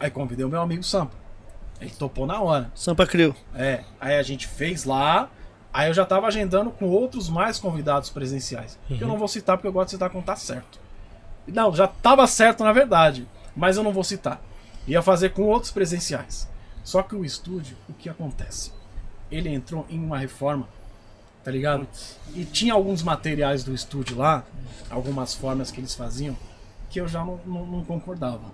[0.00, 1.12] Aí convidei o meu amigo Sampa.
[1.80, 2.70] Ele topou na hora.
[2.74, 3.34] Sampa Crio.
[3.54, 5.28] É, aí a gente fez lá.
[5.74, 8.78] Aí eu já tava agendando com outros mais convidados presenciais.
[8.86, 10.78] Que eu não vou citar porque eu gosto de citar quando tá certo.
[11.48, 13.26] Não, já tava certo na verdade,
[13.56, 14.40] mas eu não vou citar.
[14.86, 16.48] Ia fazer com outros presenciais.
[16.84, 18.72] Só que o estúdio, o que acontece?
[19.32, 20.68] Ele entrou em uma reforma,
[21.42, 21.88] tá ligado?
[22.36, 24.44] E tinha alguns materiais do estúdio lá,
[24.88, 26.36] algumas formas que eles faziam,
[26.88, 28.44] que eu já não, não, não concordava,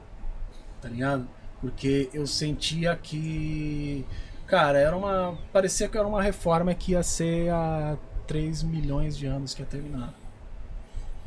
[0.80, 1.28] tá ligado?
[1.60, 4.06] Porque eu sentia que
[4.50, 5.38] Cara, era uma.
[5.52, 7.96] Parecia que era uma reforma que ia ser há
[8.26, 10.12] 3 milhões de anos que ia terminar.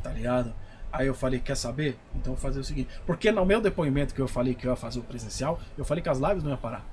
[0.02, 0.52] Tá ligado?
[0.92, 1.98] Aí eu falei, quer saber?
[2.14, 2.88] Então eu vou fazer o seguinte.
[3.06, 6.02] Porque no meu depoimento que eu falei que eu ia fazer o presencial, eu falei
[6.02, 6.84] que as lives não iam parar.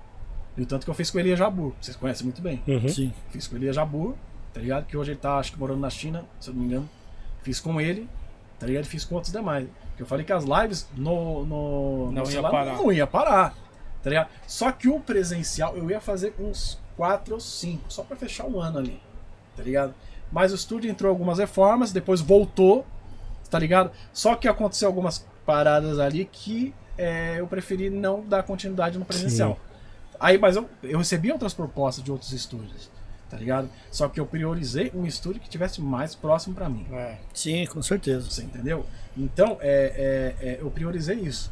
[0.58, 2.64] E o tanto que eu fiz com o Elia Jabur, vocês conhecem muito bem.
[2.68, 2.88] Uhum.
[2.88, 3.14] Sim.
[3.30, 4.16] Fiz com o Elia Jabur,
[4.54, 4.86] tá ligado?
[4.86, 6.90] Que hoje ele tá, acho que morando na China, se eu não me engano.
[7.44, 8.10] Fiz com ele,
[8.58, 8.86] tá ligado?
[8.86, 9.68] Fiz com outros demais.
[9.96, 12.74] Que eu falei que as lives no, no, Não no ia celular parar.
[12.78, 13.56] não ia parar,
[14.04, 14.30] tá ligado?
[14.48, 18.60] Só que o presencial eu ia fazer uns 4 ou 5, só pra fechar um
[18.60, 19.02] ano ali,
[19.56, 19.94] tá ligado?
[20.32, 22.86] Mas o estúdio entrou algumas reformas, depois voltou,
[23.50, 23.92] tá ligado?
[24.14, 29.60] Só que aconteceu algumas paradas ali que é, eu preferi não dar continuidade no presencial.
[30.20, 32.92] Aí, mas eu, eu recebi outras propostas de outros estúdios,
[33.30, 33.68] tá ligado?
[33.90, 36.86] Só que eu priorizei um estúdio que tivesse mais próximo pra mim.
[36.92, 37.18] É.
[37.34, 38.30] Sim, com certeza.
[38.30, 38.86] Você entendeu?
[39.18, 41.52] Então, é, é, é, eu priorizei isso.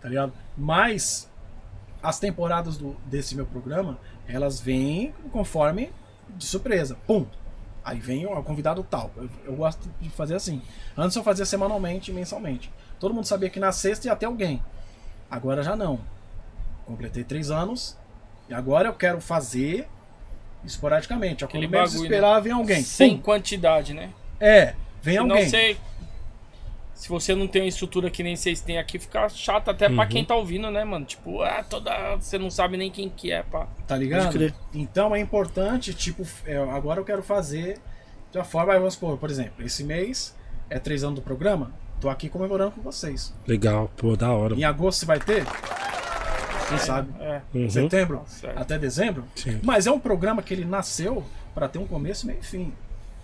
[0.00, 0.32] Tá ligado?
[0.56, 1.27] Mas
[2.02, 5.90] as temporadas do, desse meu programa, elas vêm conforme
[6.36, 6.96] de surpresa.
[7.06, 7.26] Pum!
[7.84, 9.10] Aí vem o convidado tal.
[9.16, 10.60] Eu, eu gosto de fazer assim.
[10.96, 12.70] Antes eu fazia semanalmente e mensalmente.
[13.00, 14.62] Todo mundo sabia que na sexta ia ter alguém.
[15.30, 16.00] Agora já não.
[16.84, 17.96] Completei três anos.
[18.48, 19.88] E agora eu quero fazer
[20.64, 21.44] esporadicamente.
[21.44, 22.82] Ó, Aquele menos bagulho, esperar, vem alguém.
[22.82, 23.22] Sem Pum!
[23.22, 24.10] quantidade, né?
[24.40, 25.48] É, vem Senão alguém.
[25.48, 25.76] você.
[26.98, 30.02] Se você não tem uma estrutura que nem vocês têm aqui, fica chato até pra
[30.02, 30.08] Uhum.
[30.08, 31.04] quem tá ouvindo, né, mano?
[31.04, 32.16] Tipo, ah, toda.
[32.16, 33.68] Você não sabe nem quem que é, pá.
[33.86, 34.52] Tá ligado?
[34.74, 37.78] Então é importante, tipo, é, agora eu quero fazer
[38.32, 40.34] de uma forma, vamos supor, por exemplo, esse mês
[40.68, 41.70] é três anos do programa,
[42.00, 43.32] tô aqui comemorando com vocês.
[43.46, 44.56] Legal, pô, da hora.
[44.56, 45.46] Em agosto você vai ter?
[46.68, 47.10] Quem sabe?
[47.20, 47.40] É.
[47.54, 47.70] Uhum.
[47.70, 48.22] Setembro?
[48.26, 48.58] certo.
[48.58, 49.24] Até dezembro?
[49.36, 49.60] Sim.
[49.62, 52.72] Mas é um programa que ele nasceu pra ter um começo, meio e fim.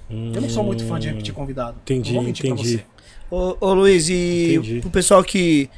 [0.09, 1.77] Eu não sou muito fã de repetir convidado.
[1.83, 2.85] Entendi, pra entendi.
[3.31, 4.81] Ô, ô Luiz, e Entendi.
[4.81, 5.69] pro pessoal que,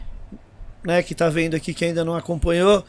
[0.85, 2.85] né, que tá vendo aqui que ainda não acompanhou,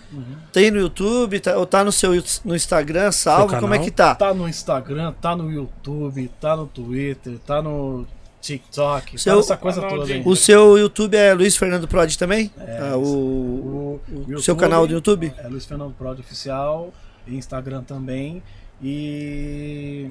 [0.52, 2.12] tem no YouTube, tá, ou tá no seu
[2.44, 4.16] no Instagram, salvo, Seu como é que tá?
[4.16, 8.06] Tá no Instagram, tá no YouTube, tá no Twitter, tá no
[8.42, 10.24] TikTok, Seu- tá nessa coisa Canal toda de- aí.
[10.26, 12.52] O seu YouTube é Luiz Fernando Prod também?
[12.60, 15.34] É, Ah, o, O, o seu canal do YouTube?
[15.38, 16.94] É Luiz Fernando Prod Oficial,
[17.28, 18.42] Instagram também.
[18.82, 20.10] E.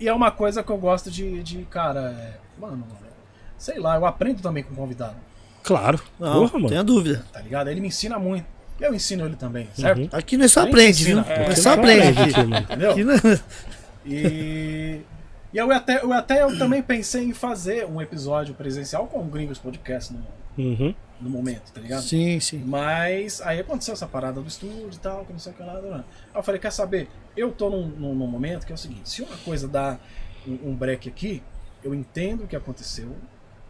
[0.00, 2.86] E é uma coisa que eu gosto de, de cara, é, mano,
[3.58, 5.16] sei lá, eu aprendo também com o convidado,
[5.62, 6.00] Claro.
[6.18, 6.68] Não, Porra, mano.
[6.68, 7.24] tenha dúvida.
[7.32, 7.68] tá ligado?
[7.68, 8.46] Ele me ensina muito.
[8.80, 9.98] Eu ensino ele também, certo?
[10.02, 10.08] Uhum.
[10.12, 11.18] Aqui nós só A gente aprende, viu?
[11.20, 12.40] É, Nós só aprende aqui.
[12.62, 12.90] Entendeu?
[12.92, 13.14] Aqui não-
[14.06, 15.00] E.
[15.52, 19.24] E eu até, eu até eu também pensei em fazer um episódio presencial com o
[19.24, 20.20] Gringos Podcast no,
[20.58, 20.94] Uhum.
[21.20, 22.02] no momento, tá ligado?
[22.02, 22.62] Sim, sim.
[22.66, 25.74] Mas aí aconteceu essa parada do estúdio e tal, que não sei o que lá.
[25.78, 26.02] Aí
[26.34, 27.08] eu falei, quer saber?
[27.36, 29.98] Eu tô num, num, num momento que é o seguinte, se uma coisa dá
[30.46, 31.42] um, um break aqui,
[31.82, 33.16] eu entendo o que aconteceu,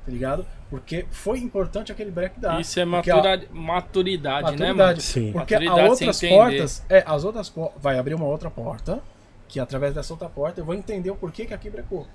[0.09, 0.47] tá ligado?
[0.71, 2.59] Porque foi importante aquele break dar.
[2.61, 4.77] Isso é Porque, ó, matura- maturidade, né, mano?
[4.79, 5.03] maturidade.
[5.03, 5.33] Sim.
[5.33, 9.03] Porque Maturidade as outras portas, é, as outras vai abrir uma outra porta,
[9.47, 12.07] que através dessa outra porta eu vou entender o porquê que aqui brecou.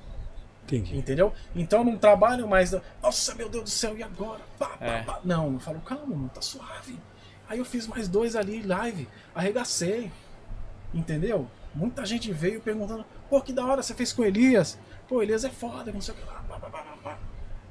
[0.63, 0.97] Entendi.
[0.97, 1.33] Entendeu?
[1.55, 2.71] Então eu não trabalho mais.
[2.71, 4.39] da- Nossa, meu Deus do céu, e agora?
[4.57, 5.03] Pá, pá, É.
[5.03, 5.19] pá.
[5.23, 6.97] Não, eu falo, calma, mano, tá suave.
[7.47, 10.11] Aí eu fiz mais dois ali, live, arregacei.
[10.93, 11.47] Entendeu?
[11.75, 14.77] Muita gente veio perguntando, pô, que da hora você fez com o Elias.
[15.07, 16.43] Pô, Elias é foda, não sei o que lá.
[16.47, 17.17] Pá, pá, pá, pá, pá.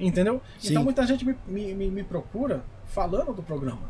[0.06, 0.40] Entendeu?
[0.58, 0.70] Sim.
[0.72, 3.82] Então muita gente me, me, me, me procura falando do programa.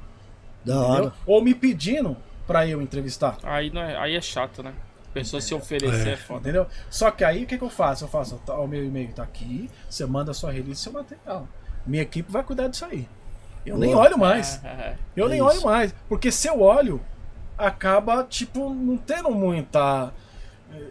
[0.65, 0.91] Da entendeu?
[0.91, 1.13] hora.
[1.27, 2.17] Ou me pedindo
[2.47, 3.39] pra eu entrevistar.
[3.43, 4.73] Aí, não é, aí é chato, né?
[5.11, 6.41] A pessoa se oferecer é, foda.
[6.41, 6.67] Entendeu?
[6.89, 8.05] Só que aí o que, que eu faço?
[8.05, 10.93] Eu faço, tá, o meu e-mail tá aqui, você manda a sua release e seu
[10.93, 11.49] material.
[11.87, 13.09] Minha equipe vai cuidar disso aí.
[13.65, 14.05] Eu nem Boa.
[14.07, 14.63] olho mais.
[14.65, 14.97] É, é.
[15.17, 15.49] Eu É nem isso.
[15.49, 15.95] olho mais.
[16.09, 17.01] Porque se eu olho,
[17.57, 20.13] acaba, tipo, não tendo muita.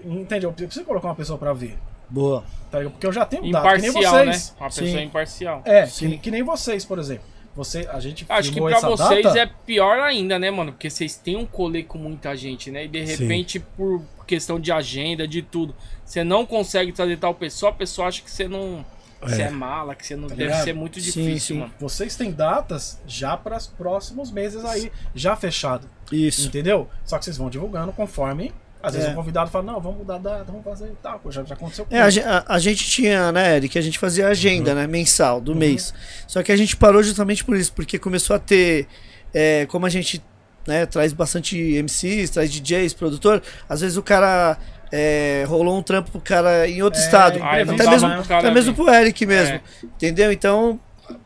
[0.06, 0.50] Entendeu?
[0.50, 1.78] Eu preciso colocar uma pessoa pra ver.
[2.12, 2.44] Boa.
[2.70, 2.80] Tá?
[2.82, 4.34] Porque eu já tenho dado, que nem Imparcial, né?
[4.34, 4.56] vocês.
[4.60, 5.02] Uma pessoa Sim.
[5.04, 5.62] imparcial.
[5.66, 6.10] É, Sim.
[6.12, 7.24] que, que nem vocês, por exemplo.
[7.54, 10.72] Você, a gente Acho que pra essa vocês data, é pior ainda, né, mano?
[10.72, 12.86] Porque vocês têm um colê com muita gente, né?
[12.86, 13.24] E de Sim.
[13.24, 15.76] repente, por questão de agenda, de tudo,
[16.06, 18.86] você não consegue trazer tal pessoa, a pessoa acha que você não.
[19.22, 19.46] Você É.
[19.48, 20.30] é mala, que você não.
[20.30, 20.64] Tá deve ligado?
[20.64, 21.60] ser muito Sim, difícil, sim.
[21.62, 21.74] mano.
[21.78, 25.90] Vocês têm datas já para os próximos meses aí, já fechado.
[26.10, 26.48] Isso.
[26.48, 26.88] Entendeu?
[27.04, 28.54] Só que vocês vão divulgando conforme.
[28.84, 29.12] Às vezes É.
[29.12, 31.20] o convidado fala, não, vamos mudar a data, vamos fazer e tal.
[31.20, 34.74] Pô, já, já aconteceu É, a, a- gente tinha, né, Eric, a gente fazia agenda,
[34.74, 35.44] né, mensal, Uhum.
[35.44, 35.94] do mês.
[36.28, 38.88] Só que a gente parou justamente por isso, porque começou a ter,
[39.34, 40.22] é, como a gente
[40.68, 44.58] né, traz bastante MCs, traz DJs, produtor, às vezes o cara
[44.92, 47.40] é, rolou um trampo pro cara em outro É, estado.
[47.44, 49.56] Aí até mesmo, até mesmo pro Eric mesmo.
[49.56, 49.62] É.
[49.84, 50.32] Entendeu?
[50.32, 50.80] Então,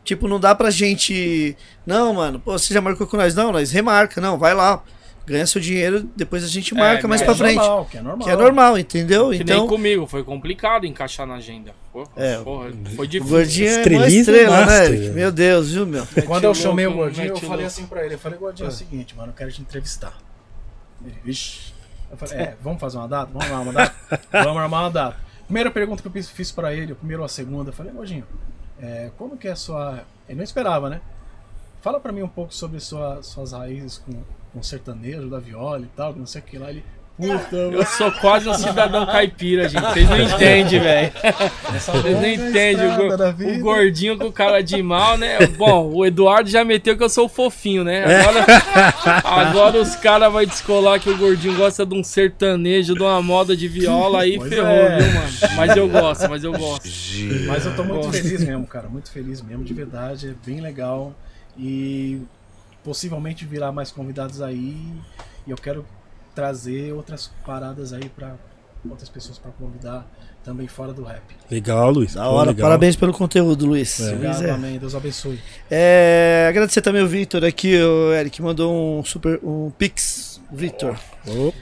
[0.04, 1.56] tipo, não dá pra gente.
[1.84, 3.34] Não, mano, pô, você já marcou com nós?
[3.34, 4.82] Não, nós remarca, não, vai lá.
[5.26, 7.56] Ganha seu dinheiro, depois a gente marca mais mas pra é frente.
[7.58, 8.24] Normal, que é normal.
[8.26, 9.30] Que é normal, entendeu?
[9.30, 9.58] Que então.
[9.58, 11.72] nem comigo, foi complicado encaixar na agenda.
[11.92, 13.34] Porra, É, porra, foi O difícil.
[13.36, 15.08] gordinho é uma estrela, né, master, Eric?
[15.08, 15.14] né?
[15.14, 16.06] Meu Deus, viu, meu?
[16.26, 18.72] Quando eu chamei o gordinho, eu falei assim pra ele, eu falei, gordinho, é o
[18.72, 20.16] seguinte, mano, eu quero te entrevistar.
[21.04, 21.72] Ele, Vixe.
[22.08, 23.30] Eu falei, é, vamos fazer uma data?
[23.32, 23.94] Vamos armar uma data?
[24.30, 25.16] vamos armar uma data.
[25.46, 28.24] Primeira pergunta que eu fiz- pra ele, a primeira ou a segunda, eu falei, Gordinho,
[28.80, 30.04] é, como que é a sua.
[30.28, 31.00] Ele não esperava, né?
[31.82, 34.12] Fala pra mim um pouco sobre sua, suas raízes com,
[34.56, 36.70] com sertanejo, da viola e tal, não sei o que lá.
[36.70, 36.82] Ele,
[37.14, 39.82] puta, Eu sou quase um cidadão caipira, gente.
[39.82, 41.12] Vocês não entendem, velho.
[41.74, 42.86] essa Vocês não entendem.
[42.86, 45.46] O, o gordinho com cara de mal, né?
[45.58, 48.02] Bom, o Eduardo já meteu que eu sou fofinho, né?
[48.22, 48.46] Agora,
[49.50, 53.54] agora os caras vão descolar que o gordinho gosta de um sertanejo, de uma moda
[53.54, 54.98] de viola, aí Pois ferrou, é.
[54.98, 55.30] viu, mano?
[55.54, 56.88] Mas eu gosto, mas eu gosto.
[57.46, 58.22] Mas eu tô muito Gosto.
[58.22, 58.88] feliz mesmo, cara.
[58.88, 60.28] Muito feliz mesmo, de verdade.
[60.28, 61.14] É bem legal.
[61.58, 62.20] E
[62.86, 64.76] possivelmente virá mais convidados aí.
[65.44, 65.84] E eu quero
[66.36, 68.36] trazer outras paradas aí pra
[68.88, 70.08] outras pessoas pra convidar
[70.44, 71.22] também fora do rap.
[71.50, 72.14] Legal, Luiz.
[72.14, 72.50] Da hora.
[72.50, 72.68] legal.
[72.68, 73.98] Parabéns pelo conteúdo, Luiz.
[73.98, 74.78] Luiz Obrigado, é- amém.
[74.78, 75.40] Deus abençoe.
[75.68, 80.40] É, agradecer também o Victor aqui, o Eric, mandou um super um pix.
[80.52, 80.96] Victor.
[81.26, 81.52] Ô,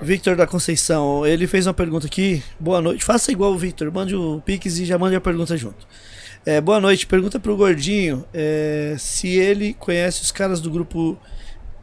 [0.00, 1.26] Victor da Conceição.
[1.26, 2.40] Ele fez uma pergunta aqui.
[2.60, 3.04] Boa noite.
[3.04, 3.90] Faça igual o Victor.
[3.90, 5.84] Mande o pix e já mande a pergunta junto.
[6.46, 7.06] É, boa noite.
[7.06, 11.18] Pergunta pro Gordinho é, se ele conhece os caras do grupo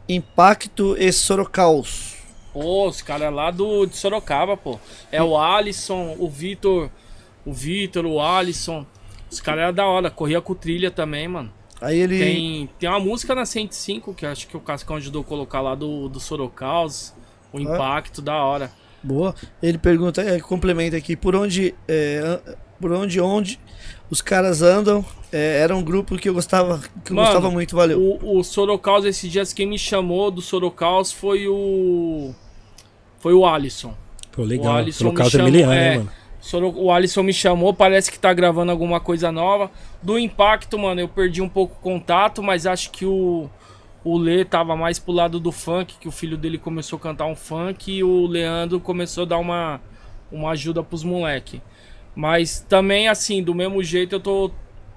[0.08, 2.16] Impacto e Sorocaus.
[2.52, 4.80] Pô, os caras lá do, de Sorocaba, pô.
[5.12, 6.90] É o Alisson, o Vitor,
[7.44, 8.86] o Vitor, o Alisson.
[9.30, 11.52] Os caras eram da hora, corria com trilha também, mano.
[11.80, 12.18] Aí ele.
[12.18, 15.74] Tem, tem uma música na 105 que acho que o Cascão ajudou a colocar lá
[15.74, 17.12] do, do Sorocaus.
[17.52, 18.70] O impacto da hora.
[19.02, 19.34] Boa.
[19.62, 22.40] Ele pergunta, é, complementa aqui, por onde, é,
[22.80, 23.58] por onde, onde
[24.10, 25.04] os caras andam?
[25.32, 28.00] É, era um grupo que eu gostava, que eu Mano, gostava muito, valeu.
[28.00, 32.32] O, o Sorocaus, esses dias, quem me chamou do Sorocaus foi o.
[33.18, 33.94] Foi o Alisson.
[34.30, 34.76] Pô, O legal.
[34.76, 35.66] Alisson Pelo me caso chamou, é.
[35.66, 36.12] né, mano?
[36.76, 39.70] O Alisson me chamou, parece que tá gravando alguma coisa nova.
[40.00, 43.50] Do impacto, mano, eu perdi um pouco o contato, mas acho que o,
[44.04, 47.26] o Lê tava mais pro lado do funk, que o filho dele começou a cantar
[47.26, 49.80] um funk e o Leandro começou a dar uma,
[50.30, 51.60] uma ajuda pros moleque.
[52.16, 54.50] Mas também, assim, do mesmo jeito, eu tô.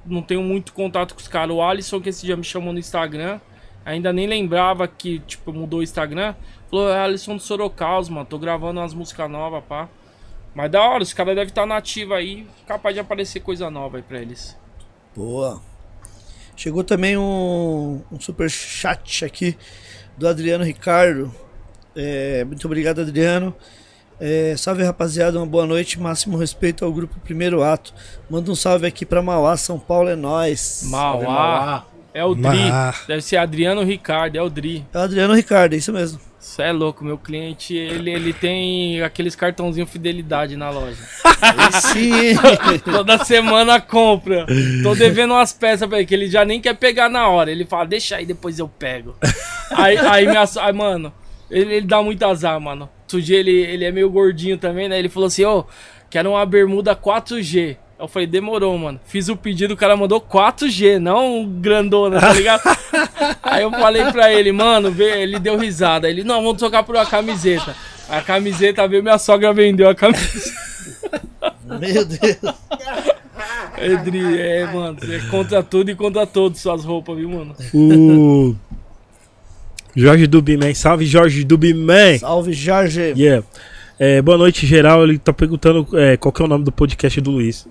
[0.05, 1.53] Não tenho muito contato com os caras.
[1.53, 3.41] O Alisson, que esse dia me chamou no Instagram,
[3.85, 6.33] ainda nem lembrava que, tipo, mudou o Instagram.
[6.71, 9.89] Falou, é Alisson do Sorocaus, mano, tô gravando umas músicas novas, pá.
[10.55, 14.03] Mas da hora, os caras devem estar nativos aí, capaz de aparecer coisa nova aí
[14.03, 14.57] pra eles.
[15.15, 15.61] Boa.
[16.55, 19.57] Chegou também um, um super chat aqui
[20.17, 21.33] do Adriano Ricardo.
[21.95, 23.55] É, muito obrigado, Adriano.
[24.19, 25.99] É, salve rapaziada, uma boa noite.
[25.99, 27.93] Máximo respeito ao grupo Primeiro Ato.
[28.29, 30.83] Manda um salve aqui pra Mauá, São Paulo é nós.
[30.85, 31.85] Mauá.
[32.13, 32.71] É o Dri.
[33.07, 34.85] Deve ser Adriano Ricardo, é o Dri.
[34.93, 36.19] É o Adriano Ricardo, é isso mesmo.
[36.39, 40.97] Isso é louco, meu cliente, ele, ele tem aqueles cartãozinho fidelidade na loja.
[41.93, 42.33] Sim.
[42.83, 44.45] Toda semana compra.
[44.81, 47.51] Tô devendo umas peças pra ele, que ele já nem quer pegar na hora.
[47.51, 49.15] Ele fala, deixa aí, depois eu pego.
[49.71, 51.13] Aí, aí, minha, aí mano,
[51.49, 52.89] ele, ele dá muito azar, mano.
[53.09, 54.99] Outro dia ele, ele é meio gordinho também, né?
[54.99, 55.65] Ele falou assim, ô,
[56.11, 57.75] quero uma bermuda 4G.
[57.97, 58.99] Eu falei, demorou, mano.
[59.07, 62.61] Fiz o pedido, o cara mandou 4G, não um grandona, tá ligado?
[63.41, 66.07] Aí eu falei pra ele, mano, vê, ele deu risada.
[66.07, 67.75] Ele, não, vamos trocar por uma camiseta.
[68.07, 70.55] A camiseta veio, minha sogra vendeu a camiseta.
[71.65, 72.55] Meu Deus.
[73.75, 77.55] Edri, é, mano, você é contra tudo e contra todos suas roupas, viu, mano?
[77.73, 78.55] O
[79.95, 82.17] Jorge Dubiman, salve Jorge Dubiman.
[82.19, 83.13] Salve, Jorge.
[83.17, 83.45] Yeah.
[83.97, 85.03] É, boa noite, geral.
[85.03, 87.67] Ele tá perguntando é, qual que é o nome do podcast do Luiz.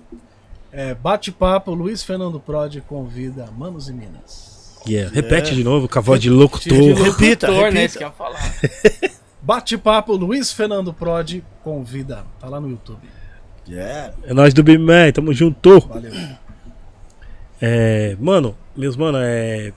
[0.71, 4.77] É, Bate-papo, Luiz Fernando Prodi convida Manos e Minas.
[4.87, 5.13] Yeah.
[5.13, 6.77] Repete de novo, com a voz de De locutor.
[6.77, 7.81] Repita, Doutor, né?
[7.81, 7.85] repita.
[7.85, 8.55] Isso que eu ia falar.
[9.41, 12.23] Bate-papo, Luiz Fernando Prodi convida.
[12.39, 13.01] Tá lá no YouTube.
[13.67, 14.13] Yeah.
[14.23, 15.79] É nóis Dubiman, tamo junto.
[15.79, 16.11] Valeu.
[17.61, 19.73] É, mano, meus mano, é,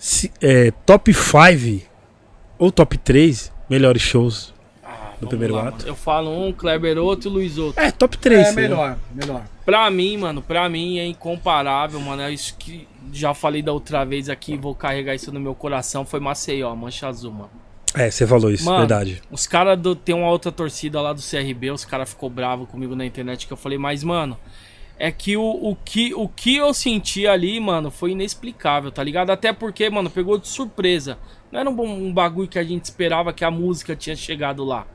[0.00, 1.86] se- é top 5
[2.58, 4.52] ou top 3 melhores shows.
[4.82, 5.72] Ah, Do primeiro lá, ato.
[5.78, 5.88] mano.
[5.88, 7.80] Eu falo um, Kleber outro e Luiz outro.
[7.80, 8.48] É, top 3.
[8.48, 9.44] É melhor, melhor.
[9.64, 12.22] Pra mim, mano, pra mim é incomparável, mano.
[12.22, 16.04] É isso que já falei da outra vez aqui, vou carregar isso no meu coração.
[16.04, 17.50] Foi Maceió, Mancha Azul, mano.
[17.94, 19.20] É, você falou isso, Mano, verdade.
[19.32, 19.96] Os caras do.
[19.96, 23.52] Tem uma outra torcida lá do CRB, os caras ficou bravo comigo na internet que
[23.52, 24.38] eu falei, mas, mano,
[25.02, 29.30] é que o, o, que o que eu senti ali, mano, foi inexplicável, tá ligado?
[29.30, 31.18] Até porque, mano, pegou de surpresa.
[31.50, 34.86] Não era um, um bagulho que a gente esperava que a música tinha chegado lá.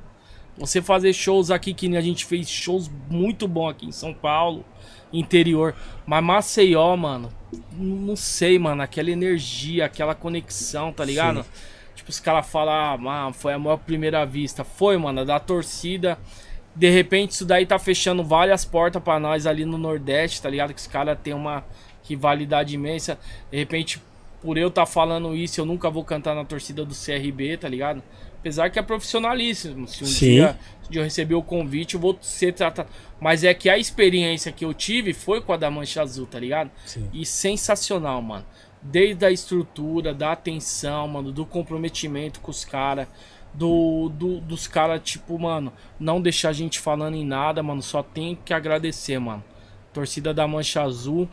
[0.60, 4.64] Você fazer shows aqui, que a gente fez shows muito bom aqui em São Paulo,
[5.12, 5.74] interior.
[6.06, 7.34] Mas Maceió, mano,
[7.76, 11.44] não sei, mano, aquela energia, aquela conexão, tá ligado?
[11.96, 14.64] Tipo, os caras falam, ah, mano, foi a maior primeira vista.
[14.64, 16.16] Foi, mano, da torcida.
[16.76, 20.74] De repente, isso daí tá fechando várias portas pra nós ali no Nordeste, tá ligado?
[20.74, 21.64] Que os caras têm uma
[22.04, 23.18] rivalidade imensa.
[23.50, 24.02] De repente,
[24.42, 28.04] por eu tá falando isso, eu nunca vou cantar na torcida do CRB, tá ligado?
[28.40, 29.88] Apesar que é profissionalíssimo.
[29.88, 30.36] Se um Sim.
[30.36, 30.60] dia
[30.92, 32.90] eu receber o convite, eu vou ser tratado.
[33.20, 36.40] Mas é que a experiência que eu tive foi com a da Mancha Azul, tá
[36.40, 36.70] ligado?
[36.86, 37.10] Sim.
[37.12, 38.46] E sensacional, mano.
[38.84, 43.08] Desde a estrutura, da atenção, mano, do comprometimento com os caras.
[43.58, 47.82] Do, do- dos caras, tipo, mano, não deixar a gente falando em nada, mano.
[47.82, 49.44] Só tem que agradecer, mano.
[49.94, 51.30] Torcida da Mancha Azul.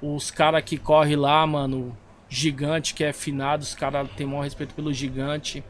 [0.00, 1.96] Os caras que corre lá, mano.
[2.28, 5.62] Gigante que é finado, os caras têm maior respeito pelo gigante.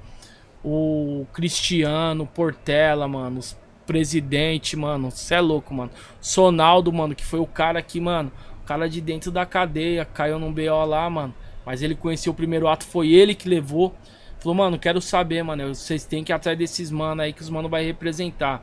[0.64, 3.40] O Cristiano, Portela, mano.
[3.40, 3.56] Os
[3.86, 5.10] presidente, mano.
[5.10, 5.90] Cê é louco, mano.
[6.20, 8.31] Sonaldo, mano, que foi o cara que, mano.
[8.62, 11.35] O cara de dentro da cadeia, caiu num BO lá, mano.
[11.66, 13.94] Mas ele conheceu o primeiro ato, foi ele que levou.
[14.43, 15.73] Falou, mano, quero saber, mano.
[15.73, 18.60] Vocês têm que ir atrás desses mano aí que os mano vai representar.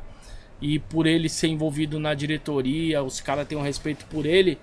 [0.61, 4.59] E por ele ser envolvido na diretoria, os caras têm um respeito por ele.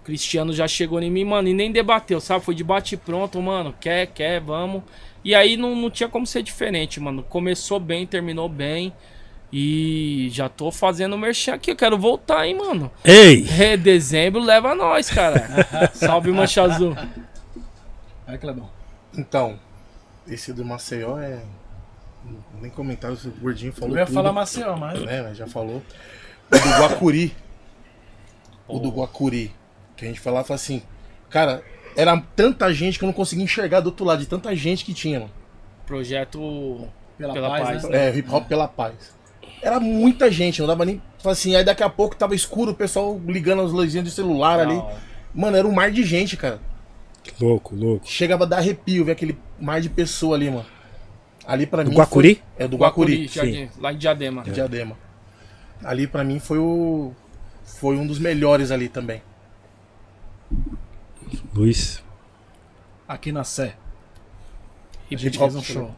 [0.00, 2.42] O Cristiano já chegou em mim, mano, e nem debateu, sabe?
[2.42, 3.74] Foi de bate pronto, mano.
[3.78, 4.82] Quer, quer, vamos.
[5.22, 7.22] E aí não, não tinha como ser diferente, mano.
[7.22, 8.90] Começou bem, terminou bem.
[9.52, 11.72] E já tô fazendo merchan aqui.
[11.72, 12.90] Eu quero voltar, hein, mano.
[13.04, 13.46] Ei!
[13.60, 15.46] É, dezembro leva nós, cara.
[15.92, 16.96] Salve, Mancha Azul.
[18.26, 18.70] Vai, Clebão.
[19.16, 19.58] Então,
[20.26, 21.42] esse do Maceió é.
[22.60, 23.94] Nem comentário, o gordinho falou.
[23.94, 24.14] Eu ia tudo.
[24.14, 25.02] falar Maceió, mas.
[25.02, 25.82] É, mas já falou.
[26.50, 27.36] O do Guacuri.
[28.66, 29.52] O do Guacuri.
[29.96, 30.82] Que a gente falava assim,
[31.30, 31.62] cara,
[31.96, 34.94] era tanta gente que eu não conseguia enxergar do outro lado, de tanta gente que
[34.94, 35.32] tinha, mano.
[35.86, 38.08] Projeto Pela, Pela paz, paz, né?
[38.08, 39.14] É, hip hop pela paz.
[39.62, 41.00] Era muita gente, não dava nem.
[41.24, 44.74] Assim, aí daqui a pouco tava escuro, o pessoal ligando as luzinhas de celular ali.
[44.74, 46.60] Não, Mano, era um mar de gente, cara.
[47.40, 48.06] Louco, louco.
[48.06, 50.66] Chegava a dar arrepio ver aquele mar de pessoa ali, mano.
[51.46, 51.96] Ali pra Do mim.
[51.96, 52.34] Guacuri?
[52.36, 53.70] foi- É do Guacuri, Guacuri.
[53.78, 54.42] Lá em Diadema.
[54.42, 54.96] de Diadema.
[55.82, 57.12] Ali pra mim foi o.
[57.64, 59.20] Foi um dos melhores ali também.
[61.54, 62.02] Luiz.
[63.06, 63.74] Aqui na Sé.
[65.10, 65.94] A Hip gente Hop fez um show.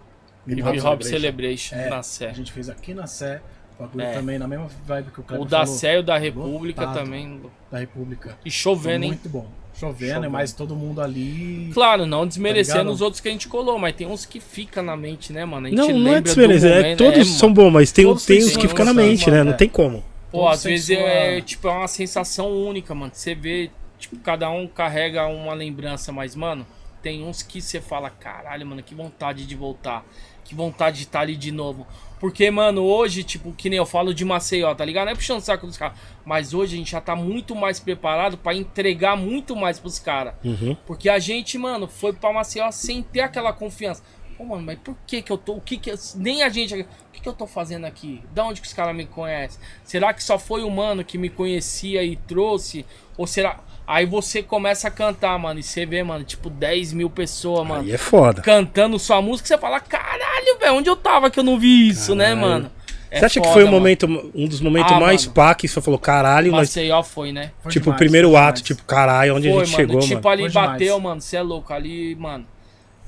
[0.47, 1.05] Hip Hop Hop Celebration.
[1.05, 2.35] Celebration É, na A Sé.
[2.35, 3.41] gente fez aqui na Sé.
[3.79, 4.13] O bagulho É.
[4.13, 6.81] também na mesma vibe que o Cleber O da falou, Sé e o da República
[6.87, 7.05] lotado.
[7.05, 7.43] também.
[7.71, 8.37] Da República.
[8.45, 9.11] E chovendo, hein?
[9.13, 9.47] Muito bom.
[9.79, 10.31] Chovendo, Chovendo.
[10.31, 11.71] mas todo mundo ali.
[11.75, 12.93] Claro, não desmerecendo ligado?
[12.95, 15.67] os outros que a gente colou, mas tem uns que fica na mente, né, mano?
[15.67, 16.71] A gente Não, não é desmerecer.
[16.73, 18.95] É, momento, todos é, são bons, mas tem, Todos tem uns que sua ficam na
[18.95, 19.39] mente, né?
[19.39, 19.57] mano, Não é.
[19.57, 20.03] tem como.
[20.33, 23.11] Pô, Todos às vezes sua- é tipo é uma sensação única, mano.
[23.15, 26.67] Você vê, tipo, cada um carrega uma lembrança, mas, mano,
[27.03, 30.05] tem uns que você fala, caralho, mano, que vontade de voltar.
[30.47, 31.87] Que vontade de estar ali de novo.
[32.21, 35.07] Porque, mano, hoje, tipo, que nem eu falo de Maceió, tá ligado?
[35.07, 35.99] Não é puxando o saco dos caras.
[36.25, 40.35] Mas hoje a gente já tá muito mais preparado pra entregar muito mais pros caras.
[40.43, 40.75] Uhum.
[40.87, 44.03] Porque a gente, mano, foi pra Maceió sem ter aquela confiança.
[44.39, 45.55] Pô, mano, mas por que que eu tô.
[45.57, 45.91] O que que.
[45.91, 46.75] eu- Nem a gente.
[46.75, 48.23] O que que eu tô fazendo aqui?
[48.35, 49.59] Da onde que os caras me conhecem?
[49.83, 52.85] Será que só foi o mano que me conhecia e trouxe?
[53.17, 53.61] Ou será.
[53.87, 57.83] Aí você começa a cantar, mano, e você vê, mano, tipo 10 mil pessoas, mano,
[57.85, 58.43] Aí é foda.
[58.43, 62.15] cantando sua música, você fala, caralho, velho, onde eu tava que eu não vi isso,
[62.15, 62.41] né, Caralho.
[62.41, 62.71] mano?
[63.09, 65.35] É Você acha que foda, foi um momento, um dos momentos Ah, mais mano.
[65.35, 67.53] pá que você falou, caralho, nós, Maceió foi, né?
[67.63, 68.63] Foi tipo, o demais, primeiro foi ato, demais.
[68.67, 69.87] tipo, caralho, onde Foi, a gente mano.
[69.89, 70.29] chegou, tipo, mano.
[70.31, 70.71] ali Foi demais.
[70.73, 71.21] bateu, mano.
[71.21, 71.73] Você é louco.
[71.73, 72.45] Ali, mano.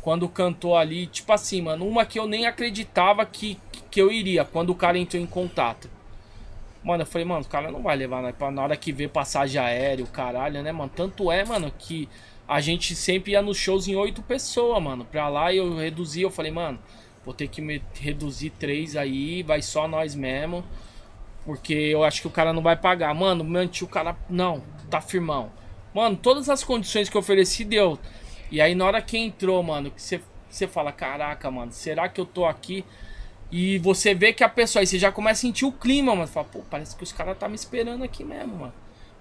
[0.00, 3.58] Quando cantou ali, tipo assim, mano, uma que eu nem acreditava que,
[3.90, 5.90] que eu iria, quando o cara entrou em contato.
[6.82, 8.32] Mano, eu falei, mano, o cara não vai levar, né?
[8.52, 10.90] Na hora que vê passagem aérea, o caralho, né, mano?
[10.94, 12.08] Tanto é, mano, que
[12.46, 15.04] a gente sempre ia nos shows em oito pessoas, mano.
[15.04, 16.78] Pra lá eu reduzi, eu falei, mano,
[17.24, 20.64] vou ter que me reduzir três aí, vai só nós mesmo.
[21.44, 23.14] Porque eu acho que o cara não vai pagar.
[23.14, 24.16] Mano, manti o cara.
[24.28, 25.50] Não, tá firmão.
[25.94, 27.98] Mano, todas as condições que eu ofereci deu.
[28.50, 32.26] E aí na hora que entrou, mano, que você fala, caraca, mano, será que eu
[32.26, 32.84] tô aqui?
[33.50, 36.28] E você vê que a pessoa, aí você já começa a sentir o clima, mano.
[36.28, 38.72] Fala, pô, parece que os caras tá me esperando aqui mesmo, mano.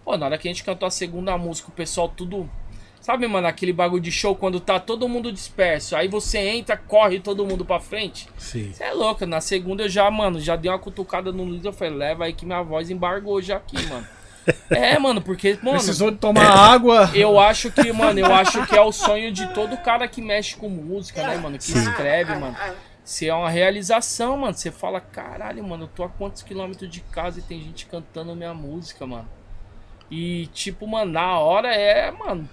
[0.03, 2.49] Pô, na hora que a gente cantou a segunda música, o pessoal tudo.
[2.99, 5.95] Sabe, mano, aquele bagulho de show quando tá todo mundo disperso.
[5.95, 8.27] Aí você entra, corre todo mundo pra frente.
[8.37, 8.73] Sim.
[8.73, 11.63] Você é louco, na segunda eu já, mano, já dei uma cutucada no Luiz.
[11.63, 14.05] Eu falei, leva aí que minha voz embargou já aqui, mano.
[14.69, 15.77] é, mano, porque, mano.
[15.77, 17.09] Precisou de tomar água.
[17.13, 20.55] Eu acho que, mano, eu acho que é o sonho de todo cara que mexe
[20.55, 21.57] com música, né, mano?
[21.57, 22.55] Que escreve, mano.
[23.07, 24.53] Se é uma realização, mano.
[24.53, 28.35] Você fala, caralho, mano, eu tô a quantos quilômetros de casa e tem gente cantando
[28.35, 29.29] minha música, mano.
[30.11, 32.49] E, tipo, mano, na hora é, mano.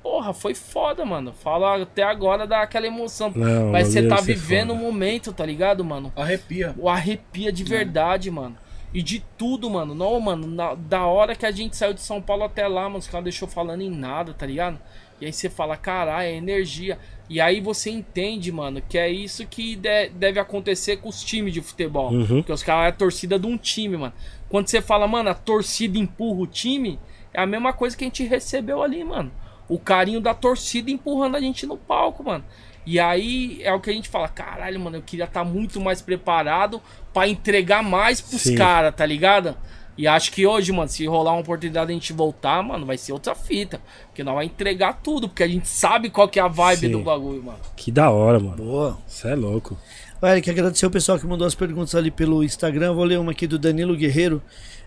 [0.00, 1.32] Porra, foi foda, mano.
[1.32, 3.32] Fala até agora dá aquela emoção.
[3.34, 4.86] Não, Mas você bagulho tá vivendo o foda.
[4.86, 6.12] momento, tá ligado, mano?
[6.14, 6.72] Arrepia.
[6.78, 8.56] O arrepia de verdade, mano.
[8.94, 9.96] E de tudo, mano.
[9.96, 12.98] Não, mano, na- da hora que a gente saiu de São Paulo até lá, mano,
[12.98, 14.78] os caras deixou falando em nada, tá ligado?
[15.20, 16.98] E aí você fala, caralho, é energia.
[17.28, 21.52] E aí você entende, mano, que é isso que de- deve acontecer com os times
[21.52, 22.12] de futebol.
[22.12, 22.26] Uhum.
[22.38, 24.12] Porque os caras é a torcida de um time, mano.
[24.48, 26.98] Quando você fala, mano, a torcida empurra o time,
[27.34, 29.30] é a mesma coisa que a gente recebeu ali, mano.
[29.68, 32.42] O carinho da torcida empurrando a gente no palco, mano.
[32.86, 36.00] E aí é o que a gente fala, caralho, mano, eu queria estar muito mais
[36.00, 36.80] preparado
[37.12, 39.54] pra entregar mais pros caras, tá ligado?
[39.98, 42.96] E acho que hoje, mano, se rolar uma oportunidade de a gente voltar, mano, vai
[42.96, 43.80] ser outra fita.
[44.06, 46.92] Porque nós vai entregar tudo, porque a gente sabe qual que é a vibe Sim.
[46.92, 47.58] do bagulho, mano.
[47.74, 48.56] Que da hora, mano.
[48.56, 48.98] Boa.
[49.08, 49.76] Você é louco.
[50.22, 52.94] Olha, Eric, agradecer o pessoal que mandou as perguntas ali pelo Instagram.
[52.94, 54.40] Vou ler uma aqui do Danilo Guerreiro.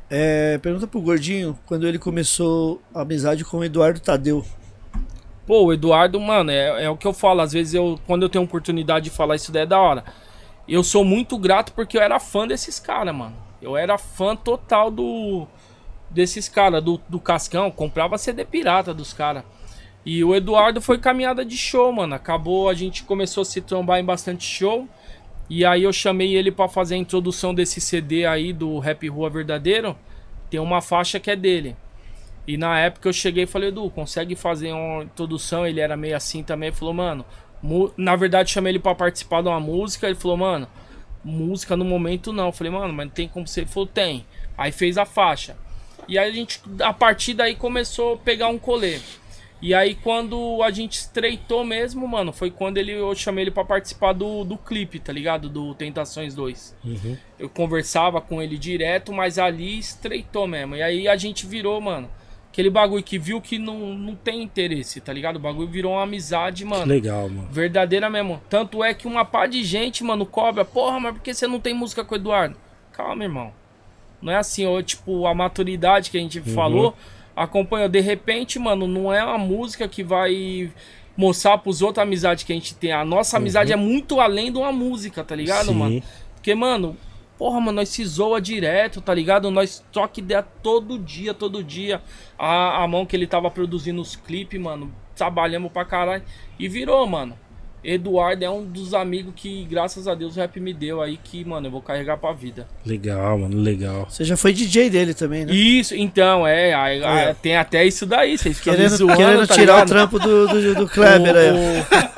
[0.10, 4.46] É, pergunta pro Gordinho quando ele começou a amizade com o Eduardo Tadeu.
[5.46, 7.42] Pô, o Eduardo, mano, é, é o que eu falo.
[7.42, 10.06] Às vezes, eu, quando eu tenho oportunidade de falar isso daí é da hora.
[10.70, 13.51] Eu sou muito grato porque eu era fã desses caras, mano.
[13.62, 15.48] Eu era fã total do
[16.10, 17.72] desses caras, do, do Cascão.
[17.72, 19.44] Comprava CD pirata dos caras.
[20.06, 22.16] E o Eduardo foi caminhada de show, mano.
[22.16, 24.88] Acabou, a gente começou a se trombar em bastante show.
[25.50, 29.30] E aí eu chamei ele pra fazer a introdução desse CD aí do Rap Rua
[29.30, 29.96] Verdadeiro.
[30.50, 31.76] Tem uma faixa que é dele.
[32.48, 35.68] E na época eu cheguei e falei, Edu, consegue fazer uma introdução?
[35.68, 36.70] Ele era meio assim também.
[36.70, 37.26] Ele falou, mano,
[37.96, 40.08] na verdade chamei ele pra participar de uma música.
[40.08, 40.68] Ele falou, mano,
[41.24, 42.48] música no momento não.
[42.48, 43.62] Eu falei, mano, mas não tem como ser.
[43.62, 44.26] Ele falou, tem.
[44.58, 45.56] Aí fez a faixa.
[46.08, 49.00] E aí a gente, a partir daí, começou a pegar um colê.
[49.62, 53.64] E aí quando a gente estreitou mesmo, mano, foi quando ele, eu chamei ele pra
[53.64, 55.48] participar do, do clipe, tá ligado?
[55.48, 57.16] Do Tentações 2 Uhum.
[57.38, 60.76] eu conversava com ele direto, mas ali estreitou mesmo.
[60.76, 62.10] E aí a gente virou, mano,
[62.52, 65.38] aquele bagulho que viu que não, não tem interesse, tá ligado?
[65.38, 66.86] O bagulho virou uma amizade, Que mano.
[66.86, 67.48] legal, mano.
[67.50, 68.42] Verdadeira mesmo.
[68.50, 70.66] Tanto é que uma pá de gente, mano, cobra.
[70.66, 72.58] Porra, mas por que você não tem música com o Eduardo?
[72.92, 73.54] Calma, irmão.
[74.22, 76.94] Não é assim, ó, tipo, a maturidade que a gente falou
[77.36, 77.88] acompanha.
[77.88, 80.70] De repente, mano, não é uma música que vai
[81.16, 82.92] mostrar pros outros a amizade que a gente tem.
[82.92, 85.74] A nossa amizade é muito além de uma música, tá ligado, Sim.
[85.74, 86.04] mano?
[86.36, 86.98] Porque, mano,
[87.42, 89.50] porra, mano, nós se zoa direto, tá ligado?
[89.50, 92.00] Nós troca ideia todo dia, todo dia.
[92.38, 96.22] A, a mão que ele tava produzindo os clipes, mano, trabalhamos pra caralho.
[96.60, 97.36] E virou, mano.
[97.84, 101.44] Eduardo é um dos amigos que, graças a Deus, o rap me deu aí que,
[101.44, 102.68] mano, eu vou carregar pra vida.
[102.86, 103.58] Legal, mano.
[103.58, 104.06] Legal.
[104.08, 105.52] Você já foi DJ dele também, né?
[105.52, 107.34] Isso, então, é, aí- aí É.
[107.34, 109.88] tem até isso daí, vocês Querendo, zoando, querendo tá tirar ligado?
[109.88, 111.50] o trampo do, do, do Kleber aí.
[111.50, 111.56] ó.
[111.56, 112.11] o,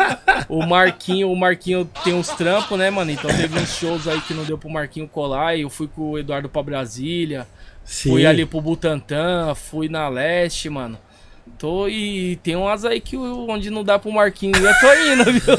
[0.59, 3.11] o Marquinho, o Marquinho tem uns trampos, né, mano?
[3.11, 5.55] Então teve uns shows aí que não deu pro Marquinho colar.
[5.55, 7.47] E eu fui com o Eduardo pra Brasília.
[7.83, 8.11] Sim.
[8.11, 10.97] Fui ali pro Butantã, fui na Leste, mano.
[11.59, 15.55] Tô e tem umas aí que onde não dá pro Marquinho, eu tô indo, viu?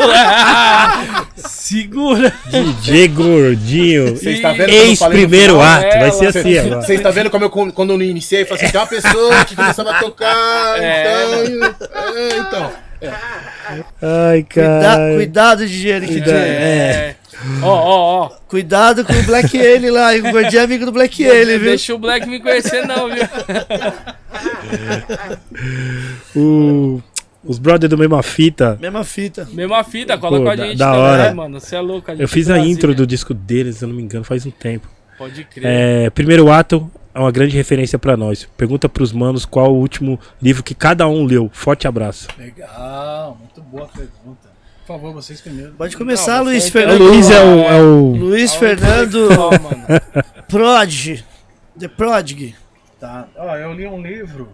[1.37, 2.33] Segura.
[2.47, 4.17] DJ Gordinho.
[4.17, 5.67] Você está vendo como eu Ex falei no primeiro final?
[5.67, 5.99] ato.
[5.99, 6.83] Vai ser assim agora.
[6.83, 9.91] Você está vendo como eu, quando eu iniciei, falei assim, tem uma pessoa que começava
[9.93, 11.45] a tocar, É.
[11.45, 11.75] então...
[12.05, 12.73] é, então.
[14.03, 15.15] Ai, Cuida- cara.
[15.17, 16.37] cuidado, DJ Eric Cuida- J.
[16.37, 17.17] É.
[17.63, 18.29] Ó, ó, ó.
[18.49, 20.13] Cuidado com o Black Ele lá.
[20.15, 21.69] O Gordinho é amigo do Black Ele, viu?
[21.71, 23.25] Deixa o Black me conhecer, não, viu?
[26.35, 27.01] O-
[27.45, 28.79] os brothers do Mesma Fita.
[28.81, 29.47] Mesma fita.
[29.53, 31.35] Mesma fita, cola Pô, a da- gente da também, hora.
[31.35, 31.61] mano.
[31.61, 32.75] Você é louco, a Eu fiz é a Brasília.
[32.75, 34.89] intro do disco deles, se eu não me engano, faz um tempo.
[35.19, 35.65] Pode crer.
[35.67, 38.45] É, primeiro ato é uma grande referência pra nós.
[38.57, 41.49] Pergunta pros manos qual o último livro que cada um leu.
[41.53, 42.29] Forte abraço.
[42.37, 44.53] Legal, muito boa pergunta.
[44.81, 45.73] Por favor, vocês primeiro.
[45.73, 46.99] Pode começar, Não, Luiz O Fernando.
[46.99, 47.59] Luiz é o.
[47.61, 48.17] É o...
[48.17, 49.29] Luiz Fernando.
[50.49, 51.25] Prodigy.
[51.79, 52.55] The Prodigy.
[53.01, 53.27] Tá.
[53.37, 54.51] Ó, eu li um livro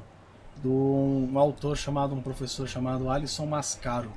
[0.62, 4.12] de um autor chamado, um professor chamado Alisson Mascaro.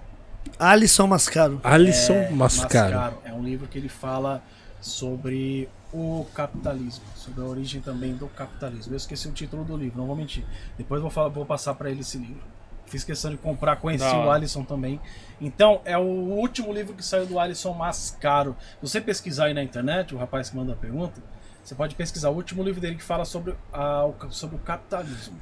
[0.59, 1.59] Alisson Mascaro.
[1.63, 3.17] Alisson É, Mascaro.
[3.25, 4.43] É um livro que ele fala
[4.81, 8.93] sobre o capitalismo, sobre a origem também do capitalismo.
[8.93, 10.43] Eu esqueci o título do livro, não vou mentir.
[10.77, 12.41] Depois vou, falar- vou passar para ele esse livro.
[12.87, 14.29] Fiz questão de comprar, conheci Da o.
[14.31, 14.99] Alisson também.
[15.39, 18.55] Então, é o último livro que saiu do Alisson Mascaro.
[18.81, 21.21] Se você pesquisar aí na internet, o rapaz que manda a pergunta,
[21.63, 25.37] você pode pesquisar o último livro dele que fala sobre, a, o, sobre o capitalismo.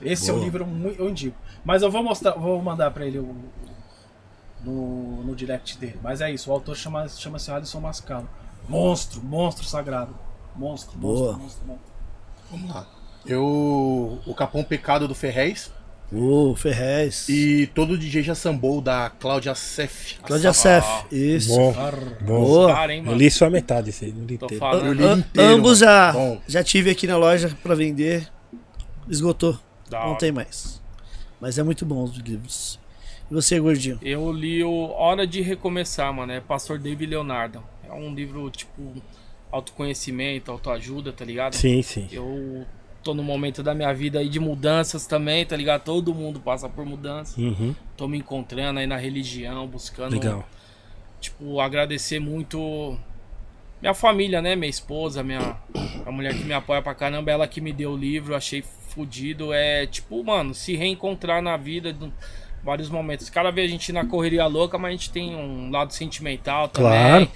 [0.00, 0.44] Esse é o Boa.
[0.44, 0.66] livro
[0.98, 1.36] eu indico.
[1.64, 3.34] Mas eu vou mostrar, vou mandar para ele o,
[4.64, 5.98] no, no direct dele.
[6.02, 8.28] Mas é isso, o autor chama- chama-se Alisson Mascaro.
[8.68, 10.14] Monstro, monstro sagrado.
[10.54, 11.32] Monstro, Boa.
[11.32, 11.92] monstro, monstro, monstro.
[12.50, 12.86] Vamos lá.
[13.26, 14.20] Eu...
[14.26, 15.70] O Capão Pecado do Ferrez
[16.12, 17.28] Ô, Ferrez.
[17.28, 20.18] e todo DJ já sambou da Cláudia Sef.
[20.22, 20.86] Cláudia Sef.
[21.10, 21.54] Isso.
[21.56, 21.74] Bom.
[22.24, 22.72] Boa.
[22.72, 24.60] Cara, hein, Eu li só a metade desse aí, não li Tô inteiro.
[24.60, 24.86] falando.
[24.86, 25.92] Eu li inteiro, ambos mano.
[25.92, 26.40] já, Bom.
[26.46, 28.28] já tive aqui na loja pra vender.
[29.08, 29.58] Esgotou.
[29.90, 30.18] Da Não hora.
[30.18, 30.80] tem mais.
[31.40, 32.78] Mas é muito bom os livros.
[33.28, 33.98] E você, gordinho?
[34.02, 36.30] Eu li o Hora de Recomeçar, mano.
[36.32, 37.62] É Pastor David Leonardo.
[37.88, 38.94] É um livro, tipo,
[39.50, 41.54] autoconhecimento, autoajuda, tá ligado?
[41.54, 42.08] Sim, sim.
[42.10, 42.66] Eu
[43.02, 45.82] tô no momento da minha vida aí de mudanças também, tá ligado?
[45.84, 47.36] Todo mundo passa por mudanças.
[47.36, 50.46] Uhum, Tô me encontrando aí na religião, buscando, legal.
[51.20, 52.98] tipo, agradecer muito
[53.80, 54.56] minha família, né?
[54.56, 55.56] Minha esposa, minha
[56.04, 59.52] a mulher que me apoia pra caramba, ela que me deu o livro, achei fudido.
[59.52, 62.12] É tipo, mano, se reencontrar na vida, do-
[62.64, 63.30] vários momentos.
[63.30, 66.90] Cada vez a gente na correria louca, mas a gente tem um lado sentimental também.
[66.90, 67.28] Claro.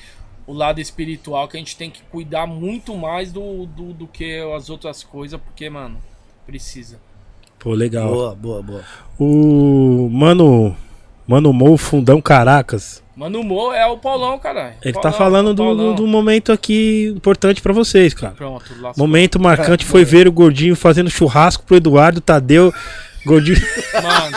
[0.50, 4.40] O lado espiritual que a gente tem que cuidar muito mais do, do, do que
[4.56, 5.98] as outras coisas, porque, mano,
[6.44, 6.98] precisa.
[7.56, 8.08] Pô, legal.
[8.08, 8.84] Boa, boa, boa.
[9.16, 10.76] O Mano.
[11.24, 13.00] Mano Mo Fundão Caracas.
[13.14, 14.74] Mano, Mo é o Paulão, caralho.
[14.82, 18.34] Ele Paulão, tá falando do, do, do momento aqui importante pra vocês, cara.
[18.34, 18.64] Pronto.
[18.96, 22.74] Momento marcante foi ver o Gordinho fazendo churrasco pro Eduardo Tadeu.
[23.24, 23.60] Gordinho.
[24.02, 24.36] Mano.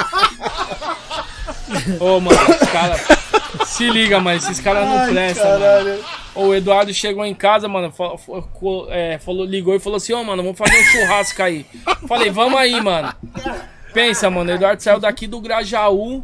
[2.00, 3.23] Ô, mano, os caras.
[3.66, 6.04] Se liga, mano, esses caras não prestam, mano.
[6.36, 10.14] O Eduardo chegou em casa, mano, fa- fa- co- é, falou, ligou e falou assim,
[10.14, 11.66] ô, mano, vamos fazer um churrasco aí.
[12.08, 13.14] Falei, vamos aí, mano.
[13.94, 16.24] Pensa, mano, o Eduardo saiu daqui do Grajaú,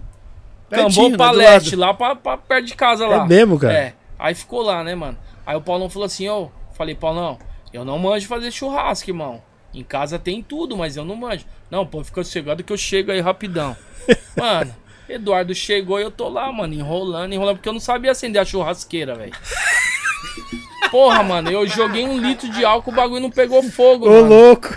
[0.69, 1.75] cambou né, lado.
[1.77, 3.24] lá pra, pra perto de casa lá.
[3.24, 3.74] É mesmo, cara?
[3.74, 3.93] É.
[4.17, 5.17] Aí ficou lá, né, mano?
[5.45, 7.38] Aí o Paulão falou assim, ô, falei, Paulão,
[7.72, 9.41] eu não manjo fazer churrasco, irmão.
[9.74, 11.45] Em casa tem tudo, mas eu não manjo.
[11.69, 13.77] Não, pô, fica sossegado que eu chego aí rapidão.
[14.35, 14.75] Mano,
[15.09, 18.45] Eduardo chegou e eu tô lá, mano, enrolando, enrolando, porque eu não sabia acender a
[18.45, 19.33] churrasqueira, velho.
[20.91, 24.27] Porra, mano, eu joguei um litro de álcool, o bagulho não pegou fogo, Ô, mano.
[24.29, 24.75] louco.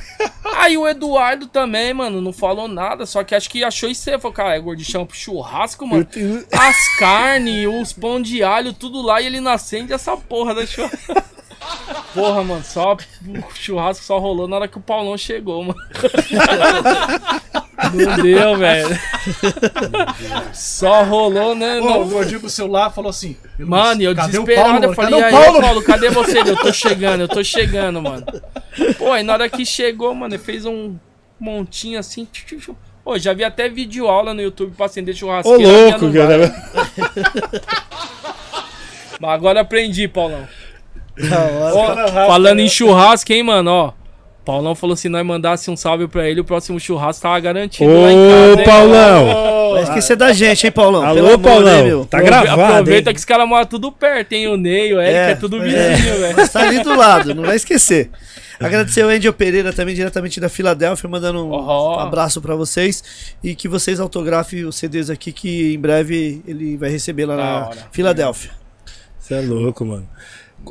[0.56, 4.18] Aí o Eduardo também, mano, não falou nada, só que acho que achou isso aí.
[4.18, 6.06] Falou, cara, é gordichão pro churrasco, mano.
[6.52, 10.66] As carnes, os pão de alho, tudo lá e ele não acende essa porra da
[10.66, 11.14] churrasco.
[12.12, 12.98] Porra, mano, só o
[13.54, 15.80] churrasco só rolou na hora que o Paulão chegou, mano.
[17.92, 18.98] Não deu, velho.
[20.52, 21.78] Só rolou, né?
[21.80, 23.36] Pô, Não- o gordinho com o celular falou assim.
[23.58, 25.60] Mano, e eu desesperado, Paulo, eu falei, cadê e o aí, Paulo?
[25.60, 26.38] Paulo, cadê você?
[26.40, 28.24] Eu tô chegando, eu tô chegando, mano.
[28.98, 30.96] Pô, aí na hora que chegou, mano, ele fez um
[31.38, 32.26] montinho assim.
[33.04, 35.58] Pô, já vi até vídeo aula no YouTube pra acender Ô, churrasqueira.
[35.58, 36.54] minha louco, não cara.
[39.20, 40.46] Mas agora aprendi, Paulão.
[41.74, 43.92] Ó, falando em churrasco, hein, mano, ó.
[44.44, 48.10] Paulão falou se nós mandasse um salve pra ele, o próximo churrasco tava garantido lá
[48.12, 48.56] em casa.
[48.56, 48.64] Ô, hein?
[48.64, 49.72] Paulão.
[49.74, 51.02] Vai esquecer da gente, hein, Paulão?
[51.02, 51.64] Alô, Pelo amor, Paulão.
[51.76, 52.04] né, meu?
[52.04, 53.14] Tá Aprove- gravado, Aproveita hein?
[53.14, 54.48] que os caras moram tudo perto, hein?
[54.48, 55.94] O Ney, o Eric, é, É, tudo pois é.
[55.94, 56.36] vizinho, velho.
[56.36, 58.10] Mas tá ali do lado, não vai esquecer.
[58.60, 63.34] Agradecer o Angel Pereira também, diretamente da Filadélfia, mandando um abraço pra vocês.
[63.42, 67.42] E que vocês autografem os CDs aqui, que em breve ele vai receber lá Da
[67.42, 67.78] na hora.
[67.90, 68.50] Filadélfia.
[69.18, 70.08] Você é louco, mano.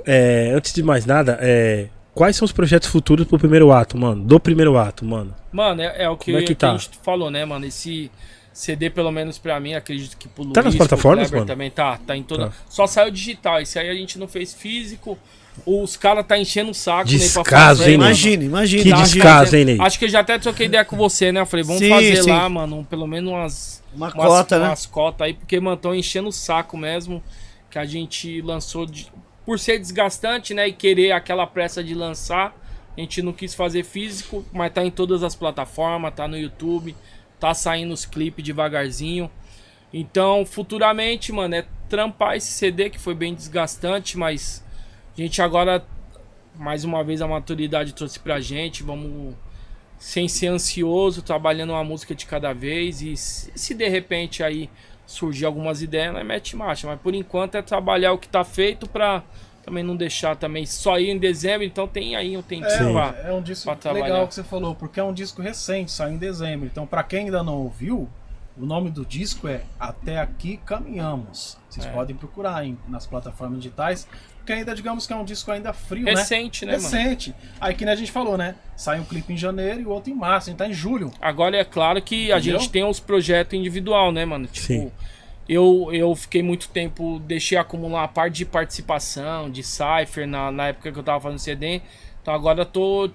[0.05, 4.23] É, antes de mais nada, é, quais são os projetos futuros pro primeiro ato, mano?
[4.23, 5.33] Do primeiro ato, mano.
[5.51, 6.71] Mano, é, é o que, é que que tá?
[6.73, 7.65] a gente falou, né, mano?
[7.65, 8.11] Esse
[8.53, 11.47] CD, pelo menos pra mim, acredito que pro Luiz, Tá nas plataformas, Kleber mano?
[11.47, 12.47] também tá, tá em toda.
[12.47, 12.53] Tá.
[12.69, 15.17] Só saiu digital, esse aí a gente não fez físico.
[15.65, 17.95] Os caras tá enchendo o saco, Descaso, hein, Ney?
[17.95, 18.83] Imagine, imagine.
[18.83, 19.77] Que Tá descaso, hein, Ney?
[19.81, 21.41] Acho que eu já até troquei ideia com você, né?
[21.41, 22.29] Eu falei, vamos Sim, fazer sim.
[22.31, 24.67] lá, mano, um- pelo menos umas, Uma umas, cota, né?
[24.67, 27.21] umas cotas aí, porque, mano, tão enchendo o saco mesmo.
[27.69, 29.11] Que a gente lançou de-
[29.51, 30.69] por ser desgastante, né?
[30.69, 32.55] E querer aquela pressa de lançar.
[32.95, 36.95] A gente não quis fazer físico, mas tá em todas as plataformas, tá no YouTube,
[37.37, 39.29] tá saindo os clipes devagarzinho.
[39.91, 44.63] Então, futuramente, mano, é trampar esse CD que foi bem desgastante, mas
[45.17, 45.85] a gente agora,
[46.55, 48.83] mais uma vez, a maturidade trouxe pra gente.
[48.83, 49.35] Vamos,
[49.99, 53.01] sem ser ansioso, trabalhando uma música de cada vez.
[53.01, 54.69] E se, de repente aí
[55.11, 56.87] surgir algumas ideias, nós mete marcha.
[56.87, 59.23] Mas por enquanto é trabalhar o que tá feito pra
[59.63, 61.63] também não deixar também só ir em dezembro.
[61.65, 62.99] Então tem aí um tempinho.
[62.99, 66.17] É, é um disco legal que você falou, porque é um disco recente, saiu em
[66.17, 66.65] dezembro.
[66.65, 68.09] Então, pra quem ainda não ouviu,
[68.57, 71.57] o nome do disco é Até Aqui Caminhamos.
[71.69, 71.91] Vocês É.
[71.91, 74.07] podem procurar em, nas plataformas digitais,
[74.41, 76.73] porque ainda, digamos que é um disco ainda frio, Recente, né?
[76.73, 76.89] né, mano?
[76.95, 77.35] Recente.
[77.59, 78.55] Aí que nem a gente falou, né?
[78.75, 81.11] Sai um clipe em janeiro e o outro em março, a gente tá em julho.
[81.21, 82.59] Agora é claro que a Entendeu?
[82.59, 84.47] gente tem os projetos individual, né, mano?
[84.47, 84.91] Tipo, Sim.
[85.47, 90.67] eu, eu fiquei muito tempo, deixei acumular a parte de participação, de Cypher, na, na
[90.69, 91.81] época que eu tava fazendo CD.
[92.21, 93.09] Então agora eu tô,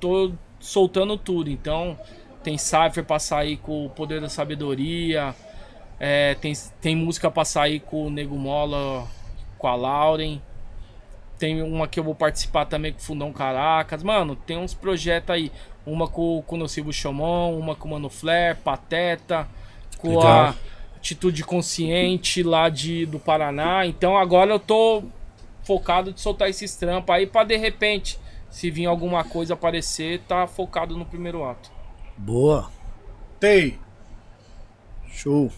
[0.00, 1.48] tô soltando tudo.
[1.50, 1.96] Então
[2.42, 5.34] tem Cypher pra sair com o Poder da Sabedoria.
[6.00, 9.06] é, tem, tem música pra sair com o Nego Mola,
[9.56, 10.42] com a Lauren.
[11.38, 14.02] Tem uma que eu vou participar também com o Fundão Caracas.
[14.02, 15.50] Mano, tem uns projetos aí.
[15.86, 19.46] Uma com, com o Nocivo Chomon, uma com o Mano Flair, Pateta,
[19.98, 20.26] com Legal.
[20.26, 20.54] a
[20.96, 23.84] Atitude Consciente lá de, do Paraná.
[23.84, 25.02] Então agora eu tô
[25.62, 30.46] focado de soltar esses trampos aí pra de repente, se vir alguma coisa aparecer, tá
[30.46, 31.70] focado no primeiro ato.
[32.16, 32.70] Boa.
[33.38, 33.78] Tei.
[35.12, 35.50] Show.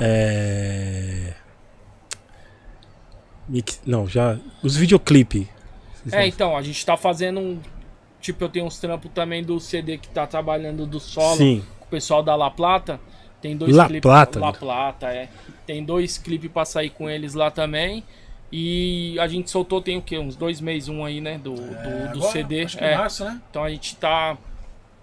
[0.00, 1.34] É.
[3.52, 3.82] Mix...
[3.84, 4.38] Não, já.
[4.62, 5.46] Os videoclipe.
[6.10, 7.60] É, então, a gente tá fazendo um.
[8.18, 11.62] Tipo, eu tenho uns trampos também do CD que tá trabalhando do solo Sim.
[11.78, 12.98] com o pessoal da La Plata.
[13.42, 14.00] Tem dois La clipes.
[14.02, 14.58] Plata, La né?
[14.58, 15.28] Plata, é.
[15.66, 18.02] Tem dois clipes pra sair com eles lá também.
[18.50, 20.18] E a gente soltou tem o quê?
[20.18, 21.36] Uns dois meses, um aí, né?
[21.38, 22.64] Do, do, do É, Agora, CD.
[22.64, 22.94] Acho que É.
[22.94, 23.40] em março, né?
[23.50, 24.38] Então a gente tá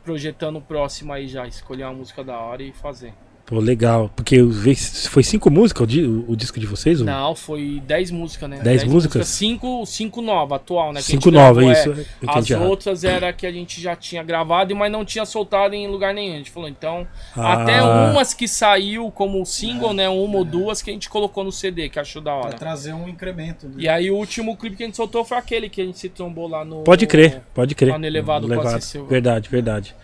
[0.03, 3.13] projetando o próximo aí já, escolher uma música da hora e fazer.
[3.49, 4.11] Pô, legal.
[4.15, 7.01] Porque eu vi- foi cinco músicas o, di- o- disco de vocês?
[7.01, 8.59] Não, foi 10 músicas, né?
[8.59, 9.27] Dez músicas?
[9.27, 10.99] 5 cinco nova, atual, né?
[10.99, 12.07] que Cinco nova, gravou, isso.
[12.23, 12.29] é.
[12.29, 12.69] As errado.
[12.69, 16.35] outras era que a gente já tinha gravado, mas não tinha soltado em lugar nenhum.
[16.35, 17.07] A gente falou, então.
[17.35, 17.53] Ah.
[17.53, 20.07] Até umas que saiu como single, né?
[20.07, 22.55] Uma ou duas que a gente colocou no CD, que achou da Pra hora.
[22.55, 23.65] trazer um incremento.
[23.65, 23.73] né?
[23.79, 26.09] E aí o último clipe que a gente soltou foi aquele que a gente se
[26.09, 26.83] trombou lá no.
[26.83, 27.93] Pode crer, pode crer.
[27.93, 29.07] Lá no elevado com a Cecil.
[29.07, 29.95] Verdade, verdade.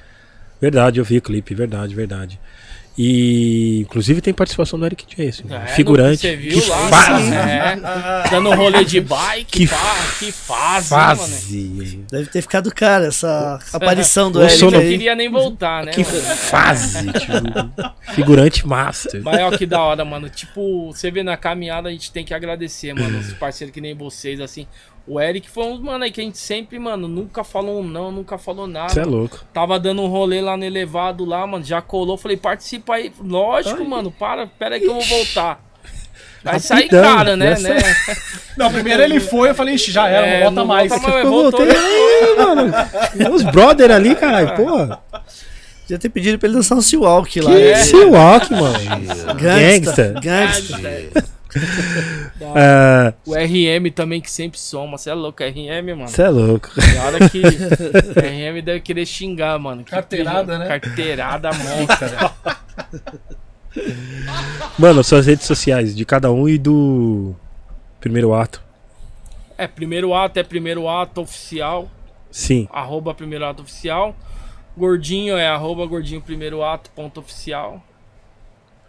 [0.60, 2.40] Verdade, eu vi o clipe, verdade, verdade.
[2.98, 6.22] E inclusive tem participação do Eric J, assim, É, figurante.
[6.22, 10.94] você viu que lá, fase, é, dando um rolê de bike, Que pá, que fase,
[10.94, 11.18] hein, mano.
[11.18, 12.06] fase.
[12.10, 16.04] Deve ter ficado cara essa aparição do Eric sono- Não queria nem voltar, né, Que
[16.06, 16.22] mano?
[16.22, 19.22] fase, tipo, figurante master.
[19.22, 20.30] Mas ó, que da hora, mano.
[20.30, 23.94] Tipo, você vê na caminhada, a gente tem que agradecer, mano, os parceiros que nem
[23.94, 24.66] vocês, assim.
[25.08, 28.12] O Eric foi um, mano, aí que a gente sempre, mano, nunca falou um não,
[28.12, 28.90] nunca falou nada.
[28.92, 29.44] Você é louco.
[29.54, 32.18] Tava dando um rolê lá no elevado lá, mano, já colou.
[32.18, 33.14] Falei, participa aí.
[33.22, 35.64] Lógico, mano, para, pera aí que eu vou voltar.
[36.44, 37.78] Vai sair cara, né, já né?
[38.58, 40.90] Não, primeiro ele foi, eu falei, ixi, já era, É, não volta mais.
[40.90, 41.86] volta mais, Eu voltou, voltei né?
[41.86, 43.36] aí, mano.
[43.36, 45.00] Os brother ali, caralho, porra.
[45.82, 47.52] Podia ter pedido pra ele dançar um Seawalk lá.
[47.52, 47.76] Que É.
[47.78, 48.78] seu walk, mano.
[49.40, 50.14] Gangsta.
[50.22, 50.78] Gangsta.
[50.80, 51.35] Gangsta.
[52.56, 54.98] Ah, O RM também que sempre soma.
[54.98, 56.08] Você é louco, RM, mano.
[56.08, 56.70] Você é louco.
[56.74, 59.84] Tem hora que RM deve querer xingar, mano.
[59.84, 60.68] Que Carteirada, né?
[60.68, 62.32] Carteirada monstra.
[64.78, 67.36] Mano, suas redes sociais de cada um e do
[68.00, 68.62] primeiro ato.
[69.58, 71.90] É, primeiro ato é primeiro ato oficial.
[72.30, 72.68] Sim.
[72.72, 74.16] Arroba primeiro ato oficial.
[74.78, 77.82] Gordinho é arroba gordinho primeiro ato ponto oficial.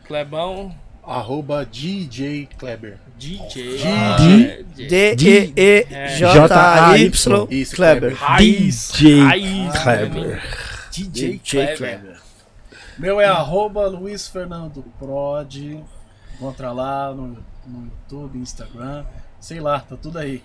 [0.04, 0.74] Clebão,
[1.06, 2.98] Arroba DJ Kleber.
[3.18, 3.78] DJ.
[3.78, 5.14] D- É, DJ.
[5.16, 7.06] D-E-E-J-A-Y
[7.50, 8.14] Isso, Kleber.
[8.14, 8.90] Raiz.
[8.92, 10.42] DJ Raiz, Kleber.
[10.90, 11.76] DJ J.
[11.76, 12.16] Kleber.
[12.98, 15.54] Meu é arroba Luiz Fernando Prod.
[16.34, 19.04] Encontra lá no, no YouTube, Instagram.
[19.40, 20.42] Sei lá, tá tudo aí.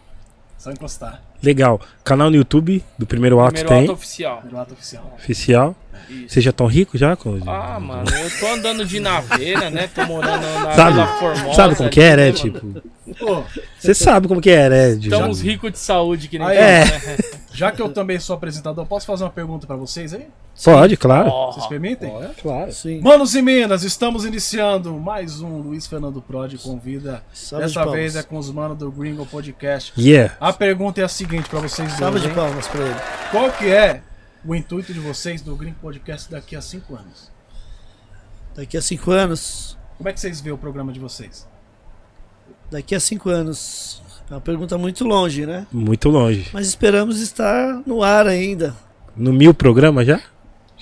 [0.62, 1.20] Só encostar.
[1.42, 1.82] Legal.
[2.04, 3.84] Canal no YouTube do primeiro ato Primeiro tem.
[3.86, 4.38] ato oficial.
[4.38, 5.14] Primeiro ato oficial.
[5.18, 5.76] Oficial.
[6.08, 6.30] Isso.
[6.30, 7.16] Vocês já estão ricos já?
[7.16, 7.40] Com...
[7.50, 9.90] Ah, mano, eu tô andando de naveira, né?
[9.94, 11.54] Tô morando na Sabe- Vila Formosa.
[11.56, 12.32] Sabe como que é, né?
[12.32, 12.82] Tipo,
[13.18, 13.44] Pô,
[13.82, 14.96] você sabe como que é, né?
[14.96, 17.18] de- Estamos ricos de saúde, que nem Aí, fala, né?
[17.54, 20.28] já que eu também sou apresentador, posso fazer uma pergunta pra vocês aí?
[20.64, 21.30] Pode, claro.
[21.30, 22.12] Ó, Vocês permitem?
[22.42, 22.72] Claro.
[22.72, 23.00] Sim.
[23.02, 27.24] Manos e Minas, estamos iniciando mais um Luiz Fernando Prod convida.
[27.34, 28.00] Salva de Dessa palmas.
[28.00, 29.94] vez é com os manos do Gringo Podcast.
[30.00, 30.36] Yeah.
[30.40, 32.36] A pergunta é a seguinte pra vocês Salva dois, de hein?
[32.36, 33.00] palmas pra ele.
[33.32, 34.02] Qual que é
[34.46, 37.32] o intuito de vocês do Gringo Podcast daqui a cinco anos?
[38.56, 39.78] Daqui a cinco anos.
[39.98, 41.48] Como é que vocês veem o programa de vocês?
[42.72, 44.02] Daqui a cinco anos.
[44.30, 45.68] É uma pergunta muito longe, né?
[45.72, 46.48] Muito longe.
[46.54, 48.74] Mas esperamos estar no ar ainda.
[49.16, 50.22] No mil programa já?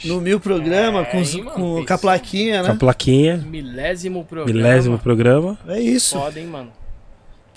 [0.05, 2.79] No mil programa, É, com, hein, com, com a plaquinha, Com a né?
[2.79, 3.37] plaquinha.
[3.37, 4.53] Milésimo programa.
[4.53, 5.57] Milésimo programa.
[5.67, 6.17] É isso.
[6.17, 6.71] Foda, hein, mano?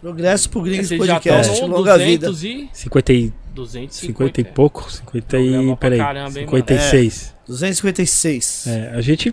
[0.01, 1.53] Progresso pro Gringos já Podcast.
[1.53, 2.27] estão no Longa vida.
[2.29, 2.71] 200 e...
[2.73, 3.95] 50 e, 250.
[4.07, 4.91] 50 e pouco.
[4.91, 5.77] 50 e.
[5.77, 5.99] Peraí.
[5.99, 7.35] caramba, hein, 56.
[7.47, 8.67] 256.
[8.67, 9.33] É, a gente.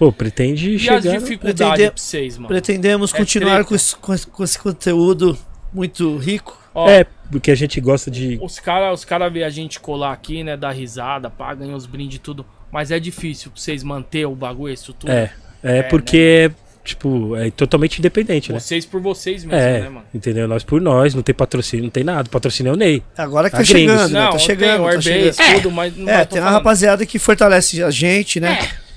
[0.00, 1.12] Pô, pretende E as chegar.
[1.12, 2.48] no- dificuldades pra vocês, mano?
[2.48, 5.36] Pretendemos É continuar com esse, com esse- conteúdo
[5.70, 6.58] muito rico.
[6.74, 8.38] Ó, É, porque a gente gosta de.
[8.42, 10.56] Os caras os cara vê a gente colar aqui, né?
[10.56, 12.46] Dar risada, pá, ganhar os brindes e tudo.
[12.72, 15.10] Mas é difícil pra vocês manter o bagulho, isso tudo.
[15.12, 15.30] É.
[15.62, 16.50] É, É, porque,
[16.82, 18.58] tipo, é totalmente independente, né?
[18.58, 20.06] Vocês por vocês mesmo, É, né, mano?
[20.14, 20.48] entendeu?
[20.48, 22.26] Nós por nós, não tem patrocínio, não tem nada.
[22.30, 23.02] Patrocínio é o Ney.
[23.18, 24.20] Agora que A tá chegando, né?
[24.20, 25.56] Não, Tá tem chegando, o tá Airbase, chegando.
[25.56, 28.58] tudo, mas não É, tem uma rapaziada que fortalece a gente, né?
[28.86, 28.89] É.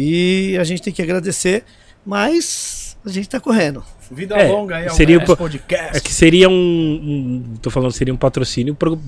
[0.00, 1.64] E a gente tem que agradecer,
[2.06, 3.82] mas a gente tá correndo.
[4.10, 5.96] Vida É, longa aí seria o- Podcast.
[5.96, 6.52] É que seria um.
[6.52, 8.98] um- tô falando, seria um patrocínio pro.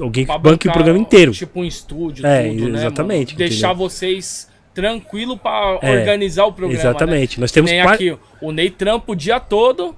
[0.00, 1.32] Alguém que banque o programa inteiro.
[1.32, 3.38] Tipo um estúdio, É, tudo, né, exatamente, mano?
[3.48, 3.88] Deixar entendeu?
[3.88, 6.90] vocês tranquilo pra É, organizar o programa, né?
[6.90, 7.40] Exatamente.
[7.40, 9.96] Nós Que temos nem par- aqui, o Ney trampa o dia todo,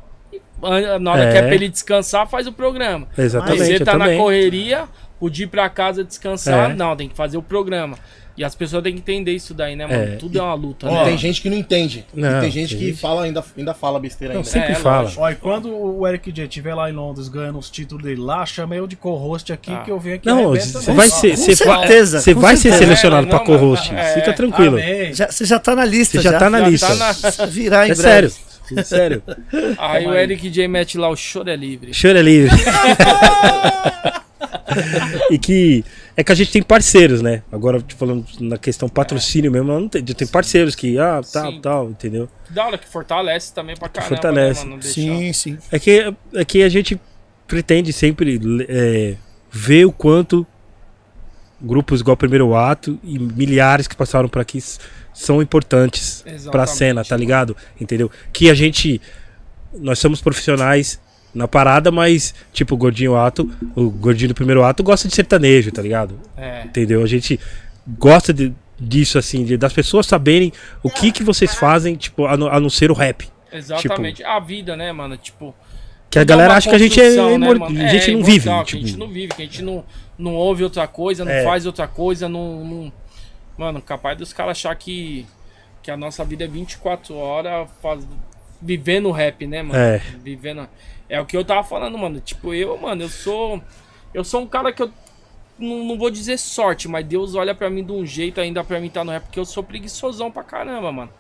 [1.01, 1.33] na hora É.
[1.33, 3.09] que é pra ele descansar, faz o programa.
[3.19, 3.63] Exatamente.
[3.63, 4.21] Aí você tá na também.
[4.21, 4.85] correria,
[5.19, 6.75] podia ir pra casa descansar, É.
[6.75, 7.99] não, tem que fazer o programa.
[8.39, 10.01] E as pessoas têm que entender isso daí, né, mano?
[10.13, 11.05] É, Tudo é uma luta, E né?
[11.07, 12.07] tem gente que não entende.
[12.15, 14.49] Não, e tem gente tem que gente- fala, ainda, ainda fala besteira Não, ainda.
[14.51, 15.11] sempre É, fala.
[15.17, 18.47] Ó, e quando o Eric J estiver lá em Londres ganhando os títulos dele lá,
[18.47, 19.79] chama eu de co-host aqui Ah.
[19.79, 21.31] que eu venho aqui Não, você vai Ó, ser.
[21.31, 23.93] com Você vai, certeza, você com vai ser selecionado É, pra não, co-host.
[23.93, 24.79] é, Fica tranquilo.
[25.29, 26.87] Você já tá na lista, Você já tá na Já lista.
[26.87, 28.31] tá na- Virar em É breve.
[28.31, 28.33] sério.
[28.77, 29.23] É sério.
[29.79, 31.93] Aí o Eric J mete lá, o choro é livre.
[31.93, 32.55] Choro é livre.
[35.31, 35.85] e que
[36.17, 37.43] é que a gente tem parceiros, né?
[37.51, 41.61] Agora, te falando na questão patrocínio mesmo, não tem, tem parceiros que, ah, tal, Sim.
[41.61, 42.29] tal, entendeu?
[42.51, 44.61] Da hora que fortalece também pra caramba, Fortalece.
[44.61, 44.77] né, mano?
[44.77, 45.59] Não deixar- Sim, sim.
[45.71, 47.01] É que, é que a gente
[47.47, 49.17] pretende sempre é,
[49.51, 50.47] ver o quanto
[51.61, 54.63] grupos igual o Primeiro Ato e milhares que passaram por aqui
[55.13, 56.71] são importantes pra Exatamente.
[56.77, 57.57] cena, tá ligado?
[57.81, 58.11] Entendeu?
[58.33, 59.01] Que a gente.
[59.75, 61.01] Nós somos profissionais
[61.35, 65.71] na parada, mas, tipo, o gordinho ato, o gordinho do primeiro ato gosta de sertanejo,
[65.71, 66.19] tá ligado?
[66.37, 66.63] É.
[66.65, 67.03] Entendeu?
[67.03, 67.39] A gente
[67.99, 72.37] gosta de- disso, assim, de- das pessoas saberem o que que vocês fazem, tipo, a,
[72.37, 73.29] não- a não ser o rap.
[73.53, 74.23] Exatamente.
[74.25, 75.17] a vida, né, mano?
[75.17, 75.55] Tipo.
[76.11, 78.49] Que a é galera acha que a gente é, né, a gente É, não vive.
[78.49, 79.85] tipo, Que a gente não vive, que a gente não,
[80.19, 81.45] não ouve outra coisa, não É.
[81.45, 82.93] faz outra coisa, não, não-
[83.59, 85.27] Mano, capaz dos caras achar que,
[85.83, 88.07] que a nossa vida é 24 horas faz...
[88.61, 89.79] vivendo rap, né, mano?
[89.79, 89.99] É.
[90.23, 90.69] Vivendo.
[91.09, 92.21] É o que eu tava falando, mano.
[92.21, 93.63] Tipo, eu, mano, eu sou.
[94.13, 94.91] Eu sou um cara que eu.
[95.59, 98.79] Não, não vou dizer sorte, mas Deus olha pra mim de um jeito ainda pra
[98.79, 101.11] mim tá no rap, porque eu sou preguiçosão pra caramba, mano.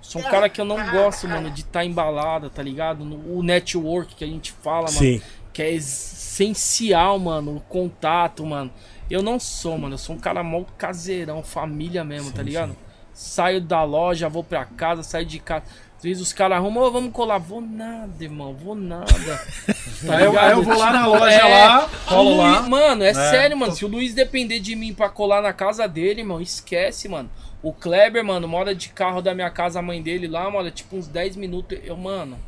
[0.00, 3.04] Sou um cara que eu não gosto, mano, de estar tá embalada, tá ligado?
[3.04, 5.22] No, o network que a gente fala, mano Sim.
[5.52, 8.70] que é essencial, mano, o contato, mano.
[9.10, 12.76] Eu não sou, mano, eu sou um cara mal caseirão, família mesmo, tá ligado?
[13.12, 15.64] Saio da loja, vou pra casa, saio de casa.
[16.00, 17.36] Às vezes os caras arrumam, "Ô, vamos colar.
[17.36, 19.06] Vou nada, irmão, vou nada.
[20.06, 22.56] Tá Aí eu, aí eu vou lá na loja É, lá, colo lá.
[22.60, 23.14] Luiz- Mano, é, É.
[23.14, 23.74] sério, mano.
[23.74, 27.28] Se o Luiz depender de mim pra colar na casa dele, irmão, esquece, mano.
[27.62, 30.96] O Kleber, mano, mora de carro da minha casa, a mãe dele lá, mano, tipo
[30.96, 31.78] uns 10 minutos.
[31.84, 32.38] Eu, mano.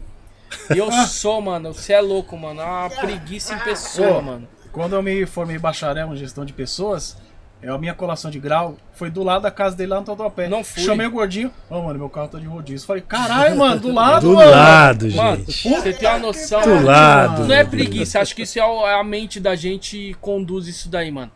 [0.75, 2.63] Eu sou, mano, você é louco, mano.
[2.63, 4.49] Uma preguiça em pessoa, Ô, mano.
[4.73, 7.19] Quando eu me formei bacharel em gestão de pessoas,
[7.63, 10.49] é, a minha colação de grau foi do lado da casa dele lá no Tatuapé.
[10.49, 10.83] Não fui.
[10.83, 11.51] Chamei o gordinho.
[11.71, 12.87] Ô, mano, meu carro tá de rodízio.
[12.87, 14.51] Falei, caralho, mano, do lado, Do mano.
[14.51, 15.69] lado, Mano, gente.
[15.69, 16.61] você tem uma noção.
[16.63, 16.87] Do mano.
[16.87, 17.45] lado.
[17.47, 21.11] Não é preguiça, acho que isso é é a mente da gente conduz isso daí,
[21.11, 21.31] mano.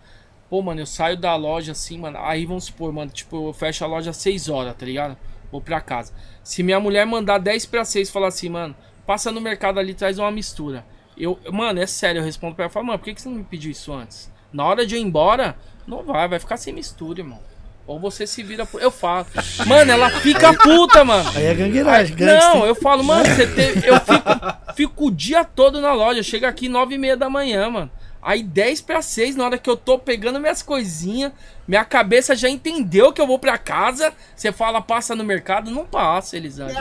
[0.50, 2.18] Pô, mano, eu saio da loja assim, mano.
[2.20, 5.16] Aí vamos supor, mano, tipo, eu fecho a loja às 6 horas, tá ligado?
[5.50, 6.12] Vou pra casa.
[6.42, 8.74] Se minha mulher mandar 10 pra 6 e falar assim, mano,
[9.06, 10.84] passa no mercado ali, traz uma mistura.
[11.16, 13.36] Eu, mano, é sério, eu respondo pra ela, falo, mano, por que, que você não
[13.38, 14.30] me pediu isso antes?
[14.52, 15.56] Na hora de eu ir embora,
[15.86, 17.40] não vai, vai ficar sem mistura, irmão.
[17.86, 18.82] Ou você se vira por.
[18.82, 19.26] Eu falo.
[19.65, 21.31] Mano, ela fica puta, mano.
[21.34, 23.86] Aí é gangueiragem, Não, eu falo, mano, você teve.
[23.86, 26.23] Eu fico, fico o dia todo na loja.
[26.23, 27.90] Chega aqui nove e meia da manhã, mano.
[28.20, 31.31] Aí 10 pra 6, na hora que eu tô pegando minhas coisinhas,
[31.68, 34.12] minha cabeça já entendeu que eu vou pra casa.
[34.34, 36.74] Você fala, passa no mercado, não passa, Elisandro.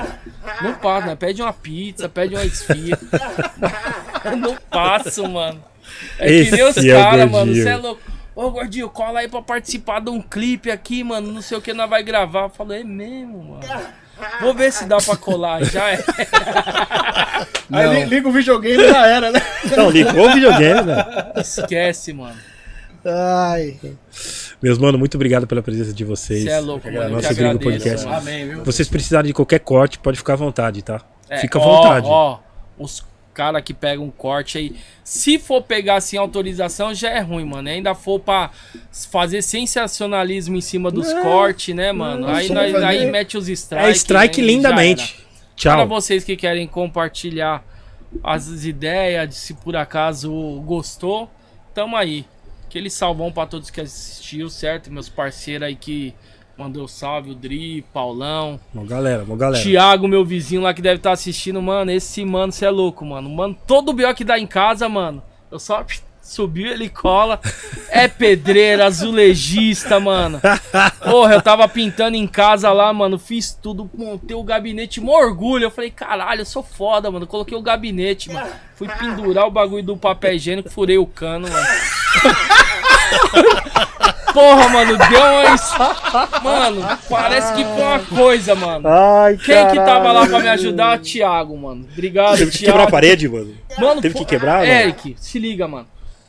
[0.64, 1.16] Não passa, né?
[1.16, 3.00] Pede uma pizza, pede uma esfirra.
[4.36, 5.64] não passo, mano.
[6.18, 7.54] É que nem os Esse é caras, mano.
[7.54, 8.15] Você é louco.
[8.36, 11.32] Ô, gordinho, cola aí pra participar de um clipe aqui, mano.
[11.32, 12.44] Não sei o que nós vai gravar.
[12.44, 13.62] Eu falo, é mesmo, mano.
[14.42, 15.64] Vou ver se dá pra colar.
[15.64, 16.04] Já é.
[17.72, 19.42] Aí li- liga o videogame e já era, né?
[19.76, 21.06] Não, ligou o videogame, né?
[21.38, 22.38] Esquece, mano.
[23.06, 23.78] Ai.
[24.62, 26.44] Meus mano, muito obrigado pela presença de vocês.
[26.44, 27.10] Você é louco, mano.
[27.10, 28.06] Nosso Gringo Podcast.
[28.06, 28.18] mano.
[28.18, 28.64] Amém, viu?
[28.64, 31.02] Vocês precisarem de qualquer corte, pode ficar à vontade, tá?
[31.30, 32.08] É, Fica à ó, vontade.
[32.10, 32.40] Ó,
[32.80, 33.04] os
[33.36, 34.76] caras que pegam um corte aí.
[35.04, 37.70] Se for pegar sem autorização, já é ruim, mano.
[37.70, 38.50] Ainda for pra
[39.12, 42.26] fazer sensacionalismo em cima dos cortes, né, mano?
[42.28, 43.86] não, aí, fazer- aí mete os strike.
[43.88, 45.16] é strike né, lindamente.
[45.20, 45.26] era.
[45.76, 45.88] Para Tchau.
[45.88, 47.64] vocês que querem compartilhar
[48.24, 50.32] as ideias, se por acaso
[50.66, 51.30] gostou,
[51.74, 52.26] tamo aí.
[52.68, 54.92] Aquele salvão pra todos que assistiu, certo?
[54.92, 56.14] Meus parceiros aí que
[56.58, 58.60] mandou salve, o Dri, Paulão.
[58.74, 59.62] Bom, galera, bom, galera.
[59.62, 61.92] Tiago, meu vizinho lá que deve estar assistindo, mano.
[61.92, 63.30] Esse mano, você é louco, mano.
[63.30, 64.14] Mano, todo o B.O.
[64.14, 65.22] que dá em casa, mano.
[65.52, 65.86] Eu só
[66.24, 67.40] subiu, ele cola.
[67.90, 70.40] É pedreiro, azulejista, mano.
[71.04, 73.20] Porra, eu tava pintando em casa lá, mano.
[73.20, 75.66] Fiz tudo, montei o gabinete, mó orgulho.
[75.66, 77.28] Eu falei, caralho, eu sou foda, mano.
[77.28, 78.48] Coloquei o gabinete, mano.
[78.76, 81.66] Fui pendurar o bagulho do papel higiênico, furei o cano, mano.
[84.36, 85.56] Porra, mano, deu uma.
[85.56, 85.72] es-
[86.44, 88.88] Mano, parece que foi uma coisa, mano.
[88.88, 91.00] Ai, Quem que tava lá pra me ajudar?
[91.00, 91.88] Thiago, mano.
[91.92, 92.74] Obrigado, Teve que Thiago.
[92.74, 93.56] quebrar a parede, mano.
[93.80, 94.66] Mano, Teve que quebrar, mano?
[94.72, 95.88] Eric, se liga, mano.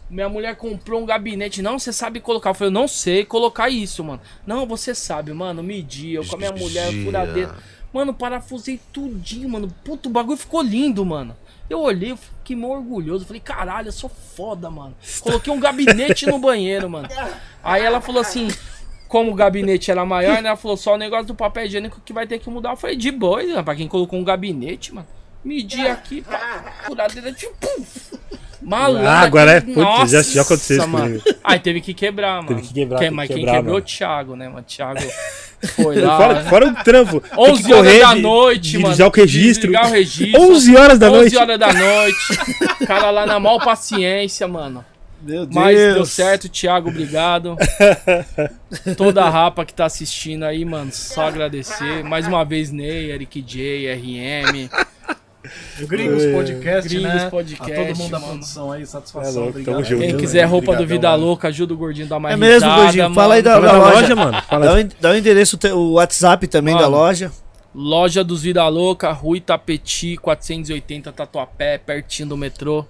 [0.09, 1.61] Minha mulher comprou um gabinete.
[1.61, 2.51] Não, você sabe colocar.
[2.51, 4.21] Eu falei, eu não sei colocar isso, mano.
[4.47, 5.63] Não, você sabe, mano.
[5.65, 6.15] Medi.
[6.15, 7.55] Eu com a minha mulher, furadeira.
[7.93, 9.69] Mano, parafusei tudinho, mano.
[9.85, 11.35] Puto, o bagulho ficou lindo, mano.
[11.69, 13.25] Eu olhei, eu fiquei mó orgulhoso.
[13.25, 14.95] Falei, caralho, eu sou foda, mano.
[15.21, 17.09] Coloquei um gabinete no banheiro, mano.
[17.63, 18.49] Aí ela falou assim.
[19.09, 20.49] Como o gabinete era maior, né?
[20.49, 22.71] Ela falou só o negócio do papel higiênico que vai ter que mudar.
[22.71, 23.63] Eu falei, de boa, né?
[23.63, 25.07] pra quem colocou um gabinete, mano.
[25.47, 28.17] Medi aqui, pá, furadeira, tipo, puf.
[28.61, 29.07] Malandro.
[29.09, 31.21] Ah, agora é- putz, Nossa, já- já aconteceu isso mano.
[31.21, 31.39] comigo.
[31.45, 32.49] Aí teve que quebrar, mano.
[32.49, 33.85] Teve que quebrar, Que- teve que mas quem quebrar, quebrou é o.
[33.85, 34.63] Thiago, né, mano?
[34.65, 34.99] Thiago
[35.77, 36.17] foi lá.
[36.17, 37.21] Fora, fora o trampo.
[37.21, 38.89] Tem que 11 horas da de- noite, de mano.
[38.89, 39.71] Desligar o registro.
[39.71, 40.41] Desligar o registro.
[40.43, 41.37] 11 horas da 11 noite.
[41.37, 42.17] horas da noite.
[42.81, 44.85] O cara lá na mal paciência, mano.
[45.23, 45.55] Meu Deus.
[45.55, 47.57] Mas deu certo, Thiago, obrigado.
[48.97, 52.03] Toda a rapa que tá assistindo aí, mano, só agradecer.
[52.05, 54.69] Mais uma vez, Ney, Eric J, RM.
[55.81, 57.31] Gringos Podcast, Gringos né?
[57.31, 58.33] Podcast, a todo mundo da mano.
[58.33, 59.33] produção aí, É satisfação.
[59.35, 59.75] louco, obrigado.
[59.75, 60.01] tamo junto.
[60.03, 61.25] Quem quiser roupa do Vida mano.
[61.25, 63.15] Louca, ajuda o gordinho a dar mais É mesmo, risada, Gordinho?
[63.15, 63.95] Fala aí da, da da loja.
[64.01, 64.43] loja, mano.
[64.43, 67.31] Fala Dá o, en- dá o endereço, o WhatsApp também da loja.
[67.75, 72.85] Loja dos Vida Louca, Rui Tapeti, 480 Tatuapé, pertinho do metrô.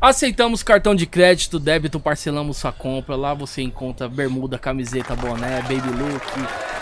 [0.00, 3.14] Aceitamos cartão de crédito, débito, parcelamos sua compra.
[3.16, 6.24] Lá você encontra bermuda, camiseta, boné, baby look,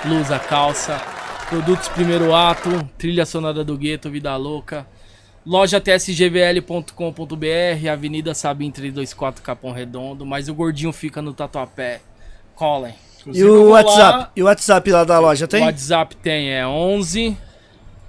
[0.05, 1.01] blusa, calça,
[1.49, 4.87] produtos primeiro ato, trilha sonora do gueto, Vida Louca.
[5.47, 12.01] Loja tsgvl.com.br, Avenida Sabim 324 Capão Redondo, mas o gordinho fica no Tatuapé.
[12.55, 12.95] Colhem.
[13.33, 14.19] E o WhatsApp?
[14.19, 15.65] lá- E o WhatsApp lá da loja O tem?
[15.65, 17.37] WhatsApp tem é 11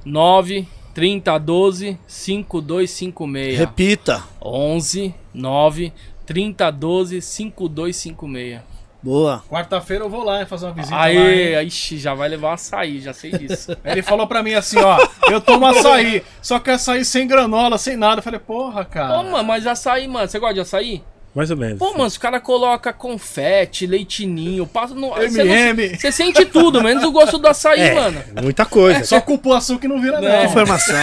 [0.06, 3.58] 9 30 12 5256.
[3.58, 4.24] Repita.
[4.43, 5.93] 11 9
[6.26, 8.61] 30 12 5256.
[9.01, 9.41] Boa.
[9.49, 11.09] Quarta-feira eu vou lá hein, fazer uma visita lá.
[11.11, 11.17] hein?
[11.19, 13.71] Aê, ixi, já vai levar açaí, já sei disso.
[13.83, 14.97] Aí Ele falou pra mim assim, ó,
[15.31, 18.19] eu tomo açaí, só que açaí sem granola, sem nada.
[18.19, 19.15] Eu falei, porra, cara.
[19.15, 21.03] Pô, mano, mas açaí, mano, você gosta de açaí?
[21.33, 21.77] Mais ou menos.
[21.79, 25.11] Pô, mano, os caras colocam confete, leitinho, passa no.
[25.11, 25.95] Você não- M&M.
[25.97, 28.21] Você sente tudo, menos o gosto do açaí, É, mano.
[28.41, 29.03] muita coisa.
[29.05, 30.27] Só cupuaçu que não vira Não.
[30.27, 30.43] não.
[30.45, 30.95] Informação.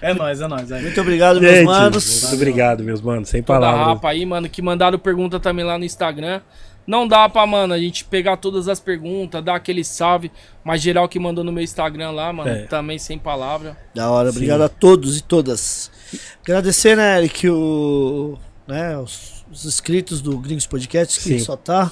[0.00, 0.70] É nóis, é nóis.
[0.72, 0.82] Aí.
[0.82, 2.22] Muito obrigado, meus Gente, manos.
[2.22, 3.28] muito obrigado, meus manos.
[3.28, 3.86] Sem da palavras.
[3.86, 6.40] rapa aí, mano, que mandaram pergunta também lá no Instagram.
[6.86, 10.30] Não dá pra, mano, a gente pegar todas as perguntas, dar aquele salve,
[10.62, 12.62] mas geral que mandou no meu Instagram lá, mano, É.
[12.66, 13.76] também sem palavra.
[13.92, 14.36] Da hora, Sim.
[14.36, 15.90] obrigado a todos e todas.
[16.44, 21.38] Agradecer, né, Eric, o, né, os, os inscritos do Gringos Podcast, que Sim.
[21.40, 21.90] só tá.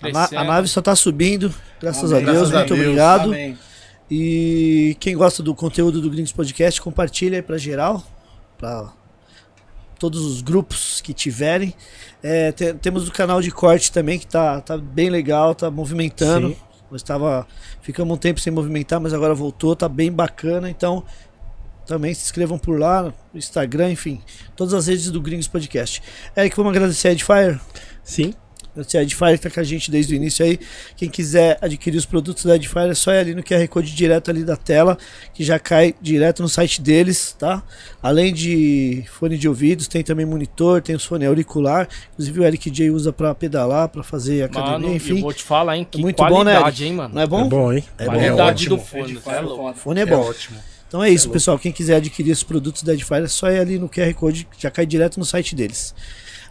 [0.00, 2.22] A, na- a nave só tá subindo, graças Amém.
[2.22, 2.80] a Deus, Graças a muito Deus.
[2.86, 3.24] obrigado.
[3.30, 3.58] Amém.
[4.10, 8.04] E quem gosta do conteúdo do Gringos Podcast, compartilha aí pra geral,
[8.56, 8.92] pra
[9.98, 11.74] todos os grupos que tiverem.
[12.22, 16.50] É, te- temos o canal de corte também, que tá, tá bem legal, tá movimentando.
[16.50, 16.56] Sim.
[16.92, 17.46] Estava
[17.82, 20.70] ficamos um tempo sem movimentar, mas agora voltou, tá bem bacana.
[20.70, 21.02] Então,
[21.84, 24.20] também se inscrevam por lá, no Instagram, enfim,
[24.54, 26.00] todas as redes do Gringos Podcast.
[26.36, 27.60] Eric, vamos agradecer a Edifier.
[28.04, 28.34] Sim.
[28.76, 30.60] Agradecer a Edifier tá com a gente desde o início aí.
[30.98, 34.30] Quem quiser adquirir os produtos da Edifier é só ir ali no QR Code direto
[34.30, 34.98] ali da tela,
[35.32, 37.62] que já cai direto no site deles, tá?
[38.02, 41.88] Além de fone de ouvidos, tem também monitor, tem os fones auricular.
[42.12, 45.16] Inclusive o Eric J usa pra pedalar, pra fazer academia, Mano, enfim.
[45.16, 46.84] eu vou te falar, hein, que muito bom, né, Eric?
[46.84, 47.14] hein, mano.
[47.14, 47.46] Não é bom?
[47.46, 47.84] É bom, hein?
[47.96, 48.10] É bom.
[48.12, 49.74] Qualidade do fone, é é louco.
[49.74, 50.20] Fone é bom.
[50.20, 50.58] ótimo.
[50.86, 51.58] Então é isso, pessoal.
[51.58, 54.62] Quem quiser adquirir esses produtos da Edifier é só ir ali no QR Code, que
[54.62, 55.94] já cai direto no site deles.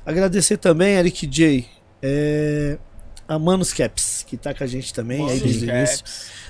[0.05, 1.65] Agradecer também, Eric J,
[2.07, 2.77] é,
[3.27, 6.03] a Manos Caps, que tá com a gente também aí desde o início.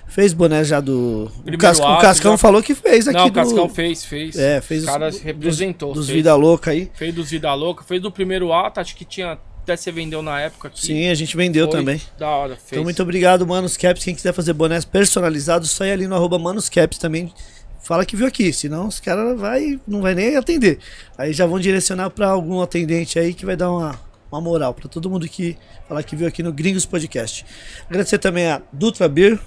[0.07, 1.31] Fez boné já do.
[1.45, 3.33] O, Cas- o ato, Cascão já- falou que fez aqui Não, o do.
[3.33, 4.35] Cascão fez, fez.
[4.37, 5.93] É, fez Os caras representou.
[5.93, 6.15] dos fez.
[6.17, 6.91] Vida Louca aí.
[6.93, 9.37] Fez dos Vida Louca, fez do primeiro ato, acho que tinha.
[9.63, 10.79] Até você vendeu na época aqui.
[10.85, 11.99] Sim, a gente vendeu Foi também.
[12.19, 12.73] Da hora, fez.
[12.73, 14.03] Então, muito obrigado, Manos Caps.
[14.03, 16.37] Quem quiser fazer bonés personalizados, só ir ali no arroba
[16.71, 17.33] Caps também.
[17.81, 20.77] Fala que viu aqui, senão os caras vai, não vai nem atender.
[21.17, 23.99] Aí já vão direcionar para algum atendente aí que vai dar uma,
[24.35, 25.57] uma moral para todo mundo que
[25.87, 27.45] falar que viu aqui no Gringos Podcast.
[27.89, 29.39] Agradecer também a Dutra Beer,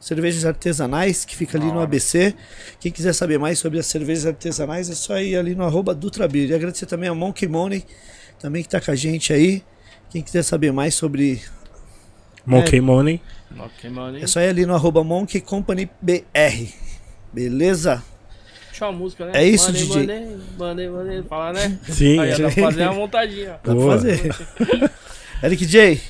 [0.00, 2.34] cervejas artesanais, que fica ali no ABC.
[2.78, 6.28] Quem quiser saber mais sobre as cervejas artesanais, é só ir ali no arroba Dutra
[6.28, 6.50] Beer.
[6.50, 7.84] E agradecer também a Monkey Money,
[8.38, 9.62] também que tá com a gente aí.
[10.10, 11.42] Quem quiser saber mais sobre
[12.46, 13.20] Monkey Money.
[13.90, 14.18] Mano.
[14.18, 16.72] É só ir ali no arroba Monkey Company BR.
[17.32, 18.02] Beleza?
[18.76, 19.32] Deixa uma música, né?
[19.36, 20.00] É isso, Mandei, DJ.
[20.00, 21.22] Mandei, mandei, mandei.
[21.22, 21.78] Falar, né?
[21.88, 22.20] Sim.
[22.20, 23.54] Aí, dá pra fazer uma montadinha.
[23.64, 24.36] Dá pra fazer.
[25.42, 26.00] Eric J,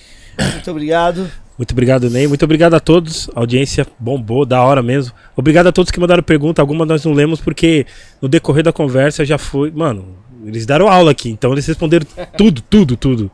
[0.52, 1.30] muito obrigado.
[1.56, 2.26] Muito obrigado, Ney.
[2.26, 3.30] Muito obrigado a todos.
[3.36, 5.14] A audiência bombou, da hora mesmo.
[5.36, 6.60] Obrigado a todos que mandaram pergunta.
[6.60, 7.86] Algumas nós não lemos porque
[8.20, 9.70] no decorrer da conversa já foi.
[9.70, 12.04] Mano, eles deram aula aqui, então eles responderam
[12.36, 13.30] tudo, tudo, tudo.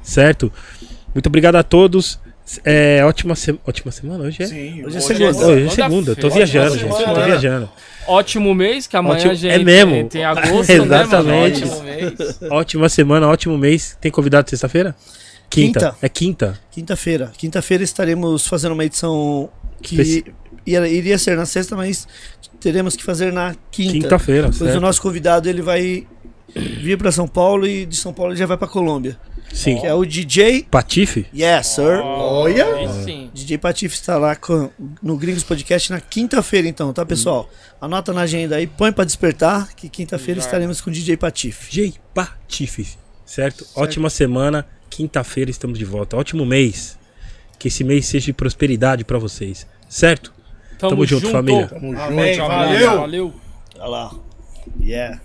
[0.00, 0.52] Certo?
[1.12, 2.20] Muito obrigado a todos.
[2.64, 3.58] É, ótima, se...
[3.66, 4.46] ótima semana hoje é?
[4.46, 5.46] Sim, Hoje é segunda.
[5.46, 6.96] Hoje é segunda, eu tô Ótima viajando, gente.
[6.96, 7.14] semana.
[7.14, 7.70] Tô viajando.
[8.06, 10.08] Ótimo mês, que amanhã Ótimo- já é mesmo.
[10.08, 10.74] Tem, agosto, né?
[10.84, 11.64] Exatamente.
[11.64, 12.12] Ótimo mês.
[12.50, 13.98] Ótima semana, ótimo mês.
[14.00, 14.94] Tem convidado sexta-feira?
[15.50, 15.80] Quinta.
[15.80, 15.96] Quinta.
[16.02, 16.60] É quinta.
[16.70, 17.32] Quinta-feira.
[17.36, 19.48] Quinta-feira estaremos fazendo uma edição
[19.82, 20.24] que
[20.64, 22.06] iria ser na sexta, mas
[22.60, 23.92] teremos que fazer na quinta.
[23.92, 26.06] Quinta-feira, Pois o nosso convidado ele vai
[26.54, 29.16] vir para São Paulo e de São Paulo ele já vai para Colômbia.
[29.52, 29.78] Sim.
[29.80, 31.26] Que é o DJ Patife?
[31.34, 32.00] Yes, sir.
[32.02, 32.66] Olha!
[33.04, 33.30] Sim.
[33.32, 34.70] DJ Patife está lá com-
[35.02, 37.48] no Gringos Podcast na quinta-feira, então, tá, pessoal?
[37.80, 41.70] Anota na agenda aí, põe pra despertar, que quinta-feira estaremos com o DJ Patife.
[41.70, 42.86] DJ Patife.
[43.24, 43.66] Certo?
[43.74, 44.66] Ótima semana.
[44.90, 46.16] Quinta-feira estamos de volta.
[46.16, 46.98] Ótimo mês.
[47.58, 49.66] Que esse mês seja de prosperidade pra vocês.
[49.88, 50.32] Certo?
[50.78, 51.66] Tamo, Tamo junto, família.
[51.68, 52.48] Tamo Amém, junto.
[52.48, 52.98] valeu.
[53.00, 53.34] Valeu.
[53.78, 54.14] Olha lá.
[54.80, 55.20] Yeah.